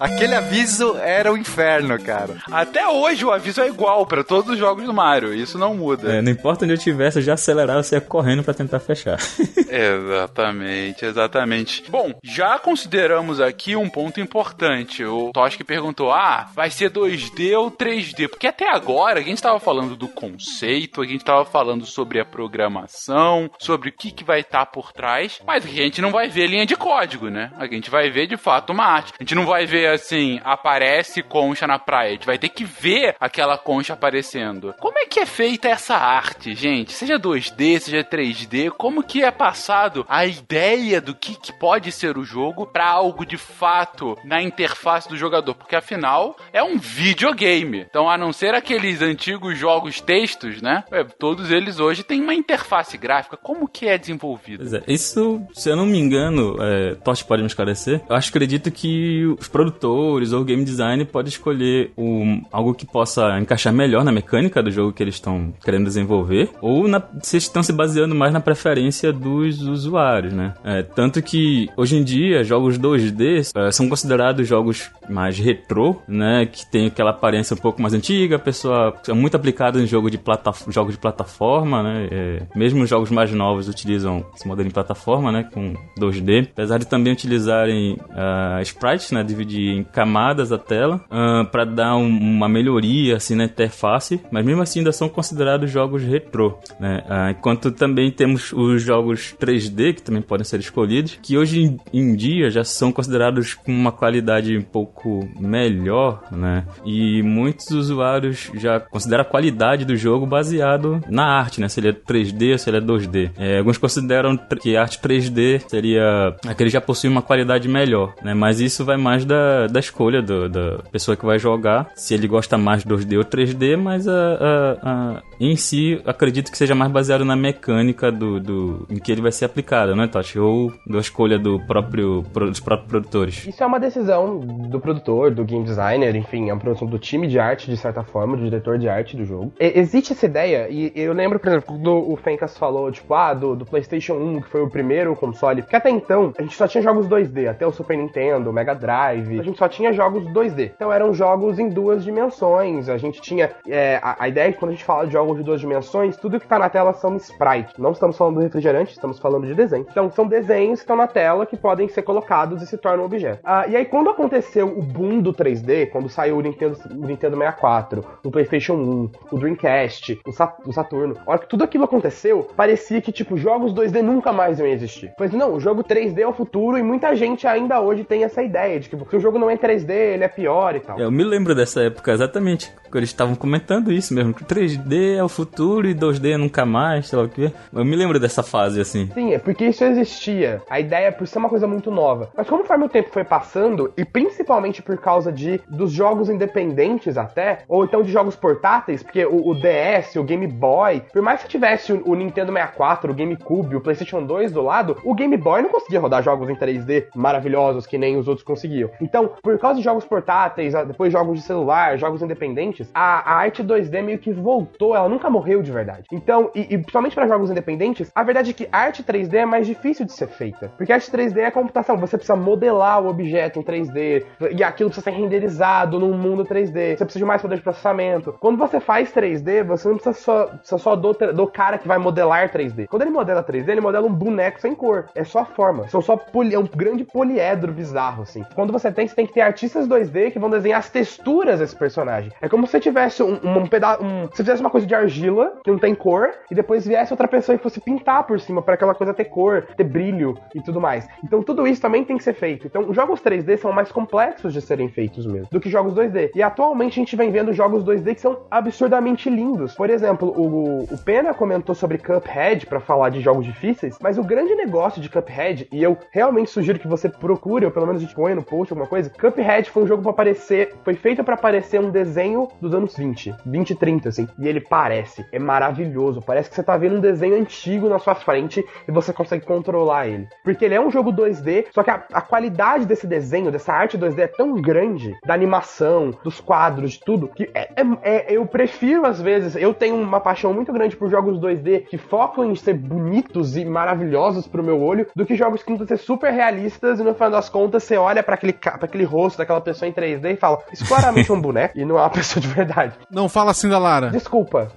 Aquele 0.00 0.34
aviso 0.34 0.96
era 0.98 1.32
o 1.32 1.36
inferno, 1.36 2.00
cara. 2.02 2.36
Até 2.50 2.86
hoje 2.86 3.24
o 3.24 3.32
aviso 3.32 3.60
é 3.60 3.68
igual 3.68 4.06
pra 4.06 4.22
todos 4.22 4.52
os 4.52 4.58
jogos 4.58 4.84
do 4.84 4.92
Mario. 4.92 5.34
Isso 5.34 5.58
não 5.58 5.74
muda. 5.74 6.16
É, 6.16 6.22
não 6.22 6.30
importa 6.30 6.64
onde 6.64 6.74
eu 6.74 6.78
tivesse, 6.78 7.18
eu 7.18 7.22
já 7.22 7.34
acelerava, 7.34 7.82
você 7.82 7.96
ia 7.96 8.00
correndo 8.00 8.42
pra 8.42 8.54
tentar 8.54 8.78
fechar. 8.80 9.18
Exatamente, 9.68 11.04
exatamente. 11.04 11.90
Bom, 11.90 12.14
já 12.22 12.58
consideramos 12.58 13.40
aqui 13.40 13.76
um 13.76 13.88
ponto 13.88 14.20
importante. 14.20 15.04
O 15.04 15.30
Toski 15.32 15.64
perguntou: 15.64 16.12
ah, 16.12 16.48
vai 16.54 16.70
ser 16.70 16.90
2D 16.90 17.58
ou 17.58 17.70
3D? 17.70 18.28
Porque 18.28 18.46
até 18.46 18.70
agora 18.70 19.18
a 19.20 19.22
gente 19.22 19.34
estava 19.34 19.58
falando 19.58 19.96
do 19.96 20.08
conceito, 20.08 21.02
a 21.02 21.04
gente 21.04 21.20
estava 21.20 21.44
falando 21.44 21.84
sobre 21.84 22.20
a 22.20 22.24
programação, 22.24 23.50
sobre 23.58 23.90
o 23.90 23.92
que, 23.92 24.10
que 24.10 24.24
vai 24.24 24.40
estar 24.40 24.66
por 24.66 24.92
trás, 24.92 25.40
mas 25.46 25.64
a 25.64 25.68
gente 25.68 26.00
não 26.00 26.10
vai 26.10 26.28
ver 26.28 26.46
linha 26.46 26.66
de 26.66 26.76
código, 26.76 27.28
né? 27.28 27.50
A 27.56 27.66
gente 27.66 27.90
vai 27.90 28.10
ver 28.10 28.26
de 28.26 28.36
fato 28.36 28.72
uma 28.72 28.84
arte. 28.84 29.12
A 29.18 29.22
gente 29.22 29.34
não 29.34 29.46
vai 29.46 29.66
ver 29.66 29.85
assim, 29.86 30.40
aparece 30.44 31.22
concha 31.22 31.66
na 31.66 31.78
praia. 31.78 32.10
A 32.10 32.12
gente 32.12 32.26
vai 32.26 32.38
ter 32.38 32.48
que 32.48 32.64
ver 32.64 33.14
aquela 33.20 33.56
concha 33.56 33.92
aparecendo. 33.92 34.74
Como 34.80 34.98
é 34.98 35.06
que 35.06 35.20
é 35.20 35.26
feita 35.26 35.68
essa 35.68 35.96
arte, 35.96 36.54
gente? 36.54 36.92
Seja 36.92 37.18
2D, 37.18 37.78
seja 37.78 38.04
3D, 38.04 38.70
como 38.70 39.02
que 39.02 39.22
é 39.22 39.30
passado 39.30 40.04
a 40.08 40.26
ideia 40.26 41.00
do 41.00 41.14
que, 41.14 41.34
que 41.34 41.52
pode 41.52 41.92
ser 41.92 42.18
o 42.18 42.24
jogo 42.24 42.66
para 42.66 42.86
algo 42.86 43.24
de 43.24 43.36
fato 43.36 44.16
na 44.24 44.42
interface 44.42 45.08
do 45.08 45.16
jogador? 45.16 45.54
Porque 45.54 45.76
afinal 45.76 46.36
é 46.52 46.62
um 46.62 46.78
videogame. 46.78 47.86
Então, 47.88 48.08
a 48.08 48.18
não 48.18 48.32
ser 48.32 48.54
aqueles 48.54 49.02
antigos 49.02 49.58
jogos 49.58 50.00
textos, 50.00 50.60
né? 50.60 50.84
é, 50.90 51.04
todos 51.04 51.50
eles 51.50 51.78
hoje 51.78 52.02
têm 52.02 52.20
uma 52.20 52.34
interface 52.34 52.96
gráfica. 52.96 53.36
Como 53.36 53.68
que 53.68 53.86
é 53.86 53.98
desenvolvido? 53.98 54.76
É, 54.76 54.82
isso, 54.92 55.42
se 55.52 55.68
eu 55.68 55.76
não 55.76 55.86
me 55.86 55.98
engano, 55.98 56.56
é, 56.60 56.94
Totti 56.94 57.24
pode 57.24 57.42
me 57.42 57.48
esclarecer, 57.48 58.02
eu 58.08 58.16
acho, 58.16 58.30
acredito 58.30 58.70
que 58.70 59.24
os 59.38 59.48
produtores 59.48 59.75
produtores 59.76 60.32
ou 60.32 60.44
game 60.44 60.64
design 60.64 61.04
pode 61.04 61.28
escolher 61.28 61.92
um, 61.96 62.42
algo 62.50 62.74
que 62.74 62.86
possa 62.86 63.38
encaixar 63.38 63.72
melhor 63.72 64.04
na 64.04 64.10
mecânica 64.10 64.62
do 64.62 64.70
jogo 64.70 64.92
que 64.92 65.02
eles 65.02 65.14
estão 65.14 65.52
querendo 65.62 65.84
desenvolver, 65.84 66.50
ou 66.60 66.88
na, 66.88 67.02
se 67.22 67.36
estão 67.36 67.62
se 67.62 67.72
baseando 67.72 68.14
mais 68.14 68.32
na 68.32 68.40
preferência 68.40 69.12
dos 69.12 69.60
usuários, 69.62 70.32
né? 70.32 70.54
É, 70.64 70.82
tanto 70.82 71.22
que 71.22 71.68
hoje 71.76 71.96
em 71.96 72.04
dia 72.04 72.42
jogos 72.42 72.78
2D 72.78 73.50
é, 73.54 73.70
são 73.70 73.88
considerados 73.88 74.46
jogos 74.48 74.90
mais 75.08 75.38
retrô, 75.38 75.96
né? 76.08 76.46
Que 76.46 76.68
tem 76.70 76.86
aquela 76.86 77.10
aparência 77.10 77.54
um 77.54 77.58
pouco 77.58 77.80
mais 77.80 77.94
antiga, 77.94 78.36
a 78.36 78.40
pessoa 78.40 78.94
é 79.06 79.12
muito 79.12 79.36
aplicada 79.36 79.80
em 79.80 79.86
jogo 79.86 80.10
de 80.10 80.18
plata, 80.18 80.52
jogos 80.68 80.94
de 80.94 81.00
plataforma, 81.00 81.82
né? 81.82 82.08
É, 82.10 82.42
mesmo 82.54 82.82
os 82.82 82.88
jogos 82.90 83.10
mais 83.10 83.32
novos 83.32 83.68
utilizam 83.68 84.24
esse 84.34 84.46
modelo 84.46 84.68
em 84.68 84.72
plataforma, 84.72 85.30
né? 85.30 85.48
Com 85.52 85.74
2D, 85.98 86.48
apesar 86.52 86.78
de 86.78 86.86
também 86.86 87.12
utilizarem 87.12 87.94
uh, 87.94 88.60
sprites, 88.62 89.10
né? 89.10 89.22
Dividir 89.22 89.65
em 89.68 89.84
camadas 89.84 90.52
a 90.52 90.58
tela 90.58 91.00
uh, 91.10 91.44
para 91.50 91.64
dar 91.64 91.96
um, 91.96 92.06
uma 92.06 92.48
melhoria 92.48 93.16
assim 93.16 93.34
na 93.34 93.44
interface, 93.44 94.20
mas 94.30 94.44
mesmo 94.44 94.62
assim 94.62 94.80
ainda 94.80 94.92
são 94.92 95.08
considerados 95.08 95.70
jogos 95.70 96.02
retrô, 96.02 96.58
né? 96.78 97.02
Uh, 97.06 97.30
enquanto 97.30 97.70
também 97.70 98.10
temos 98.10 98.52
os 98.52 98.82
jogos 98.82 99.34
3D 99.40 99.94
que 99.94 100.02
também 100.02 100.22
podem 100.22 100.44
ser 100.44 100.60
escolhidos, 100.60 101.18
que 101.22 101.36
hoje 101.36 101.76
em 101.92 102.14
dia 102.14 102.50
já 102.50 102.64
são 102.64 102.92
considerados 102.92 103.54
com 103.54 103.72
uma 103.72 103.92
qualidade 103.92 104.56
um 104.56 104.62
pouco 104.62 105.28
melhor, 105.38 106.22
né? 106.30 106.64
E 106.84 107.22
muitos 107.22 107.70
usuários 107.70 108.50
já 108.54 108.80
consideram 108.80 109.22
a 109.22 109.24
qualidade 109.24 109.84
do 109.84 109.96
jogo 109.96 110.26
baseado 110.26 111.02
na 111.08 111.24
arte, 111.24 111.60
né? 111.60 111.68
Se 111.68 111.80
ele 111.80 111.88
é 111.88 111.92
3D 111.92 112.52
ou 112.52 112.58
se 112.58 112.70
ele 112.70 112.78
é 112.78 112.80
2D. 112.80 113.30
É, 113.36 113.58
alguns 113.58 113.78
consideram 113.78 114.36
que 114.60 114.76
arte 114.76 114.98
3D 114.98 115.62
seria 115.68 116.36
aquele 116.46 116.70
já 116.70 116.80
possui 116.80 117.08
uma 117.08 117.22
qualidade 117.22 117.68
melhor, 117.68 118.14
né? 118.22 118.34
Mas 118.34 118.60
isso 118.60 118.84
vai 118.84 118.96
mais 118.96 119.24
da, 119.24 119.55
da 119.66 119.80
escolha 119.80 120.20
do, 120.20 120.48
da 120.48 120.78
pessoa 120.92 121.16
que 121.16 121.24
vai 121.24 121.38
jogar, 121.38 121.90
se 121.94 122.14
ele 122.14 122.28
gosta 122.28 122.58
mais 122.58 122.84
2D 122.84 123.18
ou 123.18 123.24
3D, 123.24 123.76
mas 123.76 124.06
a, 124.06 124.12
a, 124.12 124.90
a, 124.90 125.22
em 125.40 125.56
si 125.56 126.00
acredito 126.04 126.50
que 126.50 126.58
seja 126.58 126.74
mais 126.74 126.90
baseado 126.90 127.24
na 127.24 127.36
mecânica 127.36 128.12
do, 128.12 128.38
do 128.38 128.86
em 128.90 128.96
que 128.96 129.10
ele 129.10 129.22
vai 129.22 129.32
ser 129.32 129.44
aplicado, 129.46 129.96
né, 129.96 130.06
Totti? 130.06 130.38
Ou 130.38 130.72
da 130.86 130.98
escolha 130.98 131.38
do 131.38 131.58
próprio, 131.66 132.22
dos 132.22 132.60
próprios 132.60 132.88
produtores. 132.88 133.46
Isso 133.46 133.62
é 133.62 133.66
uma 133.66 133.80
decisão 133.80 134.38
do 134.38 134.80
produtor, 134.80 135.30
do 135.30 135.44
game 135.44 135.64
designer, 135.64 136.14
enfim, 136.14 136.50
é 136.50 136.52
uma 136.52 136.60
produção 136.60 136.86
do 136.86 136.98
time 136.98 137.26
de 137.26 137.38
arte, 137.38 137.70
de 137.70 137.76
certa 137.76 138.02
forma, 138.02 138.36
do 138.36 138.44
diretor 138.44 138.78
de 138.78 138.88
arte 138.88 139.16
do 139.16 139.24
jogo. 139.24 139.52
E, 139.58 139.78
existe 139.78 140.12
essa 140.12 140.26
ideia, 140.26 140.68
e 140.68 140.92
eu 140.94 141.12
lembro, 141.12 141.38
por 141.38 141.48
exemplo, 141.48 141.66
quando 141.66 142.12
o 142.12 142.16
Fencas 142.16 142.56
falou, 142.58 142.90
tipo, 142.90 143.12
ah, 143.14 143.32
do, 143.34 143.54
do 143.54 143.64
PlayStation 143.64 144.14
1, 144.14 144.42
que 144.42 144.48
foi 144.48 144.62
o 144.62 144.70
primeiro 144.70 145.14
console, 145.14 145.62
porque 145.62 145.76
até 145.76 145.90
então 145.90 146.32
a 146.38 146.42
gente 146.42 146.56
só 146.56 146.66
tinha 146.66 146.82
jogos 146.82 147.06
2D, 147.06 147.48
até 147.48 147.66
o 147.66 147.72
Super 147.72 147.96
Nintendo, 147.96 148.50
o 148.50 148.52
Mega 148.52 148.74
Drive, 148.74 149.38
gente 149.46 149.58
só 149.58 149.68
tinha 149.68 149.92
jogos 149.92 150.24
2D. 150.24 150.72
Então 150.74 150.92
eram 150.92 151.12
jogos 151.14 151.58
em 151.58 151.68
duas 151.68 152.04
dimensões, 152.04 152.88
a 152.88 152.98
gente 152.98 153.20
tinha. 153.20 153.50
É, 153.66 153.98
a, 154.02 154.24
a, 154.24 154.28
ideia 154.28 154.48
é 154.48 154.52
que 154.52 154.58
quando 154.58 154.70
a 154.70 154.74
gente 154.74 154.84
fala 154.84 155.06
de 155.06 155.12
jogos 155.12 155.36
de 155.36 155.42
duas 155.42 155.60
dimensões, 155.60 156.16
tudo 156.16 156.38
que 156.40 156.46
tá 156.46 156.58
na 156.58 156.68
tela 156.68 156.92
são 156.92 157.16
sprites. 157.16 157.78
Não 157.78 157.92
estamos 157.92 158.16
falando 158.16 158.36
do 158.36 158.40
refrigerante, 158.40 158.92
estamos 158.92 159.18
falando 159.18 159.46
de 159.46 159.54
desenho. 159.54 159.86
Então 159.90 160.10
são 160.10 160.26
desenhos 160.26 160.80
que 160.80 160.84
estão 160.84 160.96
na 160.96 161.06
tela 161.06 161.46
que 161.46 161.56
podem 161.56 161.88
ser 161.88 162.02
colocados 162.02 162.62
e 162.62 162.66
se 162.66 162.76
tornam 162.76 163.04
objetos. 163.04 163.40
Ah, 163.44 163.66
e 163.66 163.76
aí 163.76 163.84
quando 163.84 164.10
aconteceu 164.10 164.66
o 164.66 164.82
boom 164.82 165.20
do 165.20 165.32
3D, 165.32 165.90
quando 165.90 166.08
saiu 166.08 166.36
o 166.36 166.40
Nintendo, 166.40 166.78
o 166.90 167.06
Nintendo 167.06 167.36
64, 167.36 168.04
o 168.24 168.30
PlayStation 168.30 168.74
1, 168.74 169.10
o 169.32 169.38
Dreamcast, 169.38 170.20
o 170.24 170.72
Saturno, 170.72 171.16
a 171.26 171.30
hora 171.30 171.40
que 171.40 171.48
tudo 171.48 171.64
aquilo 171.64 171.84
aconteceu, 171.84 172.48
parecia 172.56 173.00
que, 173.00 173.12
tipo, 173.12 173.36
jogos 173.36 173.72
2D 173.72 174.02
nunca 174.02 174.32
mais 174.32 174.58
iam 174.58 174.66
existir. 174.66 175.12
Pois 175.16 175.32
não, 175.32 175.54
o 175.54 175.60
jogo 175.60 175.84
3D 175.84 176.18
é 176.18 176.26
o 176.26 176.32
futuro 176.32 176.78
e 176.78 176.82
muita 176.82 177.14
gente 177.14 177.46
ainda 177.46 177.80
hoje 177.80 178.04
tem 178.04 178.24
essa 178.24 178.42
ideia 178.42 178.80
de 178.80 178.88
que 178.88 178.96
se 178.96 179.16
o 179.16 179.20
jogo 179.20 179.35
não 179.38 179.50
é 179.50 179.56
3D, 179.56 179.90
ele 179.90 180.24
é 180.24 180.28
pior 180.28 180.74
e 180.76 180.80
tal. 180.80 180.98
Eu 180.98 181.10
me 181.10 181.24
lembro 181.24 181.54
dessa 181.54 181.82
época 181.82 182.12
exatamente, 182.12 182.72
quando 182.84 182.96
eles 182.98 183.10
estavam 183.10 183.34
comentando 183.34 183.92
isso 183.92 184.14
mesmo, 184.14 184.34
que 184.34 184.44
3D 184.44 185.16
é 185.16 185.24
o 185.24 185.28
futuro 185.28 185.86
e 185.88 185.94
2D 185.94 186.36
nunca 186.36 186.64
mais, 186.64 187.08
sei 187.08 187.18
lá 187.18 187.24
o 187.24 187.28
que. 187.28 187.52
Eu 187.72 187.84
me 187.84 187.96
lembro 187.96 188.18
dessa 188.18 188.42
fase, 188.42 188.80
assim. 188.80 189.10
Sim, 189.12 189.34
é 189.34 189.38
porque 189.38 189.66
isso 189.66 189.84
existia. 189.84 190.62
A 190.68 190.80
ideia 190.80 191.06
é 191.06 191.10
por 191.10 191.26
ser 191.26 191.38
uma 191.38 191.48
coisa 191.48 191.66
muito 191.66 191.90
nova. 191.90 192.30
Mas 192.36 192.48
conforme 192.48 192.84
o 192.84 192.88
tempo 192.88 193.10
foi 193.10 193.24
passando, 193.24 193.92
e 193.96 194.04
principalmente 194.04 194.82
por 194.82 194.96
causa 194.98 195.32
de 195.32 195.60
dos 195.68 195.92
jogos 195.92 196.28
independentes 196.28 197.16
até, 197.16 197.60
ou 197.68 197.84
então 197.84 198.02
de 198.02 198.10
jogos 198.10 198.36
portáteis, 198.36 199.02
porque 199.02 199.24
o, 199.24 199.50
o 199.50 199.54
DS, 199.54 200.16
o 200.16 200.24
Game 200.24 200.46
Boy, 200.46 201.02
por 201.12 201.22
mais 201.22 201.42
que 201.42 201.48
tivesse 201.48 201.92
o, 201.92 202.02
o, 202.08 202.14
Nintendo 202.14 202.52
64, 202.52 203.10
o 203.10 203.14
GameCube, 203.14 203.76
o 203.76 203.80
PlayStation 203.80 204.24
2 204.24 204.52
do 204.52 204.62
lado, 204.62 204.96
o 205.04 205.14
Game 205.14 205.36
Boy 205.36 205.62
não 205.62 205.70
conseguia 205.70 206.00
rodar 206.00 206.22
jogos 206.22 206.48
em 206.48 206.54
3D 206.54 207.06
maravilhosos 207.14 207.86
que 207.86 207.98
nem 207.98 208.16
os 208.16 208.28
outros 208.28 208.44
conseguiam. 208.44 208.90
Então, 209.00 209.15
por 209.24 209.58
causa 209.58 209.78
de 209.78 209.84
jogos 209.84 210.04
portáteis, 210.04 210.74
depois 210.86 211.12
jogos 211.12 211.40
de 211.40 211.46
celular, 211.46 211.98
jogos 211.98 212.22
independentes, 212.22 212.90
a, 212.94 213.32
a 213.32 213.36
arte 213.36 213.62
2D 213.62 214.02
meio 214.02 214.18
que 214.18 214.32
voltou, 214.32 214.94
ela 214.94 215.08
nunca 215.08 215.30
morreu 215.30 215.62
de 215.62 215.70
verdade. 215.70 216.04
Então, 216.12 216.50
e, 216.54 216.62
e 216.62 216.78
principalmente 216.78 217.14
para 217.14 217.26
jogos 217.26 217.50
independentes, 217.50 218.10
a 218.14 218.22
verdade 218.22 218.50
é 218.50 218.54
que 218.54 218.68
arte 218.72 219.02
3D 219.02 219.34
é 219.34 219.46
mais 219.46 219.66
difícil 219.66 220.04
de 220.04 220.12
ser 220.12 220.28
feita. 220.28 220.70
Porque 220.76 220.92
arte 220.92 221.10
3D 221.10 221.38
é 221.38 221.50
computação, 221.50 221.96
você 221.96 222.16
precisa 222.16 222.36
modelar 222.36 223.02
o 223.02 223.08
objeto 223.08 223.58
em 223.58 223.62
3D, 223.62 224.24
e 224.56 224.62
aquilo 224.62 224.90
precisa 224.90 225.10
ser 225.10 225.16
renderizado 225.16 225.98
num 225.98 226.16
mundo 226.16 226.44
3D, 226.44 226.96
você 226.96 227.04
precisa 227.04 227.18
de 227.18 227.24
mais 227.24 227.42
poder 227.42 227.56
de 227.56 227.62
processamento. 227.62 228.34
Quando 228.40 228.58
você 228.58 228.80
faz 228.80 229.12
3D, 229.12 229.64
você 229.64 229.88
não 229.88 229.96
precisa 229.96 230.14
só, 230.14 230.46
precisa 230.46 230.78
só 230.78 230.96
do, 230.96 231.12
do 231.12 231.46
cara 231.46 231.78
que 231.78 231.88
vai 231.88 231.98
modelar 231.98 232.50
3D. 232.50 232.86
Quando 232.88 233.02
ele 233.02 233.10
modela 233.10 233.42
3D, 233.42 233.68
ele 233.68 233.80
modela 233.80 234.06
um 234.06 234.12
boneco 234.12 234.60
sem 234.60 234.74
cor. 234.74 235.06
É 235.14 235.24
só 235.24 235.40
a 235.40 235.44
forma. 235.44 235.88
São 235.88 236.00
só 236.00 236.16
poli, 236.16 236.54
é 236.54 236.58
um 236.58 236.66
grande 236.66 237.04
poliedro 237.04 237.72
bizarro, 237.72 238.22
assim. 238.22 238.44
Quando 238.54 238.72
você 238.72 238.90
tem, 238.90 239.05
tem 239.14 239.26
que 239.26 239.34
ter 239.34 239.40
artistas 239.40 239.88
2D 239.88 240.32
que 240.32 240.38
vão 240.38 240.50
desenhar 240.50 240.78
as 240.78 240.90
texturas 240.90 241.60
desse 241.60 241.76
personagem. 241.76 242.32
É 242.40 242.48
como 242.48 242.66
se 242.66 242.72
você 242.72 242.80
tivesse 242.80 243.22
um, 243.22 243.38
um, 243.42 243.58
um 243.58 243.66
pedaço. 243.66 244.02
Um, 244.02 244.28
se 244.32 244.38
fizesse 244.38 244.60
uma 244.60 244.70
coisa 244.70 244.86
de 244.86 244.94
argila, 244.94 245.58
que 245.62 245.70
não 245.70 245.78
tem 245.78 245.94
cor, 245.94 246.30
e 246.50 246.54
depois 246.54 246.86
viesse 246.86 247.12
outra 247.12 247.28
pessoa 247.28 247.56
e 247.56 247.58
fosse 247.58 247.80
pintar 247.80 248.24
por 248.24 248.40
cima 248.40 248.62
para 248.62 248.74
aquela 248.74 248.94
coisa 248.94 249.14
ter 249.14 249.26
cor, 249.26 249.66
ter 249.76 249.84
brilho 249.84 250.36
e 250.54 250.62
tudo 250.62 250.80
mais. 250.80 251.06
Então 251.24 251.42
tudo 251.42 251.66
isso 251.66 251.80
também 251.80 252.04
tem 252.04 252.16
que 252.16 252.24
ser 252.24 252.34
feito. 252.34 252.66
Então, 252.66 252.92
jogos 252.92 253.20
3D 253.20 253.56
são 253.58 253.72
mais 253.72 253.90
complexos 253.92 254.52
de 254.52 254.60
serem 254.60 254.88
feitos 254.88 255.26
mesmo 255.26 255.48
do 255.50 255.60
que 255.60 255.70
jogos 255.70 255.94
2D. 255.94 256.30
E 256.34 256.42
atualmente 256.42 256.92
a 256.92 257.02
gente 257.02 257.16
vem 257.16 257.30
vendo 257.30 257.52
jogos 257.52 257.84
2D 257.84 258.14
que 258.14 258.20
são 258.20 258.40
absurdamente 258.50 259.28
lindos. 259.28 259.74
Por 259.74 259.90
exemplo, 259.90 260.28
o, 260.36 260.84
o 260.84 260.98
Pena 260.98 261.34
comentou 261.34 261.74
sobre 261.74 261.98
Cuphead 261.98 262.66
para 262.66 262.80
falar 262.80 263.10
de 263.10 263.20
jogos 263.20 263.44
difíceis, 263.44 263.98
mas 264.00 264.18
o 264.18 264.24
grande 264.24 264.54
negócio 264.54 265.00
de 265.00 265.08
Cuphead, 265.08 265.68
e 265.72 265.82
eu 265.82 265.96
realmente 266.10 266.50
sugiro 266.50 266.78
que 266.78 266.88
você 266.88 267.08
procure, 267.08 267.64
ou 267.64 267.70
pelo 267.70 267.86
menos 267.86 268.02
a 268.02 268.04
gente 268.04 268.14
põe 268.14 268.34
no 268.34 268.42
post 268.42 268.72
alguma 268.72 268.88
coisa, 268.88 268.95
Cuphead 269.02 269.70
foi 269.70 269.82
um 269.82 269.86
jogo 269.86 270.02
para 270.02 270.10
aparecer, 270.10 270.74
foi 270.84 270.94
feito 270.94 271.22
para 271.24 271.36
parecer 271.36 271.80
um 271.80 271.90
desenho 271.90 272.48
dos 272.60 272.74
anos 272.74 272.96
20, 272.96 273.34
20 273.44 273.70
e 273.70 273.74
30, 273.74 274.08
assim. 274.08 274.28
E 274.38 274.48
ele 274.48 274.60
parece, 274.60 275.24
é 275.32 275.38
maravilhoso. 275.38 276.22
Parece 276.22 276.48
que 276.48 276.56
você 276.56 276.62
tá 276.62 276.76
vendo 276.76 276.96
um 276.96 277.00
desenho 277.00 277.36
antigo 277.36 277.88
na 277.88 277.98
sua 277.98 278.14
frente 278.14 278.64
e 278.86 278.92
você 278.92 279.12
consegue 279.12 279.44
controlar 279.44 280.08
ele. 280.08 280.28
Porque 280.44 280.64
ele 280.64 280.74
é 280.74 280.80
um 280.80 280.90
jogo 280.90 281.12
2D, 281.12 281.66
só 281.72 281.82
que 281.82 281.90
a, 281.90 282.04
a 282.12 282.20
qualidade 282.20 282.86
desse 282.86 283.06
desenho, 283.06 283.50
dessa 283.50 283.72
arte 283.72 283.98
2D 283.98 284.18
é 284.18 284.26
tão 284.26 284.54
grande, 284.54 285.16
da 285.24 285.34
animação, 285.34 286.12
dos 286.22 286.40
quadros, 286.40 286.92
de 286.92 287.00
tudo, 287.00 287.28
que 287.28 287.50
é, 287.54 287.70
é, 287.76 287.82
é, 288.02 288.36
eu 288.36 288.46
prefiro 288.46 289.06
às 289.06 289.20
vezes, 289.20 289.56
eu 289.56 289.74
tenho 289.74 289.96
uma 289.96 290.20
paixão 290.20 290.52
muito 290.52 290.72
grande 290.72 290.96
por 290.96 291.10
jogos 291.10 291.38
2D 291.38 291.86
que 291.86 291.98
focam 291.98 292.50
em 292.50 292.54
ser 292.54 292.74
bonitos 292.74 293.56
e 293.56 293.64
maravilhosos 293.64 294.46
pro 294.46 294.62
meu 294.62 294.80
olho, 294.80 295.06
do 295.14 295.24
que 295.24 295.36
jogos 295.36 295.62
que 295.62 295.70
tentam 295.70 295.86
ser 295.86 295.98
super 295.98 296.32
realistas 296.32 297.00
e 297.00 297.02
no 297.02 297.14
final 297.14 297.30
das 297.30 297.48
contas 297.48 297.84
você 297.84 297.96
olha 297.96 298.22
para 298.22 298.34
aquele, 298.34 298.56
aquele 298.86 299.04
rosto 299.04 299.38
daquela 299.38 299.60
pessoa 299.60 299.88
em 299.88 299.92
3D 299.92 300.34
e 300.34 300.36
fala, 300.36 300.58
isso 300.72 300.86
claramente 300.86 301.30
é 301.30 301.34
um 301.34 301.40
boneco 301.40 301.78
e 301.78 301.84
não 301.84 301.98
é 301.98 302.02
uma 302.02 302.10
pessoa 302.10 302.40
de 302.40 302.48
verdade. 302.48 302.94
Não 303.10 303.28
fala 303.28 303.50
assim 303.50 303.68
da 303.68 303.78
Lara. 303.78 304.10
Desculpa. 304.10 304.68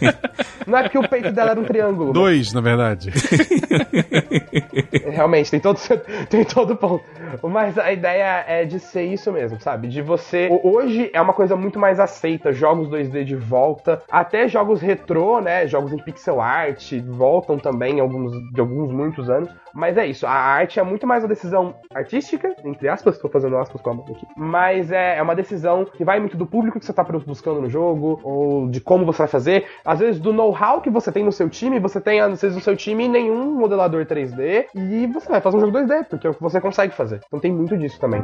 não 0.66 0.78
é 0.78 0.82
porque 0.82 0.98
o 0.98 1.08
peito 1.08 1.32
dela 1.32 1.50
era 1.50 1.60
um 1.60 1.64
triângulo. 1.64 2.12
Dois, 2.12 2.52
na 2.52 2.60
verdade. 2.60 3.10
Realmente, 5.10 5.50
tem 5.50 5.60
todo, 5.60 5.78
tem 6.28 6.44
todo 6.44 6.76
ponto. 6.76 7.04
Mas 7.42 7.78
a 7.78 7.92
ideia 7.92 8.44
é 8.46 8.64
de 8.64 8.78
ser 8.80 9.04
isso 9.04 9.30
mesmo, 9.32 9.60
sabe? 9.60 9.88
De 9.88 10.02
você. 10.02 10.48
Hoje 10.62 11.10
é 11.12 11.20
uma 11.20 11.32
coisa 11.32 11.56
muito 11.56 11.78
mais 11.78 12.00
aceita, 12.00 12.52
jogos 12.52 12.88
2D 12.88 13.24
de 13.24 13.36
volta, 13.36 14.00
até 14.10 14.48
jogos 14.48 14.80
retrô, 14.80 15.40
né? 15.40 15.66
Jogos 15.66 15.92
em 15.92 15.98
pixel 15.98 16.40
art 16.40 16.92
voltam 17.06 17.58
também 17.58 18.00
alguns, 18.00 18.32
de 18.52 18.60
alguns 18.60 18.90
muitos 18.90 19.28
anos. 19.28 19.50
Mas 19.74 19.96
é 19.96 20.06
isso, 20.06 20.26
a 20.26 20.32
arte 20.32 20.78
é 20.80 20.82
muito 20.82 21.06
mais 21.06 21.22
uma 21.22 21.28
decisão 21.28 21.74
artística, 21.94 22.54
entre 22.64 22.88
aspas, 22.88 23.14
estou 23.14 23.30
fazendo 23.30 23.56
aspas 23.56 23.80
com 23.80 23.90
a 23.90 23.94
mão 23.94 24.04
aqui, 24.08 24.26
mas 24.36 24.90
é, 24.90 25.18
é 25.18 25.22
uma 25.22 25.34
decisão 25.34 25.84
que 25.84 26.04
vai 26.04 26.18
muito 26.18 26.36
do 26.36 26.46
público 26.46 26.78
que 26.78 26.84
você 26.84 26.92
está 26.92 27.02
buscando 27.02 27.60
no 27.60 27.68
jogo, 27.68 28.20
ou 28.22 28.68
de 28.68 28.80
como 28.80 29.04
você 29.04 29.18
vai 29.18 29.28
fazer, 29.28 29.66
às 29.84 29.98
vezes 29.98 30.20
do 30.20 30.32
know-how 30.32 30.80
que 30.80 30.90
você 30.90 31.12
tem 31.12 31.24
no 31.24 31.32
seu 31.32 31.48
time, 31.48 31.78
você 31.78 32.00
tem 32.00 32.20
às 32.20 32.40
vezes 32.40 32.56
no 32.56 32.62
seu 32.62 32.76
time 32.76 33.08
nenhum 33.08 33.54
modelador 33.54 34.04
3D, 34.06 34.66
e 34.74 35.06
você 35.06 35.28
vai 35.28 35.40
fazer 35.40 35.56
um 35.56 35.60
jogo 35.60 35.78
2D, 35.78 36.06
porque 36.08 36.26
é 36.26 36.30
o 36.30 36.34
que 36.34 36.42
você 36.42 36.60
consegue 36.60 36.94
fazer. 36.94 37.20
Então 37.26 37.40
tem 37.40 37.52
muito 37.52 37.76
disso 37.76 37.98
também. 38.00 38.22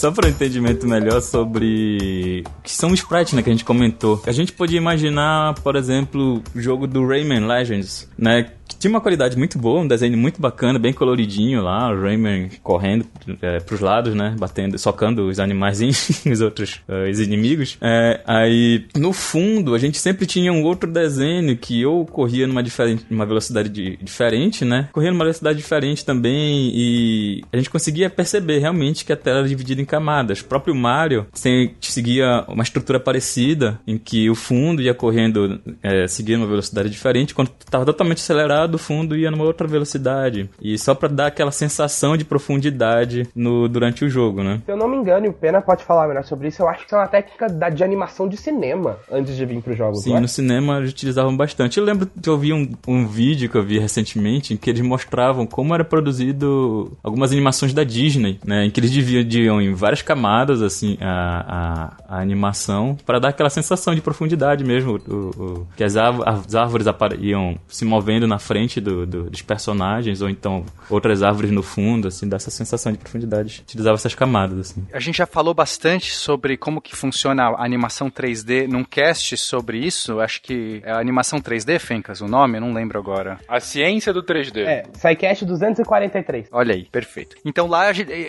Só 0.00 0.10
para 0.10 0.28
um 0.28 0.30
entendimento 0.30 0.88
melhor 0.88 1.20
sobre 1.20 2.42
o 2.46 2.62
que 2.62 2.72
são 2.72 2.90
os 2.90 3.00
sprites, 3.00 3.34
né, 3.34 3.42
que 3.42 3.50
a 3.50 3.52
gente 3.52 3.66
comentou. 3.66 4.22
A 4.26 4.32
gente 4.32 4.50
podia 4.50 4.78
imaginar, 4.78 5.52
por 5.56 5.76
exemplo, 5.76 6.42
o 6.54 6.58
jogo 6.58 6.86
do 6.86 7.06
Rayman 7.06 7.46
Legends, 7.46 8.08
né, 8.16 8.50
tinha 8.78 8.90
uma 8.90 9.00
qualidade 9.00 9.36
muito 9.36 9.58
boa, 9.58 9.80
um 9.80 9.88
desenho 9.88 10.16
muito 10.16 10.40
bacana, 10.40 10.78
bem 10.78 10.92
coloridinho 10.92 11.62
lá, 11.62 11.90
o 11.90 12.00
Rayman 12.00 12.50
correndo 12.62 13.06
é, 13.42 13.60
pros 13.60 13.80
lados, 13.80 14.14
né? 14.14 14.34
Batendo, 14.38 14.78
socando 14.78 15.28
os 15.28 15.38
animaizinhos, 15.38 16.24
os 16.26 16.40
outros 16.40 16.80
uh, 16.88 17.10
os 17.10 17.20
inimigos. 17.20 17.78
É, 17.80 18.20
aí, 18.26 18.86
no 18.96 19.12
fundo, 19.12 19.74
a 19.74 19.78
gente 19.78 19.98
sempre 19.98 20.26
tinha 20.26 20.52
um 20.52 20.62
outro 20.62 20.90
desenho 20.90 21.56
que 21.56 21.84
ou 21.84 22.06
corria 22.06 22.46
numa, 22.46 22.62
diferente, 22.62 23.04
numa 23.10 23.26
velocidade 23.26 23.68
de, 23.68 23.96
diferente, 23.96 24.64
né? 24.64 24.88
Corria 24.92 25.10
numa 25.10 25.24
velocidade 25.24 25.58
diferente 25.58 26.04
também 26.04 26.70
e 26.74 27.42
a 27.52 27.56
gente 27.56 27.70
conseguia 27.70 28.08
perceber 28.08 28.58
realmente 28.58 29.04
que 29.04 29.12
a 29.12 29.16
tela 29.16 29.40
era 29.40 29.48
dividida 29.48 29.80
em 29.80 29.84
camadas. 29.84 30.40
O 30.40 30.44
próprio 30.44 30.74
Mario 30.74 31.26
sem, 31.32 31.74
seguia 31.80 32.44
uma 32.48 32.62
estrutura 32.62 33.00
parecida, 33.00 33.80
em 33.86 33.98
que 33.98 34.28
o 34.28 34.34
fundo 34.34 34.82
ia 34.82 34.94
correndo, 34.94 35.60
é, 35.82 36.06
seguia 36.06 36.36
uma 36.36 36.46
velocidade 36.46 36.90
diferente, 36.90 37.34
quando 37.34 37.50
estava 37.58 37.84
totalmente 37.84 38.18
acelerado 38.18 38.59
do 38.66 38.78
fundo 38.78 39.16
ia 39.16 39.30
numa 39.30 39.44
outra 39.44 39.66
velocidade. 39.66 40.48
E 40.60 40.78
só 40.78 40.94
para 40.94 41.08
dar 41.08 41.26
aquela 41.26 41.52
sensação 41.52 42.16
de 42.16 42.24
profundidade 42.24 43.28
no, 43.34 43.68
durante 43.68 44.04
o 44.04 44.08
jogo, 44.08 44.42
né? 44.42 44.60
Se 44.64 44.72
eu 44.72 44.76
não 44.76 44.88
me 44.88 44.96
engano, 44.96 45.26
e 45.26 45.28
o 45.28 45.32
Pena 45.32 45.60
pode 45.60 45.84
falar 45.84 46.08
melhor 46.08 46.24
sobre 46.24 46.48
isso, 46.48 46.62
eu 46.62 46.68
acho 46.68 46.86
que 46.86 46.94
é 46.94 46.98
uma 46.98 47.06
técnica 47.08 47.48
da, 47.48 47.68
de 47.68 47.82
animação 47.82 48.28
de 48.28 48.36
cinema 48.36 48.98
antes 49.10 49.36
de 49.36 49.44
vir 49.44 49.62
pro 49.62 49.74
jogo. 49.74 49.96
Sim, 49.96 50.16
é? 50.16 50.20
no 50.20 50.28
cinema 50.28 50.78
eles 50.78 50.90
utilizavam 50.90 51.36
bastante. 51.36 51.78
Eu 51.78 51.84
lembro 51.84 52.06
que 52.06 52.28
eu 52.28 52.38
vi 52.38 52.52
um, 52.52 52.70
um 52.86 53.06
vídeo 53.06 53.48
que 53.48 53.56
eu 53.56 53.62
vi 53.62 53.78
recentemente 53.78 54.54
em 54.54 54.56
que 54.56 54.70
eles 54.70 54.80
mostravam 54.80 55.46
como 55.46 55.74
era 55.74 55.84
produzido 55.84 56.96
algumas 57.02 57.32
animações 57.32 57.72
da 57.72 57.84
Disney, 57.84 58.38
né? 58.44 58.64
Em 58.64 58.70
que 58.70 58.80
eles 58.80 58.90
dividiam 58.90 59.60
em 59.60 59.72
várias 59.74 60.02
camadas, 60.02 60.62
assim, 60.62 60.96
a, 61.00 61.92
a, 62.08 62.16
a 62.16 62.20
animação, 62.20 62.96
para 63.04 63.18
dar 63.18 63.28
aquela 63.28 63.50
sensação 63.50 63.94
de 63.94 64.00
profundidade 64.00 64.64
mesmo. 64.64 65.00
O, 65.08 65.14
o, 65.14 65.66
que 65.76 65.84
as, 65.84 65.96
as 65.96 66.54
árvores 66.54 66.86
iam 67.18 67.56
se 67.68 67.84
movendo 67.84 68.26
na 68.26 68.38
frente 68.50 68.80
do, 68.80 69.06
do, 69.06 69.30
dos 69.30 69.42
personagens, 69.42 70.20
ou 70.20 70.28
então 70.28 70.64
outras 70.88 71.22
árvores 71.22 71.52
no 71.52 71.62
fundo, 71.62 72.08
assim, 72.08 72.28
dá 72.28 72.34
essa 72.34 72.50
sensação 72.50 72.90
de 72.90 72.98
profundidade. 72.98 73.60
Utilizava 73.62 73.94
essas 73.94 74.12
camadas, 74.12 74.58
assim. 74.58 74.84
A 74.92 74.98
gente 74.98 75.18
já 75.18 75.26
falou 75.26 75.54
bastante 75.54 76.12
sobre 76.12 76.56
como 76.56 76.80
que 76.80 76.96
funciona 76.96 77.44
a 77.44 77.64
animação 77.64 78.10
3D 78.10 78.66
num 78.66 78.82
cast 78.82 79.36
sobre 79.36 79.78
isso. 79.78 80.18
Acho 80.18 80.42
que 80.42 80.82
é 80.84 80.90
a 80.90 80.98
animação 80.98 81.40
3D, 81.40 81.78
Fencas, 81.78 82.20
o 82.20 82.26
nome? 82.26 82.56
Eu 82.58 82.62
não 82.62 82.72
lembro 82.72 82.98
agora. 82.98 83.38
A 83.46 83.60
ciência 83.60 84.12
do 84.12 84.20
3D. 84.20 84.66
É, 84.66 84.82
SciCast 84.94 85.44
243. 85.44 86.48
Olha 86.50 86.74
aí, 86.74 86.86
perfeito. 86.86 87.36
Então 87.44 87.68
lá, 87.68 87.84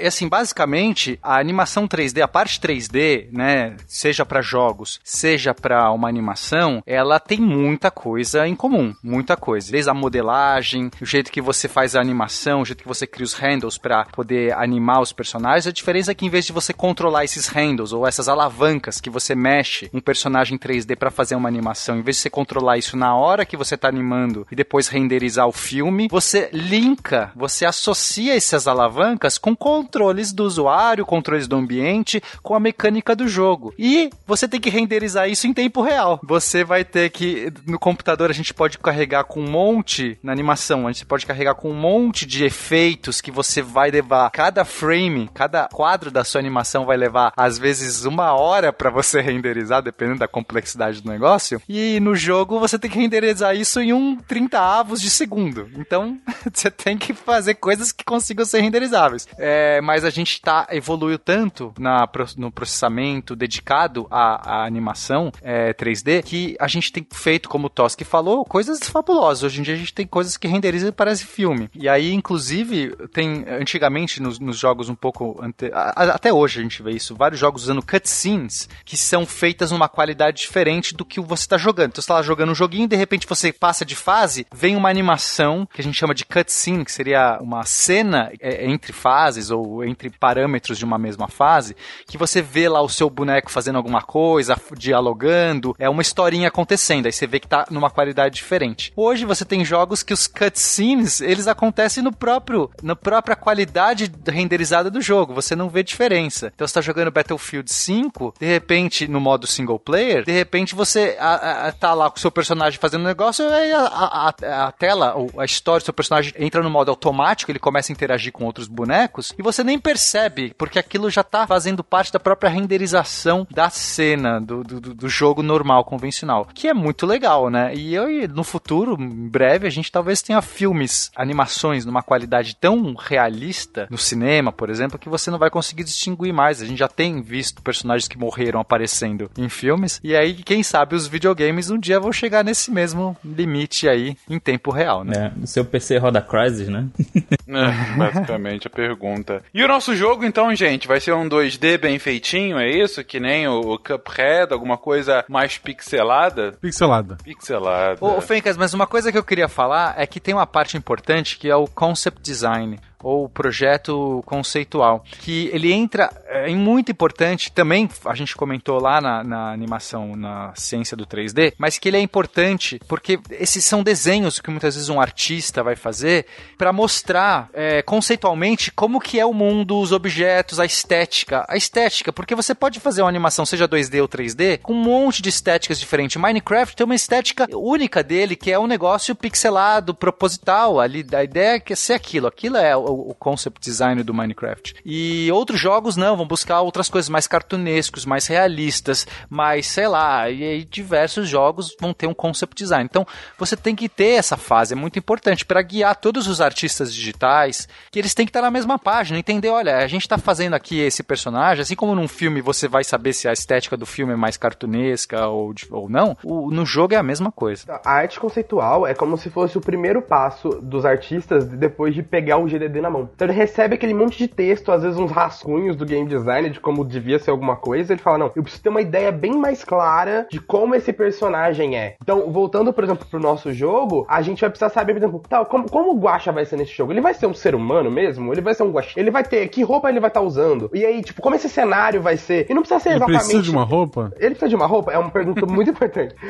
assim, 0.06 0.30
basicamente, 0.30 1.18
a 1.24 1.40
animação 1.40 1.88
3D, 1.88 2.22
a 2.22 2.28
parte 2.28 2.60
3D, 2.60 3.30
né, 3.32 3.76
seja 3.88 4.24
para 4.24 4.40
jogos, 4.44 5.00
seja 5.04 5.52
para 5.52 5.92
uma 5.92 6.08
animação, 6.08 6.84
ela 6.86 7.20
tem 7.20 7.40
muita 7.40 7.90
coisa 7.90 8.48
em 8.48 8.56
comum, 8.56 8.94
muita 9.04 9.36
coisa. 9.36 9.72
Desde 9.72 9.90
a 9.90 9.94
modelagem, 10.12 10.92
o 11.02 11.06
jeito 11.06 11.32
que 11.32 11.42
você 11.42 11.70
faz 11.70 11.96
a 11.96 12.02
animação, 12.02 12.62
o 12.62 12.66
jeito 12.66 12.82
que 12.82 12.88
você 12.88 13.08
cria 13.08 13.24
os 13.24 13.34
handles 13.34 13.78
para 13.78 14.04
poder 14.06 14.54
animar 14.54 15.02
os 15.02 15.14
personagens. 15.14 15.66
A 15.66 15.72
diferença 15.72 16.12
é 16.12 16.16
que 16.16 16.26
em 16.26 16.30
vez 16.30 16.46
de 16.46 16.52
você 16.52 16.74
controlar 16.74 17.24
esses 17.24 17.48
handles 17.48 17.94
ou 17.94 18.06
essas 18.06 18.28
alavancas 18.28 19.00
que 19.00 19.10
você 19.10 19.34
mexe 19.34 19.90
um 19.94 20.02
personagem 20.02 20.58
3D 20.58 20.98
para 20.98 21.10
fazer 21.10 21.36
uma 21.36 21.48
animação, 21.48 21.98
em 21.98 22.02
vez 22.02 22.18
de 22.18 22.24
você 22.24 22.30
controlar 22.30 22.78
isso 22.78 22.98
na 22.98 23.16
hora 23.16 23.46
que 23.46 23.56
você 23.56 23.78
tá 23.78 23.88
animando 23.88 24.46
e 24.52 24.56
depois 24.56 24.90
renderizar 24.90 25.48
o 25.48 25.54
filme, 25.54 26.10
você 26.12 26.50
linka, 26.52 27.32
você 27.34 27.66
associa 27.66 28.36
essas 28.36 28.68
alavancas 28.68 29.38
com 29.38 29.56
controles 29.56 30.34
do 30.34 30.44
usuário, 30.44 31.06
controles 31.06 31.48
do 31.48 31.56
ambiente, 31.56 32.22
com 32.44 32.54
a 32.54 32.60
mecânica 32.60 33.16
do 33.16 33.30
jogo. 33.30 33.74
E 33.80 34.10
você 34.28 34.46
tem 34.46 34.60
que 34.60 34.70
renderizar 34.70 35.30
isso 35.30 35.48
em 35.48 35.54
tempo 35.54 35.82
real. 35.82 36.20
Você 36.24 36.66
vai 36.66 36.84
ter 36.84 37.10
que 37.12 37.52
no 37.66 37.80
computador 37.80 38.30
a 38.30 38.34
gente 38.34 38.54
pode 38.54 38.78
carregar 38.78 39.24
com 39.24 39.40
um 39.40 39.50
monte 39.50 40.01
na 40.24 40.32
animação, 40.32 40.86
onde 40.86 40.98
você 40.98 41.06
pode 41.06 41.26
carregar 41.26 41.56
com 41.56 41.70
um 41.70 41.76
monte 41.76 42.26
de 42.26 42.46
efeitos 42.46 43.22
que 43.22 43.32
você 43.32 43.62
vai 43.62 43.92
levar. 43.92 44.30
Cada 44.32 44.66
frame, 44.66 45.30
cada 45.34 45.68
quadro 45.68 46.12
da 46.12 46.24
sua 46.24 46.40
animação 46.40 46.86
vai 46.86 46.98
levar, 46.98 47.34
às 47.36 47.58
vezes, 47.58 48.06
uma 48.06 48.34
hora 48.34 48.74
para 48.74 48.90
você 48.90 49.20
renderizar, 49.22 49.82
dependendo 49.82 50.20
da 50.20 50.28
complexidade 50.28 51.02
do 51.02 51.10
negócio. 51.10 51.62
E 51.68 52.00
no 52.00 52.16
jogo 52.16 52.60
você 52.60 52.78
tem 52.78 52.90
que 52.90 53.00
renderizar 53.00 53.56
isso 53.56 53.80
em 53.80 53.94
um 53.94 54.18
30 54.18 54.60
avos 54.60 55.02
de 55.02 55.10
segundo. 55.10 55.70
Então, 55.76 56.18
você 56.52 56.70
tem 56.70 56.98
que 56.98 57.14
fazer 57.14 57.56
coisas 57.56 57.92
que 57.92 58.04
consigam 58.04 58.46
ser 58.46 58.62
renderizáveis. 58.62 59.28
É, 59.38 59.82
mas 59.82 60.04
a 60.04 60.10
gente 60.10 60.42
tá 60.42 60.68
evoluiu 60.72 61.18
tanto 61.18 61.74
na, 61.80 62.08
no 62.38 62.52
processamento 62.52 63.36
dedicado 63.36 64.08
à, 64.10 64.62
à 64.62 64.66
animação 64.66 65.32
é, 65.42 65.74
3D 65.74 66.24
que 66.24 66.56
a 66.60 66.68
gente 66.68 66.92
tem 66.92 67.06
feito, 67.12 67.50
como 67.50 67.68
o 67.68 67.70
Toski 67.70 68.04
falou, 68.04 68.46
coisas 68.46 68.80
fabulosas. 68.90 69.44
Hoje 69.44 69.60
em 69.60 69.64
dia 69.64 69.74
a 69.74 69.78
gente 69.78 69.91
tem 69.94 70.06
coisas 70.06 70.38
que 70.38 70.48
renderizam 70.48 70.90
e 70.90 70.92
parece 70.92 71.26
filme. 71.26 71.70
E 71.74 71.88
aí, 71.88 72.14
inclusive, 72.14 72.96
tem 73.14 73.46
antigamente 73.48 74.22
nos, 74.22 74.40
nos 74.40 74.58
jogos 74.58 74.90
um 74.90 74.96
pouco 74.96 75.40
ante... 75.42 75.72
até 75.74 76.32
hoje 76.32 76.60
a 76.60 76.64
gente 76.64 76.82
vê 76.82 76.92
isso, 76.92 77.16
vários 77.16 77.40
jogos 77.40 77.64
usando 77.64 77.86
cutscenes 77.86 78.70
que 78.86 78.98
são 78.98 79.26
feitas 79.26 79.72
numa 79.72 79.90
qualidade 79.90 80.42
diferente 80.42 80.96
do 80.96 81.06
que 81.06 81.20
você 81.20 81.44
está 81.44 81.58
jogando. 81.58 81.90
Então 81.90 82.02
você 82.02 82.06
está 82.06 82.16
lá 82.16 82.22
jogando 82.22 82.52
um 82.52 82.56
joguinho, 82.56 82.88
de 82.88 82.96
repente 82.96 83.28
você 83.28 83.52
passa 83.52 83.86
de 83.86 83.96
fase, 83.96 84.46
vem 84.54 84.76
uma 84.76 84.90
animação 84.90 85.68
que 85.74 85.82
a 85.82 85.84
gente 85.84 85.98
chama 85.98 86.14
de 86.14 86.26
cutscene, 86.26 86.86
que 86.86 86.92
seria 86.92 87.38
uma 87.42 87.64
cena 87.64 88.32
é, 88.40 88.66
entre 88.66 88.94
fases 88.94 89.52
ou 89.52 89.84
entre 89.84 90.10
parâmetros 90.10 90.78
de 90.78 90.86
uma 90.86 90.98
mesma 90.98 91.28
fase, 91.28 91.76
que 92.08 92.18
você 92.18 92.42
vê 92.42 92.68
lá 92.68 92.82
o 92.82 92.90
seu 92.90 93.10
boneco 93.10 93.52
fazendo 93.52 93.78
alguma 93.78 94.02
coisa, 94.02 94.56
dialogando, 94.78 95.76
é 95.78 95.90
uma 95.90 96.02
historinha 96.02 96.48
acontecendo, 96.48 97.06
aí 97.06 97.12
você 97.12 97.28
vê 97.28 97.40
que 97.40 97.46
está 97.46 97.66
numa 97.70 97.90
qualidade 97.90 98.36
diferente. 98.36 98.92
Hoje 98.96 99.26
você 99.26 99.46
tem 99.46 99.64
jogos 99.72 100.04
que 100.04 100.14
os 100.14 100.28
cutscenes, 100.28 101.22
eles 101.22 101.48
acontecem 101.48 102.04
no 102.04 102.12
próprio, 102.12 102.70
na 102.84 102.94
própria 102.94 103.38
qualidade 103.38 104.12
renderizada 104.28 104.92
do 104.92 105.00
jogo. 105.00 105.34
Você 105.34 105.56
não 105.56 105.70
vê 105.70 105.82
diferença. 105.82 106.52
Então 106.54 106.68
você 106.68 106.74
tá 106.74 106.82
jogando 106.82 107.10
Battlefield 107.10 107.72
5, 107.72 108.34
de 108.38 108.46
repente, 108.46 109.08
no 109.08 109.22
modo 109.22 109.48
single 109.48 109.80
player, 109.80 110.26
de 110.26 110.32
repente 110.34 110.76
você 110.76 111.16
a, 111.18 111.68
a, 111.68 111.72
tá 111.72 111.94
lá 111.94 112.10
com 112.10 112.18
o 112.18 112.20
seu 112.20 112.30
personagem 112.30 112.80
fazendo 112.80 113.02
um 113.02 113.08
negócio, 113.08 113.48
aí 113.48 113.72
a, 113.72 113.86
a, 113.86 114.68
a 114.68 114.72
tela, 114.74 115.16
a 115.38 115.46
história 115.46 115.80
do 115.80 115.86
seu 115.86 115.94
personagem 115.94 116.34
entra 116.38 116.62
no 116.62 116.70
modo 116.70 116.92
automático, 116.92 117.50
ele 117.50 117.60
começa 117.60 117.92
a 117.92 117.94
interagir 117.94 118.34
com 118.34 118.44
outros 118.44 118.68
bonecos, 118.68 119.34
e 119.40 119.42
você 119.42 119.64
nem 119.64 119.80
percebe, 119.80 120.54
porque 120.58 120.80
aquilo 120.80 121.10
já 121.10 121.24
tá 121.24 121.48
fazendo 121.48 121.82
parte 121.82 122.12
da 122.12 122.20
própria 122.20 122.50
renderização 122.50 123.48
da 123.50 123.70
cena, 123.70 124.42
do, 124.42 124.64
do, 124.66 124.80
do 124.94 125.08
jogo 125.08 125.42
normal, 125.42 125.86
convencional. 125.86 126.48
Que 126.54 126.68
é 126.68 126.74
muito 126.74 127.06
legal, 127.06 127.50
né? 127.50 127.74
E 127.74 127.94
eu, 127.94 128.08
no 128.28 128.44
futuro, 128.44 128.98
em 129.00 129.30
breve, 129.30 129.61
a 129.68 129.72
gente 129.72 129.92
talvez 129.92 130.22
tenha 130.22 130.42
filmes, 130.42 131.12
animações 131.16 131.86
numa 131.86 132.04
qualidade 132.04 132.56
tão 132.56 132.96
realista 132.96 133.88
no 133.90 133.98
cinema, 133.98 134.52
por 134.52 134.70
exemplo, 134.70 135.00
que 135.00 135.10
você 135.10 135.30
não 135.30 135.40
vai 135.40 135.50
conseguir 135.50 135.84
distinguir 135.84 136.34
mais. 136.34 136.62
A 136.62 136.66
gente 136.66 136.80
já 136.80 136.88
tem 136.88 137.22
visto 137.22 137.62
personagens 137.62 138.08
que 138.08 138.18
morreram 138.18 138.60
aparecendo 138.60 139.30
em 139.38 139.50
filmes, 139.50 140.00
e 140.04 140.16
aí, 140.16 140.34
quem 140.34 140.64
sabe, 140.64 140.96
os 140.96 141.08
videogames 141.08 141.70
um 141.70 141.80
dia 141.80 142.00
vão 142.00 142.12
chegar 142.12 142.44
nesse 142.44 142.72
mesmo 142.72 143.18
limite 143.24 143.88
aí 143.88 144.16
em 144.30 144.40
tempo 144.40 144.72
real, 144.72 145.04
né? 145.04 145.34
É, 145.38 145.44
o 145.44 145.48
seu 145.48 145.66
PC 145.66 145.98
roda 145.98 146.22
Crysis, 146.22 146.68
né? 146.68 146.88
é, 147.48 147.98
basicamente 147.98 148.68
a 148.68 148.70
pergunta. 148.70 149.44
E 149.54 149.64
o 149.64 149.68
nosso 149.68 149.96
jogo, 149.96 150.26
então, 150.26 150.54
gente, 150.56 150.88
vai 150.88 151.00
ser 151.00 151.14
um 151.14 151.28
2D 151.28 151.78
bem 151.78 152.00
feitinho, 152.00 152.58
é 152.58 152.70
isso? 152.70 153.04
Que 153.04 153.20
nem 153.20 153.48
o, 153.48 153.78
Cuphead, 153.78 154.54
alguma 154.54 154.78
coisa 154.78 155.26
mais 155.28 155.58
pixelada? 155.58 156.54
Pixelada. 156.62 157.18
Pixelada. 157.24 157.98
Ô, 158.00 158.22
Fencas, 158.22 158.58
mas 158.58 158.74
uma 158.74 158.88
coisa 158.88 159.12
que 159.12 159.18
eu 159.18 159.24
queria 159.24 159.48
falar 159.52 159.94
é 159.98 160.08
que 160.08 160.20
tem 160.20 160.34
uma 160.34 160.48
parte 160.48 160.76
importante 160.76 161.38
que 161.38 161.50
é 161.50 161.56
o 161.56 161.68
concept 161.68 162.22
design 162.22 162.80
ou 163.04 163.30
projeto 163.30 164.24
conceitual, 164.26 165.04
que 165.20 165.50
ele 165.54 165.72
entra 165.72 166.10
é, 166.28 166.50
em 166.50 166.56
muito 166.56 166.92
importante, 166.92 167.52
também 167.52 167.90
a 168.06 168.16
gente 168.16 168.36
comentou 168.36 168.80
lá 168.80 169.02
na, 169.02 169.24
na, 169.24 169.52
animação, 169.52 170.16
na 170.16 170.54
ciência 170.56 170.96
do 170.96 171.06
3D, 171.06 171.54
mas 171.58 171.78
que 171.78 171.90
ele 171.90 171.98
é 171.98 172.02
importante 172.02 172.80
porque 172.88 173.20
esses 173.32 173.64
são 173.66 173.84
desenhos 173.84 174.40
que 174.40 174.50
muitas 174.50 174.76
vezes 174.76 174.90
um 174.90 175.00
artista 175.00 175.64
vai 175.64 175.76
fazer 175.76 176.26
para 176.58 176.72
mostrar 176.72 177.50
é, 177.54 177.82
conceitualmente 177.82 178.72
como 178.72 179.00
que 179.00 179.20
é 179.20 179.26
o 179.26 179.34
mundo, 179.34 179.80
os 179.80 179.92
objetos, 179.92 180.60
a 180.60 180.66
estética, 180.66 181.46
a 181.48 181.58
estética, 181.58 182.14
porque 182.14 182.36
você 182.36 182.54
pode 182.54 182.80
fazer 182.80 183.02
uma 183.02 183.10
animação, 183.10 183.46
seja 183.46 183.68
2D 183.68 184.02
ou 184.02 184.08
3D, 184.08 184.60
com 184.60 184.74
um 184.74 184.84
monte 184.84 185.22
de 185.22 185.30
estéticas 185.30 185.80
diferentes. 185.80 186.18
Minecraft 186.18 186.76
tem 186.76 186.86
uma 186.86 186.96
estética 186.96 187.48
única 187.54 188.04
dele, 188.04 188.36
que 188.36 188.52
é 188.52 188.60
um 188.60 188.68
negócio 188.68 189.16
pixelado, 189.16 189.94
proposital, 189.94 190.80
ali, 190.80 191.06
a 191.14 191.24
ideia 191.24 191.56
é 191.56 191.60
que 191.60 191.74
é 191.74 191.76
ser 191.76 191.94
aquilo, 191.94 192.28
aquilo 192.28 192.58
é 192.58 192.76
o, 192.94 193.16
concept 193.16 193.60
design 193.62 194.04
do 194.04 194.14
Minecraft. 194.14 194.76
E 194.86 195.32
outros 195.32 195.60
jogos 195.60 195.96
não, 195.96 196.18
vão 196.18 196.28
buscar 196.28 196.62
outras 196.62 196.90
coisas 196.90 197.10
mais 197.10 197.28
cartunescos, 197.28 198.06
mais 198.06 198.28
realistas, 198.28 199.08
mais, 199.30 199.68
sei 199.68 199.88
lá, 199.88 200.30
e 200.30 200.44
aí 200.44 200.64
diversos 200.64 201.28
jogos 201.28 201.76
vão 201.80 201.94
ter 201.94 202.08
um 202.08 202.14
concept 202.14 202.56
design. 202.56 202.86
Então, 202.90 203.06
você 203.38 203.56
tem 203.56 203.76
que 203.76 203.88
ter 203.88 204.12
essa 204.12 204.38
fase, 204.38 204.74
é 204.74 204.76
muito 204.76 204.98
importante 204.98 205.46
para 205.46 205.62
guiar 205.62 205.96
todos 205.96 206.28
os 206.28 206.42
artistas 206.42 206.94
digitais, 206.94 207.68
que 207.92 208.00
eles 208.00 208.14
têm 208.14 208.26
que 208.26 208.30
estar 208.30 208.42
na 208.42 208.52
mesma 208.52 208.78
página, 208.78 209.20
entender, 209.20 209.50
olha, 209.50 209.78
a 209.78 209.88
gente 209.88 210.04
está 210.04 210.18
fazendo 210.18 210.56
aqui 210.56 210.80
esse 210.80 211.04
personagem, 211.04 211.62
assim 211.62 211.76
como 211.76 211.96
num 211.96 212.08
filme 212.08 212.42
você 212.42 212.68
vai 212.68 212.84
saber 212.84 213.14
se 213.14 213.28
a 213.28 213.34
estética 213.34 213.78
do 213.78 213.86
filme 213.86 214.14
é 214.14 214.16
mais 214.16 214.38
cartunesca 214.38 215.28
ou, 215.28 215.54
ou 215.70 215.90
não, 215.90 216.18
o, 216.24 216.52
no 216.52 216.66
jogo 216.66 216.94
é 216.94 216.98
a 216.98 217.04
mesma 217.04 217.32
coisa. 217.32 217.80
A 217.86 217.92
arte 217.92 218.20
conceitual 218.20 218.86
é 218.86 218.94
como 218.94 219.18
se 219.18 219.30
fosse 219.30 219.58
o 219.58 219.62
primeiro 219.62 220.02
passo 220.02 220.50
dos 220.62 220.86
artistas 220.86 221.46
depois 221.46 221.94
de 221.94 222.04
pegar 222.04 222.38
o 222.38 222.48
GDD 222.48 222.81
na 222.82 222.90
mão. 222.90 223.10
Então 223.16 223.28
ele 223.28 223.38
recebe 223.38 223.76
aquele 223.76 223.94
monte 223.94 224.18
de 224.18 224.28
texto, 224.28 224.72
às 224.72 224.84
vezes 224.84 224.98
uns 224.98 225.12
rascunhos 225.12 225.76
do 225.76 225.86
game 225.86 226.08
design 226.08 226.50
de 226.50 226.60
como 226.60 226.84
devia 226.84 227.20
ser 227.20 227.32
alguma 227.32 227.56
coisa, 227.56 227.94
ele 227.94 228.02
fala, 228.02 228.18
não, 228.18 228.32
eu 228.36 228.44
preciso 228.44 228.64
ter 228.64 228.70
uma 228.70 228.82
ideia 228.82 229.12
bem 229.12 229.34
mais 229.34 229.64
clara 229.64 230.28
de 230.30 230.40
como 230.40 230.76
esse 230.76 230.92
personagem 230.92 231.78
é. 231.78 231.96
Então, 232.02 232.32
voltando, 232.32 232.74
por 232.74 232.84
exemplo, 232.84 233.06
pro 233.10 233.20
nosso 233.20 233.54
jogo, 233.54 234.06
a 234.10 234.22
gente 234.22 234.42
vai 234.42 234.50
precisar 234.50 234.70
saber, 234.70 234.94
por 234.94 235.00
exemplo, 235.00 235.22
tá, 235.28 235.46
como, 235.46 235.70
como 235.70 235.92
o 235.92 236.00
Guacha 236.00 236.32
vai 236.32 236.46
ser 236.46 236.58
nesse 236.58 236.74
jogo? 236.74 236.92
Ele 236.92 237.02
vai 237.02 237.14
ser 237.14 237.28
um 237.28 237.34
ser 237.34 237.56
humano 237.56 237.92
mesmo? 237.92 238.32
Ele 238.34 238.42
vai 238.42 238.54
ser 238.54 238.64
um 238.64 238.72
Guacha? 238.72 239.00
Ele 239.00 239.12
vai 239.12 239.24
ter, 239.24 239.48
que 239.48 239.64
roupa 239.64 239.90
ele 239.90 240.00
vai 240.00 240.10
estar 240.10 240.22
tá 240.22 240.26
usando? 240.26 240.70
E 240.74 240.86
aí, 240.86 241.02
tipo, 241.02 241.22
como 241.22 241.36
esse 241.36 241.50
cenário 241.50 242.02
vai 242.02 242.18
ser? 242.18 242.48
E 242.50 242.54
não 242.54 242.62
precisa 242.62 242.80
ser 242.80 242.90
Ele 242.90 242.96
exatamente... 242.98 243.20
precisa 243.20 243.44
de 243.44 243.52
uma 243.52 243.64
roupa? 243.64 244.12
Ele 244.18 244.30
precisa 244.32 244.50
de 244.50 244.56
uma 244.56 244.66
roupa? 244.66 244.92
É 244.92 244.98
uma 244.98 245.12
pergunta 245.12 245.46
muito 245.46 245.70
importante. 245.72 246.16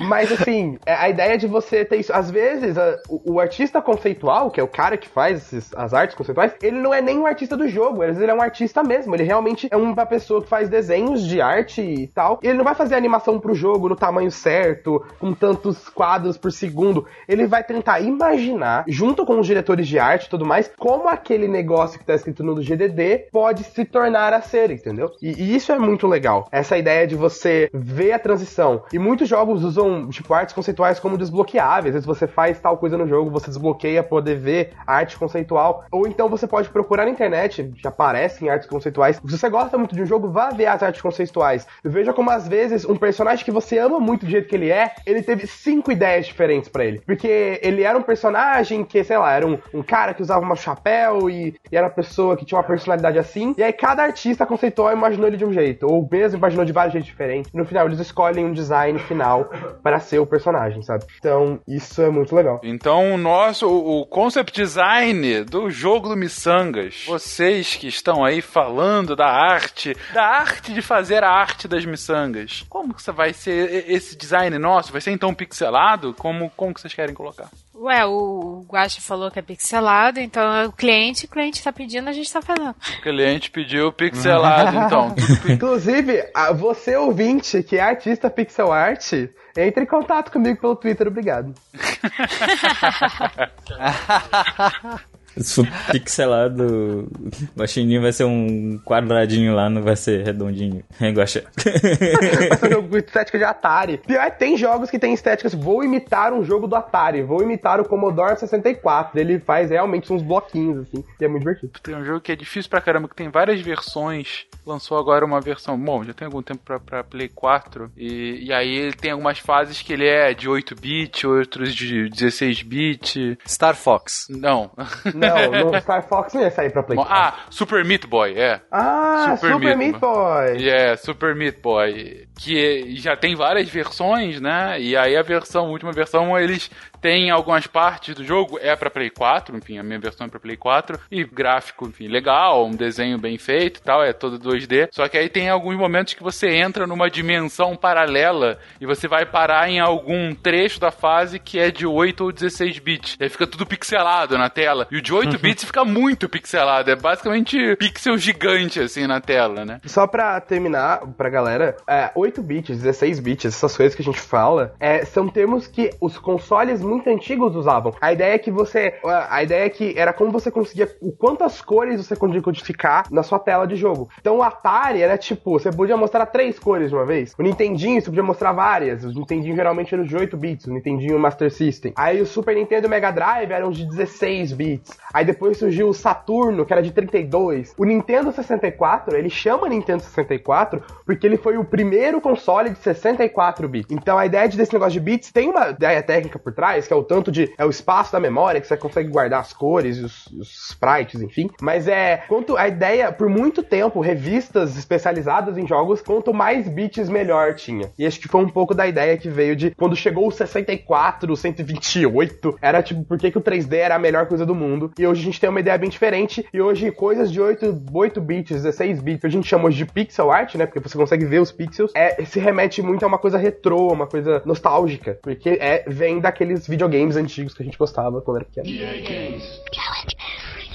Mas 0.00 0.32
assim, 0.32 0.78
é, 0.86 0.94
a 0.94 1.08
ideia 1.08 1.36
de 1.38 1.46
você 1.46 1.84
ter 1.84 1.96
isso. 1.96 2.12
Às 2.12 2.30
vezes, 2.30 2.76
a- 2.78 2.98
o, 3.08 3.34
o 3.34 3.40
artista 3.40 3.80
conceitual, 4.06 4.50
que 4.50 4.58
é 4.60 4.62
o 4.62 4.68
cara 4.68 4.96
que 4.96 5.08
faz 5.08 5.38
esses- 5.38 5.72
as 5.76 5.94
artes 5.94 6.16
conceituais, 6.16 6.52
ele 6.60 6.78
não 6.80 6.92
é 6.92 7.00
nem 7.00 7.18
um 7.18 7.26
artista 7.26 7.56
do 7.56 7.68
jogo, 7.68 8.02
às 8.02 8.08
vezes 8.08 8.22
ele 8.22 8.32
é 8.32 8.34
um 8.34 8.42
artista 8.42 8.82
mesmo. 8.82 9.14
Ele 9.14 9.22
realmente 9.22 9.68
é 9.70 9.76
uma 9.76 10.04
pessoa 10.04 10.42
que 10.42 10.48
faz 10.48 10.68
desenhos 10.68 11.22
de 11.24 11.40
arte 11.40 11.80
e 11.80 12.06
tal. 12.08 12.40
E 12.42 12.48
ele 12.48 12.58
não 12.58 12.64
vai 12.64 12.74
fazer 12.74 12.94
animação 12.96 13.38
pro 13.38 13.54
jogo 13.54 13.88
no 13.88 13.96
tamanho 13.96 14.30
certo, 14.30 15.04
com 15.20 15.32
tantos 15.32 15.88
quadros 15.88 16.36
por 16.36 16.50
segundo. 16.50 17.06
Ele 17.28 17.46
vai 17.46 17.62
tentar 17.62 18.00
imaginar, 18.00 18.84
junto 18.88 19.24
com 19.24 19.38
os 19.38 19.46
diretores 19.46 19.86
de 19.86 19.98
arte 19.98 20.26
e 20.26 20.30
tudo 20.30 20.44
mais, 20.44 20.70
como 20.78 21.08
aquele 21.08 21.46
negócio 21.46 21.98
que 21.98 22.04
tá 22.04 22.14
escrito 22.14 22.42
no 22.42 22.60
GDD 22.60 23.26
pode 23.30 23.62
se 23.64 23.84
tornar 23.84 24.32
a 24.32 24.40
ser, 24.40 24.70
entendeu? 24.70 25.10
E, 25.22 25.30
e 25.30 25.54
isso 25.56 25.70
é 25.72 25.78
muito 25.78 26.06
legal. 26.06 26.48
Essa 26.50 26.76
ideia 26.76 27.06
de 27.06 27.14
você 27.14 27.70
ver 27.72 28.12
a 28.12 28.18
transição. 28.18 28.82
E 28.92 28.98
muitos 28.98 29.28
jogos 29.28 29.62
usam, 29.64 30.08
tipo, 30.08 30.32
artes 30.34 30.54
conceituais 30.54 30.98
como 30.98 31.16
desbloqueáveis. 31.18 31.94
Às 31.94 32.04
vezes 32.04 32.06
você 32.06 32.26
faz 32.26 32.58
tal 32.60 32.76
coisa 32.78 32.96
no 32.96 33.06
jogo, 33.06 33.30
você 33.30 33.48
desbloqueia 33.48 33.91
poder 34.00 34.36
ver 34.36 34.70
arte 34.86 35.18
conceitual. 35.18 35.84
Ou 35.90 36.06
então 36.06 36.28
você 36.28 36.46
pode 36.46 36.68
procurar 36.68 37.04
na 37.04 37.10
internet, 37.10 37.72
já 37.82 37.88
aparecem 37.88 38.48
artes 38.48 38.68
conceituais. 38.68 39.16
Se 39.16 39.38
você 39.38 39.48
gosta 39.48 39.76
muito 39.76 39.94
de 39.94 40.02
um 40.02 40.06
jogo, 40.06 40.28
vá 40.28 40.50
ver 40.50 40.66
as 40.66 40.82
artes 40.82 41.02
conceituais. 41.02 41.66
Veja 41.82 42.12
como 42.12 42.30
às 42.30 42.46
vezes 42.46 42.84
um 42.84 42.96
personagem 42.96 43.44
que 43.44 43.50
você 43.50 43.78
ama 43.78 43.98
muito 43.98 44.24
do 44.24 44.30
jeito 44.30 44.48
que 44.48 44.54
ele 44.54 44.70
é, 44.70 44.92
ele 45.04 45.22
teve 45.22 45.46
cinco 45.46 45.90
ideias 45.90 46.26
diferentes 46.26 46.68
pra 46.68 46.84
ele. 46.84 47.00
Porque 47.00 47.58
ele 47.62 47.82
era 47.82 47.98
um 47.98 48.02
personagem 48.02 48.84
que, 48.84 49.02
sei 49.02 49.18
lá, 49.18 49.32
era 49.32 49.46
um, 49.46 49.58
um 49.74 49.82
cara 49.82 50.14
que 50.14 50.22
usava 50.22 50.44
um 50.44 50.56
chapéu 50.56 51.28
e, 51.28 51.54
e 51.70 51.76
era 51.76 51.86
uma 51.86 51.92
pessoa 51.92 52.36
que 52.36 52.44
tinha 52.44 52.58
uma 52.58 52.66
personalidade 52.66 53.18
assim. 53.18 53.54
E 53.56 53.62
aí 53.62 53.72
cada 53.72 54.02
artista 54.02 54.46
conceitual 54.46 54.92
imaginou 54.92 55.26
ele 55.26 55.36
de 55.36 55.44
um 55.44 55.52
jeito. 55.52 55.86
Ou 55.86 56.06
mesmo 56.10 56.38
imaginou 56.38 56.64
de 56.64 56.72
vários 56.72 56.92
jeitos 56.92 57.10
diferentes. 57.10 57.52
No 57.52 57.64
final 57.64 57.86
eles 57.86 57.98
escolhem 57.98 58.44
um 58.44 58.52
design 58.52 58.98
final 58.98 59.50
para 59.82 59.98
ser 59.98 60.18
o 60.18 60.26
personagem, 60.26 60.82
sabe? 60.82 61.04
Então 61.18 61.60
isso 61.66 62.02
é 62.02 62.10
muito 62.10 62.34
legal. 62.34 62.60
Então, 62.62 63.16
nosso, 63.16 63.71
o 63.72 64.06
concept 64.06 64.52
design 64.54 65.44
do 65.44 65.70
jogo 65.70 66.08
do 66.08 66.16
Missangas. 66.16 67.04
Vocês 67.06 67.76
que 67.76 67.88
estão 67.88 68.24
aí 68.24 68.40
falando 68.40 69.16
da 69.16 69.26
arte, 69.26 69.96
da 70.12 70.24
arte 70.24 70.72
de 70.72 70.82
fazer 70.82 71.24
a 71.24 71.30
arte 71.30 71.66
das 71.66 71.84
miçangas. 71.84 72.64
Como 72.68 72.94
que 72.94 73.10
vai 73.12 73.32
ser 73.32 73.90
esse 73.90 74.16
design 74.16 74.58
nosso? 74.58 74.92
Vai 74.92 75.00
ser 75.00 75.10
então 75.10 75.34
pixelado? 75.34 76.14
Como, 76.14 76.50
como 76.50 76.74
que 76.74 76.80
vocês 76.80 76.94
querem 76.94 77.14
colocar? 77.14 77.50
Ué, 77.74 78.04
o 78.04 78.66
Guacha 78.68 79.00
falou 79.00 79.30
que 79.30 79.38
é 79.38 79.42
pixelado, 79.42 80.20
então 80.20 80.42
é 80.54 80.66
o 80.66 80.72
cliente, 80.72 81.24
o 81.24 81.28
cliente 81.28 81.62
tá 81.64 81.72
pedindo, 81.72 82.06
a 82.08 82.12
gente 82.12 82.30
tá 82.30 82.42
fazendo. 82.42 82.76
O 82.98 83.02
cliente 83.02 83.50
pediu 83.50 83.90
pixelado, 83.92 84.76
então. 84.76 85.14
Inclusive, 85.48 86.22
a- 86.34 86.52
você 86.52 86.94
ouvinte 86.96 87.62
que 87.62 87.78
é 87.78 87.80
artista 87.80 88.28
pixel 88.28 88.70
art, 88.70 89.10
entre 89.56 89.84
em 89.84 89.86
contato 89.86 90.30
comigo 90.30 90.60
pelo 90.60 90.76
Twitter, 90.76 91.08
obrigado. 91.08 91.54
Se 95.36 95.56
for 95.56 95.66
pixelado, 95.90 97.08
o 97.54 97.58
guaxininho 97.58 98.02
vai 98.02 98.12
ser 98.12 98.24
um 98.24 98.78
quadradinho 98.84 99.54
lá, 99.54 99.68
não 99.68 99.82
vai 99.82 99.96
ser 99.96 100.24
redondinho. 100.24 100.82
É, 101.00 101.10
guaxa. 101.10 101.44
Vai 101.56 102.58
ser 102.58 102.66
um 102.66 102.70
jogo 102.70 102.88
com 102.88 102.96
estética 102.98 103.38
de 103.38 103.44
Atari. 103.44 103.98
Pior, 103.98 104.20
é 104.20 104.30
que 104.30 104.38
tem 104.38 104.56
jogos 104.56 104.90
que 104.90 104.98
tem 104.98 105.14
estéticas, 105.14 105.54
vou 105.54 105.82
imitar 105.82 106.32
um 106.32 106.44
jogo 106.44 106.66
do 106.66 106.76
Atari, 106.76 107.22
vou 107.22 107.42
imitar 107.42 107.80
o 107.80 107.88
Commodore 107.88 108.38
64. 108.38 109.18
Ele 109.18 109.38
faz 109.38 109.70
realmente 109.70 110.12
uns 110.12 110.22
bloquinhos, 110.22 110.80
assim, 110.80 111.04
e 111.20 111.24
é 111.24 111.28
muito 111.28 111.44
divertido. 111.44 111.72
Tem 111.82 111.94
um 111.94 112.04
jogo 112.04 112.20
que 112.20 112.32
é 112.32 112.36
difícil 112.36 112.70
pra 112.70 112.80
caramba, 112.80 113.08
que 113.08 113.16
tem 113.16 113.28
várias 113.28 113.60
versões. 113.60 114.46
Lançou 114.64 114.98
agora 114.98 115.24
uma 115.24 115.40
versão, 115.40 115.78
bom, 115.78 116.04
já 116.04 116.12
tem 116.12 116.26
algum 116.26 116.42
tempo 116.42 116.60
pra, 116.64 116.78
pra 116.78 117.04
Play 117.04 117.28
4. 117.28 117.90
E, 117.96 118.46
e 118.46 118.52
aí 118.52 118.74
ele 118.74 118.92
tem 118.92 119.10
algumas 119.10 119.38
fases 119.38 119.82
que 119.82 119.92
ele 119.92 120.06
é 120.06 120.32
de 120.34 120.48
8-bit, 120.48 121.26
outros 121.26 121.74
de 121.74 122.08
16-bit. 122.10 123.38
Star 123.46 123.74
Fox. 123.74 124.26
Não. 124.30 124.70
Não, 125.28 125.70
no 125.72 125.80
Star 125.80 126.02
Fox 126.08 126.34
não 126.34 126.42
ia 126.42 126.50
sair 126.50 126.70
pra 126.70 126.82
Play 126.82 126.96
4. 126.96 127.14
ah, 127.14 127.34
Super 127.50 127.84
Meat 127.84 128.06
Boy, 128.06 128.38
é. 128.38 128.60
Ah, 128.70 129.36
Super 129.36 129.52
Super, 129.52 129.76
Meat 129.76 129.78
Meat 129.78 129.98
Boy. 130.00 130.68
É, 130.68 130.96
Super 130.96 131.34
Meat 131.34 131.60
Boy. 131.62 132.26
Que 132.38 132.96
já 132.96 133.16
tem 133.16 133.34
várias 133.34 133.68
versões, 133.68 134.40
né? 134.40 134.80
E 134.80 134.96
aí 134.96 135.16
a 135.16 135.22
versão, 135.22 135.66
a 135.66 135.68
última 135.68 135.92
versão, 135.92 136.38
eles 136.38 136.70
têm 137.02 137.30
algumas 137.30 137.66
partes 137.66 138.14
do 138.14 138.24
jogo, 138.24 138.58
é 138.62 138.74
pra 138.76 138.88
Play 138.88 139.10
4, 139.10 139.56
enfim, 139.56 139.76
a 139.76 139.82
minha 139.82 139.98
versão 139.98 140.26
é 140.26 140.30
pra 140.30 140.38
Play 140.38 140.56
4. 140.56 140.98
E 141.10 141.24
gráfico, 141.24 141.86
enfim, 141.86 142.06
legal, 142.06 142.64
um 142.64 142.70
desenho 142.70 143.18
bem 143.18 143.36
feito 143.36 143.78
e 143.78 143.82
tal, 143.82 144.02
é 144.02 144.12
todo 144.12 144.38
2D. 144.38 144.88
Só 144.92 145.08
que 145.08 145.18
aí 145.18 145.28
tem 145.28 145.48
alguns 145.48 145.76
momentos 145.76 146.14
que 146.14 146.22
você 146.22 146.48
entra 146.48 146.86
numa 146.86 147.10
dimensão 147.10 147.76
paralela 147.76 148.58
e 148.80 148.86
você 148.86 149.08
vai 149.08 149.26
parar 149.26 149.68
em 149.68 149.80
algum 149.80 150.32
trecho 150.34 150.78
da 150.78 150.92
fase 150.92 151.40
que 151.40 151.58
é 151.58 151.70
de 151.70 151.86
8 151.86 152.22
ou 152.22 152.32
16 152.32 152.78
bits. 152.78 153.16
Aí 153.20 153.28
fica 153.28 153.46
tudo 153.46 153.66
pixelado 153.66 154.38
na 154.38 154.48
tela. 154.48 154.86
E 154.90 154.96
o 154.96 155.02
de 155.02 155.12
8 155.12 155.38
bits 155.38 155.64
fica 155.64 155.84
muito 155.84 156.28
pixelado. 156.28 156.90
É 156.90 156.94
basicamente 156.94 157.76
pixel 157.76 158.16
gigante, 158.16 158.78
assim, 158.78 159.06
na 159.06 159.20
tela, 159.20 159.64
né? 159.64 159.80
Só 159.84 160.06
pra 160.06 160.40
terminar, 160.40 161.00
pra 161.16 161.28
galera, 161.28 161.76
é, 161.88 162.10
8 162.14 162.40
bits, 162.42 162.78
16 162.78 163.18
bits, 163.18 163.46
essas 163.46 163.76
coisas 163.76 163.94
que 163.94 164.02
a 164.02 164.04
gente 164.04 164.20
fala, 164.20 164.74
é, 164.78 165.04
são 165.04 165.28
termos 165.28 165.66
que 165.66 165.90
os 166.00 166.16
consoles 166.18 166.80
muito 166.92 167.08
antigos 167.10 167.54
usavam. 167.56 167.92
A 168.00 168.12
ideia 168.12 168.34
é 168.34 168.38
que 168.38 168.50
você. 168.50 168.94
A 169.28 169.42
ideia 169.42 169.64
é 169.64 169.68
que 169.68 169.94
era 169.98 170.12
como 170.12 170.30
você 170.30 170.50
conseguia. 170.50 170.88
O 171.00 171.12
quantas 171.12 171.60
cores 171.60 172.04
você 172.06 172.14
conseguia 172.16 172.42
codificar 172.42 173.04
na 173.10 173.22
sua 173.22 173.38
tela 173.38 173.66
de 173.66 173.76
jogo. 173.76 174.08
Então 174.20 174.38
o 174.38 174.42
Atari 174.42 175.02
era 175.02 175.16
tipo, 175.18 175.52
você 175.58 175.70
podia 175.72 175.96
mostrar 175.96 176.26
três 176.26 176.58
cores 176.58 176.88
de 176.90 176.94
uma 176.94 177.04
vez. 177.04 177.34
O 177.38 177.42
Nintendinho 177.42 178.00
você 178.00 178.06
podia 178.08 178.22
mostrar 178.22 178.52
várias. 178.52 179.04
O 179.04 179.08
Nintendinho 179.12 179.54
geralmente 179.56 179.94
era 179.94 180.04
de 180.04 180.16
8 180.16 180.36
bits, 180.36 180.66
o 180.66 180.72
Nintendinho 180.72 181.18
Master 181.18 181.50
System. 181.50 181.92
Aí 181.96 182.20
o 182.20 182.26
Super 182.26 182.54
Nintendo 182.54 182.86
e 182.86 182.88
o 182.88 182.90
Mega 182.90 183.10
Drive 183.10 183.50
eram 183.50 183.70
de 183.70 183.86
16 183.86 184.52
bits. 184.52 184.98
Aí 185.12 185.24
depois 185.24 185.58
surgiu 185.58 185.88
o 185.88 185.94
Saturno, 185.94 186.64
que 186.64 186.72
era 186.72 186.82
de 186.82 186.90
32. 186.92 187.74
O 187.78 187.84
Nintendo 187.84 188.32
64, 188.32 189.16
ele 189.16 189.30
chama 189.30 189.68
Nintendo 189.68 190.02
64 190.02 190.82
porque 191.04 191.26
ele 191.26 191.36
foi 191.36 191.56
o 191.56 191.64
primeiro 191.64 192.20
console 192.20 192.70
de 192.70 192.78
64 192.78 193.68
bits. 193.68 193.90
Então 193.90 194.16
a 194.18 194.26
ideia 194.26 194.48
de- 194.48 194.56
desse 194.56 194.72
negócio 194.72 194.92
de 194.92 195.00
bits 195.00 195.30
tem 195.32 195.48
uma 195.48 195.70
ideia 195.70 196.02
técnica 196.02 196.38
por 196.38 196.52
trás, 196.52 196.81
que 196.86 196.92
é 196.92 196.96
o 196.96 197.02
tanto 197.02 197.30
de. 197.30 197.52
é 197.56 197.64
o 197.64 197.70
espaço 197.70 198.12
da 198.12 198.20
memória, 198.20 198.60
que 198.60 198.66
você 198.66 198.76
consegue 198.76 199.08
guardar 199.08 199.40
as 199.40 199.52
cores 199.52 199.96
e 199.98 200.02
os, 200.02 200.26
os 200.26 200.70
sprites, 200.70 201.20
enfim. 201.20 201.50
Mas 201.60 201.88
é. 201.88 202.24
Quanto 202.28 202.56
a 202.56 202.68
ideia, 202.68 203.12
por 203.12 203.28
muito 203.28 203.62
tempo, 203.62 204.00
revistas 204.00 204.76
especializadas 204.76 205.56
em 205.58 205.66
jogos, 205.66 206.00
quanto 206.00 206.32
mais 206.32 206.68
bits 206.68 207.08
melhor 207.08 207.54
tinha. 207.54 207.90
E 207.98 208.06
acho 208.06 208.20
que 208.20 208.28
foi 208.28 208.42
um 208.42 208.48
pouco 208.48 208.74
da 208.74 208.86
ideia 208.86 209.16
que 209.16 209.28
veio 209.28 209.54
de 209.54 209.70
quando 209.70 209.96
chegou 209.96 210.26
o 210.26 210.30
64, 210.30 211.32
o 211.32 211.36
128, 211.36 212.58
era 212.60 212.82
tipo, 212.82 213.04
por 213.04 213.18
que, 213.18 213.30
que 213.30 213.38
o 213.38 213.42
3D 213.42 213.74
era 213.74 213.94
a 213.94 213.98
melhor 213.98 214.26
coisa 214.26 214.46
do 214.46 214.54
mundo? 214.54 214.90
E 214.98 215.06
hoje 215.06 215.22
a 215.22 215.24
gente 215.24 215.40
tem 215.40 215.50
uma 215.50 215.60
ideia 215.60 215.78
bem 215.78 215.90
diferente. 215.90 216.46
E 216.52 216.60
hoje 216.60 216.90
coisas 216.90 217.30
de 217.30 217.40
8, 217.40 217.84
8 217.92 218.20
bits, 218.20 218.62
16 218.62 219.00
bits, 219.00 219.20
que 219.20 219.26
a 219.26 219.30
gente 219.30 219.48
chama 219.48 219.66
hoje 219.66 219.78
de 219.78 219.86
pixel 219.86 220.30
art, 220.30 220.54
né? 220.54 220.66
Porque 220.66 220.80
você 220.80 220.96
consegue 220.96 221.24
ver 221.24 221.40
os 221.40 221.52
pixels, 221.52 221.92
é, 221.94 222.24
se 222.24 222.38
remete 222.38 222.82
muito 222.82 223.04
a 223.04 223.08
uma 223.08 223.18
coisa 223.18 223.38
retrô, 223.38 223.92
uma 223.92 224.06
coisa 224.06 224.42
nostálgica. 224.44 225.18
Porque 225.22 225.58
é, 225.60 225.84
vem 225.86 226.20
daqueles 226.20 226.66
videogames 226.72 227.16
antigos 227.16 227.54
que 227.54 227.62
a 227.62 227.64
gente 227.64 227.76
gostava 227.78 228.20
quando 228.22 228.38
era 228.38 228.44
pequeno. 228.46 228.66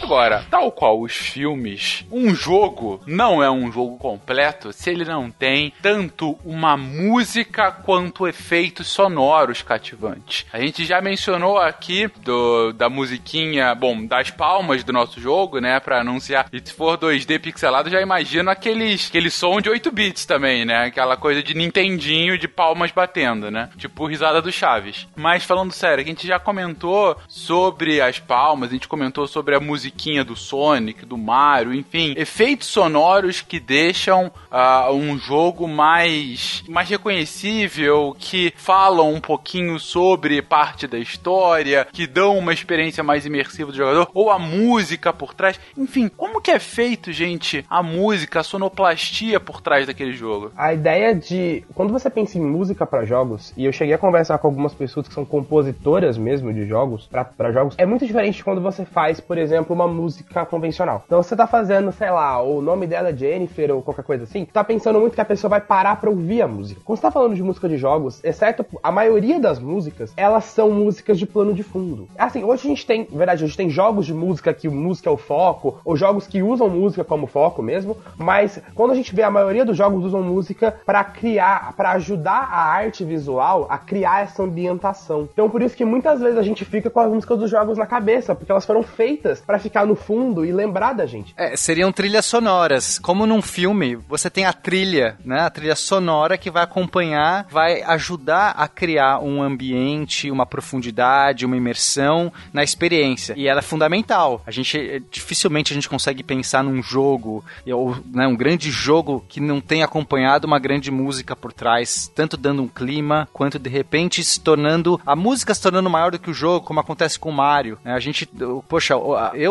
Agora, 0.02 0.46
tal 0.50 0.72
qual 0.72 1.02
os 1.02 1.14
filmes, 1.14 2.06
um 2.12 2.34
jogo 2.34 3.02
não 3.06 3.44
é 3.44 3.50
um 3.50 3.72
jogo 3.72 3.98
completo 3.98 4.72
se 4.72 4.90
ele 4.90 5.04
não 5.04 5.30
tem 5.30 5.74
tanto 5.82 6.38
uma 6.46 6.78
música 6.78 7.72
quanto 7.72 8.28
efeitos 8.28 8.88
sonoros 8.88 9.62
cativantes. 9.62 10.46
A 10.54 10.60
gente 10.60 10.86
já 10.86 11.02
mencionou 11.02 11.58
aqui 11.58 12.08
do, 12.22 12.72
da 12.74 12.90
musiquinha, 12.90 13.74
bom, 13.76 14.06
das 14.06 14.30
palmas 14.30 14.84
do 14.84 14.94
nosso 14.94 15.20
jogo, 15.20 15.60
né, 15.60 15.80
para 15.80 16.02
anunciar. 16.02 16.48
E 16.52 16.62
se 16.64 16.74
for 16.74 16.98
2D 16.98 17.40
pixelado, 17.40 17.90
já 17.90 18.02
imagino 18.02 18.50
aqueles, 18.50 19.08
aquele 19.10 19.30
som 19.30 19.60
de 19.60 19.70
8 19.70 19.92
bits 19.92 20.26
também, 20.26 20.64
né? 20.66 20.86
Aquela 20.86 21.18
coisa 21.18 21.42
de 21.44 21.54
Nintendinho 21.54 22.38
de 22.38 22.48
palmas 22.48 22.92
batendo, 22.92 23.52
né? 23.52 23.70
Tipo 23.78 24.08
risada 24.08 24.42
do 24.42 24.52
Chaves. 24.52 25.08
Mas 25.16 25.44
falando 25.44 25.72
sério, 25.72 26.04
a 26.04 26.08
gente 26.08 26.26
já 26.26 26.40
comentou 26.40 27.18
sobre 27.28 28.00
as 28.00 28.20
palmas, 28.20 28.70
a 28.70 28.74
gente 28.74 28.88
comentou 28.88 29.28
sobre 29.28 29.56
a 29.56 29.60
musiquinha 29.88 30.24
do 30.24 30.36
Sonic, 30.36 31.06
do 31.06 31.18
Mario, 31.18 31.74
enfim, 31.74 32.14
efeitos 32.18 32.68
sonoros 32.68 33.42
que 33.42 33.60
deixam 33.60 34.32
uh, 34.52 34.92
um 34.92 35.18
jogo 35.18 35.68
mais, 35.68 36.64
mais 36.68 36.90
reconhecível, 36.90 38.16
que 38.20 38.54
falam 38.56 39.14
um 39.14 39.22
pouquinho 39.22 39.80
sobre 39.80 40.42
parte 40.42 40.88
da 40.88 40.98
história, 40.98 41.88
que 41.92 42.06
dão 42.06 42.38
uma 42.38 42.54
experiência 42.54 43.04
mais 43.04 43.26
imersiva 43.26 43.72
do 43.72 43.78
jogador, 43.78 44.10
ou 44.14 44.30
a 44.30 44.38
música 44.38 45.14
por 45.14 45.34
trás. 45.34 45.60
Enfim, 45.78 46.10
como 46.10 46.42
que 46.42 46.52
é 46.52 46.60
feito, 46.60 47.12
gente, 47.12 47.66
a 47.70 47.82
música, 47.82 48.42
a 48.42 48.44
sonoplastia 48.44 49.40
por 49.40 49.62
trás 49.62 49.88
daquele 49.88 50.14
jogo? 50.14 50.52
A 50.58 50.74
ideia 50.74 51.16
de. 51.16 51.64
Quando 51.74 51.94
você 51.94 52.10
pensa 52.10 52.38
em 52.38 52.42
música 52.42 52.86
para 52.86 53.06
jogos, 53.06 53.54
e 53.56 53.66
eu 53.66 53.72
cheguei 53.72 53.94
a 53.94 53.98
conversar 53.98 54.38
com 54.40 54.48
algumas 54.48 54.74
pessoas 54.74 55.08
que 55.08 55.14
são 55.14 55.24
compositoras 55.24 56.18
mesmo 56.18 56.54
de 56.54 56.66
jogos, 56.66 57.08
para 57.38 57.52
jogos, 57.52 57.76
é 57.78 57.86
muito 57.86 58.06
diferente 58.06 58.44
quando 58.44 58.62
você 58.62 58.84
faz, 58.86 59.20
por 59.20 59.38
exemplo, 59.38 59.77
uma 59.78 59.88
música 59.88 60.46
convencional. 60.46 61.04
Então 61.06 61.22
você 61.22 61.36
tá 61.36 61.48
fazendo, 61.48 61.92
sei 61.92 62.10
lá, 62.10 62.42
o 62.42 62.62
nome 62.62 62.88
dela 62.88 63.10
é 63.10 63.16
Jennifer 63.16 63.72
ou 63.72 63.82
qualquer 63.82 64.04
coisa 64.04 64.24
assim, 64.24 64.46
tá 64.46 64.64
pensando 64.64 65.00
muito 65.00 65.14
que 65.14 65.22
a 65.22 65.26
pessoa 65.26 65.50
vai 65.50 65.62
parar 65.62 66.00
pra 66.02 66.10
ouvir 66.10 66.42
a 66.42 66.48
música. 66.48 66.82
Quando 66.84 66.98
você 66.98 67.04
tá 67.04 67.12
falando 67.12 67.36
de 67.36 67.44
música 67.44 67.70
de 67.70 67.78
jogos, 67.78 68.24
exceto 68.24 68.66
a 68.82 68.92
maioria 68.92 69.40
das 69.40 69.60
músicas, 69.60 70.12
elas 70.18 70.46
são 70.46 70.72
músicas 70.72 71.20
de 71.20 71.26
plano 71.26 71.54
de 71.54 71.64
fundo. 71.64 72.08
Assim, 72.18 72.44
hoje 72.44 72.66
a 72.66 72.70
gente 72.70 72.86
tem, 72.86 73.06
verdade, 73.06 73.44
a 73.44 73.48
gente 73.48 73.58
tem 73.58 73.70
jogos 73.70 74.06
de 74.06 74.14
música 74.14 74.54
que 74.54 74.68
música 74.68 75.10
é 75.10 75.14
o 75.14 75.18
foco, 75.18 75.80
ou 75.86 75.96
jogos 75.96 76.28
que 76.28 76.42
usam 76.42 76.70
música 76.70 77.04
como 77.04 77.28
foco 77.28 77.62
mesmo, 77.62 77.96
mas 78.18 78.62
quando 78.74 78.92
a 78.92 78.96
gente 78.96 79.14
vê 79.14 79.24
a 79.24 79.32
maioria 79.32 79.64
dos 79.64 79.78
jogos 79.78 80.06
usam 80.06 80.24
música 80.24 80.76
para 80.86 81.04
criar, 81.04 81.74
para 81.76 81.92
ajudar 81.92 82.50
a 82.52 82.66
arte 82.66 83.04
visual 83.04 83.68
a 83.70 83.78
criar 83.78 84.24
essa 84.24 84.44
ambientação. 84.44 85.30
Então 85.32 85.50
por 85.50 85.62
isso 85.62 85.76
que 85.76 85.86
muitas 85.86 86.20
vezes 86.20 86.38
a 86.38 86.44
gente 86.44 86.66
fica 86.66 86.90
com 86.90 87.00
as 87.00 87.12
músicas 87.12 87.40
dos 87.40 87.50
jogos 87.50 87.78
na 87.78 87.86
cabeça, 87.86 88.36
porque 88.36 88.52
elas 88.52 88.66
foram 88.66 88.84
feitas 88.84 89.42
para 89.42 89.60
ficar 89.68 89.86
no 89.86 89.96
fundo 89.96 90.46
e 90.46 90.52
lembrar 90.52 90.94
da 90.94 91.06
gente. 91.06 91.34
É, 91.38 91.56
seriam 91.56 91.92
trilhas 91.92 92.26
sonoras. 92.26 92.98
Como 93.00 93.26
num 93.26 93.42
filme, 93.42 93.96
você 93.96 94.30
tem 94.30 94.46
a 94.46 94.54
trilha, 94.54 95.18
né? 95.24 95.42
A 95.42 95.50
trilha 95.50 95.76
sonora 95.76 96.38
que 96.38 96.50
vai 96.50 96.64
acompanhar, 96.64 97.46
vai 97.50 97.82
ajudar 97.84 98.52
a 98.52 98.68
criar 98.68 99.20
um 99.20 99.42
ambiente, 99.42 100.32
uma 100.32 100.46
profundidade, 100.46 101.46
uma 101.46 101.58
imersão 101.58 102.32
na 102.54 102.64
experiência. 102.64 103.34
E 103.38 103.48
ela 103.48 103.60
é 103.60 103.64
fundamental. 103.64 104.42
A 104.46 104.52
gente 104.52 104.78
eh, 104.78 105.02
dificilmente 105.12 105.74
a 105.74 105.76
gente 105.76 105.90
consegue 105.90 106.24
pensar 106.24 106.64
num 106.64 106.82
jogo 106.82 107.44
ou 107.68 107.98
né, 108.12 108.28
um 108.28 108.36
grande 108.36 108.72
jogo 108.72 109.24
que 109.28 109.40
não 109.40 109.60
tem 109.60 109.84
acompanhado 109.84 110.48
uma 110.48 110.60
grande 110.60 110.90
música 110.90 111.36
por 111.36 111.52
trás, 111.52 112.12
tanto 112.16 112.38
dando 112.38 112.62
um 112.62 112.68
clima 112.68 113.28
quanto 113.34 113.60
de 113.60 113.70
repente 113.70 114.24
se 114.24 114.40
tornando 114.40 115.00
a 115.06 115.16
música 115.16 115.54
se 115.54 115.62
tornando 115.62 115.90
maior 115.90 116.12
do 116.12 116.20
que 116.20 116.30
o 116.30 116.34
jogo, 116.34 116.66
como 116.66 116.80
acontece 116.80 117.20
com 117.20 117.30
o 117.30 117.34
Mario. 117.34 117.78
Né? 117.84 117.94
A 117.94 118.00
gente, 118.00 118.30
poxa, 118.68 118.96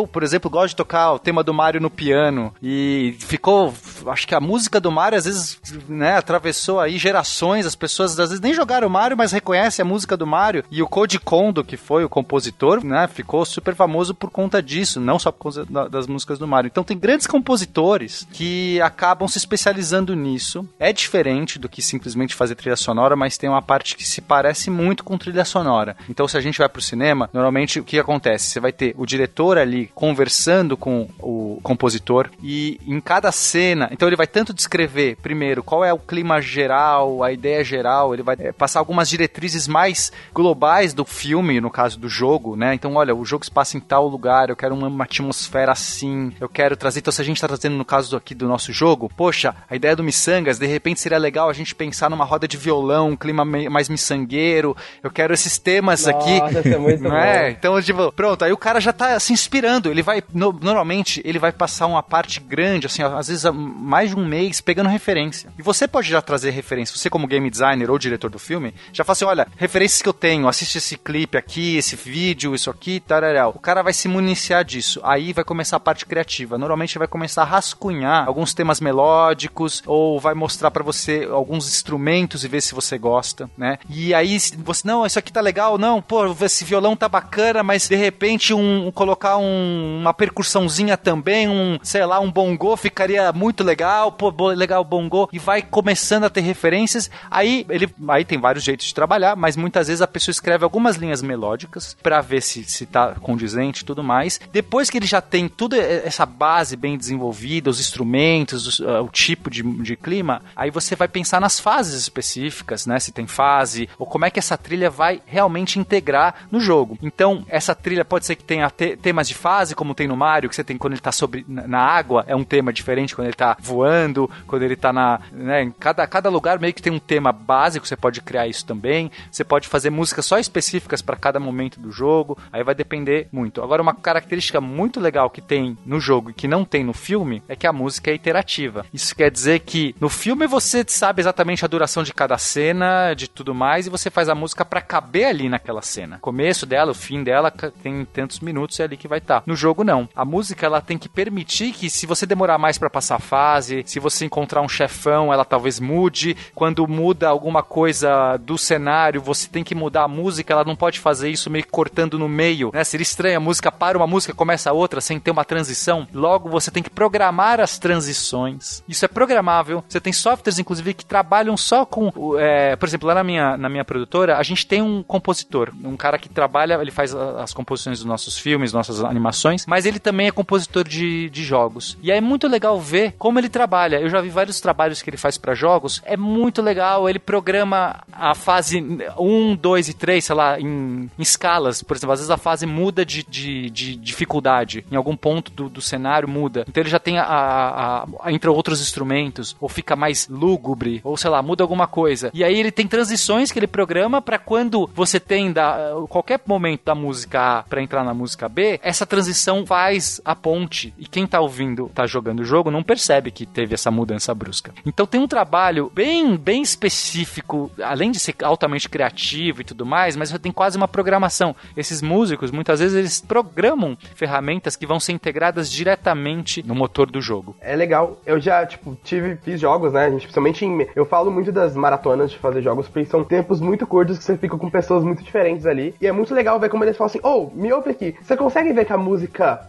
por 0.06 0.22
exemplo 0.22 0.50
gosto 0.50 0.70
de 0.70 0.76
tocar 0.76 1.12
o 1.12 1.18
tema 1.18 1.42
do 1.42 1.54
Mario 1.54 1.80
no 1.80 1.90
piano 1.90 2.54
e 2.62 3.16
ficou, 3.20 3.72
acho 4.06 4.26
que 4.26 4.34
a 4.34 4.40
música 4.40 4.80
do 4.80 4.90
Mario 4.90 5.18
às 5.18 5.24
vezes, 5.24 5.60
né, 5.88 6.16
atravessou 6.16 6.80
aí 6.80 6.98
gerações. 6.98 7.66
As 7.66 7.74
pessoas 7.74 8.18
às 8.18 8.30
vezes 8.30 8.40
nem 8.40 8.54
jogaram 8.54 8.88
Mario, 8.88 9.16
mas 9.16 9.32
reconhecem 9.32 9.82
a 9.82 9.86
música 9.86 10.16
do 10.16 10.26
Mario 10.26 10.64
e 10.70 10.82
o 10.82 10.88
Koji 10.88 11.18
Kondo, 11.18 11.64
que 11.64 11.76
foi 11.76 12.04
o 12.04 12.08
compositor, 12.08 12.84
né, 12.84 13.08
ficou 13.08 13.44
super 13.44 13.74
famoso 13.74 14.14
por 14.14 14.30
conta 14.30 14.62
disso, 14.62 15.00
não 15.00 15.18
só 15.18 15.30
por 15.30 15.38
conta 15.38 15.88
das 15.88 16.06
músicas 16.06 16.38
do 16.38 16.46
Mario. 16.46 16.68
Então 16.68 16.84
tem 16.84 16.98
grandes 16.98 17.26
compositores 17.26 18.26
que 18.32 18.80
acabam 18.80 19.28
se 19.28 19.38
especializando 19.38 20.14
nisso. 20.14 20.66
É 20.78 20.92
diferente 20.92 21.58
do 21.58 21.68
que 21.68 21.82
simplesmente 21.82 22.34
fazer 22.34 22.54
trilha 22.54 22.76
sonora, 22.76 23.16
mas 23.16 23.38
tem 23.38 23.48
uma 23.48 23.62
parte 23.62 23.96
que 23.96 24.04
se 24.04 24.20
parece 24.20 24.70
muito 24.70 25.04
com 25.04 25.18
trilha 25.18 25.44
sonora. 25.44 25.96
Então 26.08 26.26
se 26.26 26.36
a 26.36 26.40
gente 26.40 26.58
vai 26.58 26.68
pro 26.68 26.82
cinema, 26.82 27.28
normalmente 27.32 27.80
o 27.80 27.84
que 27.84 27.98
acontece? 27.98 28.46
Você 28.46 28.60
vai 28.60 28.72
ter 28.72 28.94
o 28.96 29.06
diretor 29.06 29.58
ali 29.58 29.90
conversando 29.96 30.76
com 30.76 31.08
o 31.18 31.58
compositor 31.62 32.28
e 32.42 32.78
em 32.86 33.00
cada 33.00 33.32
cena, 33.32 33.88
então 33.90 34.06
ele 34.06 34.14
vai 34.14 34.26
tanto 34.26 34.52
descrever 34.52 35.16
primeiro 35.22 35.62
qual 35.62 35.82
é 35.82 35.90
o 35.90 35.98
clima 35.98 36.38
geral, 36.38 37.24
a 37.24 37.32
ideia 37.32 37.64
geral, 37.64 38.12
ele 38.12 38.22
vai 38.22 38.36
é, 38.38 38.52
passar 38.52 38.78
algumas 38.78 39.08
diretrizes 39.08 39.66
mais 39.66 40.12
globais 40.34 40.92
do 40.92 41.02
filme, 41.02 41.62
no 41.62 41.70
caso 41.70 41.98
do 41.98 42.10
jogo, 42.10 42.56
né? 42.56 42.74
Então, 42.74 42.94
olha, 42.94 43.14
o 43.14 43.24
jogo 43.24 43.46
se 43.46 43.50
passa 43.50 43.78
em 43.78 43.80
tal 43.80 44.06
lugar, 44.06 44.50
eu 44.50 44.56
quero 44.56 44.74
uma, 44.74 44.86
uma 44.86 45.04
atmosfera 45.04 45.72
assim, 45.72 46.30
eu 46.38 46.48
quero 46.48 46.76
trazer. 46.76 47.00
Então, 47.00 47.12
se 47.12 47.22
a 47.22 47.24
gente 47.24 47.38
está 47.38 47.48
trazendo 47.48 47.76
no 47.76 47.84
caso 47.84 48.16
aqui 48.18 48.34
do 48.34 48.46
nosso 48.46 48.74
jogo, 48.74 49.10
poxa, 49.16 49.54
a 49.68 49.74
ideia 49.74 49.96
do 49.96 50.04
Missangas, 50.04 50.58
de 50.58 50.66
repente 50.66 51.00
seria 51.00 51.16
legal 51.16 51.48
a 51.48 51.54
gente 51.54 51.74
pensar 51.74 52.10
numa 52.10 52.24
roda 52.24 52.46
de 52.46 52.58
violão, 52.58 53.10
um 53.10 53.16
clima 53.16 53.46
mais 53.46 53.88
miçangueiro. 53.88 54.76
Eu 55.02 55.10
quero 55.10 55.32
esses 55.32 55.56
temas 55.58 56.04
Nossa, 56.04 56.18
aqui. 56.18 56.68
É 56.68 56.76
muito 56.76 57.02
não 57.08 57.16
é? 57.16 57.50
Então, 57.50 57.80
tipo, 57.80 58.12
pronto, 58.12 58.44
aí 58.44 58.52
o 58.52 58.58
cara 58.58 58.78
já 58.78 58.92
tá 58.92 59.18
se 59.18 59.32
inspirando. 59.32 59.85
Ele 59.90 60.02
vai, 60.02 60.22
no, 60.32 60.52
normalmente, 60.52 61.20
ele 61.24 61.38
vai 61.38 61.52
passar 61.52 61.86
uma 61.86 62.02
parte 62.02 62.40
grande, 62.40 62.86
assim, 62.86 63.02
às 63.02 63.28
vezes 63.28 63.44
mais 63.52 64.10
de 64.10 64.16
um 64.16 64.24
mês, 64.24 64.60
pegando 64.60 64.88
referência. 64.88 65.52
E 65.58 65.62
você 65.62 65.86
pode 65.86 66.08
já 66.08 66.20
trazer 66.20 66.50
referência. 66.50 66.96
Você, 66.96 67.10
como 67.10 67.26
game 67.26 67.50
designer 67.50 67.90
ou 67.90 67.98
diretor 67.98 68.30
do 68.30 68.38
filme, 68.38 68.74
já 68.92 69.04
fala 69.04 69.12
assim: 69.12 69.24
olha, 69.24 69.46
referências 69.56 70.02
que 70.02 70.08
eu 70.08 70.12
tenho, 70.12 70.48
assiste 70.48 70.78
esse 70.78 70.96
clipe 70.96 71.38
aqui, 71.38 71.76
esse 71.76 71.96
vídeo, 71.96 72.54
isso 72.54 72.70
aqui, 72.70 73.00
tararau. 73.00 73.52
O 73.54 73.58
cara 73.58 73.82
vai 73.82 73.92
se 73.92 74.08
municiar 74.08 74.64
disso. 74.64 75.00
Aí 75.02 75.32
vai 75.32 75.44
começar 75.44 75.76
a 75.76 75.80
parte 75.80 76.06
criativa. 76.06 76.58
Normalmente 76.58 76.98
vai 76.98 77.08
começar 77.08 77.42
a 77.42 77.46
rascunhar 77.46 78.26
alguns 78.26 78.54
temas 78.54 78.80
melódicos 78.80 79.82
ou 79.86 80.18
vai 80.20 80.34
mostrar 80.34 80.70
para 80.70 80.82
você 80.82 81.28
alguns 81.30 81.66
instrumentos 81.68 82.44
e 82.44 82.48
ver 82.48 82.60
se 82.60 82.74
você 82.74 82.98
gosta, 82.98 83.48
né? 83.56 83.78
E 83.88 84.14
aí 84.14 84.38
você, 84.58 84.86
não, 84.86 85.06
isso 85.06 85.18
aqui 85.18 85.32
tá 85.32 85.40
legal, 85.40 85.78
não, 85.78 86.00
pô, 86.02 86.34
esse 86.42 86.64
violão 86.64 86.96
tá 86.96 87.08
bacana, 87.08 87.62
mas 87.62 87.88
de 87.88 87.96
repente 87.96 88.52
um, 88.52 88.90
colocar 88.92 89.36
um, 89.36 89.75
uma 89.76 90.14
percussãozinha 90.14 90.96
também, 90.96 91.48
um, 91.48 91.78
sei 91.82 92.04
lá, 92.04 92.20
um 92.20 92.30
bongô 92.30 92.76
ficaria 92.76 93.32
muito 93.32 93.62
legal, 93.62 94.12
pô, 94.12 94.30
legal 94.48 94.84
bongô, 94.84 95.28
e 95.32 95.38
vai 95.38 95.62
começando 95.62 96.24
a 96.24 96.30
ter 96.30 96.40
referências. 96.40 97.10
Aí 97.30 97.66
ele 97.68 97.88
aí 98.08 98.24
tem 98.24 98.38
vários 98.38 98.64
jeitos 98.64 98.86
de 98.86 98.94
trabalhar, 98.94 99.36
mas 99.36 99.56
muitas 99.56 99.88
vezes 99.88 100.02
a 100.02 100.06
pessoa 100.06 100.32
escreve 100.32 100.64
algumas 100.64 100.96
linhas 100.96 101.22
melódicas 101.22 101.96
para 102.02 102.20
ver 102.20 102.42
se, 102.42 102.64
se 102.64 102.86
tá 102.86 103.14
condizente 103.20 103.82
e 103.82 103.84
tudo 103.84 104.02
mais. 104.02 104.40
Depois 104.52 104.90
que 104.90 104.98
ele 104.98 105.06
já 105.06 105.20
tem 105.20 105.48
toda 105.48 105.76
essa 105.76 106.26
base 106.26 106.76
bem 106.76 106.96
desenvolvida, 106.96 107.70
os 107.70 107.80
instrumentos, 107.80 108.80
o, 108.80 109.04
o 109.04 109.08
tipo 109.08 109.50
de, 109.50 109.62
de 109.62 109.96
clima, 109.96 110.42
aí 110.54 110.70
você 110.70 110.94
vai 110.94 111.08
pensar 111.08 111.40
nas 111.40 111.58
fases 111.60 112.00
específicas, 112.00 112.86
né? 112.86 112.98
Se 112.98 113.12
tem 113.12 113.26
fase, 113.26 113.88
ou 113.98 114.06
como 114.06 114.24
é 114.24 114.30
que 114.30 114.38
essa 114.38 114.56
trilha 114.56 114.90
vai 114.90 115.20
realmente 115.26 115.78
integrar 115.78 116.46
no 116.50 116.60
jogo. 116.60 116.98
Então, 117.02 117.44
essa 117.48 117.74
trilha 117.74 118.04
pode 118.04 118.26
ser 118.26 118.36
que 118.36 118.44
tenha 118.44 118.70
te 118.70 118.96
temas 118.96 119.28
de 119.28 119.34
fase, 119.34 119.65
como 119.74 119.94
tem 119.94 120.06
no 120.06 120.16
Mario, 120.16 120.48
que 120.48 120.56
você 120.56 120.64
tem 120.64 120.76
quando 120.76 120.94
ele 120.94 121.00
tá 121.00 121.12
sobre, 121.12 121.44
na 121.48 121.80
água, 121.80 122.24
é 122.26 122.34
um 122.34 122.44
tema 122.44 122.72
diferente 122.72 123.14
quando 123.14 123.26
ele 123.26 123.36
tá 123.36 123.56
voando, 123.60 124.30
quando 124.46 124.62
ele 124.62 124.76
tá 124.76 124.92
na. 124.92 125.20
Né, 125.32 125.62
em 125.62 125.70
cada, 125.70 126.06
cada 126.06 126.28
lugar 126.28 126.58
meio 126.58 126.74
que 126.74 126.82
tem 126.82 126.92
um 126.92 126.98
tema 126.98 127.32
básico, 127.32 127.86
você 127.86 127.96
pode 127.96 128.20
criar 128.20 128.46
isso 128.46 128.64
também. 128.64 129.10
Você 129.30 129.44
pode 129.44 129.68
fazer 129.68 129.90
músicas 129.90 130.26
só 130.26 130.38
específicas 130.38 131.02
para 131.02 131.16
cada 131.16 131.40
momento 131.40 131.80
do 131.80 131.90
jogo, 131.90 132.38
aí 132.52 132.62
vai 132.62 132.74
depender 132.74 133.28
muito. 133.32 133.62
Agora, 133.62 133.82
uma 133.82 133.94
característica 133.94 134.60
muito 134.60 135.00
legal 135.00 135.30
que 135.30 135.40
tem 135.40 135.76
no 135.84 136.00
jogo 136.00 136.30
e 136.30 136.34
que 136.34 136.48
não 136.48 136.64
tem 136.64 136.84
no 136.84 136.92
filme 136.92 137.42
é 137.48 137.56
que 137.56 137.66
a 137.66 137.72
música 137.72 138.10
é 138.10 138.14
iterativa. 138.14 138.86
Isso 138.92 139.14
quer 139.14 139.30
dizer 139.30 139.60
que 139.60 139.94
no 140.00 140.08
filme 140.08 140.46
você 140.46 140.84
sabe 140.86 141.20
exatamente 141.22 141.64
a 141.64 141.68
duração 141.68 142.02
de 142.02 142.12
cada 142.12 142.38
cena, 142.38 143.14
de 143.14 143.28
tudo 143.28 143.54
mais, 143.54 143.86
e 143.86 143.90
você 143.90 144.10
faz 144.10 144.28
a 144.28 144.34
música 144.34 144.64
para 144.64 144.80
caber 144.80 145.26
ali 145.26 145.48
naquela 145.48 145.82
cena. 145.82 146.18
Começo 146.20 146.66
dela, 146.66 146.92
o 146.92 146.94
fim 146.94 147.22
dela 147.22 147.50
tem 147.82 148.04
tantos 148.04 148.40
minutos, 148.40 148.78
é 148.80 148.84
ali 148.84 148.96
que 148.96 149.08
vai 149.08 149.18
estar. 149.18 149.40
Tá. 149.40 149.42
No 149.46 149.54
jogo, 149.54 149.84
não. 149.84 150.08
A 150.14 150.24
música 150.24 150.66
ela 150.66 150.80
tem 150.80 150.98
que 150.98 151.08
permitir 151.08 151.72
que, 151.72 151.88
se 151.88 152.04
você 152.04 152.26
demorar 152.26 152.58
mais 152.58 152.78
para 152.78 152.90
passar 152.90 153.14
a 153.14 153.20
fase, 153.20 153.84
se 153.86 154.00
você 154.00 154.24
encontrar 154.24 154.60
um 154.60 154.68
chefão, 154.68 155.32
ela 155.32 155.44
talvez 155.44 155.78
mude. 155.78 156.36
Quando 156.52 156.88
muda 156.88 157.28
alguma 157.28 157.62
coisa 157.62 158.36
do 158.38 158.58
cenário, 158.58 159.22
você 159.22 159.48
tem 159.48 159.62
que 159.62 159.74
mudar 159.74 160.02
a 160.02 160.08
música, 160.08 160.52
ela 160.52 160.64
não 160.64 160.74
pode 160.74 160.98
fazer 160.98 161.30
isso 161.30 161.48
meio 161.48 161.64
que 161.64 161.70
cortando 161.70 162.18
no 162.18 162.28
meio, 162.28 162.72
né? 162.74 162.82
Seria 162.82 163.02
estranho, 163.02 163.36
a 163.36 163.40
música 163.40 163.70
para 163.70 163.96
uma 163.96 164.06
música, 164.06 164.34
começa 164.34 164.70
a 164.70 164.72
outra, 164.72 165.00
sem 165.00 165.20
ter 165.20 165.30
uma 165.30 165.44
transição. 165.44 166.08
Logo, 166.12 166.48
você 166.48 166.72
tem 166.72 166.82
que 166.82 166.90
programar 166.90 167.60
as 167.60 167.78
transições. 167.78 168.82
Isso 168.88 169.04
é 169.04 169.08
programável. 169.08 169.84
Você 169.88 170.00
tem 170.00 170.12
softwares, 170.12 170.58
inclusive, 170.58 170.92
que 170.92 171.04
trabalham 171.04 171.56
só 171.56 171.86
com. 171.86 172.10
É, 172.36 172.74
por 172.74 172.88
exemplo, 172.88 173.06
lá 173.06 173.14
na 173.14 173.22
minha, 173.22 173.56
na 173.56 173.68
minha 173.68 173.84
produtora, 173.84 174.38
a 174.38 174.42
gente 174.42 174.66
tem 174.66 174.82
um 174.82 175.04
compositor, 175.04 175.72
um 175.84 175.96
cara 175.96 176.18
que 176.18 176.28
trabalha, 176.28 176.74
ele 176.80 176.90
faz 176.90 177.14
as 177.14 177.54
composições 177.54 177.98
dos 177.98 178.06
nossos 178.06 178.36
filmes, 178.36 178.72
nossas 178.72 179.04
animações 179.04 179.35
produções, 179.36 179.66
mas 179.66 179.86
ele 179.86 179.98
também 179.98 180.26
é 180.26 180.30
compositor 180.30 180.84
de, 180.84 181.28
de 181.30 181.44
jogos. 181.44 181.96
E 182.02 182.10
é 182.10 182.20
muito 182.20 182.48
legal 182.48 182.80
ver 182.80 183.14
como 183.18 183.38
ele 183.38 183.48
trabalha. 183.48 184.00
Eu 184.00 184.08
já 184.08 184.20
vi 184.20 184.30
vários 184.30 184.60
trabalhos 184.60 185.02
que 185.02 185.10
ele 185.10 185.16
faz 185.16 185.36
para 185.36 185.54
jogos. 185.54 186.02
É 186.04 186.16
muito 186.16 186.62
legal. 186.62 187.08
Ele 187.08 187.18
programa 187.18 188.02
a 188.12 188.34
fase 188.34 188.80
1, 189.18 189.56
2 189.56 189.88
e 189.88 189.94
3, 189.94 190.24
sei 190.24 190.34
lá, 190.34 190.60
em, 190.60 191.10
em 191.18 191.22
escalas. 191.22 191.82
Por 191.82 191.96
exemplo, 191.96 192.12
às 192.12 192.20
vezes 192.20 192.30
a 192.30 192.36
fase 192.36 192.66
muda 192.66 193.04
de, 193.04 193.24
de, 193.28 193.70
de 193.70 193.96
dificuldade. 193.96 194.84
Em 194.90 194.96
algum 194.96 195.16
ponto 195.16 195.52
do, 195.52 195.68
do 195.68 195.80
cenário 195.80 196.28
muda. 196.28 196.64
Então 196.68 196.82
ele 196.82 196.90
já 196.90 196.98
tem 196.98 197.18
a, 197.18 197.24
a, 197.24 198.02
a, 198.02 198.50
outros 198.50 198.80
instrumentos, 198.80 199.56
ou 199.60 199.68
fica 199.68 199.96
mais 199.96 200.28
lúgubre, 200.28 201.00
ou 201.04 201.16
sei 201.16 201.28
lá, 201.28 201.42
muda 201.42 201.62
alguma 201.62 201.86
coisa. 201.86 202.30
E 202.32 202.42
aí 202.42 202.58
ele 202.58 202.70
tem 202.70 202.86
transições 202.86 203.52
que 203.52 203.58
ele 203.58 203.66
programa 203.66 204.22
para 204.22 204.38
quando 204.38 204.88
você 204.94 205.20
tem 205.20 205.52
da, 205.52 205.92
qualquer 206.08 206.40
momento 206.46 206.82
da 206.84 206.94
música 206.94 207.58
A 207.58 207.62
para 207.62 207.82
entrar 207.82 208.04
na 208.04 208.14
música 208.14 208.48
B, 208.48 208.80
essa 208.82 209.04
transição 209.04 209.25
faz 209.66 210.20
a 210.24 210.34
ponte. 210.34 210.94
E 210.98 211.06
quem 211.06 211.26
tá 211.26 211.40
ouvindo, 211.40 211.90
tá 211.94 212.06
jogando 212.06 212.40
o 212.40 212.44
jogo, 212.44 212.70
não 212.70 212.82
percebe 212.82 213.30
que 213.30 213.46
teve 213.46 213.74
essa 213.74 213.90
mudança 213.90 214.34
brusca. 214.34 214.72
Então 214.84 215.06
tem 215.06 215.20
um 215.20 215.28
trabalho 215.28 215.90
bem, 215.94 216.36
bem 216.36 216.62
específico, 216.62 217.70
além 217.82 218.10
de 218.10 218.18
ser 218.18 218.34
altamente 218.42 218.88
criativo 218.88 219.60
e 219.60 219.64
tudo 219.64 219.86
mais, 219.86 220.16
mas 220.16 220.30
tem 220.38 220.52
quase 220.52 220.76
uma 220.76 220.88
programação. 220.88 221.54
Esses 221.76 222.02
músicos, 222.02 222.50
muitas 222.50 222.80
vezes, 222.80 222.96
eles 222.96 223.20
programam 223.20 223.96
ferramentas 224.14 224.76
que 224.76 224.86
vão 224.86 225.00
ser 225.00 225.12
integradas 225.12 225.70
diretamente 225.70 226.62
no 226.66 226.74
motor 226.74 227.10
do 227.10 227.20
jogo. 227.20 227.56
É 227.60 227.74
legal. 227.74 228.20
Eu 228.24 228.40
já, 228.40 228.64
tipo, 228.66 228.96
tive, 229.02 229.36
fiz 229.36 229.60
jogos, 229.60 229.92
né? 229.92 230.08
Principalmente 230.10 230.64
em. 230.64 230.86
Eu 230.94 231.04
falo 231.06 231.30
muito 231.30 231.50
das 231.50 231.74
maratonas 231.74 232.30
de 232.30 232.38
fazer 232.38 232.62
jogos, 232.62 232.88
porque 232.88 233.04
são 233.06 233.24
tempos 233.24 233.60
muito 233.60 233.86
curtos 233.86 234.18
que 234.18 234.24
você 234.24 234.36
fica 234.36 234.56
com 234.56 234.70
pessoas 234.70 235.02
muito 235.02 235.22
diferentes 235.22 235.66
ali. 235.66 235.94
E 236.00 236.06
é 236.06 236.12
muito 236.12 236.34
legal 236.34 236.58
ver 236.60 236.68
como 236.68 236.84
eles 236.84 236.96
falam 236.96 237.08
assim: 237.08 237.20
oh, 237.22 237.50
me 237.54 237.72
ouve 237.72 237.90
aqui. 237.90 238.14
Você 238.22 238.36
consegue 238.36 238.72
ver 238.72 238.84
que 238.84 238.92
a 238.92 238.98
música 238.98 239.15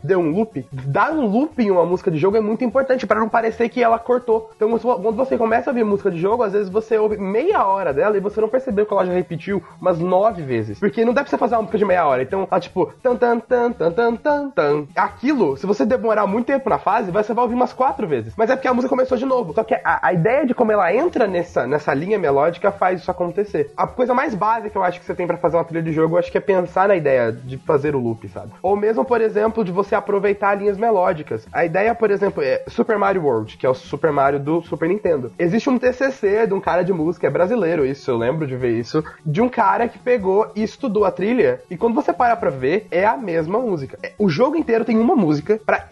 deu 0.03 0.19
um 0.19 0.31
loop? 0.31 0.65
Dar 0.71 1.11
um 1.11 1.25
loop 1.25 1.61
em 1.61 1.71
uma 1.71 1.85
música 1.85 2.09
de 2.11 2.17
jogo 2.17 2.37
é 2.37 2.41
muito 2.41 2.63
importante 2.63 3.05
para 3.05 3.19
não 3.19 3.29
parecer 3.29 3.69
que 3.69 3.83
ela 3.83 3.99
cortou. 3.99 4.51
Então, 4.55 4.77
quando 4.77 5.15
você 5.15 5.37
começa 5.37 5.69
a 5.69 5.71
ouvir 5.71 5.83
música 5.83 6.11
de 6.11 6.19
jogo, 6.19 6.43
às 6.43 6.53
vezes 6.53 6.69
você 6.69 6.97
ouve 6.97 7.17
meia 7.17 7.65
hora 7.65 7.93
dela 7.93 8.17
e 8.17 8.19
você 8.19 8.41
não 8.41 8.49
percebeu 8.49 8.85
que 8.85 8.93
ela 8.93 9.05
já 9.05 9.13
repetiu 9.13 9.61
umas 9.79 9.99
nove 9.99 10.41
vezes. 10.41 10.79
Porque 10.79 11.05
não 11.05 11.13
pra 11.13 11.25
você 11.25 11.37
fazer 11.37 11.55
uma 11.55 11.61
música 11.61 11.77
de 11.77 11.85
meia 11.85 12.05
hora. 12.05 12.23
Então, 12.23 12.47
ela 12.49 12.59
tipo, 12.59 12.91
tan 13.01 13.15
tan 13.15 13.39
tan 13.39 13.71
tan 13.71 13.91
tan 13.91 14.15
tan 14.15 14.49
tan. 14.49 14.87
Aquilo, 14.95 15.57
se 15.57 15.65
você 15.65 15.85
demorar 15.85 16.27
muito 16.27 16.47
tempo 16.47 16.69
na 16.69 16.77
fase, 16.77 17.11
você 17.11 17.33
vai 17.33 17.43
ouvir 17.43 17.55
umas 17.55 17.73
quatro 17.73 18.07
vezes. 18.07 18.33
Mas 18.37 18.49
é 18.49 18.55
porque 18.55 18.67
a 18.67 18.73
música 18.73 18.89
começou 18.89 19.17
de 19.17 19.25
novo. 19.25 19.53
Só 19.53 19.63
que 19.63 19.73
a, 19.73 19.99
a 20.01 20.13
ideia 20.13 20.45
de 20.45 20.53
como 20.53 20.71
ela 20.71 20.93
entra 20.93 21.27
nessa, 21.27 21.67
nessa 21.67 21.93
linha 21.93 22.17
melódica 22.17 22.71
faz 22.71 23.01
isso 23.01 23.11
acontecer. 23.11 23.71
A 23.75 23.87
coisa 23.87 24.13
mais 24.13 24.33
básica 24.33 24.77
eu 24.77 24.83
acho 24.83 24.99
que 24.99 25.05
você 25.05 25.15
tem 25.15 25.27
para 25.27 25.37
fazer 25.37 25.57
uma 25.57 25.63
trilha 25.63 25.83
de 25.83 25.91
jogo, 25.91 26.15
eu 26.15 26.19
acho 26.19 26.31
que 26.31 26.37
é 26.37 26.41
pensar 26.41 26.87
na 26.87 26.95
ideia 26.95 27.31
de 27.31 27.57
fazer 27.57 27.95
o 27.95 27.99
loop, 27.99 28.27
sabe? 28.29 28.51
Ou 28.61 28.75
mesmo, 28.75 29.03
por 29.03 29.21
exemplo, 29.21 29.36
de 29.63 29.71
você 29.71 29.95
aproveitar 29.95 30.55
linhas 30.55 30.77
melódicas. 30.77 31.47
A 31.51 31.65
ideia, 31.65 31.93
por 31.93 32.11
exemplo, 32.11 32.43
é 32.43 32.63
Super 32.67 32.97
Mario 32.97 33.23
World, 33.23 33.57
que 33.57 33.65
é 33.65 33.69
o 33.69 33.73
Super 33.73 34.11
Mario 34.11 34.39
do 34.39 34.61
Super 34.63 34.89
Nintendo. 34.89 35.31
Existe 35.37 35.69
um 35.69 35.77
TCC 35.77 36.47
de 36.47 36.53
um 36.53 36.61
cara 36.61 36.83
de 36.83 36.93
música, 36.93 37.27
é 37.27 37.29
brasileiro 37.29 37.85
isso, 37.85 38.09
eu 38.09 38.17
lembro 38.17 38.47
de 38.47 38.55
ver 38.55 38.71
isso, 38.77 39.03
de 39.25 39.41
um 39.41 39.49
cara 39.49 39.87
que 39.87 39.99
pegou 39.99 40.51
e 40.55 40.63
estudou 40.63 41.05
a 41.05 41.11
trilha, 41.11 41.61
e 41.69 41.77
quando 41.77 41.95
você 41.95 42.11
para 42.11 42.35
pra 42.35 42.49
ver, 42.49 42.87
é 42.91 43.05
a 43.05 43.17
mesma 43.17 43.59
música. 43.59 43.97
É, 44.01 44.13
o 44.17 44.29
jogo 44.29 44.55
inteiro 44.55 44.85
tem 44.85 44.97
uma 44.97 45.15
música, 45.15 45.59
pra, 45.65 45.85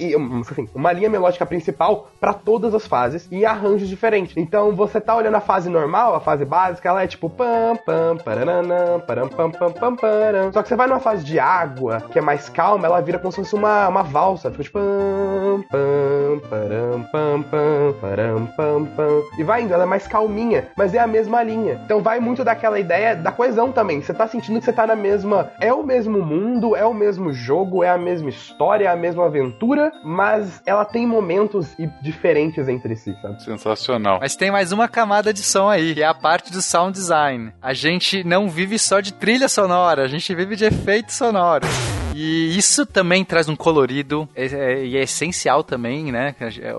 assim, 0.51 0.69
uma 0.73 0.91
linha 0.91 1.09
melódica 1.09 1.45
principal 1.45 2.09
para 2.19 2.34
todas 2.34 2.73
as 2.73 2.88
fases, 2.88 3.27
em 3.31 3.45
arranjos 3.45 3.88
diferentes. 3.88 4.35
Então, 4.38 4.76
você 4.76 4.99
tá 4.99 5.15
olhando 5.15 5.35
a 5.35 5.41
fase 5.41 5.69
normal, 5.69 6.15
a 6.15 6.19
fase 6.19 6.45
básica, 6.45 6.89
ela 6.89 7.03
é 7.03 7.07
tipo 7.07 7.30
pam, 7.30 7.76
pam, 7.85 8.17
paranana, 8.17 8.99
param, 9.05 9.27
pam, 9.27 9.51
pam, 9.51 9.72
pam, 9.72 9.95
param. 9.95 10.51
Só 10.51 10.61
que 10.61 10.69
você 10.69 10.76
vai 10.76 10.88
numa 10.88 10.99
fase 10.99 11.23
de 11.23 11.39
água, 11.39 12.01
que 12.11 12.19
é 12.19 12.22
mais 12.22 12.49
calma, 12.49 12.85
ela 12.85 13.01
vira 13.01 13.19
como 13.19 13.31
se 13.36 13.41
fosse 13.41 13.56
uma, 13.56 13.90
uma 13.90 14.02
valsa, 14.02 14.49
fica 14.49 14.64
tipo 14.64 14.80
pam, 14.80 15.64
pam, 15.70 16.40
param, 16.49 17.03
pam, 17.12 17.44
pam, 17.44 17.94
param, 17.99 18.45
pam, 18.48 18.86
pam. 18.95 19.22
E 19.38 19.44
vai 19.44 19.64
indo, 19.64 19.74
ela 19.74 19.84
é 19.84 19.86
mais 19.86 20.07
calminha, 20.07 20.70
mas 20.78 20.94
é 20.94 20.99
a 20.99 21.07
mesma 21.07 21.44
linha. 21.44 21.82
Então 21.84 22.02
vai 22.02 22.20
muito 22.20 22.44
daquela 22.44 22.80
ideia 22.80 23.16
da 23.16 23.32
coesão 23.32 23.72
também. 23.72 24.02
Você 24.02 24.14
tá 24.14 24.28
sentindo 24.28 24.60
que 24.60 24.66
você 24.66 24.74
tá 24.74 24.88
na 24.88 24.95
mesma. 24.95 25.52
É 25.60 25.74
o 25.74 25.84
mesmo 25.84 26.24
mundo, 26.24 26.76
é 26.76 26.86
o 26.86 26.94
mesmo 26.94 27.34
jogo, 27.34 27.84
é 27.84 27.90
a 27.90 27.98
mesma 27.98 28.30
história, 28.30 28.86
é 28.86 28.91
a 28.91 28.95
mesma 28.95 29.26
aventura, 29.26 29.91
mas 30.03 30.62
ela 30.66 30.86
tem 30.86 31.06
momentos 31.06 31.76
diferentes 32.02 32.70
entre 32.70 32.95
si, 32.95 33.14
sabe? 33.22 33.44
Sensacional. 33.44 34.20
Mas 34.22 34.36
tem 34.36 34.49
mais 34.49 34.72
uma 34.72 34.88
camada 34.88 35.34
de 35.34 35.44
som 35.44 35.68
aí, 35.68 35.94
que 35.94 36.03
é 36.03 36.07
a 36.07 36.14
parte 36.14 36.52
do 36.52 36.62
sound 36.62 36.94
design. 36.94 37.52
A 37.62 37.74
gente 37.74 38.24
não 38.24 38.49
vive 38.49 38.80
só 38.80 39.02
de 39.02 39.14
trilha 39.14 39.49
sonora, 39.49 40.03
a 40.03 40.07
gente 40.07 40.34
vive 40.34 40.56
de 40.56 40.66
efeitos 40.66 41.16
sonoros. 41.16 42.05
E 42.17 42.57
isso 42.57 42.85
também 42.85 43.25
traz 43.25 43.49
um 43.49 43.57
colorido 43.57 44.29
é, 44.33 44.45
é, 44.45 44.85
e 44.85 44.95
é, 44.95 45.03
essencial 45.03 45.65
também, 45.65 46.13
né? 46.13 46.33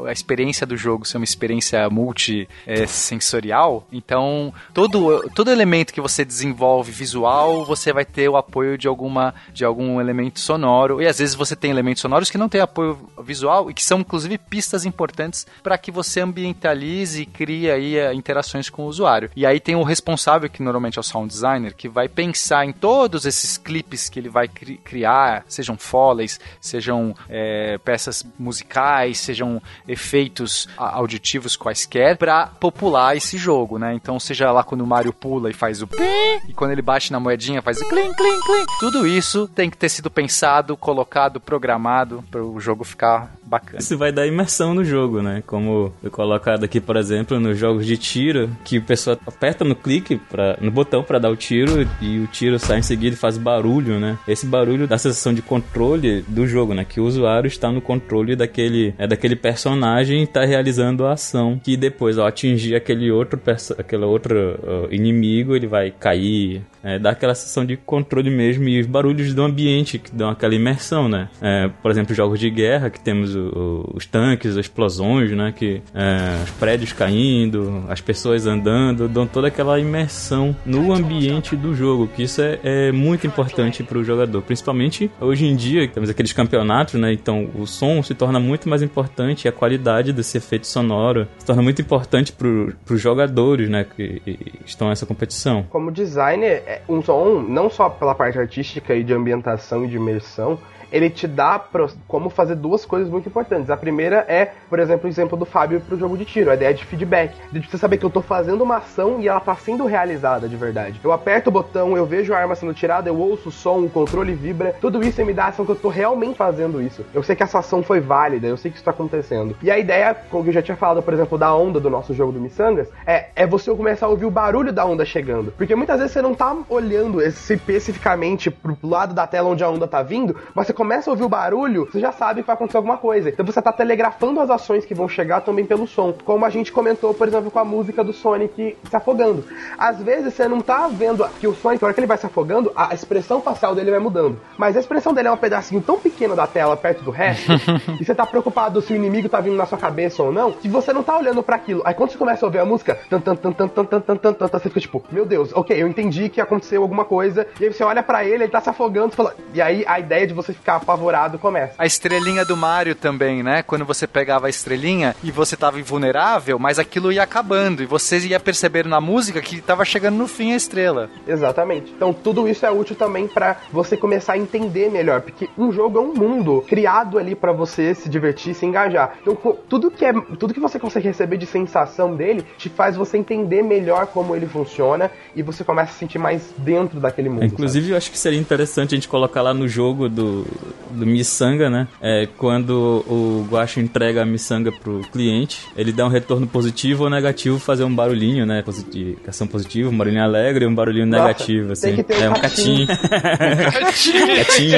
A 0.06 0.12
experiência 0.12 0.66
do 0.66 0.78
jogo 0.78 1.06
ser 1.06 1.18
uma 1.18 1.24
experiência 1.24 1.90
multissensorial. 1.90 3.86
Então, 3.92 4.50
todo, 4.72 5.28
todo 5.34 5.50
elemento 5.50 5.92
que 5.92 6.00
você 6.00 6.24
desenvolve 6.24 6.90
visual, 6.90 7.66
você 7.66 7.92
vai 7.92 8.06
ter 8.06 8.30
o 8.30 8.36
apoio 8.38 8.78
de 8.78 8.88
alguma 8.88 9.34
de 9.52 9.62
algum 9.62 10.00
elemento 10.00 10.40
sonoro. 10.40 11.02
E 11.02 11.06
às 11.06 11.18
vezes 11.18 11.34
você 11.34 11.54
tem 11.54 11.70
elementos 11.70 12.00
sonoros 12.00 12.30
que 12.30 12.38
não 12.38 12.48
têm 12.48 12.62
apoio 12.62 12.98
visual 13.22 13.70
e 13.70 13.74
que 13.74 13.84
são 13.84 14.00
inclusive 14.00 14.38
pistas 14.38 14.86
importantes 14.86 15.46
para 15.62 15.76
que 15.76 15.90
você 15.90 16.20
ambientalize 16.20 17.20
e 17.20 17.26
crie 17.26 17.70
aí 17.70 17.98
eh, 17.98 18.14
interações 18.14 18.70
com 18.70 18.84
o 18.84 18.86
usuário. 18.86 19.30
E 19.36 19.44
aí 19.44 19.60
tem 19.60 19.76
o 19.76 19.82
responsável, 19.82 20.48
que 20.48 20.62
normalmente 20.62 20.98
é 20.98 21.00
o 21.00 21.04
sound 21.04 21.28
designer, 21.28 21.74
que 21.74 21.90
vai 21.90 22.08
pensar 22.08 22.64
em 22.64 22.72
todos 22.72 23.26
esses 23.26 23.58
clipes 23.58 24.08
que 24.08 24.18
ele 24.18 24.30
vai 24.30 24.48
cri 24.48 24.78
criar 24.78 25.25
sejam 25.48 25.76
foleys, 25.76 26.38
sejam 26.60 27.14
é, 27.28 27.78
peças 27.78 28.24
musicais, 28.38 29.18
sejam 29.18 29.60
efeitos 29.86 30.68
auditivos 30.76 31.56
quaisquer, 31.56 32.16
para 32.16 32.46
popular 32.46 33.16
esse 33.16 33.36
jogo, 33.36 33.78
né? 33.78 33.94
Então, 33.94 34.18
seja 34.18 34.50
lá 34.52 34.62
quando 34.62 34.82
o 34.82 34.86
Mario 34.86 35.12
pula 35.12 35.50
e 35.50 35.54
faz 35.54 35.82
o 35.82 35.86
pi, 35.86 36.02
e 36.48 36.52
quando 36.54 36.72
ele 36.72 36.82
bate 36.82 37.12
na 37.12 37.20
moedinha 37.20 37.62
faz 37.62 37.80
o 37.80 37.88
clink, 37.88 38.14
clink, 38.16 38.40
clink. 38.46 38.66
Tudo 38.80 39.06
isso 39.06 39.48
tem 39.48 39.70
que 39.70 39.76
ter 39.76 39.88
sido 39.88 40.10
pensado, 40.10 40.76
colocado, 40.76 41.40
programado 41.40 42.24
para 42.30 42.42
o 42.42 42.58
jogo 42.60 42.84
ficar 42.84 43.34
bacana. 43.42 43.78
Isso 43.78 43.96
vai 43.96 44.12
dar 44.12 44.26
imersão 44.26 44.74
no 44.74 44.84
jogo, 44.84 45.22
né? 45.22 45.42
Como 45.46 45.92
eu 46.02 46.10
colocado 46.10 46.64
aqui, 46.64 46.80
por 46.80 46.96
exemplo, 46.96 47.38
nos 47.38 47.58
jogos 47.58 47.86
de 47.86 47.96
tiro, 47.96 48.50
que 48.64 48.78
o 48.78 48.82
pessoal 48.82 49.18
aperta 49.26 49.64
no 49.64 49.74
clique, 49.74 50.16
pra, 50.16 50.56
no 50.60 50.70
botão 50.70 51.02
para 51.02 51.18
dar 51.18 51.30
o 51.30 51.36
tiro 51.36 51.88
e 52.00 52.18
o 52.20 52.26
tiro 52.26 52.58
sai 52.58 52.78
em 52.78 52.82
seguida 52.82 53.14
e 53.14 53.18
faz 53.18 53.38
barulho, 53.38 53.98
né? 53.98 54.18
Esse 54.26 54.46
barulho 54.46 54.86
dá 54.86 54.98
sensação 55.16 55.32
de 55.32 55.42
controle 55.42 56.22
do 56.28 56.46
jogo, 56.46 56.74
né? 56.74 56.84
Que 56.84 57.00
o 57.00 57.04
usuário 57.04 57.48
está 57.48 57.72
no 57.72 57.80
controle 57.80 58.36
daquele, 58.36 58.94
é, 58.98 59.06
daquele 59.06 59.34
personagem 59.34 60.20
e 60.20 60.24
está 60.24 60.44
realizando 60.44 61.06
a 61.06 61.12
ação. 61.12 61.58
Que 61.62 61.76
depois, 61.76 62.18
ao 62.18 62.26
atingir 62.26 62.76
aquele 62.76 63.10
outro, 63.10 63.40
aquele 63.78 64.04
outro 64.04 64.36
uh, 64.36 64.94
inimigo, 64.94 65.56
ele 65.56 65.66
vai 65.66 65.90
cair, 65.90 66.62
é, 66.86 67.00
dá 67.00 67.10
aquela 67.10 67.34
sensação 67.34 67.64
de 67.64 67.76
controle 67.76 68.30
mesmo 68.30 68.68
e 68.68 68.78
os 68.78 68.86
barulhos 68.86 69.34
do 69.34 69.42
ambiente 69.42 69.98
que 69.98 70.14
dão 70.14 70.28
aquela 70.28 70.54
imersão, 70.54 71.08
né? 71.08 71.28
É, 71.40 71.68
por 71.82 71.90
exemplo, 71.90 72.14
jogos 72.14 72.38
de 72.38 72.48
guerra 72.48 72.90
que 72.90 73.00
temos 73.00 73.34
o, 73.34 73.40
o, 73.40 73.96
os 73.96 74.06
tanques, 74.06 74.52
as 74.52 74.66
explosões, 74.66 75.32
né? 75.32 75.52
Que 75.56 75.82
é, 75.92 76.44
os 76.44 76.50
prédios 76.52 76.92
caindo, 76.92 77.84
as 77.88 78.00
pessoas 78.00 78.46
andando, 78.46 79.08
dão 79.08 79.26
toda 79.26 79.48
aquela 79.48 79.80
imersão 79.80 80.54
no 80.64 80.92
ambiente 80.92 81.56
do 81.56 81.74
jogo, 81.74 82.06
que 82.06 82.22
isso 82.22 82.40
é, 82.40 82.60
é 82.62 82.92
muito 82.92 83.26
importante 83.26 83.82
para 83.82 83.98
o 83.98 84.04
jogador, 84.04 84.42
principalmente 84.42 85.05
hoje 85.20 85.46
em 85.46 85.56
dia 85.56 85.86
temos 85.88 86.10
aqueles 86.10 86.32
campeonatos, 86.32 86.94
né? 86.94 87.12
Então 87.12 87.50
o 87.54 87.66
som 87.66 88.02
se 88.02 88.14
torna 88.14 88.38
muito 88.40 88.68
mais 88.68 88.82
importante, 88.82 89.48
a 89.48 89.52
qualidade 89.52 90.12
desse 90.12 90.38
efeito 90.38 90.66
sonoro 90.66 91.26
se 91.38 91.46
torna 91.46 91.62
muito 91.62 91.80
importante 91.80 92.32
para 92.32 92.48
os 92.48 93.00
jogadores, 93.00 93.68
né? 93.68 93.84
Que 93.84 94.20
estão 94.64 94.88
nessa 94.88 95.06
competição. 95.06 95.64
Como 95.70 95.90
designer 95.90 96.62
é, 96.66 96.82
um 96.88 97.02
som, 97.02 97.40
não 97.40 97.70
só 97.70 97.88
pela 97.88 98.14
parte 98.14 98.38
artística 98.38 98.94
e 98.94 99.02
de 99.02 99.12
ambientação 99.12 99.84
e 99.84 99.88
de 99.88 99.96
imersão, 99.96 100.58
ele 100.90 101.10
te 101.10 101.26
dá 101.26 101.62
como 102.06 102.30
fazer 102.30 102.54
duas 102.54 102.84
coisas 102.84 103.08
muito 103.08 103.28
importantes. 103.28 103.70
A 103.70 103.76
primeira 103.76 104.24
é, 104.28 104.52
por 104.68 104.78
exemplo, 104.78 105.06
o 105.06 105.10
exemplo 105.10 105.36
do 105.36 105.44
Fábio 105.44 105.80
pro 105.80 105.98
jogo 105.98 106.16
de 106.16 106.24
tiro, 106.24 106.50
a 106.50 106.54
ideia 106.54 106.74
de 106.74 106.84
feedback. 106.84 107.34
De 107.52 107.60
você 107.60 107.78
saber 107.78 107.98
que 107.98 108.04
eu 108.04 108.10
tô 108.10 108.22
fazendo 108.22 108.62
uma 108.62 108.76
ação 108.76 109.20
e 109.20 109.28
ela 109.28 109.40
tá 109.40 109.54
sendo 109.54 109.86
realizada 109.86 110.48
de 110.48 110.56
verdade. 110.56 111.00
Eu 111.02 111.12
aperto 111.12 111.50
o 111.50 111.52
botão, 111.52 111.96
eu 111.96 112.06
vejo 112.06 112.32
a 112.32 112.38
arma 112.38 112.54
sendo 112.54 112.74
tirada, 112.74 113.08
eu 113.08 113.18
ouço 113.18 113.48
o 113.48 113.52
som, 113.52 113.80
o 113.80 113.90
controle 113.90 114.34
vibra, 114.34 114.74
tudo 114.80 115.02
isso 115.02 115.24
me 115.24 115.32
dá 115.32 115.44
a 115.44 115.48
ação 115.48 115.64
que 115.64 115.72
eu 115.72 115.76
tô 115.76 115.88
realmente 115.88 116.36
fazendo 116.36 116.80
isso. 116.82 117.04
Eu 117.14 117.22
sei 117.22 117.34
que 117.34 117.42
essa 117.42 117.58
ação 117.58 117.82
foi 117.82 118.00
válida, 118.00 118.46
eu 118.46 118.56
sei 118.56 118.70
que 118.70 118.76
isso 118.76 118.84
tá 118.84 118.90
acontecendo. 118.90 119.56
E 119.62 119.70
a 119.70 119.78
ideia, 119.78 120.14
como 120.30 120.48
eu 120.48 120.52
já 120.52 120.62
tinha 120.62 120.76
falado, 120.76 121.02
por 121.02 121.12
exemplo, 121.12 121.38
da 121.38 121.54
onda 121.54 121.80
do 121.80 121.90
nosso 121.90 122.14
jogo 122.14 122.32
do 122.32 122.40
Missangas, 122.40 122.88
é, 123.06 123.26
é 123.34 123.46
você 123.46 123.74
começar 123.74 124.06
a 124.06 124.08
ouvir 124.08 124.26
o 124.26 124.30
barulho 124.30 124.72
da 124.72 124.84
onda 124.84 125.04
chegando. 125.04 125.52
Porque 125.52 125.74
muitas 125.74 125.98
vezes 125.98 126.12
você 126.12 126.22
não 126.22 126.34
tá 126.34 126.56
olhando 126.68 127.20
especificamente 127.22 128.50
pro 128.50 128.76
lado 128.82 129.14
da 129.14 129.26
tela 129.26 129.48
onde 129.48 129.64
a 129.64 129.68
onda 129.68 129.86
tá 129.86 130.02
vindo, 130.02 130.36
mas 130.54 130.66
você 130.66 130.72
começa 130.76 131.10
a 131.10 131.12
ouvir 131.12 131.24
o 131.24 131.28
barulho, 131.28 131.88
você 131.90 131.98
já 131.98 132.12
sabe 132.12 132.42
que 132.42 132.46
vai 132.46 132.54
acontecer 132.54 132.76
alguma 132.76 132.98
coisa. 132.98 133.30
Então 133.30 133.44
você 133.44 133.60
tá 133.60 133.72
telegrafando 133.72 134.40
as 134.40 134.50
ações 134.50 134.84
que 134.84 134.94
vão 134.94 135.08
chegar 135.08 135.40
também 135.40 135.64
pelo 135.64 135.86
som. 135.86 136.12
Como 136.24 136.44
a 136.44 136.50
gente 136.50 136.70
comentou, 136.70 137.14
por 137.14 137.26
exemplo, 137.26 137.50
com 137.50 137.58
a 137.58 137.64
música 137.64 138.04
do 138.04 138.12
Sonic 138.12 138.76
se 138.88 138.96
afogando. 138.96 139.44
Às 139.78 140.02
vezes 140.02 140.34
você 140.34 140.46
não 140.46 140.60
tá 140.60 140.88
vendo 140.88 141.26
que 141.40 141.48
o 141.48 141.54
Sonic, 141.54 141.82
na 141.82 141.86
hora 141.86 141.94
que 141.94 142.00
ele 142.00 142.06
vai 142.06 142.18
se 142.18 142.26
afogando, 142.26 142.70
a 142.76 142.92
expressão 142.94 143.40
facial 143.40 143.74
dele 143.74 143.90
vai 143.90 144.00
mudando. 144.00 144.38
Mas 144.58 144.76
a 144.76 144.80
expressão 144.80 145.14
dele 145.14 145.28
é 145.28 145.32
um 145.32 145.36
pedacinho 145.36 145.80
tão 145.80 145.98
pequeno 145.98 146.36
da 146.36 146.46
tela 146.46 146.76
perto 146.76 147.02
do 147.02 147.10
resto, 147.10 147.52
e 148.00 148.04
você 148.04 148.14
tá 148.14 148.26
preocupado 148.26 148.82
se 148.82 148.92
o 148.92 148.96
inimigo 148.96 149.28
tá 149.28 149.40
vindo 149.40 149.56
na 149.56 149.64
sua 149.64 149.78
cabeça 149.78 150.22
ou 150.22 150.32
não, 150.32 150.52
que 150.52 150.68
você 150.68 150.92
não 150.92 151.02
tá 151.02 151.16
olhando 151.16 151.42
para 151.42 151.56
aquilo. 151.56 151.82
Aí 151.84 151.94
quando 151.94 152.10
você 152.10 152.18
começa 152.18 152.44
a 152.44 152.48
ouvir 152.48 152.58
a 152.58 152.64
música, 152.64 152.98
tan, 153.08 153.20
tan, 153.20 153.34
tan, 153.36 153.52
tan, 153.52 153.68
tan, 153.68 153.84
tan, 153.84 154.00
tan, 154.00 154.16
tan, 154.16 154.32
tan, 154.32 154.46
você 154.46 154.68
fica 154.68 154.80
tipo, 154.80 155.02
meu 155.10 155.24
Deus, 155.24 155.50
ok, 155.54 155.80
eu 155.80 155.88
entendi 155.88 156.28
que 156.28 156.40
aconteceu 156.40 156.82
alguma 156.82 157.04
coisa, 157.04 157.46
e 157.60 157.64
aí 157.64 157.72
você 157.72 157.82
olha 157.82 158.02
para 158.02 158.24
ele, 158.24 158.44
ele 158.44 158.48
tá 158.48 158.60
se 158.60 158.68
afogando, 158.68 159.10
você 159.10 159.16
fala, 159.16 159.34
e 159.54 159.62
aí 159.62 159.84
a 159.86 159.98
ideia 159.98 160.26
de 160.26 160.34
você 160.34 160.52
ficar 160.66 160.76
apavorado 160.76 161.38
começa. 161.38 161.74
A 161.78 161.86
estrelinha 161.86 162.44
do 162.44 162.56
Mario 162.56 162.96
também, 162.96 163.40
né? 163.40 163.62
Quando 163.62 163.84
você 163.84 164.04
pegava 164.04 164.48
a 164.48 164.50
estrelinha 164.50 165.14
e 165.22 165.30
você 165.30 165.56
tava 165.56 165.78
invulnerável, 165.78 166.58
mas 166.58 166.80
aquilo 166.80 167.12
ia 167.12 167.22
acabando 167.22 167.84
e 167.84 167.86
você 167.86 168.18
ia 168.18 168.40
percebendo 168.40 168.88
na 168.88 169.00
música 169.00 169.40
que 169.40 169.60
tava 169.60 169.84
chegando 169.84 170.16
no 170.16 170.26
fim 170.26 170.52
a 170.52 170.56
estrela. 170.56 171.08
Exatamente. 171.26 171.92
Então 171.94 172.12
tudo 172.12 172.48
isso 172.48 172.66
é 172.66 172.70
útil 172.70 172.96
também 172.96 173.28
para 173.28 173.58
você 173.70 173.96
começar 173.96 174.32
a 174.32 174.38
entender 174.38 174.90
melhor, 174.90 175.20
porque 175.20 175.48
um 175.56 175.70
jogo 175.70 175.98
é 175.98 176.00
um 176.00 176.12
mundo 176.12 176.64
criado 176.66 177.16
ali 177.16 177.36
para 177.36 177.52
você 177.52 177.94
se 177.94 178.08
divertir, 178.08 178.52
se 178.52 178.66
engajar. 178.66 179.18
Então 179.22 179.36
tudo 179.68 179.88
que 179.88 180.04
é, 180.04 180.12
tudo 180.12 180.52
que 180.52 180.58
você 180.58 180.80
consegue 180.80 181.06
receber 181.06 181.36
de 181.36 181.46
sensação 181.46 182.16
dele 182.16 182.44
te 182.58 182.68
faz 182.68 182.96
você 182.96 183.16
entender 183.16 183.62
melhor 183.62 184.08
como 184.08 184.34
ele 184.34 184.46
funciona 184.46 185.12
e 185.36 185.42
você 185.42 185.62
começa 185.62 185.90
a 185.90 185.92
se 185.92 186.00
sentir 186.00 186.18
mais 186.18 186.52
dentro 186.58 186.98
daquele 186.98 187.28
mundo. 187.28 187.44
Inclusive, 187.44 187.90
eu 187.90 187.96
acho 187.96 188.10
que 188.10 188.18
seria 188.18 188.40
interessante 188.40 188.94
a 188.94 188.96
gente 188.96 189.08
colocar 189.08 189.42
lá 189.42 189.54
no 189.54 189.68
jogo 189.68 190.08
do, 190.08 190.44
do 190.90 191.06
miçanga, 191.06 191.68
né? 191.68 191.88
É, 192.00 192.26
quando 192.36 193.04
o 193.08 193.46
Guacho 193.50 193.80
entrega 193.80 194.22
a 194.22 194.26
miçanga 194.26 194.72
pro 194.72 195.00
cliente, 195.12 195.60
ele 195.76 195.92
dá 195.92 196.06
um 196.06 196.08
retorno 196.08 196.46
positivo 196.46 197.04
ou 197.04 197.10
negativo, 197.10 197.58
fazer 197.58 197.84
um 197.84 197.94
barulhinho, 197.94 198.46
né? 198.46 198.62
Positivo, 198.62 199.18
ação 199.28 199.46
positiva, 199.46 199.90
um 199.90 199.96
barulhinho 199.96 200.22
alegre 200.22 200.64
e 200.64 200.68
um 200.68 200.74
barulhinho 200.74 201.06
Nossa, 201.06 201.22
negativo, 201.24 201.72
assim. 201.72 201.86
tem 201.88 201.96
que 201.96 202.02
ter 202.04 202.22
é 202.22 202.30
um 202.30 202.34
catinho. 202.34 202.86
catinho. 202.86 204.36
catinho. 204.36 204.76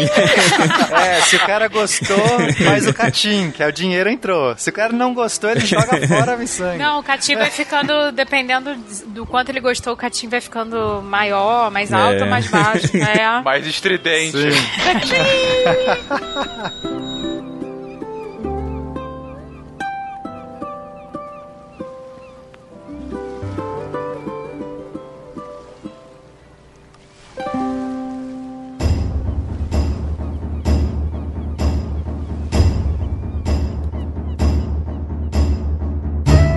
É, 0.97 1.21
se 1.23 1.37
o 1.37 1.41
cara 1.41 1.69
gostou, 1.69 2.19
faz 2.65 2.87
o 2.87 2.95
catim, 2.95 3.51
que 3.51 3.63
é 3.63 3.69
o 3.69 3.73
dinheiro 3.73 4.09
entrou. 4.11 4.55
Se 4.57 4.71
o 4.71 4.73
cara 4.73 4.93
não 4.93 5.15
gostou, 5.15 5.51
ele 5.51 5.61
joga 5.61 6.07
fora 6.07 6.35
a 6.35 6.37
miçanga. 6.37 6.79
Não, 6.79 7.01
o 7.01 7.03
Catim 7.03 7.35
vai 7.37 7.51
ficando, 7.51 8.13
dependendo 8.13 8.75
do 9.09 9.25
quanto 9.27 9.51
ele 9.51 9.61
gostou, 9.61 9.93
o 9.93 9.97
Catim 9.97 10.29
vai 10.29 10.41
ficando 10.41 11.03
maior, 11.03 11.71
mais 11.71 11.93
alto 11.93 12.21
É. 12.21 12.23
ou 12.25 12.29
mais 12.31 12.47
baixo. 12.49 12.97
É. 12.97 13.29
Mais 13.49 13.67
estridente. 13.67 14.37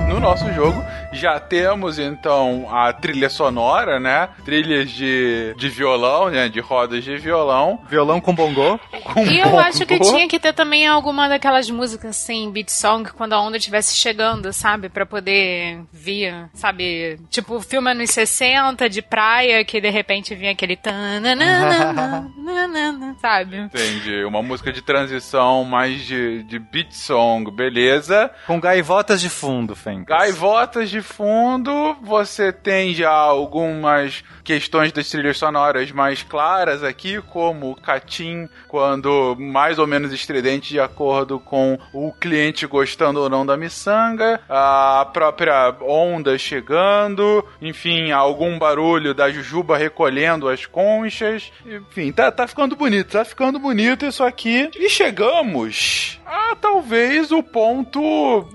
No 0.08 0.20
nosso 0.22 0.50
jogo 0.54 0.82
já 1.12 1.40
temos 1.40 2.00
então 2.00 2.68
a 2.72 2.92
trilha 2.94 3.30
sonora, 3.30 4.00
né? 4.00 4.30
Trilhas 4.46 4.90
de, 4.92 5.54
de 5.58 5.70
violão, 5.70 6.30
né? 6.30 6.50
De 6.50 6.60
rodas 6.60 7.04
de 7.04 7.18
violão. 7.18 7.80
Violão 7.90 8.22
com 8.22 8.34
bongô. 8.34 8.80
Com 9.04 9.26
E 9.26 9.40
eu 9.40 9.58
acho 9.60 9.86
que 9.86 10.00
tinha 10.00 10.28
que 10.28 10.40
ter 10.40 10.54
também 10.54 10.88
alguma 10.88 11.28
daquelas 11.28 11.70
músicas 11.70 12.12
assim, 12.12 12.52
beat 12.52 12.70
song, 12.70 13.12
quando 13.14 13.34
a 13.34 13.42
onda 13.42 13.58
estivesse 13.58 13.96
chegando, 13.96 14.52
sabe? 14.54 14.90
Pra 14.90 15.06
poder 15.06 15.82
vir, 15.92 16.50
sabe? 16.54 17.20
Tipo, 17.30 17.60
filme 17.62 17.92
anos 17.92 18.10
60 18.12 18.90
de 18.90 19.02
praia, 19.02 19.64
que 19.66 19.82
de 19.82 19.90
repente 19.90 20.36
vinha 20.36 20.52
aquele. 20.52 20.76
tananana, 20.76 22.32
nanana, 22.38 23.16
Sabe? 23.22 23.58
Entendi. 23.58 24.24
Uma 24.24 24.42
música 24.42 24.72
de 24.72 24.82
transição 24.82 25.64
mais 25.64 26.02
de, 26.02 26.44
de 26.44 26.60
beat 26.60 26.92
song, 26.92 27.52
beleza. 27.52 28.32
Com 28.48 28.60
gaivotas 28.60 29.22
de 29.22 29.30
fundo, 29.30 29.76
Fencas. 29.76 30.18
Gaivotas 30.18 30.90
de 30.90 31.01
fundo, 31.02 31.96
você 32.02 32.52
tem 32.52 32.94
já 32.94 33.12
algumas 33.12 34.24
questões 34.44 34.92
das 34.92 35.10
trilhas 35.10 35.38
sonoras 35.38 35.92
mais 35.92 36.24
claras 36.24 36.84
aqui, 36.84 37.22
como 37.22 37.72
o 37.72 37.76
Catim, 37.76 38.50
quando 38.68 39.36
mais 39.40 39.80
ou 39.80 39.88
menos 39.88 40.14
estridente 40.14 40.70
de 40.70 40.80
acordo 40.80 41.40
com 41.40 41.78
o 41.94 42.12
cliente 42.12 42.66
gostando 42.66 43.22
ou 43.22 43.30
não 43.30 43.46
da 43.46 43.58
miçanga, 43.58 44.40
a 44.50 45.08
própria 45.14 45.76
onda 45.82 46.38
chegando, 46.38 47.46
enfim, 47.62 48.12
algum 48.12 48.58
barulho 48.58 49.14
da 49.14 49.32
jujuba 49.32 49.78
recolhendo 49.78 50.48
as 50.50 50.66
conchas, 50.66 51.52
enfim, 51.66 52.12
tá, 52.12 52.32
tá 52.32 52.48
ficando 52.48 52.76
bonito, 52.76 53.12
tá 53.12 53.26
ficando 53.26 53.60
bonito 53.60 54.06
isso 54.06 54.24
aqui. 54.24 54.70
E 54.76 54.90
chegamos 54.90 56.21
a 56.32 56.56
talvez 56.56 57.30
o 57.30 57.44
ponto, 57.44 58.00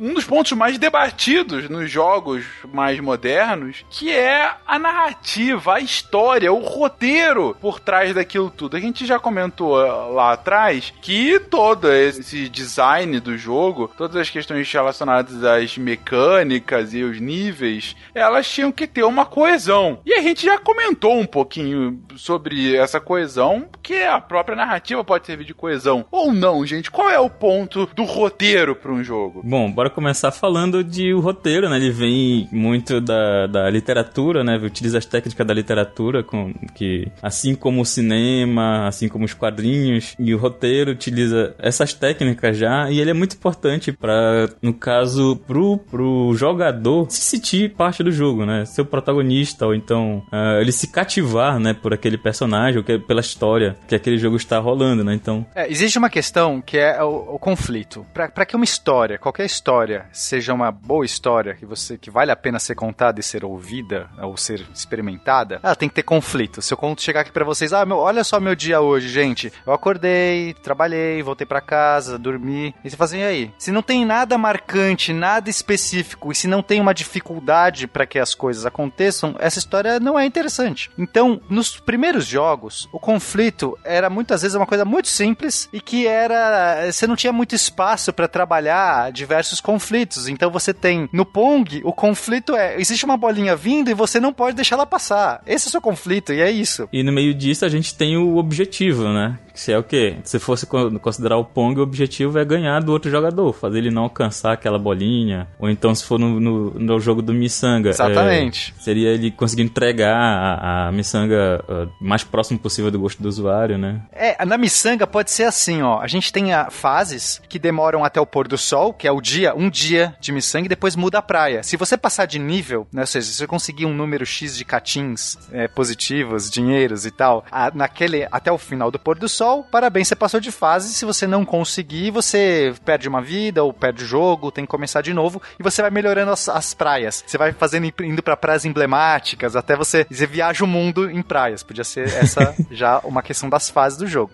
um 0.01 0.15
dos 0.15 0.25
pontos 0.25 0.53
mais 0.53 0.79
debatidos 0.79 1.69
nos 1.69 1.91
jogos 1.91 2.43
mais 2.73 2.99
modernos, 3.01 3.85
que 3.91 4.11
é 4.11 4.51
a 4.67 4.79
narrativa, 4.79 5.75
a 5.75 5.81
história, 5.81 6.51
o 6.51 6.61
roteiro 6.61 7.55
por 7.61 7.79
trás 7.79 8.15
daquilo 8.15 8.49
tudo. 8.49 8.79
A 8.79 8.81
gente 8.81 9.05
já 9.05 9.19
comentou 9.19 9.79
eh, 9.85 9.89
lá 10.15 10.33
atrás 10.33 10.95
que 11.03 11.39
todo 11.39 11.93
esse 11.93 12.49
design 12.49 13.21
do 13.21 13.37
jogo, 13.37 13.93
todas 13.95 14.17
as 14.17 14.31
questões 14.31 14.73
relacionadas 14.73 15.45
às 15.45 15.77
mecânicas 15.77 16.95
e 16.95 17.03
os 17.03 17.21
níveis, 17.21 17.95
elas 18.15 18.49
tinham 18.49 18.73
que 18.73 18.87
ter 18.87 19.03
uma 19.03 19.27
coesão. 19.27 20.01
E 20.07 20.15
a 20.15 20.23
gente 20.23 20.47
já 20.47 20.59
comentou 20.59 21.19
um 21.19 21.27
pouquinho 21.27 22.03
sobre 22.17 22.75
essa 22.75 22.99
coesão, 22.99 23.69
que 23.83 24.03
a 24.03 24.19
própria 24.19 24.57
narrativa 24.57 25.05
pode 25.05 25.27
servir 25.27 25.45
de 25.45 25.53
coesão. 25.53 26.07
Ou 26.11 26.33
não, 26.33 26.65
gente? 26.65 26.91
Qual 26.91 27.11
é 27.11 27.19
o 27.19 27.29
ponto 27.29 27.66
do 27.67 28.05
roteiro 28.05 28.75
para 28.75 28.93
um 28.93 29.03
jogo? 29.03 29.41
Bom, 29.45 29.71
bora 29.71 29.91
começar 29.91 30.31
falando 30.31 30.83
de 30.85 31.13
o 31.13 31.21
roteiro, 31.21 31.69
né? 31.69 31.77
Ele 31.77 31.91
vem 31.91 32.49
muito 32.53 33.01
da, 33.01 33.47
da 33.47 33.71
literatura, 33.71 34.43
né? 34.45 34.57
Utiliza 34.57 34.99
as 34.99 35.05
técnicas 35.07 35.47
da 35.47 35.55
literatura, 35.55 36.23
com, 36.23 36.53
que 36.75 37.09
assim 37.23 37.55
como 37.55 37.81
o 37.83 37.85
cinema, 37.87 38.87
assim 38.87 39.09
como 39.09 39.25
os 39.25 39.35
quadrinhos, 39.35 40.15
e 40.19 40.35
o 40.35 40.39
roteiro 40.39 40.91
utiliza 40.93 41.55
essas 41.59 41.93
técnicas 41.93 42.57
já, 42.57 42.91
e 42.91 43.01
ele 43.01 43.11
é 43.11 43.15
muito 43.15 43.35
importante 43.37 43.93
para, 43.93 44.49
no 44.63 44.73
caso, 44.73 45.37
pro, 45.47 45.79
pro 45.79 46.33
jogador 46.35 47.07
se 47.11 47.21
sentir 47.21 47.75
parte 47.75 48.03
do 48.03 48.11
jogo, 48.13 48.45
né? 48.47 48.65
Ser 48.65 48.83
o 48.83 48.87
protagonista, 48.87 49.67
ou 49.67 49.75
então 49.75 50.23
ah, 50.33 50.59
ele 50.61 50.73
se 50.73 50.89
cativar, 50.91 51.59
né? 51.59 51.75
Por 51.75 51.93
aquele 51.93 52.19
personagem, 52.19 52.79
ou 52.79 52.85
que- 52.85 52.99
pela 52.99 53.21
história 53.21 53.77
que 53.89 53.95
aquele 53.95 54.19
jogo 54.19 54.37
está 54.37 54.59
rolando, 54.59 55.05
né? 55.05 55.15
Então, 55.15 55.47
É, 55.55 55.71
existe 55.71 55.99
uma 55.99 56.11
questão 56.11 56.61
que 56.61 56.77
é 56.79 57.03
o, 57.03 57.35
o 57.35 57.39
conflito. 57.57 58.07
Pra 58.13 58.45
que 58.45 58.55
uma 58.55 58.65
história, 58.65 59.19
qualquer 59.19 59.47
história, 59.47 60.07
seja 60.13 60.53
uma 60.53 60.71
boa 60.71 61.07
história 61.07 61.55
que 61.55 61.65
você 61.65 61.97
que 61.97 62.11
vale 62.11 62.31
a 62.31 62.37
pena 62.37 62.59
ser 62.59 62.75
contada 62.75 63.19
e 63.19 63.23
ser 63.23 63.45
ouvida 63.45 64.11
ou 64.21 64.37
ser 64.37 64.67
experimentada, 64.75 65.59
ela 65.63 65.75
tem 65.75 65.89
que 65.89 65.95
ter 65.95 66.03
conflito. 66.03 66.61
Se 66.61 66.75
eu 66.75 66.97
chegar 66.99 67.23
aqui 67.23 67.33
pra 67.33 67.45
vocês, 67.45 67.73
ah, 67.73 67.85
meu, 67.87 67.97
olha 67.97 68.23
só 68.23 68.39
meu 68.39 68.55
dia 68.55 68.81
hoje, 68.81 69.09
gente. 69.09 69.53
Eu 69.67 69.73
acordei, 69.73 70.55
trabalhei, 70.63 71.23
voltei 71.23 71.47
pra 71.47 71.61
casa, 71.61 72.19
dormi. 72.19 72.75
E 72.85 72.91
você 72.91 72.97
fala 72.97 73.09
assim, 73.09 73.23
aí? 73.23 73.51
Se 73.59 73.73
não 73.73 73.83
tem 73.83 74.05
nada 74.05 74.37
marcante, 74.37 75.13
nada 75.13 75.49
específico, 75.49 76.31
e 76.31 76.35
se 76.35 76.47
não 76.47 76.63
tem 76.63 76.81
uma 76.81 76.95
dificuldade 76.95 77.87
pra 77.87 78.07
que 78.07 78.19
as 78.19 78.35
coisas 78.35 78.67
aconteçam, 78.67 79.35
essa 79.39 79.59
história 79.59 79.99
não 79.99 80.19
é 80.19 80.27
interessante. 80.27 80.91
Então, 80.99 81.41
nos 81.49 81.79
primeiros 81.81 82.27
jogos, 82.27 82.89
o 82.93 83.01
conflito 83.01 83.79
era 83.83 84.11
muitas 84.11 84.43
vezes 84.43 84.55
uma 84.55 84.67
coisa 84.67 84.85
muito 84.85 85.09
simples 85.09 85.69
e 85.73 85.81
que 85.81 86.07
era 86.07 86.91
você 86.91 87.07
não 87.07 87.17
tinha 87.17 87.33
muito 87.33 87.46
espaço 87.55 88.13
pra 88.13 88.29
trabalhar 88.29 89.13
diversos 89.13 89.61
conflitos. 89.61 90.29
Então 90.29 90.51
você 90.51 90.73
tem 90.73 91.09
no 91.13 91.25
Pong, 91.25 91.81
o 91.85 91.93
conflito 91.93 92.55
é 92.55 92.81
existe 92.81 93.05
uma 93.05 93.17
bolinha 93.17 93.55
vindo 93.57 93.91
e 93.91 93.95
você 93.95 94.19
não 94.21 94.33
pode 94.33 94.57
deixar 94.57 94.77
ela 94.77 94.87
passar. 94.87 95.43
Esse 95.47 95.67
é 95.67 95.69
o 95.69 95.71
seu 95.71 95.81
conflito 95.81 96.33
e 96.33 96.41
é 96.41 96.51
isso. 96.51 96.89
E 96.93 97.03
no 97.03 97.13
meio 97.13 97.35
disso 97.35 97.65
a 97.65 97.69
gente 97.69 97.95
tem 97.95 98.17
o 98.17 98.37
objetivo, 98.37 99.09
né? 99.09 99.39
Se 99.57 99.73
é 99.73 99.79
o 99.79 99.83
quê? 99.83 100.17
Se 100.23 100.39
fosse 100.39 100.67
co- 100.67 100.91
considerar 101.01 101.37
o 101.39 101.45
Pong, 101.45 101.81
o 101.81 101.83
objetivo 101.83 102.39
é 102.39 102.45
ganhar 102.45 102.81
do 102.83 102.93
outro 102.93 103.11
jogador, 103.11 103.53
fazer 103.53 103.79
ele 103.79 103.91
não 103.91 104.03
alcançar 104.03 104.53
aquela 104.53 104.79
bolinha. 104.79 105.49
Ou 105.59 105.69
então, 105.69 105.95
se 105.95 106.05
for 106.05 106.19
no, 106.19 106.39
no, 106.39 106.71
no 106.79 107.01
jogo 107.01 107.23
do 107.23 107.33
Missanga, 107.33 107.89
Exatamente. 107.91 108.75
é, 108.79 108.83
seria 108.83 109.09
ele 109.11 109.31
conseguir 109.31 109.63
entregar 109.63 110.15
a, 110.17 110.89
a 110.89 110.93
Missanga 110.93 111.65
ah, 111.69 111.87
mais 112.01 112.23
próximo 112.23 112.59
possível 112.59 112.91
do 112.91 112.99
gosto 113.01 113.23
do 113.23 113.29
usuário, 113.29 113.79
né? 113.79 114.03
É, 114.13 114.45
na 114.45 114.59
miçanga 114.59 115.07
pode 115.07 115.31
ser 115.31 115.45
assim, 115.45 115.83
ó. 115.83 116.01
A 116.01 116.07
gente 116.07 116.33
tem 116.33 116.53
a, 116.53 116.71
fases 116.71 117.41
que 117.49 117.59
demoram 117.59 118.05
até 118.05 118.21
o 118.21 118.27
pôr 118.27 118.47
do 118.47 118.59
sol, 118.59 118.93
que 118.93 119.09
é 119.09 119.13
o 119.13 119.21
dia, 119.21 119.55
um 119.55 119.71
dia 119.71 120.15
de 120.21 120.33
miçanga, 120.33 120.67
e 120.67 120.69
depois 120.69 120.95
muda 120.95 121.19
a 121.19 121.23
praia. 121.23 121.63
Se 121.63 121.77
você 121.77 121.97
passar 121.97 122.27
de 122.27 122.39
nível, 122.39 122.87
né, 122.93 123.01
ou 123.03 123.07
seja, 123.07 123.27
se 123.27 123.35
você 123.35 123.47
conseguir 123.47 123.87
um 123.87 123.95
número 123.95 124.27
X 124.27 124.57
de 124.57 124.65
catins 124.65 125.39
é, 125.51 125.67
positivos, 125.69 126.51
dinheiros 126.51 127.07
e 127.07 127.11
tal, 127.11 127.45
a- 127.51 127.71
naquele, 127.75 128.27
até 128.31 128.53
o 128.53 128.59
final 128.59 128.91
do 128.91 128.99
pôr 128.99 129.19
do 129.19 129.29
sol, 129.29 129.46
sol, 129.47 129.63
parabéns, 129.65 130.09
você 130.09 130.17
passou 130.17 130.41
de 130.41 130.51
fase. 130.51 130.93
Se 130.93 131.05
você 131.05 131.27
não 131.27 131.45
conseguir, 131.45 132.11
você 132.11 132.75
perde 132.85 133.09
uma 133.09 133.23
vida 133.23 133.63
ou 133.63 133.73
perde 133.73 134.03
o 134.03 134.07
jogo, 134.07 134.51
tem 134.51 134.65
que 134.65 134.71
começar 134.71 135.03
de 135.03 135.13
novo 135.15 135.41
e 135.59 135.63
você 135.63 135.81
vai 135.83 135.91
melhorando 135.91 136.33
as, 136.33 136.49
as 136.49 136.75
praias. 136.75 137.23
Você 137.27 137.39
vai 137.39 137.53
fazendo 137.53 137.87
indo 138.03 138.23
para 138.23 138.37
praias 138.37 138.65
emblemáticas, 138.65 139.55
até 139.55 139.77
você, 139.77 140.05
você 140.11 140.27
viaja 140.27 140.65
o 140.65 140.67
mundo 140.67 141.09
em 141.11 141.23
praias. 141.23 141.63
Podia 141.63 141.85
ser 141.85 142.09
essa 142.09 142.55
já 142.71 142.99
uma 143.05 143.23
questão 143.23 143.49
das 143.49 143.71
fases 143.71 143.99
do 143.99 144.07
jogo. 144.07 144.33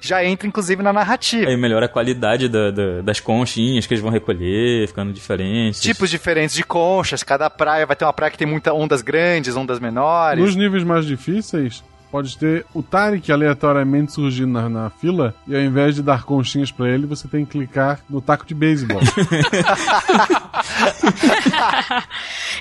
Já 0.00 0.24
entra 0.24 0.46
inclusive 0.48 0.82
na 0.82 0.92
narrativa. 0.92 1.50
Aí 1.50 1.56
melhora 1.56 1.86
a 1.86 1.88
qualidade 1.88 2.48
da- 2.48 2.70
da- 2.70 3.02
das 3.02 3.20
conchinhas 3.20 3.86
que 3.86 3.92
eles 3.94 4.02
vão 4.02 4.10
recolher, 4.10 4.86
ficando 4.88 5.12
diferentes. 5.12 5.80
Tipos 5.82 6.08
diferentes 6.10 6.54
de 6.54 6.64
conchas, 6.64 7.22
cada 7.22 7.50
praia 7.50 7.84
vai 7.86 7.94
ter 7.96 8.04
uma 8.04 8.12
praia 8.12 8.30
que 8.30 8.38
tem 8.38 8.46
muitas 8.46 8.72
ondas 8.72 9.02
grandes, 9.02 9.54
ondas 9.56 9.78
menores. 9.78 10.42
Nos 10.42 10.56
níveis 10.56 10.82
mais 10.84 11.04
difíceis, 11.04 11.82
pode 12.10 12.36
ter 12.38 12.64
o 12.74 12.82
Tarek 12.82 13.30
aleatoriamente 13.30 14.12
surgindo 14.12 14.52
na, 14.52 14.68
na 14.68 14.90
fila, 14.90 15.34
e 15.46 15.54
ao 15.54 15.60
invés 15.62 15.94
de 15.96 16.02
dar 16.02 16.24
conchinhas 16.24 16.70
pra 16.70 16.88
ele, 16.88 17.06
você 17.06 17.26
tem 17.28 17.44
que 17.44 17.52
clicar 17.52 18.00
no 18.08 18.20
taco 18.20 18.46
de 18.46 18.54
beisebol. 18.54 19.00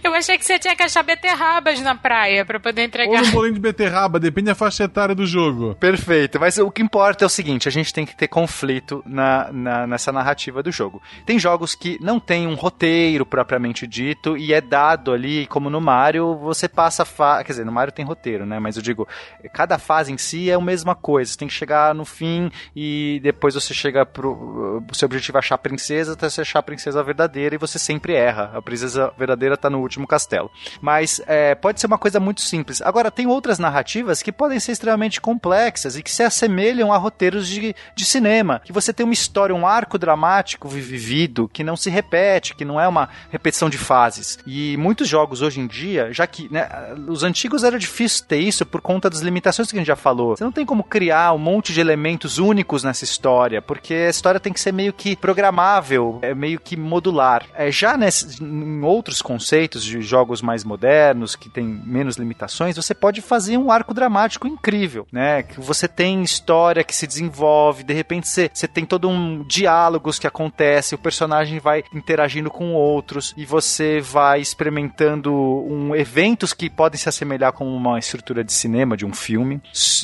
Eu 0.03 0.13
achei 0.13 0.37
que 0.37 0.45
você 0.45 0.59
tinha 0.59 0.75
que 0.75 0.83
achar 0.83 1.03
beterrabas 1.03 1.81
na 1.81 1.95
praia 1.95 2.45
pra 2.45 2.59
poder 2.59 2.81
Ou 2.81 2.87
entregar. 2.87 3.21
no 3.23 3.31
bolinho 3.31 3.53
de 3.55 3.59
beterraba, 3.59 4.19
depende 4.19 4.47
da 4.47 4.55
faixa 4.55 4.83
etária 4.83 5.15
do 5.15 5.25
jogo. 5.25 5.75
Perfeito, 5.75 6.39
mas 6.39 6.57
o 6.57 6.69
que 6.69 6.81
importa 6.81 7.25
é 7.25 7.27
o 7.27 7.29
seguinte: 7.29 7.67
a 7.67 7.71
gente 7.71 7.93
tem 7.93 8.05
que 8.05 8.15
ter 8.15 8.27
conflito 8.27 9.03
na, 9.05 9.51
na- 9.51 9.87
nessa 9.87 10.11
narrativa 10.11 10.61
do 10.61 10.71
jogo. 10.71 11.01
Tem 11.25 11.39
jogos 11.39 11.73
que 11.75 11.97
não 12.01 12.19
tem 12.19 12.45
um 12.47 12.53
roteiro 12.55 13.25
propriamente 13.25 13.87
dito 13.87 14.37
e 14.37 14.53
é 14.53 14.61
dado 14.61 15.11
ali, 15.11 15.47
como 15.47 15.69
no 15.69 15.81
Mario, 15.81 16.35
você 16.37 16.67
passa. 16.67 17.03
a 17.03 17.05
Fa... 17.05 17.43
Quer 17.43 17.53
dizer, 17.53 17.65
no 17.65 17.71
Mario 17.71 17.93
tem 17.93 18.05
roteiro, 18.05 18.45
né? 18.45 18.59
Mas 18.59 18.75
eu 18.75 18.81
digo, 18.81 19.07
cada 19.53 19.77
fase 19.77 20.11
em 20.11 20.17
si 20.17 20.49
é 20.49 20.53
a 20.53 20.61
mesma 20.61 20.95
coisa. 20.95 21.31
Você 21.31 21.37
tem 21.37 21.47
que 21.47 21.53
chegar 21.53 21.93
no 21.93 22.05
fim 22.05 22.51
e 22.75 23.19
depois 23.23 23.53
você 23.53 23.73
chega 23.73 24.05
pro. 24.05 24.83
O 24.89 24.95
seu 24.95 25.05
objetivo 25.05 25.37
é 25.37 25.39
achar 25.39 25.55
a 25.55 25.59
princesa, 25.59 26.13
até 26.13 26.29
você 26.29 26.41
achar 26.41 26.59
a 26.59 26.63
princesa 26.63 27.03
verdadeira 27.03 27.55
e 27.55 27.57
você 27.57 27.77
sempre 27.79 28.13
erra. 28.13 28.51
A 28.53 28.61
princesa 28.61 29.13
verdadeira 29.17 29.57
tá 29.57 29.69
no 29.69 29.79
último 29.79 30.07
castelo. 30.07 30.49
Mas 30.81 31.21
é, 31.27 31.55
pode 31.55 31.79
ser 31.79 31.87
uma 31.87 31.97
coisa 31.97 32.19
muito 32.19 32.41
simples. 32.41 32.81
Agora, 32.81 33.11
tem 33.11 33.27
outras 33.27 33.59
narrativas 33.59 34.21
que 34.21 34.31
podem 34.31 34.59
ser 34.59 34.71
extremamente 34.71 35.21
complexas 35.21 35.95
e 35.95 36.03
que 36.03 36.11
se 36.11 36.23
assemelham 36.23 36.91
a 36.91 36.97
roteiros 36.97 37.47
de, 37.47 37.75
de 37.95 38.05
cinema. 38.05 38.61
Que 38.63 38.73
você 38.73 38.93
tem 38.93 39.03
uma 39.03 39.13
história, 39.13 39.55
um 39.55 39.67
arco 39.67 39.97
dramático 39.97 40.67
vi- 40.67 40.81
vivido 40.81 41.49
que 41.51 41.63
não 41.63 41.75
se 41.75 41.89
repete, 41.89 42.55
que 42.55 42.65
não 42.65 42.79
é 42.79 42.87
uma 42.87 43.09
repetição 43.29 43.69
de 43.69 43.77
fases. 43.77 44.39
E 44.45 44.75
muitos 44.77 45.07
jogos 45.07 45.41
hoje 45.41 45.59
em 45.59 45.67
dia, 45.67 46.11
já 46.11 46.25
que 46.27 46.51
né, 46.51 46.67
os 47.07 47.23
antigos 47.23 47.63
era 47.63 47.77
difícil 47.77 48.25
ter 48.25 48.39
isso 48.39 48.65
por 48.65 48.81
conta 48.81 49.09
das 49.09 49.21
limitações 49.35 49.69
que 49.69 49.77
a 49.77 49.79
gente 49.79 49.87
já 49.87 49.95
falou. 49.97 50.35
Você 50.35 50.43
não 50.43 50.51
tem 50.51 50.65
como 50.65 50.83
criar 50.83 51.33
um 51.33 51.37
monte 51.37 51.73
de 51.73 51.81
elementos 51.81 52.37
únicos 52.37 52.83
nessa 52.83 53.03
história, 53.03 53.61
porque 53.61 53.93
a 53.93 54.09
história 54.09 54.39
tem 54.39 54.53
que 54.53 54.59
ser 54.59 54.71
meio 54.71 54.93
que 54.93 55.15
programável, 55.15 56.19
é 56.21 56.33
meio 56.33 56.59
que 56.59 56.77
modular. 56.77 57.45
É, 57.53 57.69
já 57.69 57.97
nesse, 57.97 58.41
em 58.41 58.81
outros 58.81 59.21
conceitos 59.21 59.83
de 59.83 60.01
jogos 60.01 60.41
mais 60.41 60.63
modernos, 60.63 61.35
que 61.35 61.49
tem 61.49 61.65
menos 61.65 62.15
limitações, 62.15 62.77
você 62.77 62.93
pode 62.93 63.21
fazer 63.21 63.57
um 63.57 63.71
arco 63.71 63.93
dramático 63.93 64.47
incrível, 64.47 65.05
né? 65.11 65.43
Que 65.43 65.59
você 65.59 65.87
tem 65.87 66.23
história 66.23 66.83
que 66.83 66.95
se 66.95 67.05
desenvolve, 67.05 67.83
de 67.83 67.93
repente 67.93 68.29
você, 68.29 68.49
você 68.53 68.67
tem 68.67 68.85
todo 68.85 69.09
um 69.09 69.43
diálogos 69.43 70.17
que 70.17 70.27
acontece, 70.27 70.95
o 70.95 70.99
personagem 70.99 71.59
vai 71.59 71.83
interagindo 71.93 72.49
com 72.49 72.73
outros 72.73 73.33
e 73.35 73.45
você 73.45 73.99
vai 73.99 74.39
experimentando 74.39 75.33
um, 75.33 75.93
eventos 75.93 76.53
que 76.53 76.69
podem 76.69 76.97
se 76.97 77.09
assemelhar 77.09 77.51
com 77.51 77.67
uma 77.67 77.99
estrutura 77.99 78.43
de 78.43 78.53
cinema, 78.53 78.95
de 78.95 79.05
um 79.05 79.13
filme. 79.15 79.61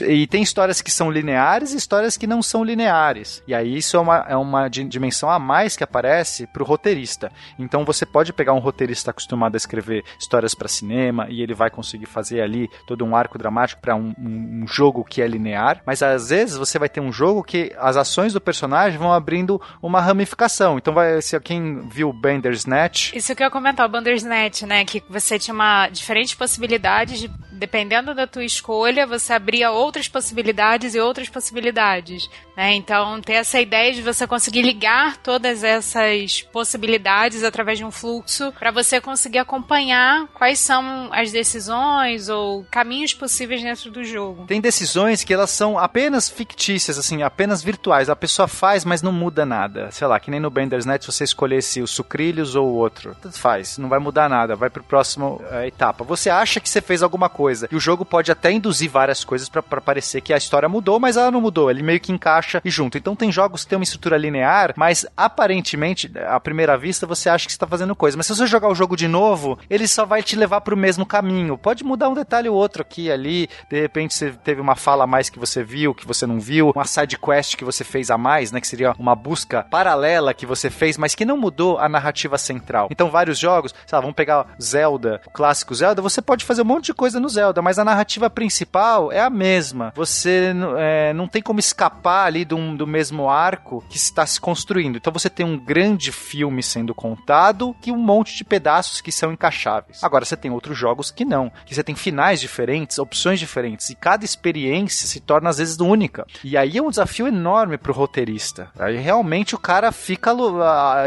E 0.08 0.26
tem 0.28 0.42
histórias 0.42 0.82
que 0.82 0.90
são 0.92 1.12
lineares 1.12 1.74
e 1.74 1.78
histórias 1.78 2.18
que 2.18 2.26
não 2.26 2.42
são 2.42 2.64
lineares. 2.64 3.44
E 3.48 3.54
aí 3.54 3.78
isso 3.78 3.96
é 3.98 4.00
uma, 4.00 4.26
é 4.30 4.36
uma 4.36 4.68
di- 4.68 4.84
dimensão 4.86 5.30
a 5.30 5.38
mais 5.38 5.76
que 5.76 5.84
aparece 5.84 6.48
pro 6.48 6.66
roteirista. 6.66 7.32
Então 7.60 7.86
você 7.86 8.06
pode 8.06 8.34
pegar 8.34 8.54
um 8.54 8.60
roteirista 8.60 9.12
acostumado 9.12 9.56
a 9.56 9.58
escrever 9.58 10.04
histórias 10.20 10.56
para 10.56 10.68
cinema 10.68 11.28
e 11.30 11.42
ele 11.42 11.54
vai 11.54 11.70
conseguir 11.70 12.06
fazer 12.06 12.42
ali 12.42 12.70
todo 12.88 13.06
um 13.06 13.16
arco 13.16 13.38
dramático 13.38 13.82
para 13.82 13.96
um, 13.96 14.14
um- 14.18 14.62
um 14.64 14.68
jogo 14.68 15.04
que 15.04 15.22
é 15.22 15.28
linear, 15.28 15.82
mas 15.86 16.02
às 16.02 16.30
vezes 16.30 16.56
você 16.58 16.80
vai 16.80 16.90
ter 16.90 17.00
um 17.02 17.12
jogo 17.12 17.44
que 17.44 17.74
as 17.78 17.98
ações 17.98 18.34
do 18.34 18.42
personagem 18.42 18.98
vão 18.98 19.12
abrindo 19.14 19.62
uma 19.82 20.00
ramificação. 20.02 20.78
Então 20.78 20.94
vai 20.94 21.22
se 21.22 21.40
quem 21.42 21.88
viu 21.90 22.12
Bandersnatch, 22.14 23.14
Isso 23.16 23.36
que 23.36 23.42
eu 23.44 23.46
ia 23.48 23.52
comentar, 23.52 23.86
o 23.86 23.90
Bandersnatch, 23.90 24.64
né? 24.64 24.86
Que 24.86 25.04
você 25.10 25.40
tinha 25.40 25.54
uma 25.54 25.90
diferentes 25.90 26.34
possibilidades, 26.36 27.20
de, 27.20 27.32
dependendo 27.62 28.16
da 28.16 28.26
tua 28.26 28.44
escolha, 28.44 29.06
você 29.06 29.34
abria 29.34 29.70
outras 29.70 30.08
possibilidades 30.08 30.96
e 30.96 31.00
outras 31.00 31.30
possibilidades, 31.30 32.28
né? 32.56 32.74
Então, 32.74 33.22
ter 33.22 33.34
essa 33.34 33.60
ideia 33.60 33.94
de 33.94 34.02
você 34.02 34.28
conseguir 34.28 34.62
ligar 34.62 35.18
todas 35.18 35.64
essas 35.64 36.42
possibilidades 36.42 37.44
através 37.44 37.78
de 37.78 37.86
um 37.86 37.92
fluxo 37.92 38.52
para 38.58 38.72
você 38.72 39.00
conseguir 39.00 39.40
acompanhar 39.40 40.28
quais 40.34 40.60
são 40.60 41.10
as 41.12 41.32
decisões 41.32 42.30
ou 42.30 42.66
caminhos 42.70 43.14
possíveis 43.14 43.62
dentro 43.62 43.92
do 43.92 44.04
jogo. 44.04 44.46
Tem 44.46 44.62
decisões 44.62 45.24
que 45.24 45.34
elas 45.34 45.50
são 45.50 45.78
apenas 45.78 46.30
fictícias, 46.30 46.98
assim, 46.98 47.24
apenas 47.24 47.64
virtuais. 47.64 48.10
A 48.10 48.16
pessoa 48.16 48.48
faz, 48.48 48.86
mas 48.86 49.02
não 49.02 49.12
muda 49.12 49.46
nada. 49.46 49.90
Sei 49.92 50.06
lá, 50.08 50.20
que 50.20 50.32
nem 50.32 50.40
no 50.40 50.50
Bandersnatch 50.50 51.06
você 51.06 51.24
escolhesse 51.24 51.82
o 51.82 51.88
sucrilhos 51.88 52.56
ou 52.56 52.68
o 52.68 52.76
outro. 52.76 53.16
Tanto 53.22 53.40
faz, 53.40 53.78
não 53.78 53.90
vai 53.90 54.00
mudar 54.00 54.30
nada. 54.30 54.56
Vai 54.56 54.70
pro 54.70 54.84
próximo 54.84 55.42
eh, 55.52 55.68
etapa. 55.68 56.04
Você 56.04 56.30
acha 56.30 56.60
que 56.60 56.70
você 56.70 56.82
fez 56.82 57.02
alguma 57.02 57.30
coisa. 57.30 57.68
E 57.72 57.76
o 57.76 57.80
jogo 57.80 58.06
pode 58.06 58.32
até 58.32 58.52
induzir 58.52 58.90
várias 58.90 59.24
coisas 59.24 59.50
pra 59.50 59.62
parecer 59.62 60.22
que 60.22 60.34
a 60.34 60.38
história 60.38 60.68
mudou, 60.68 61.00
mas 61.00 61.18
ela 61.18 61.32
não 61.32 61.42
mudou. 61.42 61.70
Ele 61.70 61.84
meio 61.84 62.00
que 62.00 62.12
encaixa 62.12 62.41
e 62.64 62.70
junto. 62.70 62.98
Então 62.98 63.16
tem 63.16 63.32
jogos 63.32 63.64
que 63.64 63.70
tem 63.70 63.78
uma 63.78 63.84
estrutura 63.84 64.18
linear, 64.18 64.74
mas 64.76 65.06
aparentemente, 65.16 66.12
à 66.28 66.40
primeira 66.40 66.78
vista, 66.78 67.06
você 67.06 67.30
acha 67.30 67.46
que 67.46 67.52
você 67.52 67.58
tá 67.58 67.68
fazendo 67.68 67.96
coisa. 67.96 68.18
Mas 68.18 68.28
se 68.28 68.36
você 68.36 68.46
jogar 68.48 68.70
o 68.70 68.76
jogo 68.76 68.96
de 68.96 69.08
novo, 69.08 69.58
ele 69.70 69.88
só 69.88 70.06
vai 70.06 70.24
te 70.24 70.36
levar 70.36 70.62
pro 70.62 70.78
mesmo 70.78 71.06
caminho. 71.06 71.58
Pode 71.58 71.84
mudar 71.84 72.10
um 72.10 72.14
detalhe 72.14 72.50
ou 72.50 72.56
outro 72.56 72.82
aqui 72.82 73.12
ali. 73.12 73.50
De 73.70 73.80
repente 73.80 74.14
você 74.14 74.32
teve 74.32 74.62
uma 74.62 74.76
fala 74.76 75.04
a 75.04 75.08
mais 75.08 75.30
que 75.30 75.40
você 75.40 75.64
viu, 75.64 75.94
que 75.94 76.08
você 76.08 76.26
não 76.26 76.40
viu, 76.40 76.72
uma 76.76 76.86
side 76.86 77.18
quest 77.18 77.56
que 77.56 77.66
você 77.66 77.84
fez 77.84 78.10
a 78.10 78.18
mais, 78.18 78.52
né? 78.52 78.60
Que 78.60 78.68
seria 78.68 78.94
uma 78.98 79.16
busca 79.16 79.64
paralela 79.70 80.34
que 80.34 80.46
você 80.46 80.70
fez, 80.70 80.98
mas 80.98 81.16
que 81.16 81.26
não 81.26 81.38
mudou 81.38 81.78
a 81.78 81.88
narrativa 81.88 82.38
central. 82.38 82.88
Então, 82.92 83.10
vários 83.10 83.38
jogos, 83.38 83.74
sei 83.86 83.96
lá, 83.96 84.02
vamos 84.02 84.16
pegar 84.16 84.48
Zelda, 84.62 85.22
o 85.26 85.30
clássico 85.30 85.74
Zelda, 85.74 86.02
você 86.02 86.22
pode 86.22 86.46
fazer 86.46 86.62
um 86.62 86.66
monte 86.66 86.86
de 86.86 86.94
coisa 86.94 87.20
no 87.20 87.30
Zelda, 87.30 87.62
mas 87.62 87.80
a 87.80 87.86
narrativa 87.86 88.30
principal 88.30 89.12
é 89.12 89.20
a 89.20 89.30
mesma. 89.30 89.92
Você 89.96 90.54
é, 90.78 91.14
não 91.14 91.28
tem 91.28 91.42
como 91.42 91.60
escapar 91.60 92.26
ali 92.32 92.46
do, 92.46 92.76
do 92.76 92.88
mesmo 92.88 93.30
arco 93.30 93.84
que 93.90 93.98
está 93.98 94.26
se 94.26 94.40
construindo. 94.40 94.96
Então 94.96 95.12
você 95.12 95.30
tem 95.30 95.46
um 95.46 95.58
grande 95.58 96.12
filme 96.12 96.64
sendo 96.64 96.96
contado 96.96 97.76
e 97.86 97.92
um 97.92 97.98
monte 97.98 98.36
de 98.36 98.44
pedaços 98.44 99.02
que 99.02 99.12
são 99.12 99.32
encaixáveis. 99.32 100.04
Agora 100.04 100.26
você 100.26 100.38
tem 100.38 100.50
outros 100.52 100.78
jogos 100.78 101.12
que 101.12 101.26
não, 101.26 101.52
que 101.66 101.76
você 101.76 101.84
tem 101.84 101.96
finais 101.96 102.40
diferentes, 102.40 102.98
opções 102.98 103.40
diferentes 103.40 103.90
e 103.90 103.96
cada 103.96 104.24
experiência 104.24 105.08
se 105.08 105.20
torna 105.20 105.50
às 105.50 105.58
vezes 105.58 105.80
única. 105.80 106.26
E 106.44 106.56
aí 106.56 106.78
é 106.78 106.82
um 106.82 106.90
desafio 106.90 107.28
enorme 107.28 107.78
pro 107.78 107.94
roteirista. 107.94 108.70
Aí 108.80 108.98
realmente 108.98 109.54
o 109.54 109.60
cara 109.60 109.92
fica 109.92 110.32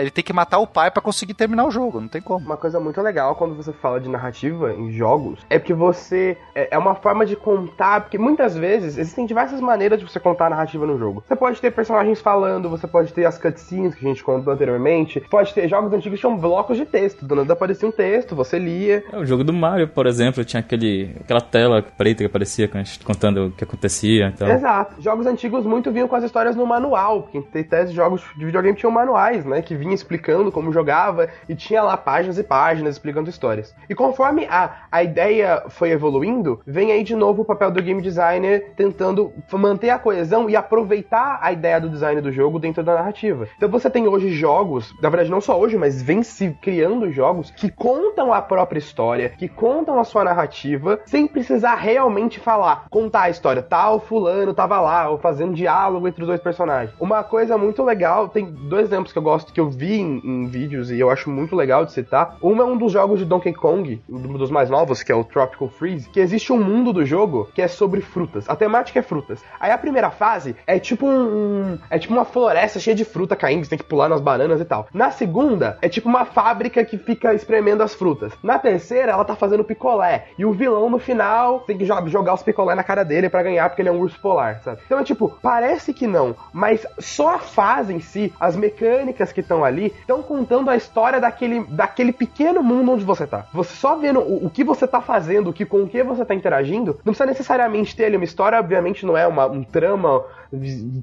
ele 0.01 0.11
tem 0.11 0.23
que 0.23 0.33
matar 0.33 0.59
o 0.59 0.67
pai 0.67 0.91
para 0.91 1.03
conseguir 1.03 1.35
terminar 1.35 1.65
o 1.65 1.71
jogo, 1.71 2.01
não 2.01 2.09
tem 2.09 2.21
como. 2.21 2.45
Uma 2.45 2.57
coisa 2.57 2.79
muito 2.79 3.01
legal 3.01 3.35
quando 3.35 3.55
você 3.55 3.73
fala 3.73 3.99
de 3.99 4.09
narrativa 4.09 4.73
em 4.75 4.93
jogos 4.93 5.41
é 5.49 5.59
porque 5.59 5.73
você. 5.73 6.37
É 6.55 6.75
é 6.75 6.79
uma 6.79 6.97
forma 6.97 7.25
de 7.25 7.37
contar, 7.37 8.01
porque 8.01 8.19
muitas 8.19 8.57
vezes 8.57 8.99
existem 8.99 9.27
diversas 9.27 9.61
maneiras 9.61 10.01
de 10.01 10.05
você 10.05 10.19
contar 10.19 10.47
a 10.47 10.51
narrativa 10.51 10.85
no 10.85 10.99
jogo. 10.99 11.14
Você 11.21 11.37
pode 11.37 11.61
ter 11.61 11.71
personagens 11.71 12.21
falando, 12.21 12.69
você 12.69 12.87
pode 12.87 13.13
ter 13.13 13.25
as 13.25 13.39
cutscenes 13.39 13.95
que 13.95 14.05
a 14.05 14.09
gente 14.09 14.23
contou 14.23 14.53
anteriormente, 14.53 15.21
pode 15.31 15.53
ter 15.53 15.69
jogos 15.69 15.93
antigos 15.93 16.19
que 16.19 16.27
tinham 16.27 16.37
blocos 16.37 16.77
de 16.77 16.85
texto. 16.85 17.27
Do 17.27 17.35
nada 17.35 17.53
aparecia 17.53 17.89
um 17.89 17.93
texto, 17.93 18.35
você 18.35 18.59
lia. 18.59 19.05
É, 19.13 19.17
o 19.17 19.25
jogo 19.25 19.45
do 19.45 19.53
Mario, 19.53 19.89
por 19.89 20.07
exemplo, 20.07 20.45
tinha 20.45 20.61
aquele, 20.61 21.17
aquela 21.21 21.41
tela 21.41 21.83
preta 21.83 22.19
que 22.19 22.27
aparecia 22.27 22.71
contando 23.05 23.47
o 23.47 23.51
que 23.51 23.65
acontecia. 23.65 24.29
Então, 24.35 24.49
Exato. 24.49 25.01
Jogos 25.01 25.27
antigos 25.27 25.65
muito 25.65 25.91
vinham 25.91 26.09
com 26.09 26.17
as 26.17 26.25
histórias 26.25 26.57
no 26.57 26.67
manual, 26.67 27.23
porque 27.23 27.41
tem 27.41 27.63
até 27.63 27.87
jogos 27.87 28.23
de 28.37 28.45
videogame 28.45 28.77
tinham 28.77 28.91
manuais, 28.91 29.45
né? 29.45 29.63
Que 29.63 29.75
vinha 29.75 29.95
explicando 29.95 30.51
como 30.51 30.73
jogava 30.73 31.29
e 31.49 31.55
tinha 31.55 31.83
lá 31.83 31.97
páginas 31.97 32.39
e 32.39 32.43
páginas 32.43 32.95
explicando 32.95 33.31
histórias. 33.31 33.75
E 33.89 33.95
conforme 33.95 34.47
a, 34.47 34.87
a 34.91 35.03
ideia 35.03 35.65
foi 35.69 35.91
evoluindo, 35.91 36.61
vem 36.67 36.93
aí 36.93 37.03
de 37.03 37.15
novo 37.15 37.43
o 37.43 37.45
papel 37.45 37.71
do 37.71 37.83
game 37.83 38.01
designer 38.03 38.73
tentando 38.77 39.33
manter 39.53 39.91
a 39.91 39.99
coesão 39.99 40.49
e 40.49 40.57
aceitar 41.05 41.39
a 41.41 41.53
ideia 41.53 41.81
do 41.81 41.89
design 41.89 42.21
do 42.21 42.33
jogo 42.33 42.59
dentro 42.59 42.83
da 42.83 42.95
narrativa. 42.95 43.47
Então 43.57 43.69
você 43.69 43.91
tem 43.91 44.09
hoje 44.09 44.31
jogos, 44.31 44.95
na 45.03 45.09
verdade 45.09 45.31
não 45.31 45.41
só 45.41 45.59
hoje, 45.59 45.77
mas 45.77 46.03
vem 46.03 46.23
se 46.23 46.51
criando 46.63 47.13
jogos 47.13 47.51
que 47.51 47.71
contam 47.71 48.33
a 48.33 48.41
própria 48.41 48.79
história, 48.79 49.29
que 49.29 49.49
contam 49.49 49.99
a 50.01 50.05
sua 50.05 50.25
narrativa, 50.25 51.01
sem 51.05 51.27
precisar 51.27 51.75
realmente 51.75 52.41
falar, 52.41 52.87
contar 52.91 53.23
a 53.23 53.31
história. 53.31 53.63
Tal 53.63 54.01
fulano 54.01 54.55
tava 54.55 54.81
lá, 54.81 55.11
ou 55.11 55.19
fazendo 55.19 55.55
diálogo 55.55 56.09
entre 56.09 56.23
os 56.23 56.29
dois 56.29 56.41
personagens. 56.41 56.95
Uma 56.99 57.23
coisa 57.23 57.59
muito 57.59 57.83
legal, 57.83 58.29
tem 58.29 58.47
dois 58.47 58.87
exemplos 58.87 59.13
que 59.13 59.19
eu 59.19 59.23
gosto, 59.23 59.53
que 59.53 59.61
eu 59.61 59.69
vi 59.69 60.01
em, 60.01 60.21
em 60.25 60.47
vídeos 60.47 60.91
e 60.91 60.99
eu 60.99 61.11
acho 61.11 61.31
muito 61.31 61.55
legal 61.55 61.85
de 61.85 61.93
citar. 61.93 62.37
Um 62.43 62.61
é 62.61 62.65
um 62.65 62.77
dos 62.77 62.93
jogos 62.93 63.19
de 63.19 63.25
Donkey 63.25 63.53
Kong, 63.53 64.01
um 64.09 64.33
dos 64.35 64.51
mais 64.51 64.71
novos, 64.71 65.03
que 65.03 65.13
é 65.13 65.15
o 65.15 65.25
Tropical 65.25 65.69
Freeze, 65.69 66.09
que 66.09 66.21
existe 66.21 66.53
um 66.53 66.63
mundo 66.63 66.93
do 66.93 67.05
jogo 67.05 67.49
que 67.55 67.63
é 67.63 67.69
sobre 67.69 68.01
frutas. 68.01 68.49
A 68.49 68.57
temática 68.57 68.99
é 68.99 69.03
frutas. 69.03 69.43
Aí 69.59 69.71
a 69.71 69.79
primeira 69.79 70.11
fase 70.11 70.57
é 70.67 70.79
tipo 70.79 70.94
um. 71.03 71.79
É 71.89 71.99
tipo 71.99 72.13
uma 72.13 72.25
floresta 72.25 72.79
cheia 72.79 72.95
de 72.95 73.05
fruta 73.05 73.35
caindo, 73.35 73.65
você 73.65 73.71
tem 73.71 73.79
que 73.79 73.85
pular 73.85 74.09
nas 74.09 74.21
bananas 74.21 74.61
e 74.61 74.65
tal. 74.65 74.87
Na 74.93 75.11
segunda, 75.11 75.79
é 75.81 75.89
tipo 75.89 76.09
uma 76.09 76.27
fábrica 76.27 76.85
que 76.85 76.99
fica 76.99 77.33
espremendo 77.33 77.83
as 77.83 77.95
frutas. 77.95 78.33
Na 78.43 78.59
terceira, 78.59 79.13
ela 79.13 79.25
tá 79.25 79.35
fazendo 79.35 79.65
picolé. 79.65 80.27
E 80.39 80.45
o 80.45 80.53
vilão 80.53 80.91
no 80.91 80.99
final 80.99 81.61
tem 81.61 81.79
que 81.79 81.85
jogar 81.85 82.35
os 82.35 82.43
picolé 82.43 82.75
na 82.75 82.85
cara 82.85 83.05
dele 83.05 83.29
para 83.29 83.43
ganhar, 83.43 83.69
porque 83.69 83.83
ele 83.83 83.89
é 83.89 83.93
um 83.93 84.01
urso 84.01 84.21
polar, 84.21 84.61
sabe? 84.63 84.81
Então 84.85 84.99
é 84.99 85.05
tipo, 85.05 85.39
parece 85.43 85.95
que 85.95 86.07
não, 86.07 86.37
mas 86.53 86.87
só 86.99 87.37
a 87.37 87.39
fase 87.39 87.93
em 87.93 88.01
si, 88.01 88.33
as 88.39 88.57
mecânicas 88.57 89.33
que 89.33 89.41
estão 89.41 89.65
ali, 89.65 89.95
estão 90.01 90.23
contando 90.23 90.71
a 90.71 90.77
história 90.77 91.21
daquele, 91.21 91.65
daquele 91.65 92.13
pequeno 92.13 92.63
mundo 92.63 92.93
onde 92.93 93.05
você 93.05 93.27
tá. 93.27 93.47
Você 93.53 93.75
só 93.75 93.97
vendo 93.97 94.21
o, 94.21 94.47
o 94.47 94.51
que 94.51 94.65
você 94.65 94.87
tá 94.87 95.01
fazendo, 95.01 95.51
o 95.51 95.53
que, 95.53 95.65
com 95.65 95.83
o 95.83 95.89
que 95.89 96.03
você 96.03 96.25
tá 96.25 96.35
interagindo, 96.35 96.93
não 97.05 97.13
precisa 97.13 97.27
necessariamente 97.27 97.97
ter 97.97 98.07
ali 98.07 98.17
uma 98.17 98.25
história, 98.25 98.59
obviamente 98.59 99.07
não 99.07 99.17
é 99.17 99.27
uma, 99.27 99.47
um 99.47 99.63
trama 99.63 100.23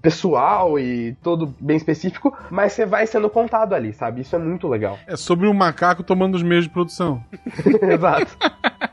pessoal 0.01 0.79
e 0.79 1.15
todo 1.21 1.53
bem 1.59 1.77
específico, 1.77 2.35
mas 2.49 2.73
você 2.73 2.85
vai 2.85 3.05
sendo 3.07 3.29
contado 3.29 3.73
ali, 3.73 3.93
sabe? 3.93 4.21
Isso 4.21 4.35
é 4.35 4.39
muito 4.39 4.67
legal. 4.67 4.97
É 5.07 5.15
sobre 5.15 5.47
um 5.47 5.53
macaco 5.53 6.03
tomando 6.03 6.35
os 6.35 6.43
meios 6.43 6.65
de 6.65 6.69
produção. 6.69 7.23
Exato. 7.81 8.37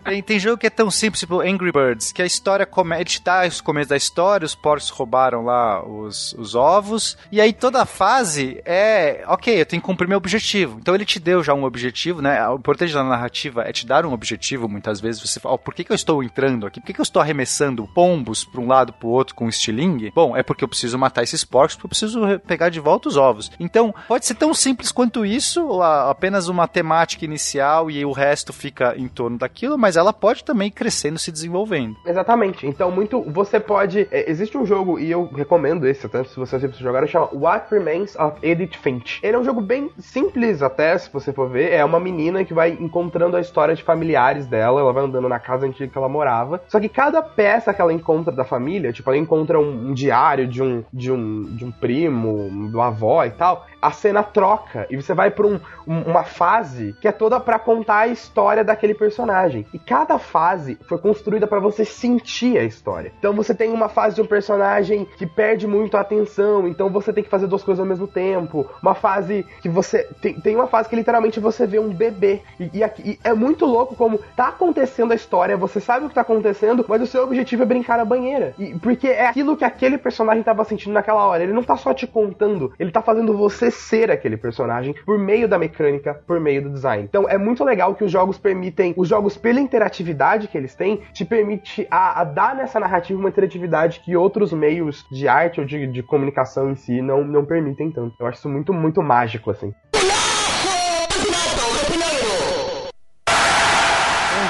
Tem, 0.04 0.22
tem 0.22 0.38
jogo 0.38 0.56
que 0.56 0.66
é 0.66 0.70
tão 0.70 0.90
simples, 0.90 1.20
tipo 1.20 1.40
Angry 1.40 1.70
Birds, 1.70 2.12
que 2.12 2.22
a 2.22 2.26
história 2.26 2.64
come, 2.64 2.96
ele 2.96 3.04
te 3.04 3.22
dá 3.22 3.42
o 3.46 3.62
começo 3.62 3.90
da 3.90 3.96
história, 3.96 4.46
os 4.46 4.54
porcos 4.54 4.88
roubaram 4.88 5.44
lá 5.44 5.84
os, 5.86 6.32
os 6.32 6.54
ovos, 6.54 7.16
e 7.30 7.40
aí 7.40 7.52
toda 7.52 7.82
a 7.82 7.86
fase 7.86 8.60
é, 8.64 9.22
ok, 9.26 9.60
eu 9.60 9.66
tenho 9.66 9.82
que 9.82 9.86
cumprir 9.86 10.08
meu 10.08 10.16
objetivo. 10.16 10.78
Então 10.80 10.94
ele 10.94 11.04
te 11.04 11.20
deu 11.20 11.42
já 11.42 11.52
um 11.52 11.64
objetivo, 11.64 12.22
né? 12.22 12.46
O 12.48 12.56
importante 12.56 12.94
da 12.94 13.04
narrativa 13.04 13.62
é 13.62 13.72
te 13.72 13.86
dar 13.86 14.06
um 14.06 14.12
objetivo, 14.12 14.68
muitas 14.68 15.00
vezes 15.00 15.20
você 15.20 15.38
fala, 15.38 15.56
oh, 15.56 15.58
por 15.58 15.74
que, 15.74 15.84
que 15.84 15.92
eu 15.92 15.96
estou 15.96 16.22
entrando 16.22 16.66
aqui? 16.66 16.80
Por 16.80 16.86
que, 16.86 16.94
que 16.94 17.00
eu 17.00 17.04
estou 17.04 17.20
arremessando 17.20 17.86
pombos 17.94 18.44
para 18.44 18.60
um 18.60 18.66
lado 18.66 18.92
para 18.92 19.06
o 19.06 19.10
outro 19.10 19.34
com 19.34 19.44
um 19.44 19.48
estilingue? 19.48 20.12
Bom, 20.14 20.36
é 20.36 20.42
porque 20.42 20.64
eu 20.64 20.68
preciso 20.68 20.77
matar 20.96 21.22
esses 21.22 21.44
porcos, 21.44 21.74
porque 21.74 21.86
eu 21.86 21.90
preciso 21.90 22.38
pegar 22.46 22.68
de 22.68 22.80
volta 22.80 23.08
os 23.08 23.16
ovos. 23.16 23.50
Então, 23.58 23.94
pode 24.06 24.26
ser 24.26 24.34
tão 24.34 24.52
simples 24.54 24.92
quanto 24.92 25.24
isso, 25.24 25.82
apenas 25.82 26.48
uma 26.48 26.68
temática 26.68 27.24
inicial 27.24 27.90
e 27.90 28.04
o 28.04 28.12
resto 28.12 28.52
fica 28.52 28.94
em 28.96 29.08
torno 29.08 29.38
daquilo, 29.38 29.78
mas 29.78 29.96
ela 29.96 30.12
pode 30.12 30.44
também 30.44 30.68
ir 30.68 30.72
crescendo, 30.72 31.18
se 31.18 31.32
desenvolvendo. 31.32 31.96
Exatamente. 32.06 32.66
Então, 32.66 32.90
muito. 32.90 33.22
Você 33.30 33.58
pode. 33.58 34.06
É, 34.10 34.30
existe 34.30 34.56
um 34.56 34.66
jogo, 34.66 34.98
e 34.98 35.10
eu 35.10 35.26
recomendo 35.26 35.86
esse, 35.86 36.06
até 36.06 36.24
se 36.24 36.36
você 36.36 36.58
sempre 36.58 36.78
jogar, 36.78 37.06
chama 37.06 37.28
What 37.32 37.66
Remains 37.70 38.16
of 38.16 38.36
Edith 38.42 38.76
Finch. 38.76 39.20
Ele 39.22 39.36
é 39.36 39.38
um 39.38 39.44
jogo 39.44 39.60
bem 39.60 39.90
simples, 39.98 40.62
até, 40.62 40.96
se 40.98 41.10
você 41.12 41.32
for 41.32 41.48
ver. 41.48 41.72
É 41.72 41.84
uma 41.84 42.00
menina 42.00 42.44
que 42.44 42.54
vai 42.54 42.70
encontrando 42.80 43.36
a 43.36 43.40
história 43.40 43.74
de 43.74 43.82
familiares 43.82 44.46
dela, 44.46 44.80
ela 44.80 44.92
vai 44.92 45.04
andando 45.04 45.28
na 45.28 45.38
casa 45.38 45.66
antiga 45.66 45.90
que 45.90 45.98
ela 45.98 46.08
morava. 46.08 46.62
Só 46.68 46.78
que 46.80 46.88
cada 46.88 47.22
peça 47.22 47.72
que 47.72 47.80
ela 47.80 47.92
encontra 47.92 48.32
da 48.32 48.44
família, 48.44 48.92
tipo, 48.92 49.08
ela 49.10 49.18
encontra 49.18 49.58
um, 49.58 49.88
um 49.88 49.94
diário 49.94 50.46
de 50.46 50.62
um, 50.62 50.67
de 50.92 51.10
um, 51.12 51.44
de 51.56 51.64
um 51.64 51.70
primo, 51.70 52.68
do 52.70 52.80
avó 52.80 53.24
e 53.24 53.30
tal, 53.30 53.66
a 53.80 53.90
cena 53.90 54.22
troca 54.22 54.86
e 54.90 54.96
você 54.96 55.14
vai 55.14 55.30
para 55.30 55.46
um, 55.46 55.60
uma 55.86 56.24
fase 56.24 56.94
que 57.00 57.08
é 57.08 57.12
toda 57.12 57.38
para 57.40 57.58
contar 57.58 57.98
a 57.98 58.08
história 58.08 58.64
daquele 58.64 58.94
personagem. 58.94 59.66
E 59.72 59.78
cada 59.78 60.18
fase 60.18 60.78
foi 60.88 60.98
construída 60.98 61.46
para 61.46 61.60
você 61.60 61.84
sentir 61.84 62.58
a 62.58 62.64
história. 62.64 63.12
Então 63.18 63.32
você 63.32 63.54
tem 63.54 63.72
uma 63.72 63.88
fase 63.88 64.16
de 64.16 64.22
um 64.22 64.26
personagem 64.26 65.06
que 65.16 65.26
perde 65.26 65.66
muito 65.66 65.96
a 65.96 66.00
atenção, 66.00 66.66
então 66.66 66.88
você 66.88 67.12
tem 67.12 67.24
que 67.24 67.30
fazer 67.30 67.46
duas 67.46 67.62
coisas 67.62 67.80
ao 67.80 67.86
mesmo 67.86 68.06
tempo. 68.06 68.66
Uma 68.82 68.94
fase 68.94 69.46
que 69.60 69.68
você 69.68 70.04
tem, 70.20 70.40
tem 70.40 70.56
uma 70.56 70.66
fase 70.66 70.88
que 70.88 70.96
literalmente 70.96 71.40
você 71.40 71.66
vê 71.66 71.78
um 71.78 71.92
bebê. 71.92 72.42
E, 72.58 72.70
e, 72.74 73.10
e 73.10 73.18
é 73.22 73.32
muito 73.32 73.64
louco 73.64 73.94
como 73.94 74.18
tá 74.36 74.48
acontecendo 74.48 75.12
a 75.12 75.14
história, 75.14 75.56
você 75.56 75.80
sabe 75.80 76.06
o 76.06 76.08
que 76.08 76.14
tá 76.14 76.22
acontecendo, 76.22 76.84
mas 76.88 77.02
o 77.02 77.06
seu 77.06 77.22
objetivo 77.22 77.62
é 77.62 77.66
brincar 77.66 77.98
na 77.98 78.04
banheira. 78.04 78.54
E 78.58 78.78
porque 78.78 79.08
é 79.08 79.26
aquilo 79.26 79.56
que 79.56 79.64
aquele 79.64 79.98
personagem 79.98 80.42
tava 80.48 80.64
sentindo 80.64 80.92
naquela 80.92 81.26
hora. 81.26 81.42
Ele 81.42 81.52
não 81.52 81.62
tá 81.62 81.76
só 81.76 81.92
te 81.92 82.06
contando, 82.06 82.72
ele 82.78 82.90
tá 82.90 83.02
fazendo 83.02 83.36
você 83.36 83.70
ser 83.70 84.10
aquele 84.10 84.36
personagem 84.36 84.94
por 85.04 85.18
meio 85.18 85.48
da 85.48 85.58
mecânica, 85.58 86.14
por 86.26 86.40
meio 86.40 86.62
do 86.62 86.70
design. 86.70 87.04
Então 87.04 87.28
é 87.28 87.36
muito 87.36 87.64
legal 87.64 87.94
que 87.94 88.04
os 88.04 88.10
jogos 88.10 88.38
permitem, 88.38 88.94
os 88.96 89.08
jogos 89.08 89.36
pela 89.36 89.60
interatividade 89.60 90.48
que 90.48 90.56
eles 90.56 90.74
têm, 90.74 91.00
te 91.12 91.24
permite 91.24 91.86
a, 91.90 92.20
a 92.20 92.24
dar 92.24 92.54
nessa 92.54 92.80
narrativa 92.80 93.18
uma 93.18 93.28
interatividade 93.28 94.00
que 94.00 94.16
outros 94.16 94.52
meios 94.52 95.04
de 95.10 95.28
arte 95.28 95.60
ou 95.60 95.66
de, 95.66 95.86
de 95.86 96.02
comunicação 96.02 96.70
em 96.70 96.76
si 96.76 97.02
não, 97.02 97.24
não 97.24 97.44
permitem 97.44 97.90
tanto. 97.90 98.14
Eu 98.18 98.26
acho 98.26 98.38
isso 98.38 98.48
muito, 98.48 98.72
muito 98.72 99.02
mágico, 99.02 99.50
assim. 99.50 99.72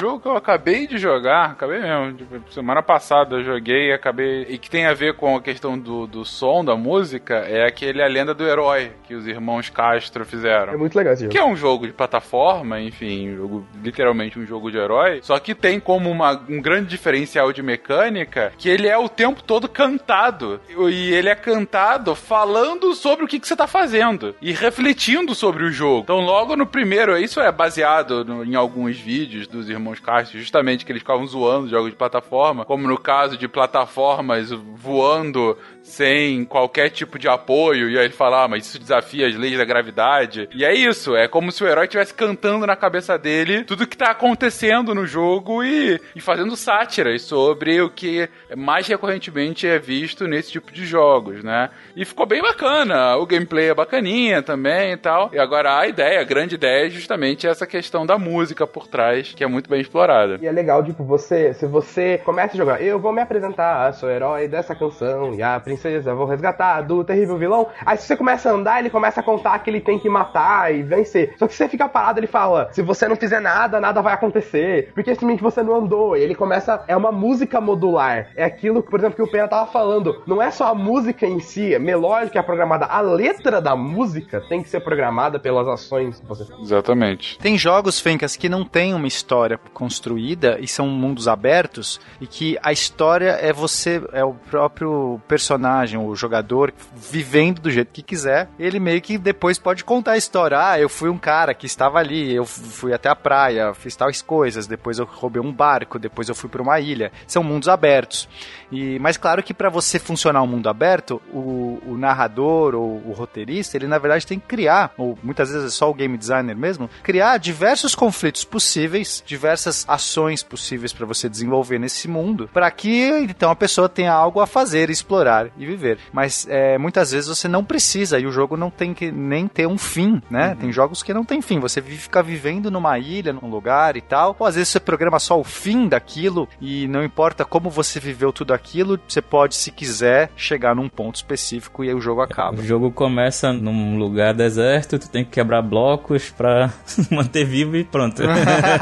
Jogo 0.01 0.21
que 0.21 0.29
eu 0.29 0.37
acabei 0.37 0.87
de 0.87 0.99
jogar, 0.99 1.51
acabei 1.51 1.81
mesmo, 1.81 2.13
tipo, 2.15 2.53
semana 2.53 2.83
passada 2.83 3.37
eu 3.37 3.45
joguei 3.45 3.89
e 3.89 3.93
acabei. 3.93 4.47
E 4.49 4.59
que 4.59 4.71
tem 4.71 4.87
a 4.87 4.95
ver 4.95 5.15
com 5.15 5.37
a 5.37 5.43
questão 5.43 5.79
do, 5.79 6.07
do 6.07 6.25
som, 6.25 6.65
da 6.65 6.77
música, 6.77 7.35
é 7.35 7.67
aquele 7.67 8.03
A 8.03 8.07
Lenda 8.07 8.35
do 8.35 8.47
Herói 8.47 8.93
que 9.05 9.15
os 9.15 9.27
irmãos 9.27 9.71
Castro 9.71 10.25
fizeram. 10.25 10.75
É 10.75 10.77
muito 10.77 10.97
legal 10.97 11.15
esse 11.15 11.23
jogo. 11.23 11.33
Que 11.33 11.39
é 11.39 11.45
um 11.45 11.57
jogo 11.57 11.87
de 11.87 11.93
plataforma, 11.93 12.81
enfim, 12.81 13.31
um 13.31 13.37
jogo, 13.37 13.67
literalmente 13.83 14.39
um 14.39 14.47
jogo 14.47 14.71
de 14.71 14.79
herói, 14.79 15.21
só 15.23 15.39
que 15.39 15.55
tem 15.55 15.81
como 15.81 16.11
uma, 16.11 16.33
um 16.49 16.61
grande 16.61 16.89
diferencial 16.89 17.53
de 17.53 17.63
mecânica 17.63 18.53
que 18.59 18.69
ele 18.69 18.87
é 18.87 18.99
o 18.99 19.09
tempo 19.09 19.43
todo 19.43 19.69
cantado. 19.69 20.61
E 20.91 21.13
ele 21.13 21.29
é 21.29 21.35
cantado 21.35 22.15
falando 22.15 22.95
sobre 22.95 23.25
o 23.25 23.29
que, 23.29 23.41
que 23.41 23.49
você 23.49 23.57
tá 23.57 23.67
fazendo 23.67 24.35
e 24.43 24.53
refletindo 24.53 25.35
sobre 25.35 25.65
o 25.65 25.71
jogo. 25.71 26.03
Então, 26.03 26.21
logo 26.21 26.55
no 26.55 26.67
primeiro, 26.67 27.17
isso 27.17 27.41
é 27.41 27.51
baseado 27.51 28.25
no, 28.25 28.45
em 28.45 28.55
alguns 28.55 28.99
vídeos 28.99 29.47
dos 29.47 29.69
irmãos 29.69 29.88
irmãos 29.89 30.01
Castro, 30.01 30.39
justamente 30.39 30.85
que 30.85 30.93
eles 30.93 31.03
ficavam 31.03 31.27
zoando 31.27 31.69
jogos 31.69 31.91
de 31.91 31.97
plataforma, 31.97 32.65
como 32.65 32.87
no 32.87 32.99
caso 32.99 33.37
de 33.37 33.49
plataformas 33.49 34.51
voando 34.51 35.57
sem 35.89 36.45
qualquer 36.45 36.91
tipo 36.91 37.19
de 37.19 37.29
apoio, 37.29 37.89
e 37.89 37.99
aí 37.99 38.05
ele 38.05 38.15
fala, 38.15 38.45
ah, 38.45 38.49
mas 38.49 38.67
isso 38.67 38.79
desafia 38.79 39.27
as 39.27 39.35
leis 39.35 39.57
da 39.57 39.65
gravidade. 39.65 40.49
E 40.55 40.65
é 40.65 40.73
isso, 40.75 41.17
é 41.17 41.27
como 41.27 41.51
se 41.51 41.65
o 41.65 41.67
herói 41.67 41.85
estivesse 41.85 42.15
cantando 42.15 42.67
na 42.67 42.77
cabeça 42.77 43.19
dele 43.19 43.65
tudo 43.65 43.87
que 43.87 43.97
tá 43.97 44.11
acontecendo 44.11 44.95
no 44.95 45.07
jogo 45.07 45.65
e, 45.65 46.01
e 46.15 46.21
fazendo 46.21 46.57
sátiras 46.57 47.23
sobre 47.23 47.81
o 47.81 47.91
que 47.91 48.29
mais 48.57 48.87
recorrentemente 48.87 49.67
é 49.67 49.79
visto 49.79 50.27
nesse 50.27 50.53
tipo 50.53 50.73
de 50.73 50.85
jogos, 50.85 51.43
né? 51.43 51.71
E 51.97 52.05
ficou 52.05 52.27
bem 52.27 52.43
bacana, 52.43 53.17
o 53.17 53.27
gameplay 53.27 53.71
é 53.71 53.75
bacaninha 53.75 54.43
também 54.43 54.93
e 54.93 54.97
tal. 54.97 55.31
E 55.33 55.39
agora 55.39 55.79
a 55.79 55.87
ideia, 55.87 56.21
a 56.21 56.25
grande 56.25 56.55
ideia 56.55 56.87
é 56.87 56.91
justamente 56.91 57.47
essa 57.47 57.67
questão 57.67 58.05
da 58.05 58.19
música 58.19 58.67
por 58.67 58.87
trás, 58.87 59.33
que 59.35 59.43
é 59.43 59.47
muito 59.47 59.69
bem 59.71 59.81
explorada. 59.81 60.39
E 60.41 60.47
é 60.47 60.53
legal, 60.53 60.85
tipo, 60.85 61.03
você, 61.03 61.55
se 61.55 61.67
você 61.67 62.19
começa 62.19 62.55
a 62.55 62.57
jogar, 62.57 62.83
eu 62.83 62.99
vou 62.99 63.13
me 63.13 63.21
apresentar, 63.21 63.93
sou 63.95 64.11
herói 64.11 64.49
dessa 64.49 64.75
canção, 64.75 65.35
e 65.35 65.43
a 65.43 65.59
princesa, 65.79 66.15
vou 66.15 66.27
resgatar 66.27 66.83
do 66.83 67.05
terrível 67.05 67.39
vilão. 67.39 67.69
Aí 67.87 67.97
se 67.97 68.07
você 68.07 68.17
começa 68.17 68.51
a 68.51 68.53
andar, 68.53 68.81
ele 68.81 68.91
começa 68.91 69.21
a 69.21 69.23
contar 69.23 69.59
que 69.61 69.71
ele 69.71 69.81
tem 69.81 69.99
que 69.99 70.09
matar 70.09 70.75
e 70.75 70.83
vencer. 70.83 71.35
Só 71.39 71.47
que 71.47 71.53
se 71.53 71.59
você 71.59 71.69
fica 71.69 71.89
parado, 71.89 72.19
ele 72.19 72.27
fala: 72.27 72.69
se 72.73 72.83
você 72.83 73.07
não 73.07 73.17
fizer 73.17 73.41
nada, 73.41 73.81
nada 73.81 74.03
vai 74.03 74.13
acontecer. 74.13 74.91
Porque 74.93 75.15
simplesmente 75.15 75.43
você 75.43 75.63
não 75.63 75.77
andou. 75.77 76.17
E 76.17 76.21
ele 76.21 76.35
começa. 76.35 76.83
É 76.89 76.97
uma 76.97 77.13
música 77.13 77.61
modular. 77.61 78.29
É 78.35 78.45
aquilo, 78.45 78.83
por 78.83 78.99
exemplo, 78.99 79.17
que 79.17 79.23
o 79.23 79.31
Pena 79.31 79.47
tava 79.47 79.71
falando. 79.71 80.23
Não 80.27 80.43
é 80.43 80.51
só 80.51 80.69
a 80.69 80.75
música 80.75 81.27
em 81.27 81.39
si, 81.41 81.75
a 81.75 81.79
melódica 81.79 82.39
é 82.39 82.43
programada. 82.43 82.87
A 82.87 83.01
letra 83.01 83.61
da 83.61 83.77
música 83.77 84.43
tem 84.49 84.63
que 84.63 84.69
ser 84.69 84.81
programada 84.81 85.39
pelas 85.39 85.69
ações 85.69 86.19
que 86.19 86.27
você 86.27 86.45
faz. 86.45 86.61
Exatamente. 86.61 87.39
Tem 87.39 87.57
jogos, 87.57 88.01
Fencas, 88.01 88.37
que 88.37 88.49
não 88.49 88.65
tem 88.65 88.95
uma 88.95 89.07
história 89.07 89.59
construída 89.73 90.59
e 90.61 90.67
são 90.67 90.89
mundos 90.89 91.29
abertos 91.29 92.01
e 92.21 92.27
que 92.27 92.59
a 92.63 92.73
história 92.73 93.39
é 93.41 93.53
você, 93.53 94.03
é 94.13 94.25
o 94.25 94.35
próprio 94.35 95.21
personagem 95.29 95.68
personagem, 95.69 95.99
o 95.99 96.15
jogador, 96.15 96.73
vivendo 96.97 97.61
do 97.61 97.71
jeito 97.71 97.93
que 97.93 98.03
quiser, 98.03 98.49
ele 98.59 98.81
meio 98.81 99.01
que 99.01 99.19
depois 99.19 99.59
pode 99.59 99.85
contar 99.85 100.13
a 100.13 100.17
história. 100.17 100.59
Ah, 100.59 100.81
eu 100.81 100.89
fui 100.89 101.11
um 101.11 101.19
cara 101.19 101.53
que 101.53 101.67
estava 101.67 101.99
ali, 101.99 102.35
eu 102.35 102.45
fui 102.45 102.93
até 102.93 103.09
a 103.09 103.17
praia, 103.17 103.75
fiz 103.75 103.95
tais 103.95 104.23
coisas, 104.23 104.67
depois 104.67 104.99
eu 104.99 105.05
roubei 105.05 105.43
um 105.43 105.53
barco, 105.53 105.99
depois 105.99 106.29
eu 106.29 106.35
fui 106.35 106.49
para 106.49 106.63
uma 106.63 106.81
ilha. 106.81 107.13
São 107.27 107.43
mundos 107.43 107.69
abertos. 107.69 108.29
E, 108.71 108.99
mas 108.99 109.17
claro 109.17 109.43
que 109.43 109.55
para 109.55 109.71
você 109.71 109.99
funcionar 109.99 110.43
um 110.43 110.47
mundo 110.47 110.69
aberto, 110.69 111.21
o, 111.33 111.81
o, 111.87 111.97
narrador 111.97 112.75
ou 112.75 113.03
o 113.07 113.13
roteirista, 113.13 113.77
ele 113.77 113.87
na 113.87 113.99
verdade 113.99 114.27
tem 114.27 114.39
que 114.39 114.47
criar, 114.47 114.93
ou 114.97 115.19
muitas 115.23 115.51
vezes 115.51 115.67
é 115.67 115.71
só 115.71 115.91
o 115.91 115.95
game 115.95 116.17
designer 116.19 116.55
mesmo, 116.55 116.89
criar 117.03 117.39
diversos 117.39 117.95
conflitos 117.95 118.45
possíveis, 118.45 119.23
diversas 119.27 119.87
ações 119.89 120.43
possíveis 120.43 120.93
para 120.93 121.07
você 121.07 121.29
desenvolver 121.29 121.79
nesse 121.79 122.09
mundo, 122.09 122.49
para 122.53 122.71
que 122.71 123.09
então 123.21 123.51
a 123.51 123.57
pessoa 123.57 123.89
tenha 123.89 124.13
algo 124.13 124.41
a 124.41 124.47
fazer, 124.47 124.91
explorar 124.91 125.51
e 125.59 125.67
viver. 125.67 125.99
Mas 126.13 126.47
é, 126.49 126.79
muitas 126.79 127.13
vezes 127.13 127.29
você 127.29 127.49
não 127.49 127.65
precisa 127.65 128.19
e 128.19 128.27
o 128.27 128.33
jogo 128.33 128.57
não 128.57 128.71
tem 128.71 128.95
que 128.95 129.11
nem 129.11 129.47
ter 129.49 129.67
um 129.67 129.79
fim, 129.79 130.23
né? 130.31 130.57
Tem 130.61 130.73
jogos 130.73 131.03
que 131.03 131.15
não 131.15 131.25
tem 131.25 131.43
fim. 131.43 131.59
Você 131.61 131.81
fica 131.83 132.23
vivendo 132.23 132.71
numa 132.71 132.99
ilha, 132.99 133.33
num 133.33 133.49
lugar 133.49 133.97
e 133.97 134.01
tal. 134.01 134.37
Ou 134.39 134.47
às 134.47 134.55
vezes 134.55 134.69
você 134.69 134.81
programa 134.81 135.19
só 135.19 135.39
o 135.39 135.45
fim 135.45 135.89
daquilo 135.89 136.49
e 136.61 136.87
não 136.89 137.03
importa 137.03 137.45
como 137.45 137.71
você 137.71 137.99
viveu 137.99 138.33
tudo 138.33 138.53
aquilo, 138.53 138.99
você 139.07 139.21
pode, 139.21 139.55
se 139.55 139.71
quiser, 139.71 140.31
chegar 140.37 140.75
num 140.75 140.89
ponto 140.89 141.17
específico 141.17 141.85
e 141.85 141.89
aí 141.89 141.95
o 141.95 142.01
jogo 142.01 142.21
acaba. 142.21 142.61
O 142.61 142.65
jogo 142.65 142.91
começa 142.91 143.53
num 143.53 143.99
lugar 143.99 144.35
deserto, 144.35 144.99
tu 144.99 145.09
tem 145.11 145.25
que 145.25 145.31
quebrar 145.31 145.63
blocos 145.63 146.31
pra 146.31 146.71
manter 147.11 147.45
vivo 147.45 147.77
e 147.77 147.85
pronto. 147.85 148.23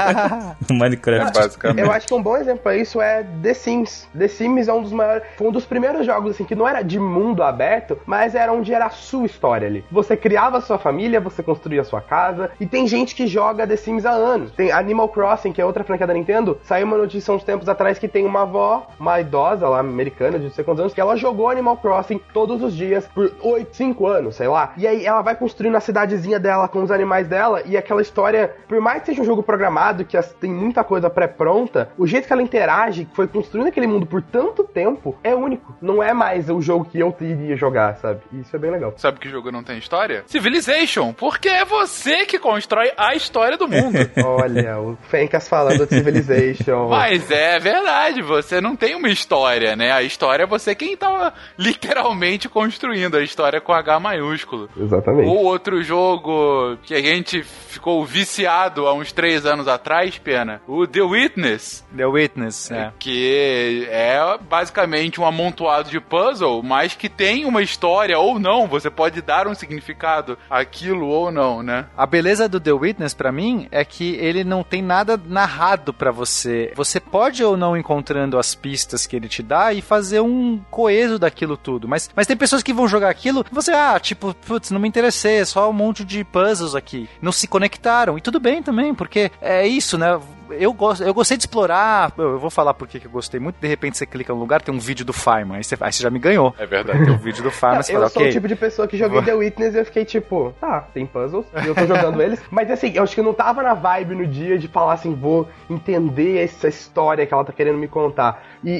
Minecraft. 0.68 1.38
Basicamente. 1.38 1.80
Eu 1.80 1.92
acho 1.92 2.06
que 2.06 2.14
um 2.14 2.22
bom 2.22 2.36
exemplo 2.36 2.62
pra 2.62 2.76
isso 2.76 3.00
é 3.00 3.24
The 3.42 3.54
Sims. 3.54 4.08
The 4.16 4.28
Sims 4.28 4.68
é 4.68 4.72
um 4.72 4.82
dos 4.82 4.92
maiores. 4.92 5.22
Foi 5.36 5.48
um 5.48 5.52
dos 5.52 5.64
primeiros 5.64 6.04
jogos 6.04 6.32
assim 6.32 6.44
que 6.44 6.54
não 6.56 6.66
era 6.66 6.82
de 6.82 6.98
mundo 6.98 7.42
aberto, 7.42 7.98
mas 8.06 8.34
era 8.34 8.52
onde 8.52 8.72
era 8.72 8.86
a 8.86 8.90
sua 8.90 9.26
história 9.26 9.68
ali. 9.68 9.84
Você 9.90 10.16
criava 10.16 10.58
a 10.58 10.60
sua 10.60 10.78
família, 10.78 11.20
você 11.20 11.42
construía 11.42 11.82
a 11.82 11.84
sua 11.84 12.00
casa. 12.00 12.50
E 12.58 12.66
tem 12.66 12.86
gente 12.86 13.14
que 13.14 13.26
joga 13.26 13.66
The 13.66 13.76
Sims 13.76 14.06
há 14.06 14.10
anos. 14.10 14.52
Tem 14.52 14.72
Animal 14.72 15.08
Crossing, 15.08 15.52
que 15.52 15.60
é 15.60 15.64
outra 15.64 15.84
franquia 15.84 16.06
da 16.06 16.14
Nintendo. 16.14 16.58
Saiu 16.62 16.86
uma 16.86 16.96
notícia 16.96 17.32
uns 17.32 17.44
tempos 17.44 17.68
atrás 17.68 17.98
que 17.98 18.08
tem 18.08 18.24
uma 18.24 18.42
avó, 18.42 18.86
uma 18.98 19.20
idosa 19.20 19.68
lá, 19.68 19.80
americana, 19.80 20.38
de 20.38 20.46
não 20.46 20.52
sei 20.52 20.64
quantos 20.64 20.80
anos, 20.80 20.94
que 20.94 21.00
ela 21.00 21.16
jogou 21.16 21.48
Animal 21.48 21.76
Crossing 21.76 22.20
todos 22.32 22.62
os 22.62 22.74
dias 22.74 23.06
por 23.08 23.32
8, 23.40 23.76
5 23.76 24.06
anos, 24.06 24.36
sei 24.36 24.48
lá. 24.48 24.72
E 24.76 24.86
aí 24.86 25.04
ela 25.04 25.22
vai 25.22 25.34
construindo 25.34 25.76
a 25.76 25.80
cidadezinha 25.80 26.38
dela 26.38 26.68
com 26.68 26.82
os 26.82 26.90
animais 26.90 27.28
dela 27.28 27.62
e 27.64 27.76
aquela 27.76 28.02
história, 28.02 28.54
por 28.68 28.80
mais 28.80 29.00
que 29.00 29.06
seja 29.06 29.22
um 29.22 29.24
jogo 29.24 29.42
programado, 29.42 30.04
que 30.04 30.16
tem 30.40 30.50
muita 30.50 30.82
coisa 30.82 31.10
pré-pronta, 31.10 31.90
o 31.98 32.06
jeito 32.06 32.26
que 32.26 32.32
ela 32.32 32.42
interage, 32.42 33.04
que 33.04 33.14
foi 33.14 33.26
construindo 33.28 33.68
aquele 33.68 33.86
mundo 33.86 34.06
por 34.06 34.22
tanto 34.22 34.64
tempo, 34.64 35.16
é 35.22 35.34
único. 35.34 35.74
Não 35.80 36.02
é 36.02 36.12
mais 36.12 36.45
o 36.52 36.60
jogo 36.60 36.84
que 36.84 36.98
eu 36.98 37.14
iria 37.20 37.56
jogar, 37.56 37.96
sabe? 37.96 38.20
Isso 38.32 38.54
é 38.54 38.58
bem 38.58 38.70
legal. 38.70 38.94
Sabe 38.96 39.18
que 39.18 39.28
jogo 39.28 39.50
não 39.50 39.62
tem 39.62 39.78
história? 39.78 40.24
Civilization, 40.26 41.12
porque 41.12 41.48
é 41.48 41.64
você 41.64 42.26
que 42.26 42.38
constrói 42.38 42.92
a 42.96 43.14
história 43.14 43.56
do 43.56 43.68
mundo. 43.68 43.98
Olha, 44.24 44.78
o 44.78 44.96
Fencas 45.08 45.48
falando 45.48 45.86
de 45.86 45.94
Civilization. 45.94 46.88
Mas 46.90 47.30
é 47.30 47.58
verdade, 47.58 48.22
você 48.22 48.60
não 48.60 48.76
tem 48.76 48.94
uma 48.94 49.08
história, 49.08 49.76
né? 49.76 49.92
A 49.92 50.02
história 50.02 50.44
é 50.44 50.46
você 50.46 50.74
quem 50.74 50.96
tá 50.96 51.32
literalmente 51.58 52.48
construindo 52.48 53.16
a 53.16 53.22
história 53.22 53.60
com 53.60 53.72
H 53.72 53.98
maiúsculo. 54.00 54.68
Exatamente. 54.76 55.28
Ou 55.28 55.44
outro 55.44 55.82
jogo 55.82 56.76
que 56.82 56.94
a 56.94 57.00
gente 57.00 57.42
ficou 57.42 58.04
viciado 58.04 58.86
há 58.86 58.94
uns 58.94 59.12
três 59.12 59.44
anos 59.46 59.68
atrás, 59.68 60.18
pena, 60.18 60.60
o 60.66 60.86
The 60.86 61.02
Witness. 61.02 61.84
The 61.96 62.06
Witness, 62.06 62.70
é. 62.70 62.92
Que 62.98 63.86
é 63.90 64.18
basicamente 64.48 65.20
um 65.20 65.26
amontoado 65.26 65.90
de 65.90 66.00
puzzle, 66.36 66.62
mas 66.62 66.94
que 66.94 67.08
tem 67.08 67.44
uma 67.44 67.62
história 67.62 68.18
ou 68.18 68.38
não. 68.38 68.66
Você 68.66 68.90
pode 68.90 69.22
dar 69.22 69.48
um 69.48 69.54
significado 69.54 70.38
àquilo 70.50 71.06
ou 71.06 71.32
não, 71.32 71.62
né? 71.62 71.86
A 71.96 72.06
beleza 72.06 72.48
do 72.48 72.60
The 72.60 72.72
Witness 72.72 73.14
pra 73.14 73.32
mim 73.32 73.66
é 73.70 73.84
que 73.84 74.14
ele 74.16 74.44
não 74.44 74.62
tem 74.62 74.82
nada 74.82 75.20
narrado 75.26 75.92
pra 75.92 76.10
você. 76.10 76.72
Você 76.76 77.00
pode 77.00 77.42
ou 77.42 77.56
não 77.56 77.76
encontrando 77.76 78.38
as 78.38 78.54
pistas 78.54 79.06
que 79.06 79.16
ele 79.16 79.28
te 79.28 79.42
dá 79.42 79.72
e 79.72 79.80
fazer 79.80 80.20
um 80.20 80.60
coeso 80.70 81.18
daquilo 81.18 81.56
tudo. 81.56 81.88
Mas, 81.88 82.10
mas 82.14 82.26
tem 82.26 82.36
pessoas 82.36 82.62
que 82.62 82.72
vão 82.72 82.86
jogar 82.86 83.08
aquilo 83.08 83.44
e 83.50 83.54
você, 83.54 83.72
ah, 83.72 83.98
tipo, 83.98 84.34
putz, 84.46 84.70
não 84.70 84.80
me 84.80 84.88
interessei, 84.88 85.38
é 85.38 85.44
só 85.44 85.70
um 85.70 85.72
monte 85.72 86.04
de 86.04 86.22
puzzles 86.24 86.74
aqui. 86.74 87.08
Não 87.22 87.32
se 87.32 87.48
conectaram. 87.48 88.18
E 88.18 88.20
tudo 88.20 88.38
bem 88.38 88.62
também, 88.62 88.94
porque 88.94 89.30
é 89.40 89.66
isso, 89.66 89.96
né? 89.96 90.20
Eu, 90.50 90.72
gosto, 90.72 91.02
eu 91.04 91.12
gostei 91.14 91.36
de 91.36 91.42
explorar. 91.42 92.12
Eu, 92.16 92.32
eu 92.32 92.38
vou 92.38 92.50
falar 92.50 92.74
por 92.74 92.86
que 92.88 93.00
que 93.00 93.06
eu 93.06 93.10
gostei 93.10 93.38
muito. 93.40 93.56
De 93.60 93.66
repente 93.68 93.96
você 93.98 94.06
clica 94.06 94.32
no 94.32 94.38
lugar, 94.40 94.62
tem 94.62 94.74
um 94.74 94.78
vídeo 94.78 95.04
do 95.04 95.12
Fireman. 95.12 95.56
Aí 95.56 95.64
você, 95.64 95.76
aí 95.80 95.92
você 95.92 96.02
já 96.02 96.10
me 96.10 96.18
ganhou. 96.18 96.54
É 96.58 96.66
verdade. 96.66 97.04
Tem 97.04 97.12
um 97.14 97.18
vídeo 97.18 97.42
do 97.42 97.50
Fireman, 97.50 97.76
Não, 97.76 97.82
você 97.82 97.92
eu 97.92 97.96
fala, 97.96 98.08
sou 98.08 98.22
ok. 98.22 98.30
o 98.30 98.34
tipo 98.34 98.48
de 98.48 98.56
pessoa 98.56 98.86
que 98.88 98.96
joguei 98.96 99.22
The 99.22 99.34
Witness 99.34 99.74
e 99.74 99.78
eu 99.78 99.84
fiquei 99.84 100.04
tipo, 100.04 100.54
tá, 100.60 100.82
tem 100.92 101.04
puzzles, 101.06 101.46
e 101.62 101.66
eu 101.66 101.74
tô 101.74 101.86
jogando 101.86 102.20
eles. 102.22 102.40
Mas 102.50 102.70
assim, 102.70 102.92
eu 102.94 103.02
acho 103.02 103.14
que 103.14 103.20
eu 103.20 103.24
não 103.24 103.34
tava 103.34 103.62
na 103.62 103.74
vibe 103.74 104.14
no 104.14 104.26
dia 104.26 104.58
de 104.58 104.68
falar 104.68 104.94
assim, 104.94 105.14
vou 105.14 105.48
entender 105.68 106.42
essa 106.42 106.68
história 106.68 107.26
que 107.26 107.32
ela 107.34 107.44
tá 107.44 107.52
querendo 107.52 107.78
me 107.78 107.88
contar. 107.88 108.42
E, 108.64 108.70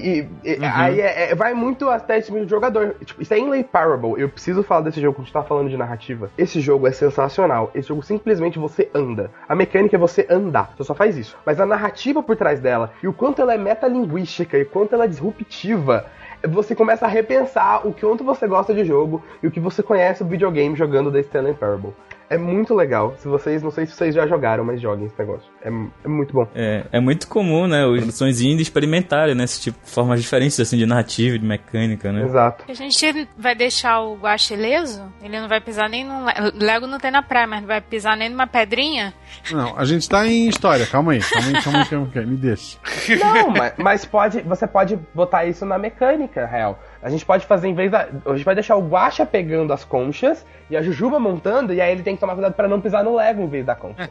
e- 0.44 0.56
e 0.58 0.64
aí 0.64 1.00
é- 1.00 1.30
é- 1.30 1.34
vai 1.34 1.54
muito 1.54 1.88
até 1.90 2.20
do 2.20 2.48
jogador. 2.48 2.96
Tipo, 3.04 3.22
Stanley 3.22 3.64
Parable, 3.64 4.14
eu 4.20 4.28
preciso 4.28 4.62
falar 4.62 4.82
desse 4.82 5.00
jogo, 5.00 5.14
quando 5.14 5.22
a 5.22 5.24
gente 5.26 5.32
tá 5.32 5.42
falando 5.42 5.68
de 5.68 5.76
narrativa. 5.76 6.30
Esse 6.36 6.60
jogo 6.60 6.86
é 6.86 6.92
sensacional. 6.92 7.70
Esse 7.74 7.88
jogo 7.88 8.02
simplesmente 8.02 8.58
você 8.58 8.90
anda. 8.94 9.30
A 9.48 9.54
mecânica 9.54 9.96
é 9.96 9.98
você 9.98 10.26
andar. 10.30 10.72
Você 10.76 10.84
só 10.84 10.94
faz 10.94 11.16
isso. 11.16 11.36
Mas 11.44 11.55
a 11.60 11.66
narrativa 11.66 12.22
por 12.22 12.36
trás 12.36 12.60
dela, 12.60 12.92
e 13.02 13.08
o 13.08 13.12
quanto 13.12 13.40
ela 13.40 13.54
é 13.54 13.58
metalinguística, 13.58 14.58
e 14.58 14.62
o 14.62 14.66
quanto 14.66 14.94
ela 14.94 15.04
é 15.04 15.08
disruptiva, 15.08 16.06
você 16.46 16.74
começa 16.74 17.06
a 17.06 17.08
repensar 17.08 17.86
o 17.86 17.92
quanto 17.92 18.22
você 18.22 18.46
gosta 18.46 18.74
de 18.74 18.84
jogo 18.84 19.22
e 19.42 19.46
o 19.46 19.50
que 19.50 19.60
você 19.60 19.82
conhece 19.82 20.22
do 20.22 20.30
videogame 20.30 20.76
jogando 20.76 21.10
The 21.10 21.20
Stanley 21.20 21.54
Parable. 21.54 21.94
É 22.28 22.36
muito 22.36 22.74
legal. 22.74 23.14
Se 23.18 23.28
vocês, 23.28 23.62
não 23.62 23.70
sei 23.70 23.86
se 23.86 23.92
vocês 23.92 24.14
já 24.14 24.26
jogaram, 24.26 24.64
mas 24.64 24.80
joguem 24.80 25.06
esse 25.06 25.14
negócio. 25.18 25.48
É, 25.62 25.68
é 25.68 26.08
muito 26.08 26.32
bom. 26.34 26.46
É, 26.54 26.84
é 26.92 27.00
muito 27.00 27.28
comum, 27.28 27.66
né? 27.66 27.86
Os 27.86 27.98
produções 27.98 28.40
indie 28.40 28.62
experimentarem, 28.62 29.34
né? 29.34 29.44
Esse 29.44 29.60
tipo 29.60 29.78
de 29.84 29.90
formas 29.90 30.20
diferentes, 30.20 30.58
assim, 30.58 30.76
de 30.76 30.86
narrativa, 30.86 31.38
de 31.38 31.44
mecânica, 31.44 32.10
né? 32.10 32.24
Exato. 32.24 32.64
A 32.68 32.74
gente 32.74 33.28
vai 33.38 33.54
deixar 33.54 34.00
o 34.00 34.16
guache 34.16 34.54
ileso? 34.54 35.02
Ele 35.22 35.40
não 35.40 35.48
vai 35.48 35.60
pisar 35.60 35.88
nem 35.88 36.04
num... 36.04 36.24
le- 36.24 36.52
Lego 36.66 36.86
não 36.86 36.98
tem 36.98 37.10
na 37.12 37.22
praia, 37.22 37.46
mas 37.46 37.60
não 37.60 37.68
vai 37.68 37.80
pisar 37.80 38.16
nem 38.16 38.28
numa 38.28 38.46
pedrinha? 38.46 39.14
Não, 39.52 39.78
a 39.78 39.84
gente 39.84 40.08
tá 40.08 40.26
em 40.26 40.48
história, 40.48 40.84
calma 40.86 41.12
aí, 41.12 41.20
calma 41.20 41.48
aí, 41.48 41.62
calma 41.62 41.78
aí, 41.80 41.84
calma 41.86 42.10
aí, 42.14 42.26
me 42.26 42.36
deixa. 42.36 42.78
Não, 43.20 43.50
mas, 43.50 43.72
mas 43.76 44.04
pode, 44.04 44.40
você 44.40 44.66
pode 44.66 44.98
botar 45.14 45.44
isso 45.46 45.64
na 45.64 45.78
mecânica, 45.78 46.44
real. 46.46 46.82
A 47.02 47.10
gente 47.10 47.24
pode 47.24 47.46
fazer 47.46 47.68
em 47.68 47.74
vez 47.74 47.90
da. 47.90 48.08
A 48.26 48.36
gente 48.36 48.44
vai 48.44 48.54
deixar 48.54 48.76
o 48.76 48.86
Guacha 48.86 49.24
pegando 49.26 49.72
as 49.72 49.84
conchas 49.84 50.44
e 50.70 50.76
a 50.76 50.82
Jujuba 50.82 51.18
montando, 51.18 51.72
e 51.72 51.80
aí 51.80 51.92
ele 51.92 52.02
tem 52.02 52.14
que 52.14 52.20
tomar 52.20 52.34
cuidado 52.34 52.54
pra 52.54 52.68
não 52.68 52.80
pisar 52.80 53.04
no 53.04 53.14
Lego 53.14 53.42
em 53.42 53.48
vez 53.48 53.64
da 53.64 53.74
concha. 53.74 54.10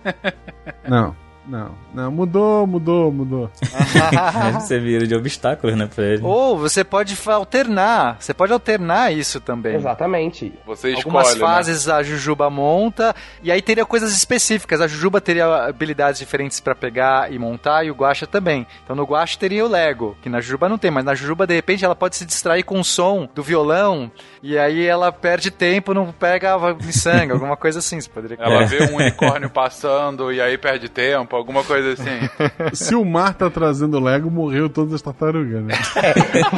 Não, 0.88 1.16
não, 1.48 1.72
não, 1.94 2.12
mudou, 2.12 2.66
mudou, 2.68 3.12
mudou. 3.12 3.52
Aí 3.74 4.54
você 4.60 4.80
vira 4.80 5.06
de 5.06 5.16
obstáculos, 5.16 5.76
né, 5.76 5.88
pra 5.94 6.04
ele. 6.04 6.22
Ou 6.24 6.58
você 6.58 6.84
pode 6.84 7.18
alternar. 7.28 8.18
Você 8.20 8.34
pode 8.34 8.52
alternar 8.54 9.14
isso 9.14 9.40
também. 9.40 9.76
Exatamente. 9.76 10.54
Você 10.66 10.90
escolhe, 10.90 11.06
Algumas 11.06 11.34
né? 11.34 11.40
fases 11.40 11.88
a 11.88 12.02
Jujuba 12.04 12.50
monta, 12.50 13.16
e 13.44 13.52
aí 13.52 13.62
teria 13.62 13.86
coisas 13.86 14.12
específicas. 14.14 14.82
A 14.82 14.88
Jujuba 14.88 15.22
teria 15.22 15.46
habilidades 15.68 16.20
diferentes 16.20 16.60
pra 16.60 16.74
pegar 16.76 17.32
e 17.32 17.38
montar, 17.40 17.84
e 17.86 17.92
o 17.92 17.96
Guacha 17.96 18.26
também. 18.28 18.66
Então 18.84 18.96
no 18.96 19.04
Guacha 19.04 19.38
teria 19.38 19.64
o 19.66 19.68
Lego, 19.68 20.18
que 20.22 20.30
na 20.30 20.42
Jujuba 20.42 20.68
não 20.70 20.78
tem, 20.78 20.92
mas 20.92 21.06
na 21.06 21.16
Jujuba, 21.16 21.46
de 21.48 21.54
repente, 21.54 21.86
ela 21.86 21.96
pode 21.96 22.16
se 22.16 22.26
distrair 22.26 22.64
com 22.64 22.80
o 22.80 22.84
som 22.84 23.28
do 23.34 23.44
violão, 23.44 24.12
e 24.42 24.58
aí 24.58 24.86
ela 24.86 25.12
perde 25.12 25.52
tempo, 25.52 25.94
não 25.94 26.12
pega 26.12 26.58
miçanga, 26.84 27.34
alguma 27.36 27.56
coisa 27.58 27.80
assim. 27.80 28.00
Você 28.02 28.10
poderia. 28.10 28.38
Ela 28.40 28.64
É. 28.64 28.66
vê 28.66 28.84
um 28.92 28.96
unicórnio 28.96 29.50
passando 29.50 30.32
e 30.32 30.42
aí 30.42 30.58
perde 30.58 30.90
tempo, 30.90 31.35
alguma 31.36 31.64
coisa 31.64 31.94
assim. 31.94 32.30
Se 32.74 32.96
o 32.96 33.06
mar 33.06 33.34
tá 33.34 33.50
trazendo 33.50 34.00
Lego, 34.00 34.30
morreu 34.30 34.70
todas 34.70 34.94
as 34.94 35.02
tartarugas, 35.02 35.64
né? 35.64 35.74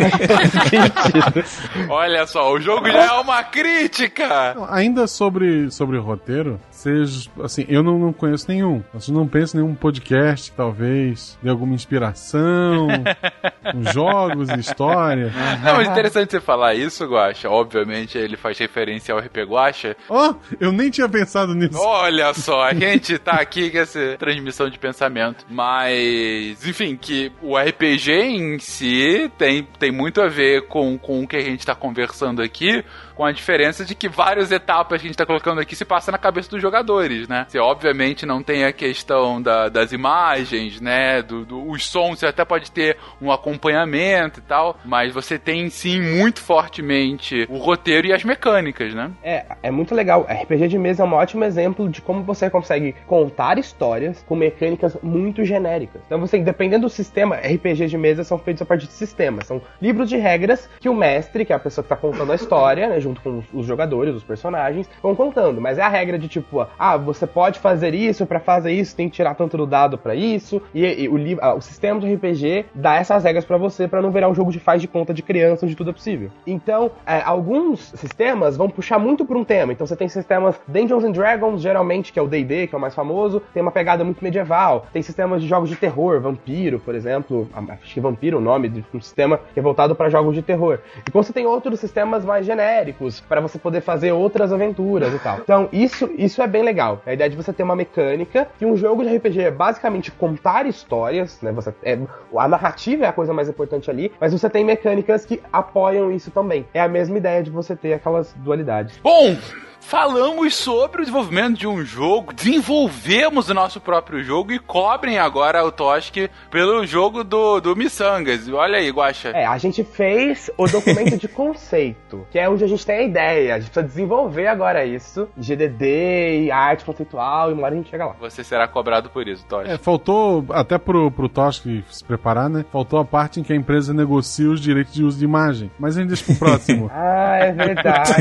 Olha 1.89 2.25
só, 2.25 2.51
o 2.51 2.59
jogo 2.59 2.89
já 2.89 3.05
é 3.05 3.11
uma 3.13 3.43
crítica! 3.43 4.55
Ainda 4.69 5.07
sobre, 5.07 5.69
sobre 5.71 5.97
roteiro, 5.97 6.59
vocês, 6.69 7.29
assim, 7.43 7.65
eu 7.67 7.81
não, 7.81 7.97
não 7.97 8.13
conheço 8.13 8.45
nenhum. 8.47 8.83
Vocês 8.93 9.09
não 9.09 9.27
pensam 9.27 9.59
em 9.59 9.63
nenhum 9.63 9.75
podcast, 9.75 10.51
talvez, 10.51 11.37
de 11.41 11.49
alguma 11.49 11.73
inspiração, 11.73 12.87
com 13.71 13.83
jogos 13.91 14.49
e 14.49 14.59
história. 14.59 15.31
Não, 15.63 15.75
mas 15.77 15.87
interessante 15.87 16.31
você 16.31 16.39
falar 16.39 16.75
isso, 16.75 17.05
Guacha. 17.05 17.49
Obviamente 17.49 18.17
ele 18.17 18.37
faz 18.37 18.57
referência 18.57 19.13
ao 19.13 19.19
RP 19.19 19.37
Guacha. 19.47 19.95
Ó, 20.09 20.33
eu 20.59 20.71
nem 20.71 20.89
tinha 20.89 21.09
pensado 21.09 21.53
nisso. 21.53 21.77
Olha 21.79 22.33
só, 22.33 22.63
a 22.63 22.73
gente 22.73 23.17
tá 23.17 23.33
aqui 23.33 23.69
com 23.69 23.77
essa 23.79 24.15
transmissão 24.17 24.66
de 24.69 24.79
pensamento. 24.79 25.45
Mas, 25.49 26.65
enfim, 26.65 26.95
que 26.95 27.31
o 27.41 27.57
RPG 27.57 28.11
em 28.11 28.59
si 28.59 29.31
tem, 29.37 29.63
tem 29.79 29.91
muito 29.91 30.21
a 30.21 30.27
ver 30.27 30.67
com, 30.67 30.97
com 30.97 31.23
o 31.23 31.27
que 31.27 31.35
a 31.35 31.41
gente 31.41 31.65
tá 31.65 31.75
conversando 31.75 32.41
aqui, 32.41 32.83
com 33.17 33.25
a 33.25 33.31
diferença 33.31 33.83
de 33.83 33.95
que 33.95 34.07
várias 34.07 34.51
etapas 34.51 35.01
que 35.01 35.07
a 35.07 35.09
gente 35.09 35.17
tá 35.17 35.25
colocando 35.25 35.59
aqui 35.59 35.75
se 35.75 35.83
passa 35.83 36.11
na 36.11 36.19
cabeça 36.19 36.49
dos 36.51 36.61
jogadores, 36.61 37.27
né? 37.27 37.45
Você 37.49 37.57
obviamente 37.57 38.25
não 38.27 38.43
tem 38.43 38.63
a 38.63 38.71
questão 38.71 39.41
da- 39.41 39.69
das 39.69 39.91
imagens, 39.91 40.79
né? 40.79 41.23
Do, 41.23 41.43
do- 41.43 41.67
os 41.69 41.83
sons, 41.89 42.19
você 42.19 42.27
até 42.27 42.45
pode 42.45 42.71
ter 42.71 42.95
um 43.19 43.31
acompanhamento 43.31 44.39
e 44.39 44.43
tal, 44.43 44.77
mas 44.85 45.11
você 45.13 45.39
tem 45.39 45.67
sim 45.69 45.99
muito 45.99 46.39
fortemente 46.41 47.47
o 47.49 47.57
roteiro 47.57 48.07
e 48.07 48.13
as 48.13 48.23
mecânicas, 48.23 48.93
né? 48.93 49.11
É, 49.23 49.45
é 49.63 49.71
muito 49.71 49.95
legal. 49.95 50.27
RPG 50.29 50.67
de 50.67 50.77
mesa 50.77 51.03
é 51.03 51.05
um 51.05 51.13
ótimo 51.13 51.43
exemplo 51.43 51.89
de 51.89 52.01
como 52.01 52.21
você 52.23 52.49
consegue 52.49 52.93
contar 53.07 53.57
histórias 53.57 54.23
com 54.27 54.35
mecânicas 54.35 54.95
muito 55.01 55.43
genéricas. 55.43 56.01
Então 56.05 56.19
você, 56.19 56.37
dependendo 56.37 56.85
do 56.87 56.89
sistema, 56.89 57.35
RPG 57.37 57.87
de 57.87 57.97
mesa 57.97 58.23
são 58.23 58.37
feitos 58.37 58.61
a 58.61 58.65
partir 58.65 58.85
de 58.87 58.93
sistemas. 58.93 59.47
São 59.47 59.59
livros 59.81 60.07
de 60.07 60.17
regras 60.17 60.69
que 60.79 60.87
o 60.87 60.93
mestre, 60.93 61.45
que 61.45 61.51
é 61.51 61.55
a 61.55 61.59
pessoa 61.59 61.83
que 61.83 61.91
está 61.91 61.95
contando 61.95 62.31
a 62.31 62.35
história, 62.35 62.87
né, 62.89 62.99
junto 63.07 63.21
com 63.21 63.43
os, 63.53 63.65
jogadores, 63.65 64.15
os 64.15 64.23
personagens, 64.23 64.89
vão 65.01 65.15
contando. 65.15 65.61
Mas 65.61 65.77
é 65.77 65.81
a 65.81 65.89
regra 65.89 66.17
de 66.17 66.27
tipo, 66.27 66.65
ah, 66.77 66.97
você 66.97 67.25
pode 67.25 67.59
fazer 67.59 67.93
isso, 67.93 68.25
para 68.25 68.39
fazer 68.39 68.71
isso 68.71 68.95
tem 68.95 69.09
que 69.09 69.15
tirar 69.15 69.35
tanto 69.35 69.57
do 69.57 69.65
dado 69.65 69.97
para 69.97 70.15
isso. 70.15 70.61
E, 70.73 71.03
e 71.03 71.07
o, 71.07 71.17
ah, 71.41 71.55
o 71.55 71.61
sistema 71.61 71.99
de 71.99 72.13
RPG 72.13 72.65
dá 72.73 72.95
essas 72.95 73.23
regras 73.23 73.45
para 73.45 73.57
você 73.57 73.87
para 73.87 74.01
não 74.01 74.11
virar 74.11 74.29
um 74.29 74.35
jogo 74.35 74.51
de 74.51 74.59
faz 74.59 74.81
de 74.81 74.87
conta 74.87 75.13
de 75.13 75.21
criança 75.21 75.65
onde 75.65 75.75
tudo 75.75 75.89
é 75.89 75.93
possível. 75.93 76.29
Então, 76.45 76.91
é, 77.05 77.21
alguns 77.21 77.91
sistemas 77.95 78.57
vão 78.57 78.69
puxar 78.69 78.99
muito 78.99 79.25
por 79.25 79.37
um 79.37 79.43
tema. 79.43 79.73
Então 79.73 79.85
você 79.85 79.95
tem 79.95 80.07
sistemas 80.07 80.59
Dungeons 80.67 81.03
and 81.03 81.11
Dragons, 81.11 81.61
geralmente, 81.61 82.11
que 82.11 82.19
é 82.19 82.21
o 82.21 82.27
D&D, 82.27 82.67
que 82.67 82.75
é 82.75 82.77
o 82.77 82.81
mais 82.81 82.95
famoso, 82.95 83.41
tem 83.53 83.61
uma 83.61 83.71
pegada 83.71 84.03
muito 84.03 84.23
medieval. 84.23 84.85
Tem 84.91 85.01
sistemas 85.01 85.41
de 85.41 85.47
jogos 85.47 85.69
de 85.69 85.75
terror, 85.75 86.19
Vampiro, 86.19 86.79
por 86.79 86.95
exemplo. 86.95 87.49
Acho 87.53 87.93
que 87.93 87.99
Vampiro 87.99 88.37
é 88.37 88.39
o 88.39 88.43
nome 88.43 88.69
de 88.69 88.83
um 88.93 89.01
sistema 89.01 89.39
que 89.53 89.59
é 89.59 89.63
voltado 89.63 89.95
para 89.95 90.09
jogos 90.09 90.35
de 90.35 90.41
terror. 90.41 90.79
E 91.07 91.11
você 91.11 91.31
tem 91.31 91.45
outros 91.45 91.79
sistemas 91.79 92.25
mais 92.25 92.45
genéricos, 92.45 92.96
para 93.27 93.41
você 93.41 93.57
poder 93.57 93.81
fazer 93.81 94.11
outras 94.11 94.51
aventuras 94.51 95.13
e 95.13 95.19
tal. 95.19 95.39
Então, 95.39 95.69
isso, 95.71 96.09
isso 96.17 96.41
é 96.41 96.47
bem 96.47 96.63
legal. 96.63 97.01
A 97.05 97.13
ideia 97.13 97.29
de 97.29 97.35
você 97.35 97.53
ter 97.53 97.63
uma 97.63 97.75
mecânica 97.75 98.47
que 98.57 98.65
um 98.65 98.75
jogo 98.75 99.03
de 99.03 99.15
RPG 99.15 99.41
é 99.41 99.51
basicamente 99.51 100.11
contar 100.11 100.65
histórias, 100.65 101.41
né? 101.41 101.51
Você, 101.51 101.73
é, 101.83 101.97
a 102.35 102.47
narrativa 102.47 103.05
é 103.05 103.07
a 103.07 103.13
coisa 103.13 103.33
mais 103.33 103.49
importante 103.49 103.89
ali, 103.89 104.11
mas 104.19 104.33
você 104.33 104.49
tem 104.49 104.63
mecânicas 104.63 105.25
que 105.25 105.41
apoiam 105.51 106.11
isso 106.11 106.31
também. 106.31 106.65
É 106.73 106.81
a 106.81 106.87
mesma 106.87 107.17
ideia 107.17 107.43
de 107.43 107.49
você 107.49 107.75
ter 107.75 107.93
aquelas 107.93 108.33
dualidades. 108.33 108.99
Bom, 109.03 109.35
falamos 109.79 110.55
sobre 110.55 111.01
o 111.01 111.05
desenvolvimento 111.05 111.57
de 111.57 111.67
um 111.67 111.83
jogo, 111.83 112.33
desenvolvemos 112.33 113.49
o 113.49 113.53
nosso 113.53 113.79
próprio 113.79 114.23
jogo 114.23 114.51
e 114.51 114.59
cobrem 114.59 115.17
agora 115.17 115.63
o 115.63 115.71
Toski 115.71 116.29
pelo 116.49 116.85
jogo 116.85 117.23
do, 117.23 117.59
do 117.59 117.75
Missangas. 117.75 118.47
Olha 118.49 118.79
aí, 118.79 118.89
Guaxa. 118.89 119.29
É, 119.29 119.45
a 119.45 119.57
gente 119.57 119.83
fez 119.83 120.49
o 120.57 120.67
documento 120.67 121.17
de 121.17 121.27
conceito, 121.29 122.25
que 122.31 122.39
é 122.39 122.49
onde 122.49 122.63
a 122.63 122.67
gente 122.67 122.85
tem 122.85 122.97
a 122.97 123.03
ideia. 123.03 123.55
A 123.55 123.59
gente 123.59 123.69
precisa 123.69 123.87
desenvolver 123.87 124.47
agora 124.47 124.85
isso, 124.85 125.29
GDD 125.37 126.45
e 126.45 126.51
arte 126.51 126.83
conceitual, 126.83 127.51
e 127.51 127.53
uma 127.53 127.63
hora 127.63 127.75
a 127.75 127.77
gente 127.77 127.89
chega 127.89 128.05
lá. 128.05 128.15
Você 128.19 128.43
será 128.43 128.67
cobrado 128.67 129.09
por 129.09 129.27
isso, 129.27 129.45
Toski. 129.45 129.71
É, 129.71 129.77
faltou, 129.77 130.45
até 130.49 130.77
pro, 130.77 131.11
pro 131.11 131.29
Toski 131.29 131.83
se 131.89 132.03
preparar, 132.03 132.49
né? 132.49 132.65
Faltou 132.71 132.99
a 132.99 133.05
parte 133.05 133.39
em 133.39 133.43
que 133.43 133.53
a 133.53 133.55
empresa 133.55 133.93
negocia 133.93 134.49
os 134.49 134.59
direitos 134.59 134.93
de 134.93 135.03
uso 135.03 135.17
de 135.17 135.25
imagem. 135.25 135.71
Mas 135.79 135.97
a 135.97 136.01
gente 136.01 136.09
deixa 136.09 136.25
pro 136.25 136.35
próximo. 136.35 136.89
ah, 136.93 137.37
é 137.37 137.51
verdade. 137.51 138.13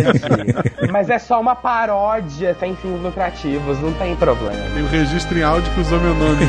Mas 0.91 1.11
é 1.11 1.19
só 1.19 1.41
uma 1.47 1.55
paródia 1.55 2.57
sem 2.59 2.75
fins 2.75 3.01
lucrativos, 3.01 3.79
não 3.81 3.93
tem 3.93 4.17
problema. 4.17 4.69
Tem 4.75 4.83
o 4.83 4.89
registro 4.89 5.39
em 5.39 5.45
áudio 5.45 5.73
que 5.73 5.81
usou 5.81 6.01
meu 6.01 6.13
nome. 6.13 6.45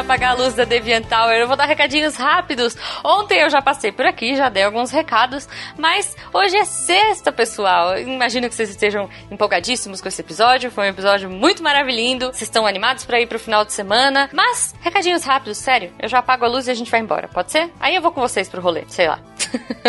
Apagar 0.00 0.32
a 0.32 0.34
luz 0.34 0.54
da 0.54 0.64
Deviant 0.64 1.06
Tower. 1.06 1.38
Eu 1.38 1.48
vou 1.48 1.56
dar 1.56 1.66
recadinhos 1.66 2.16
rápidos. 2.16 2.76
Ontem 3.02 3.40
eu 3.40 3.50
já 3.50 3.62
passei 3.62 3.90
por 3.90 4.04
aqui, 4.04 4.36
já 4.36 4.48
dei 4.48 4.62
alguns 4.62 4.90
recados, 4.90 5.48
mas 5.78 6.16
hoje 6.32 6.56
é 6.56 6.64
sexta, 6.64 7.32
pessoal. 7.32 7.98
Imagino 7.98 8.48
que 8.48 8.54
vocês 8.54 8.70
estejam 8.70 9.08
empolgadíssimos 9.30 10.00
com 10.00 10.08
esse 10.08 10.20
episódio. 10.20 10.70
Foi 10.70 10.86
um 10.86 10.90
episódio 10.90 11.30
muito 11.30 11.62
maravilhoso. 11.62 11.86
Vocês 11.96 12.42
estão 12.42 12.66
animados 12.66 13.04
para 13.04 13.20
ir 13.20 13.26
pro 13.26 13.38
final 13.38 13.64
de 13.64 13.72
semana. 13.72 14.28
Mas, 14.32 14.74
recadinhos 14.80 15.24
rápidos, 15.24 15.58
sério. 15.58 15.92
Eu 15.98 16.08
já 16.08 16.18
apago 16.18 16.44
a 16.44 16.48
luz 16.48 16.66
e 16.66 16.70
a 16.70 16.74
gente 16.74 16.90
vai 16.90 17.00
embora, 17.00 17.28
pode 17.28 17.52
ser? 17.52 17.70
Aí 17.80 17.94
eu 17.94 18.02
vou 18.02 18.10
com 18.10 18.20
vocês 18.20 18.48
pro 18.48 18.60
rolê, 18.60 18.84
sei 18.88 19.08
lá. 19.08 19.18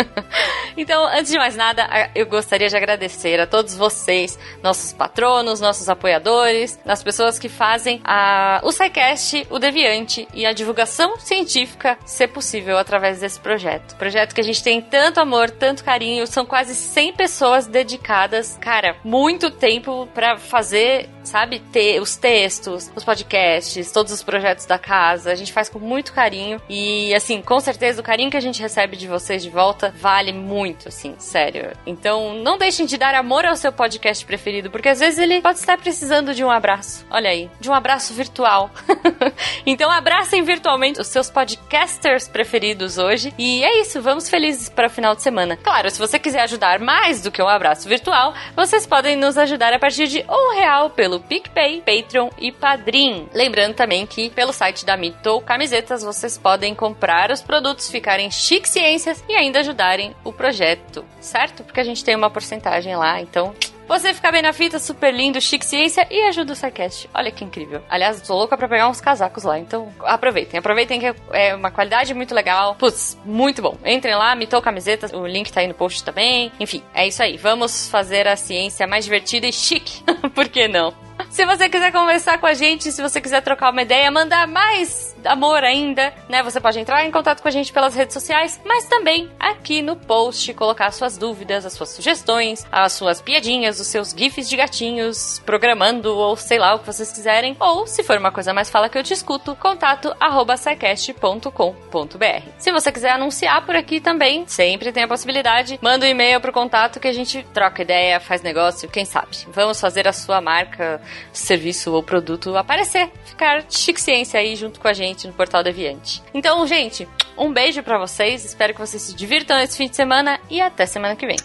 então, 0.76 1.06
antes 1.06 1.30
de 1.30 1.38
mais 1.38 1.56
nada, 1.56 2.10
eu 2.14 2.26
gostaria 2.26 2.68
de 2.68 2.76
agradecer 2.76 3.40
a 3.40 3.46
todos 3.46 3.76
vocês, 3.76 4.38
nossos 4.62 4.92
patronos, 4.92 5.60
nossos 5.60 5.88
apoiadores, 5.88 6.78
as 6.86 7.02
pessoas 7.02 7.38
que 7.38 7.48
fazem 7.48 8.00
a, 8.04 8.60
o 8.62 8.72
SciCast, 8.72 9.46
o 9.50 9.58
Deviante 9.58 9.97
e 10.34 10.46
a 10.46 10.52
divulgação 10.52 11.18
científica 11.18 11.98
ser 12.04 12.28
possível 12.28 12.78
através 12.78 13.20
desse 13.20 13.40
projeto. 13.40 13.96
Projeto 13.96 14.34
que 14.34 14.40
a 14.40 14.44
gente 14.44 14.62
tem 14.62 14.80
tanto 14.80 15.20
amor, 15.20 15.50
tanto 15.50 15.84
carinho, 15.84 16.26
são 16.26 16.44
quase 16.44 16.74
100 16.74 17.12
pessoas 17.14 17.66
dedicadas, 17.66 18.58
cara, 18.60 18.96
muito 19.04 19.50
tempo 19.50 20.08
para 20.14 20.38
fazer, 20.38 21.08
sabe, 21.22 21.58
ter 21.58 22.00
os 22.00 22.16
textos, 22.16 22.90
os 22.94 23.04
podcasts, 23.04 23.92
todos 23.92 24.12
os 24.12 24.22
projetos 24.22 24.66
da 24.66 24.78
casa. 24.78 25.30
A 25.30 25.34
gente 25.34 25.52
faz 25.52 25.68
com 25.68 25.78
muito 25.78 26.12
carinho 26.12 26.60
e, 26.68 27.14
assim, 27.14 27.42
com 27.42 27.60
certeza 27.60 28.00
o 28.00 28.04
carinho 28.04 28.30
que 28.30 28.36
a 28.36 28.40
gente 28.40 28.60
recebe 28.60 28.96
de 28.96 29.06
vocês 29.06 29.42
de 29.42 29.50
volta 29.50 29.92
vale 30.00 30.32
muito, 30.32 30.88
assim, 30.88 31.14
sério. 31.18 31.72
Então, 31.86 32.34
não 32.34 32.58
deixem 32.58 32.86
de 32.86 32.96
dar 32.96 33.14
amor 33.14 33.44
ao 33.44 33.56
seu 33.56 33.72
podcast 33.72 34.24
preferido, 34.24 34.70
porque 34.70 34.88
às 34.88 35.00
vezes 35.00 35.18
ele 35.18 35.40
pode 35.40 35.58
estar 35.58 35.78
precisando 35.78 36.34
de 36.34 36.44
um 36.44 36.50
abraço. 36.50 37.06
Olha 37.10 37.30
aí, 37.30 37.50
de 37.60 37.70
um 37.70 37.74
abraço 37.74 38.14
virtual. 38.14 38.70
então, 39.66 39.87
abracem 39.90 40.42
virtualmente 40.42 41.00
os 41.00 41.08
seus 41.08 41.30
podcasters 41.30 42.28
preferidos 42.28 42.98
hoje. 42.98 43.32
E 43.38 43.64
é 43.64 43.80
isso, 43.80 44.00
vamos 44.00 44.28
felizes 44.28 44.68
para 44.68 44.86
o 44.86 44.90
final 44.90 45.14
de 45.14 45.22
semana. 45.22 45.56
Claro, 45.56 45.90
se 45.90 45.98
você 45.98 46.18
quiser 46.18 46.42
ajudar 46.42 46.78
mais 46.78 47.22
do 47.22 47.30
que 47.30 47.42
um 47.42 47.48
abraço 47.48 47.88
virtual, 47.88 48.34
vocês 48.54 48.86
podem 48.86 49.16
nos 49.16 49.38
ajudar 49.38 49.72
a 49.72 49.78
partir 49.78 50.06
de 50.08 50.24
um 50.28 50.54
real 50.54 50.90
pelo 50.90 51.20
PicPay, 51.20 51.82
Patreon 51.82 52.30
e 52.38 52.52
Padrim. 52.52 53.28
Lembrando 53.32 53.74
também 53.74 54.06
que 54.06 54.30
pelo 54.30 54.52
site 54.52 54.84
da 54.84 54.96
Mito 54.96 55.40
Camisetas 55.42 56.02
vocês 56.02 56.36
podem 56.36 56.74
comprar 56.74 57.30
os 57.30 57.42
produtos, 57.42 57.90
ficarem 57.90 58.30
chique 58.30 58.68
ciências 58.68 59.24
e 59.28 59.34
ainda 59.34 59.60
ajudarem 59.60 60.14
o 60.24 60.32
projeto, 60.32 61.04
certo? 61.20 61.64
Porque 61.64 61.80
a 61.80 61.84
gente 61.84 62.04
tem 62.04 62.14
uma 62.14 62.30
porcentagem 62.30 62.96
lá, 62.96 63.20
então 63.20 63.54
você 63.88 64.12
fica 64.12 64.30
bem 64.30 64.42
na 64.42 64.52
fita, 64.52 64.78
super 64.78 65.12
lindo, 65.12 65.40
chique 65.40 65.64
ciência 65.64 66.06
e 66.10 66.22
ajuda 66.28 66.52
o 66.52 66.56
SciCast. 66.56 67.08
Olha 67.14 67.30
que 67.30 67.44
incrível. 67.44 67.82
Aliás, 67.88 68.20
tô 68.20 68.34
louca 68.34 68.56
pra 68.56 68.68
pegar 68.68 68.88
uns 68.88 69.00
casacos 69.00 69.44
lá, 69.44 69.58
então 69.58 69.92
aproveitem. 70.02 70.58
Aproveitem 70.58 71.00
que 71.00 71.14
é 71.32 71.54
uma 71.54 71.70
qualidade 71.70 72.12
muito 72.14 72.34
legal. 72.34 72.74
Putz, 72.74 73.18
muito 73.24 73.62
bom. 73.62 73.76
Entrem 73.84 74.14
lá, 74.14 74.34
mitou 74.34 74.60
camisetas, 74.60 75.12
o 75.12 75.26
link 75.26 75.52
tá 75.52 75.60
aí 75.60 75.66
no 75.66 75.74
post 75.74 76.04
também. 76.04 76.52
Enfim, 76.60 76.82
é 76.94 77.08
isso 77.08 77.22
aí. 77.22 77.36
Vamos 77.36 77.88
fazer 77.88 78.28
a 78.28 78.36
ciência 78.36 78.86
mais 78.86 79.04
divertida 79.04 79.46
e 79.46 79.52
chique. 79.52 80.02
Por 80.34 80.48
que 80.48 80.68
não? 80.68 81.07
Se 81.30 81.44
você 81.44 81.68
quiser 81.68 81.92
conversar 81.92 82.38
com 82.38 82.46
a 82.46 82.54
gente, 82.54 82.90
se 82.90 83.02
você 83.02 83.20
quiser 83.20 83.42
trocar 83.42 83.70
uma 83.70 83.82
ideia, 83.82 84.10
mandar 84.10 84.46
mais 84.46 85.14
amor 85.24 85.62
ainda, 85.62 86.12
né? 86.28 86.42
Você 86.42 86.60
pode 86.60 86.78
entrar 86.78 87.04
em 87.04 87.10
contato 87.10 87.42
com 87.42 87.48
a 87.48 87.50
gente 87.50 87.72
pelas 87.72 87.94
redes 87.94 88.14
sociais, 88.14 88.60
mas 88.64 88.86
também 88.86 89.30
aqui 89.38 89.82
no 89.82 89.96
post 89.96 90.52
colocar 90.54 90.90
suas 90.90 91.18
dúvidas, 91.18 91.66
as 91.66 91.74
suas 91.74 91.90
sugestões, 91.90 92.66
as 92.70 92.92
suas 92.92 93.20
piadinhas, 93.20 93.80
os 93.80 93.86
seus 93.86 94.10
gifs 94.10 94.48
de 94.48 94.56
gatinhos, 94.56 95.40
programando 95.44 96.16
ou 96.16 96.36
sei 96.36 96.58
lá 96.58 96.74
o 96.74 96.78
que 96.78 96.86
vocês 96.86 97.12
quiserem. 97.12 97.56
Ou, 97.60 97.86
se 97.86 98.02
for 98.02 98.18
uma 98.18 98.32
coisa 98.32 98.52
mais 98.52 98.70
fala 98.70 98.88
que 98.88 98.98
eu 98.98 99.02
te 99.02 99.12
escuto, 99.12 99.56
contato 99.56 100.14
arroba 100.18 100.56
Se 100.56 102.72
você 102.72 102.92
quiser 102.92 103.10
anunciar 103.10 103.64
por 103.64 103.76
aqui 103.76 104.00
também, 104.00 104.46
sempre 104.46 104.92
tem 104.92 105.04
a 105.04 105.08
possibilidade. 105.08 105.78
Manda 105.82 106.06
um 106.06 106.08
e-mail 106.08 106.40
pro 106.40 106.52
contato 106.52 107.00
que 107.00 107.08
a 107.08 107.12
gente 107.12 107.46
troca 107.52 107.82
ideia, 107.82 108.20
faz 108.20 108.42
negócio, 108.42 108.88
quem 108.88 109.04
sabe. 109.04 109.36
Vamos 109.48 109.80
fazer 109.80 110.08
a 110.08 110.12
sua 110.12 110.40
marca 110.40 111.00
serviço 111.32 111.92
ou 111.92 112.02
produto 112.02 112.56
aparecer, 112.56 113.10
ficar 113.24 113.64
chique 113.68 114.00
ciência 114.00 114.40
aí 114.40 114.56
junto 114.56 114.80
com 114.80 114.88
a 114.88 114.92
gente 114.92 115.26
no 115.26 115.32
Portal 115.32 115.62
Deviante. 115.62 116.22
Então, 116.32 116.66
gente, 116.66 117.08
um 117.36 117.52
beijo 117.52 117.82
para 117.82 117.98
vocês, 117.98 118.44
espero 118.44 118.74
que 118.74 118.80
vocês 118.80 119.02
se 119.02 119.14
divirtam 119.14 119.58
esse 119.58 119.76
fim 119.76 119.88
de 119.88 119.96
semana 119.96 120.40
e 120.50 120.60
até 120.60 120.86
semana 120.86 121.16
que 121.16 121.26
vem. 121.26 121.38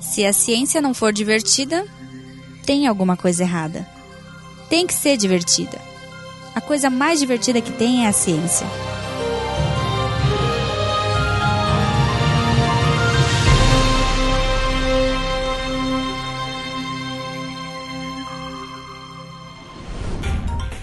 Se 0.00 0.24
a 0.24 0.32
ciência 0.32 0.80
não 0.80 0.94
for 0.94 1.12
divertida, 1.12 1.86
tem 2.66 2.86
alguma 2.86 3.16
coisa 3.16 3.42
errada. 3.42 3.86
Tem 4.68 4.86
que 4.86 4.94
ser 4.94 5.16
divertida. 5.16 5.78
A 6.54 6.60
coisa 6.60 6.90
mais 6.90 7.20
divertida 7.20 7.60
que 7.60 7.72
tem 7.72 8.04
é 8.04 8.08
a 8.08 8.12
ciência. 8.12 8.66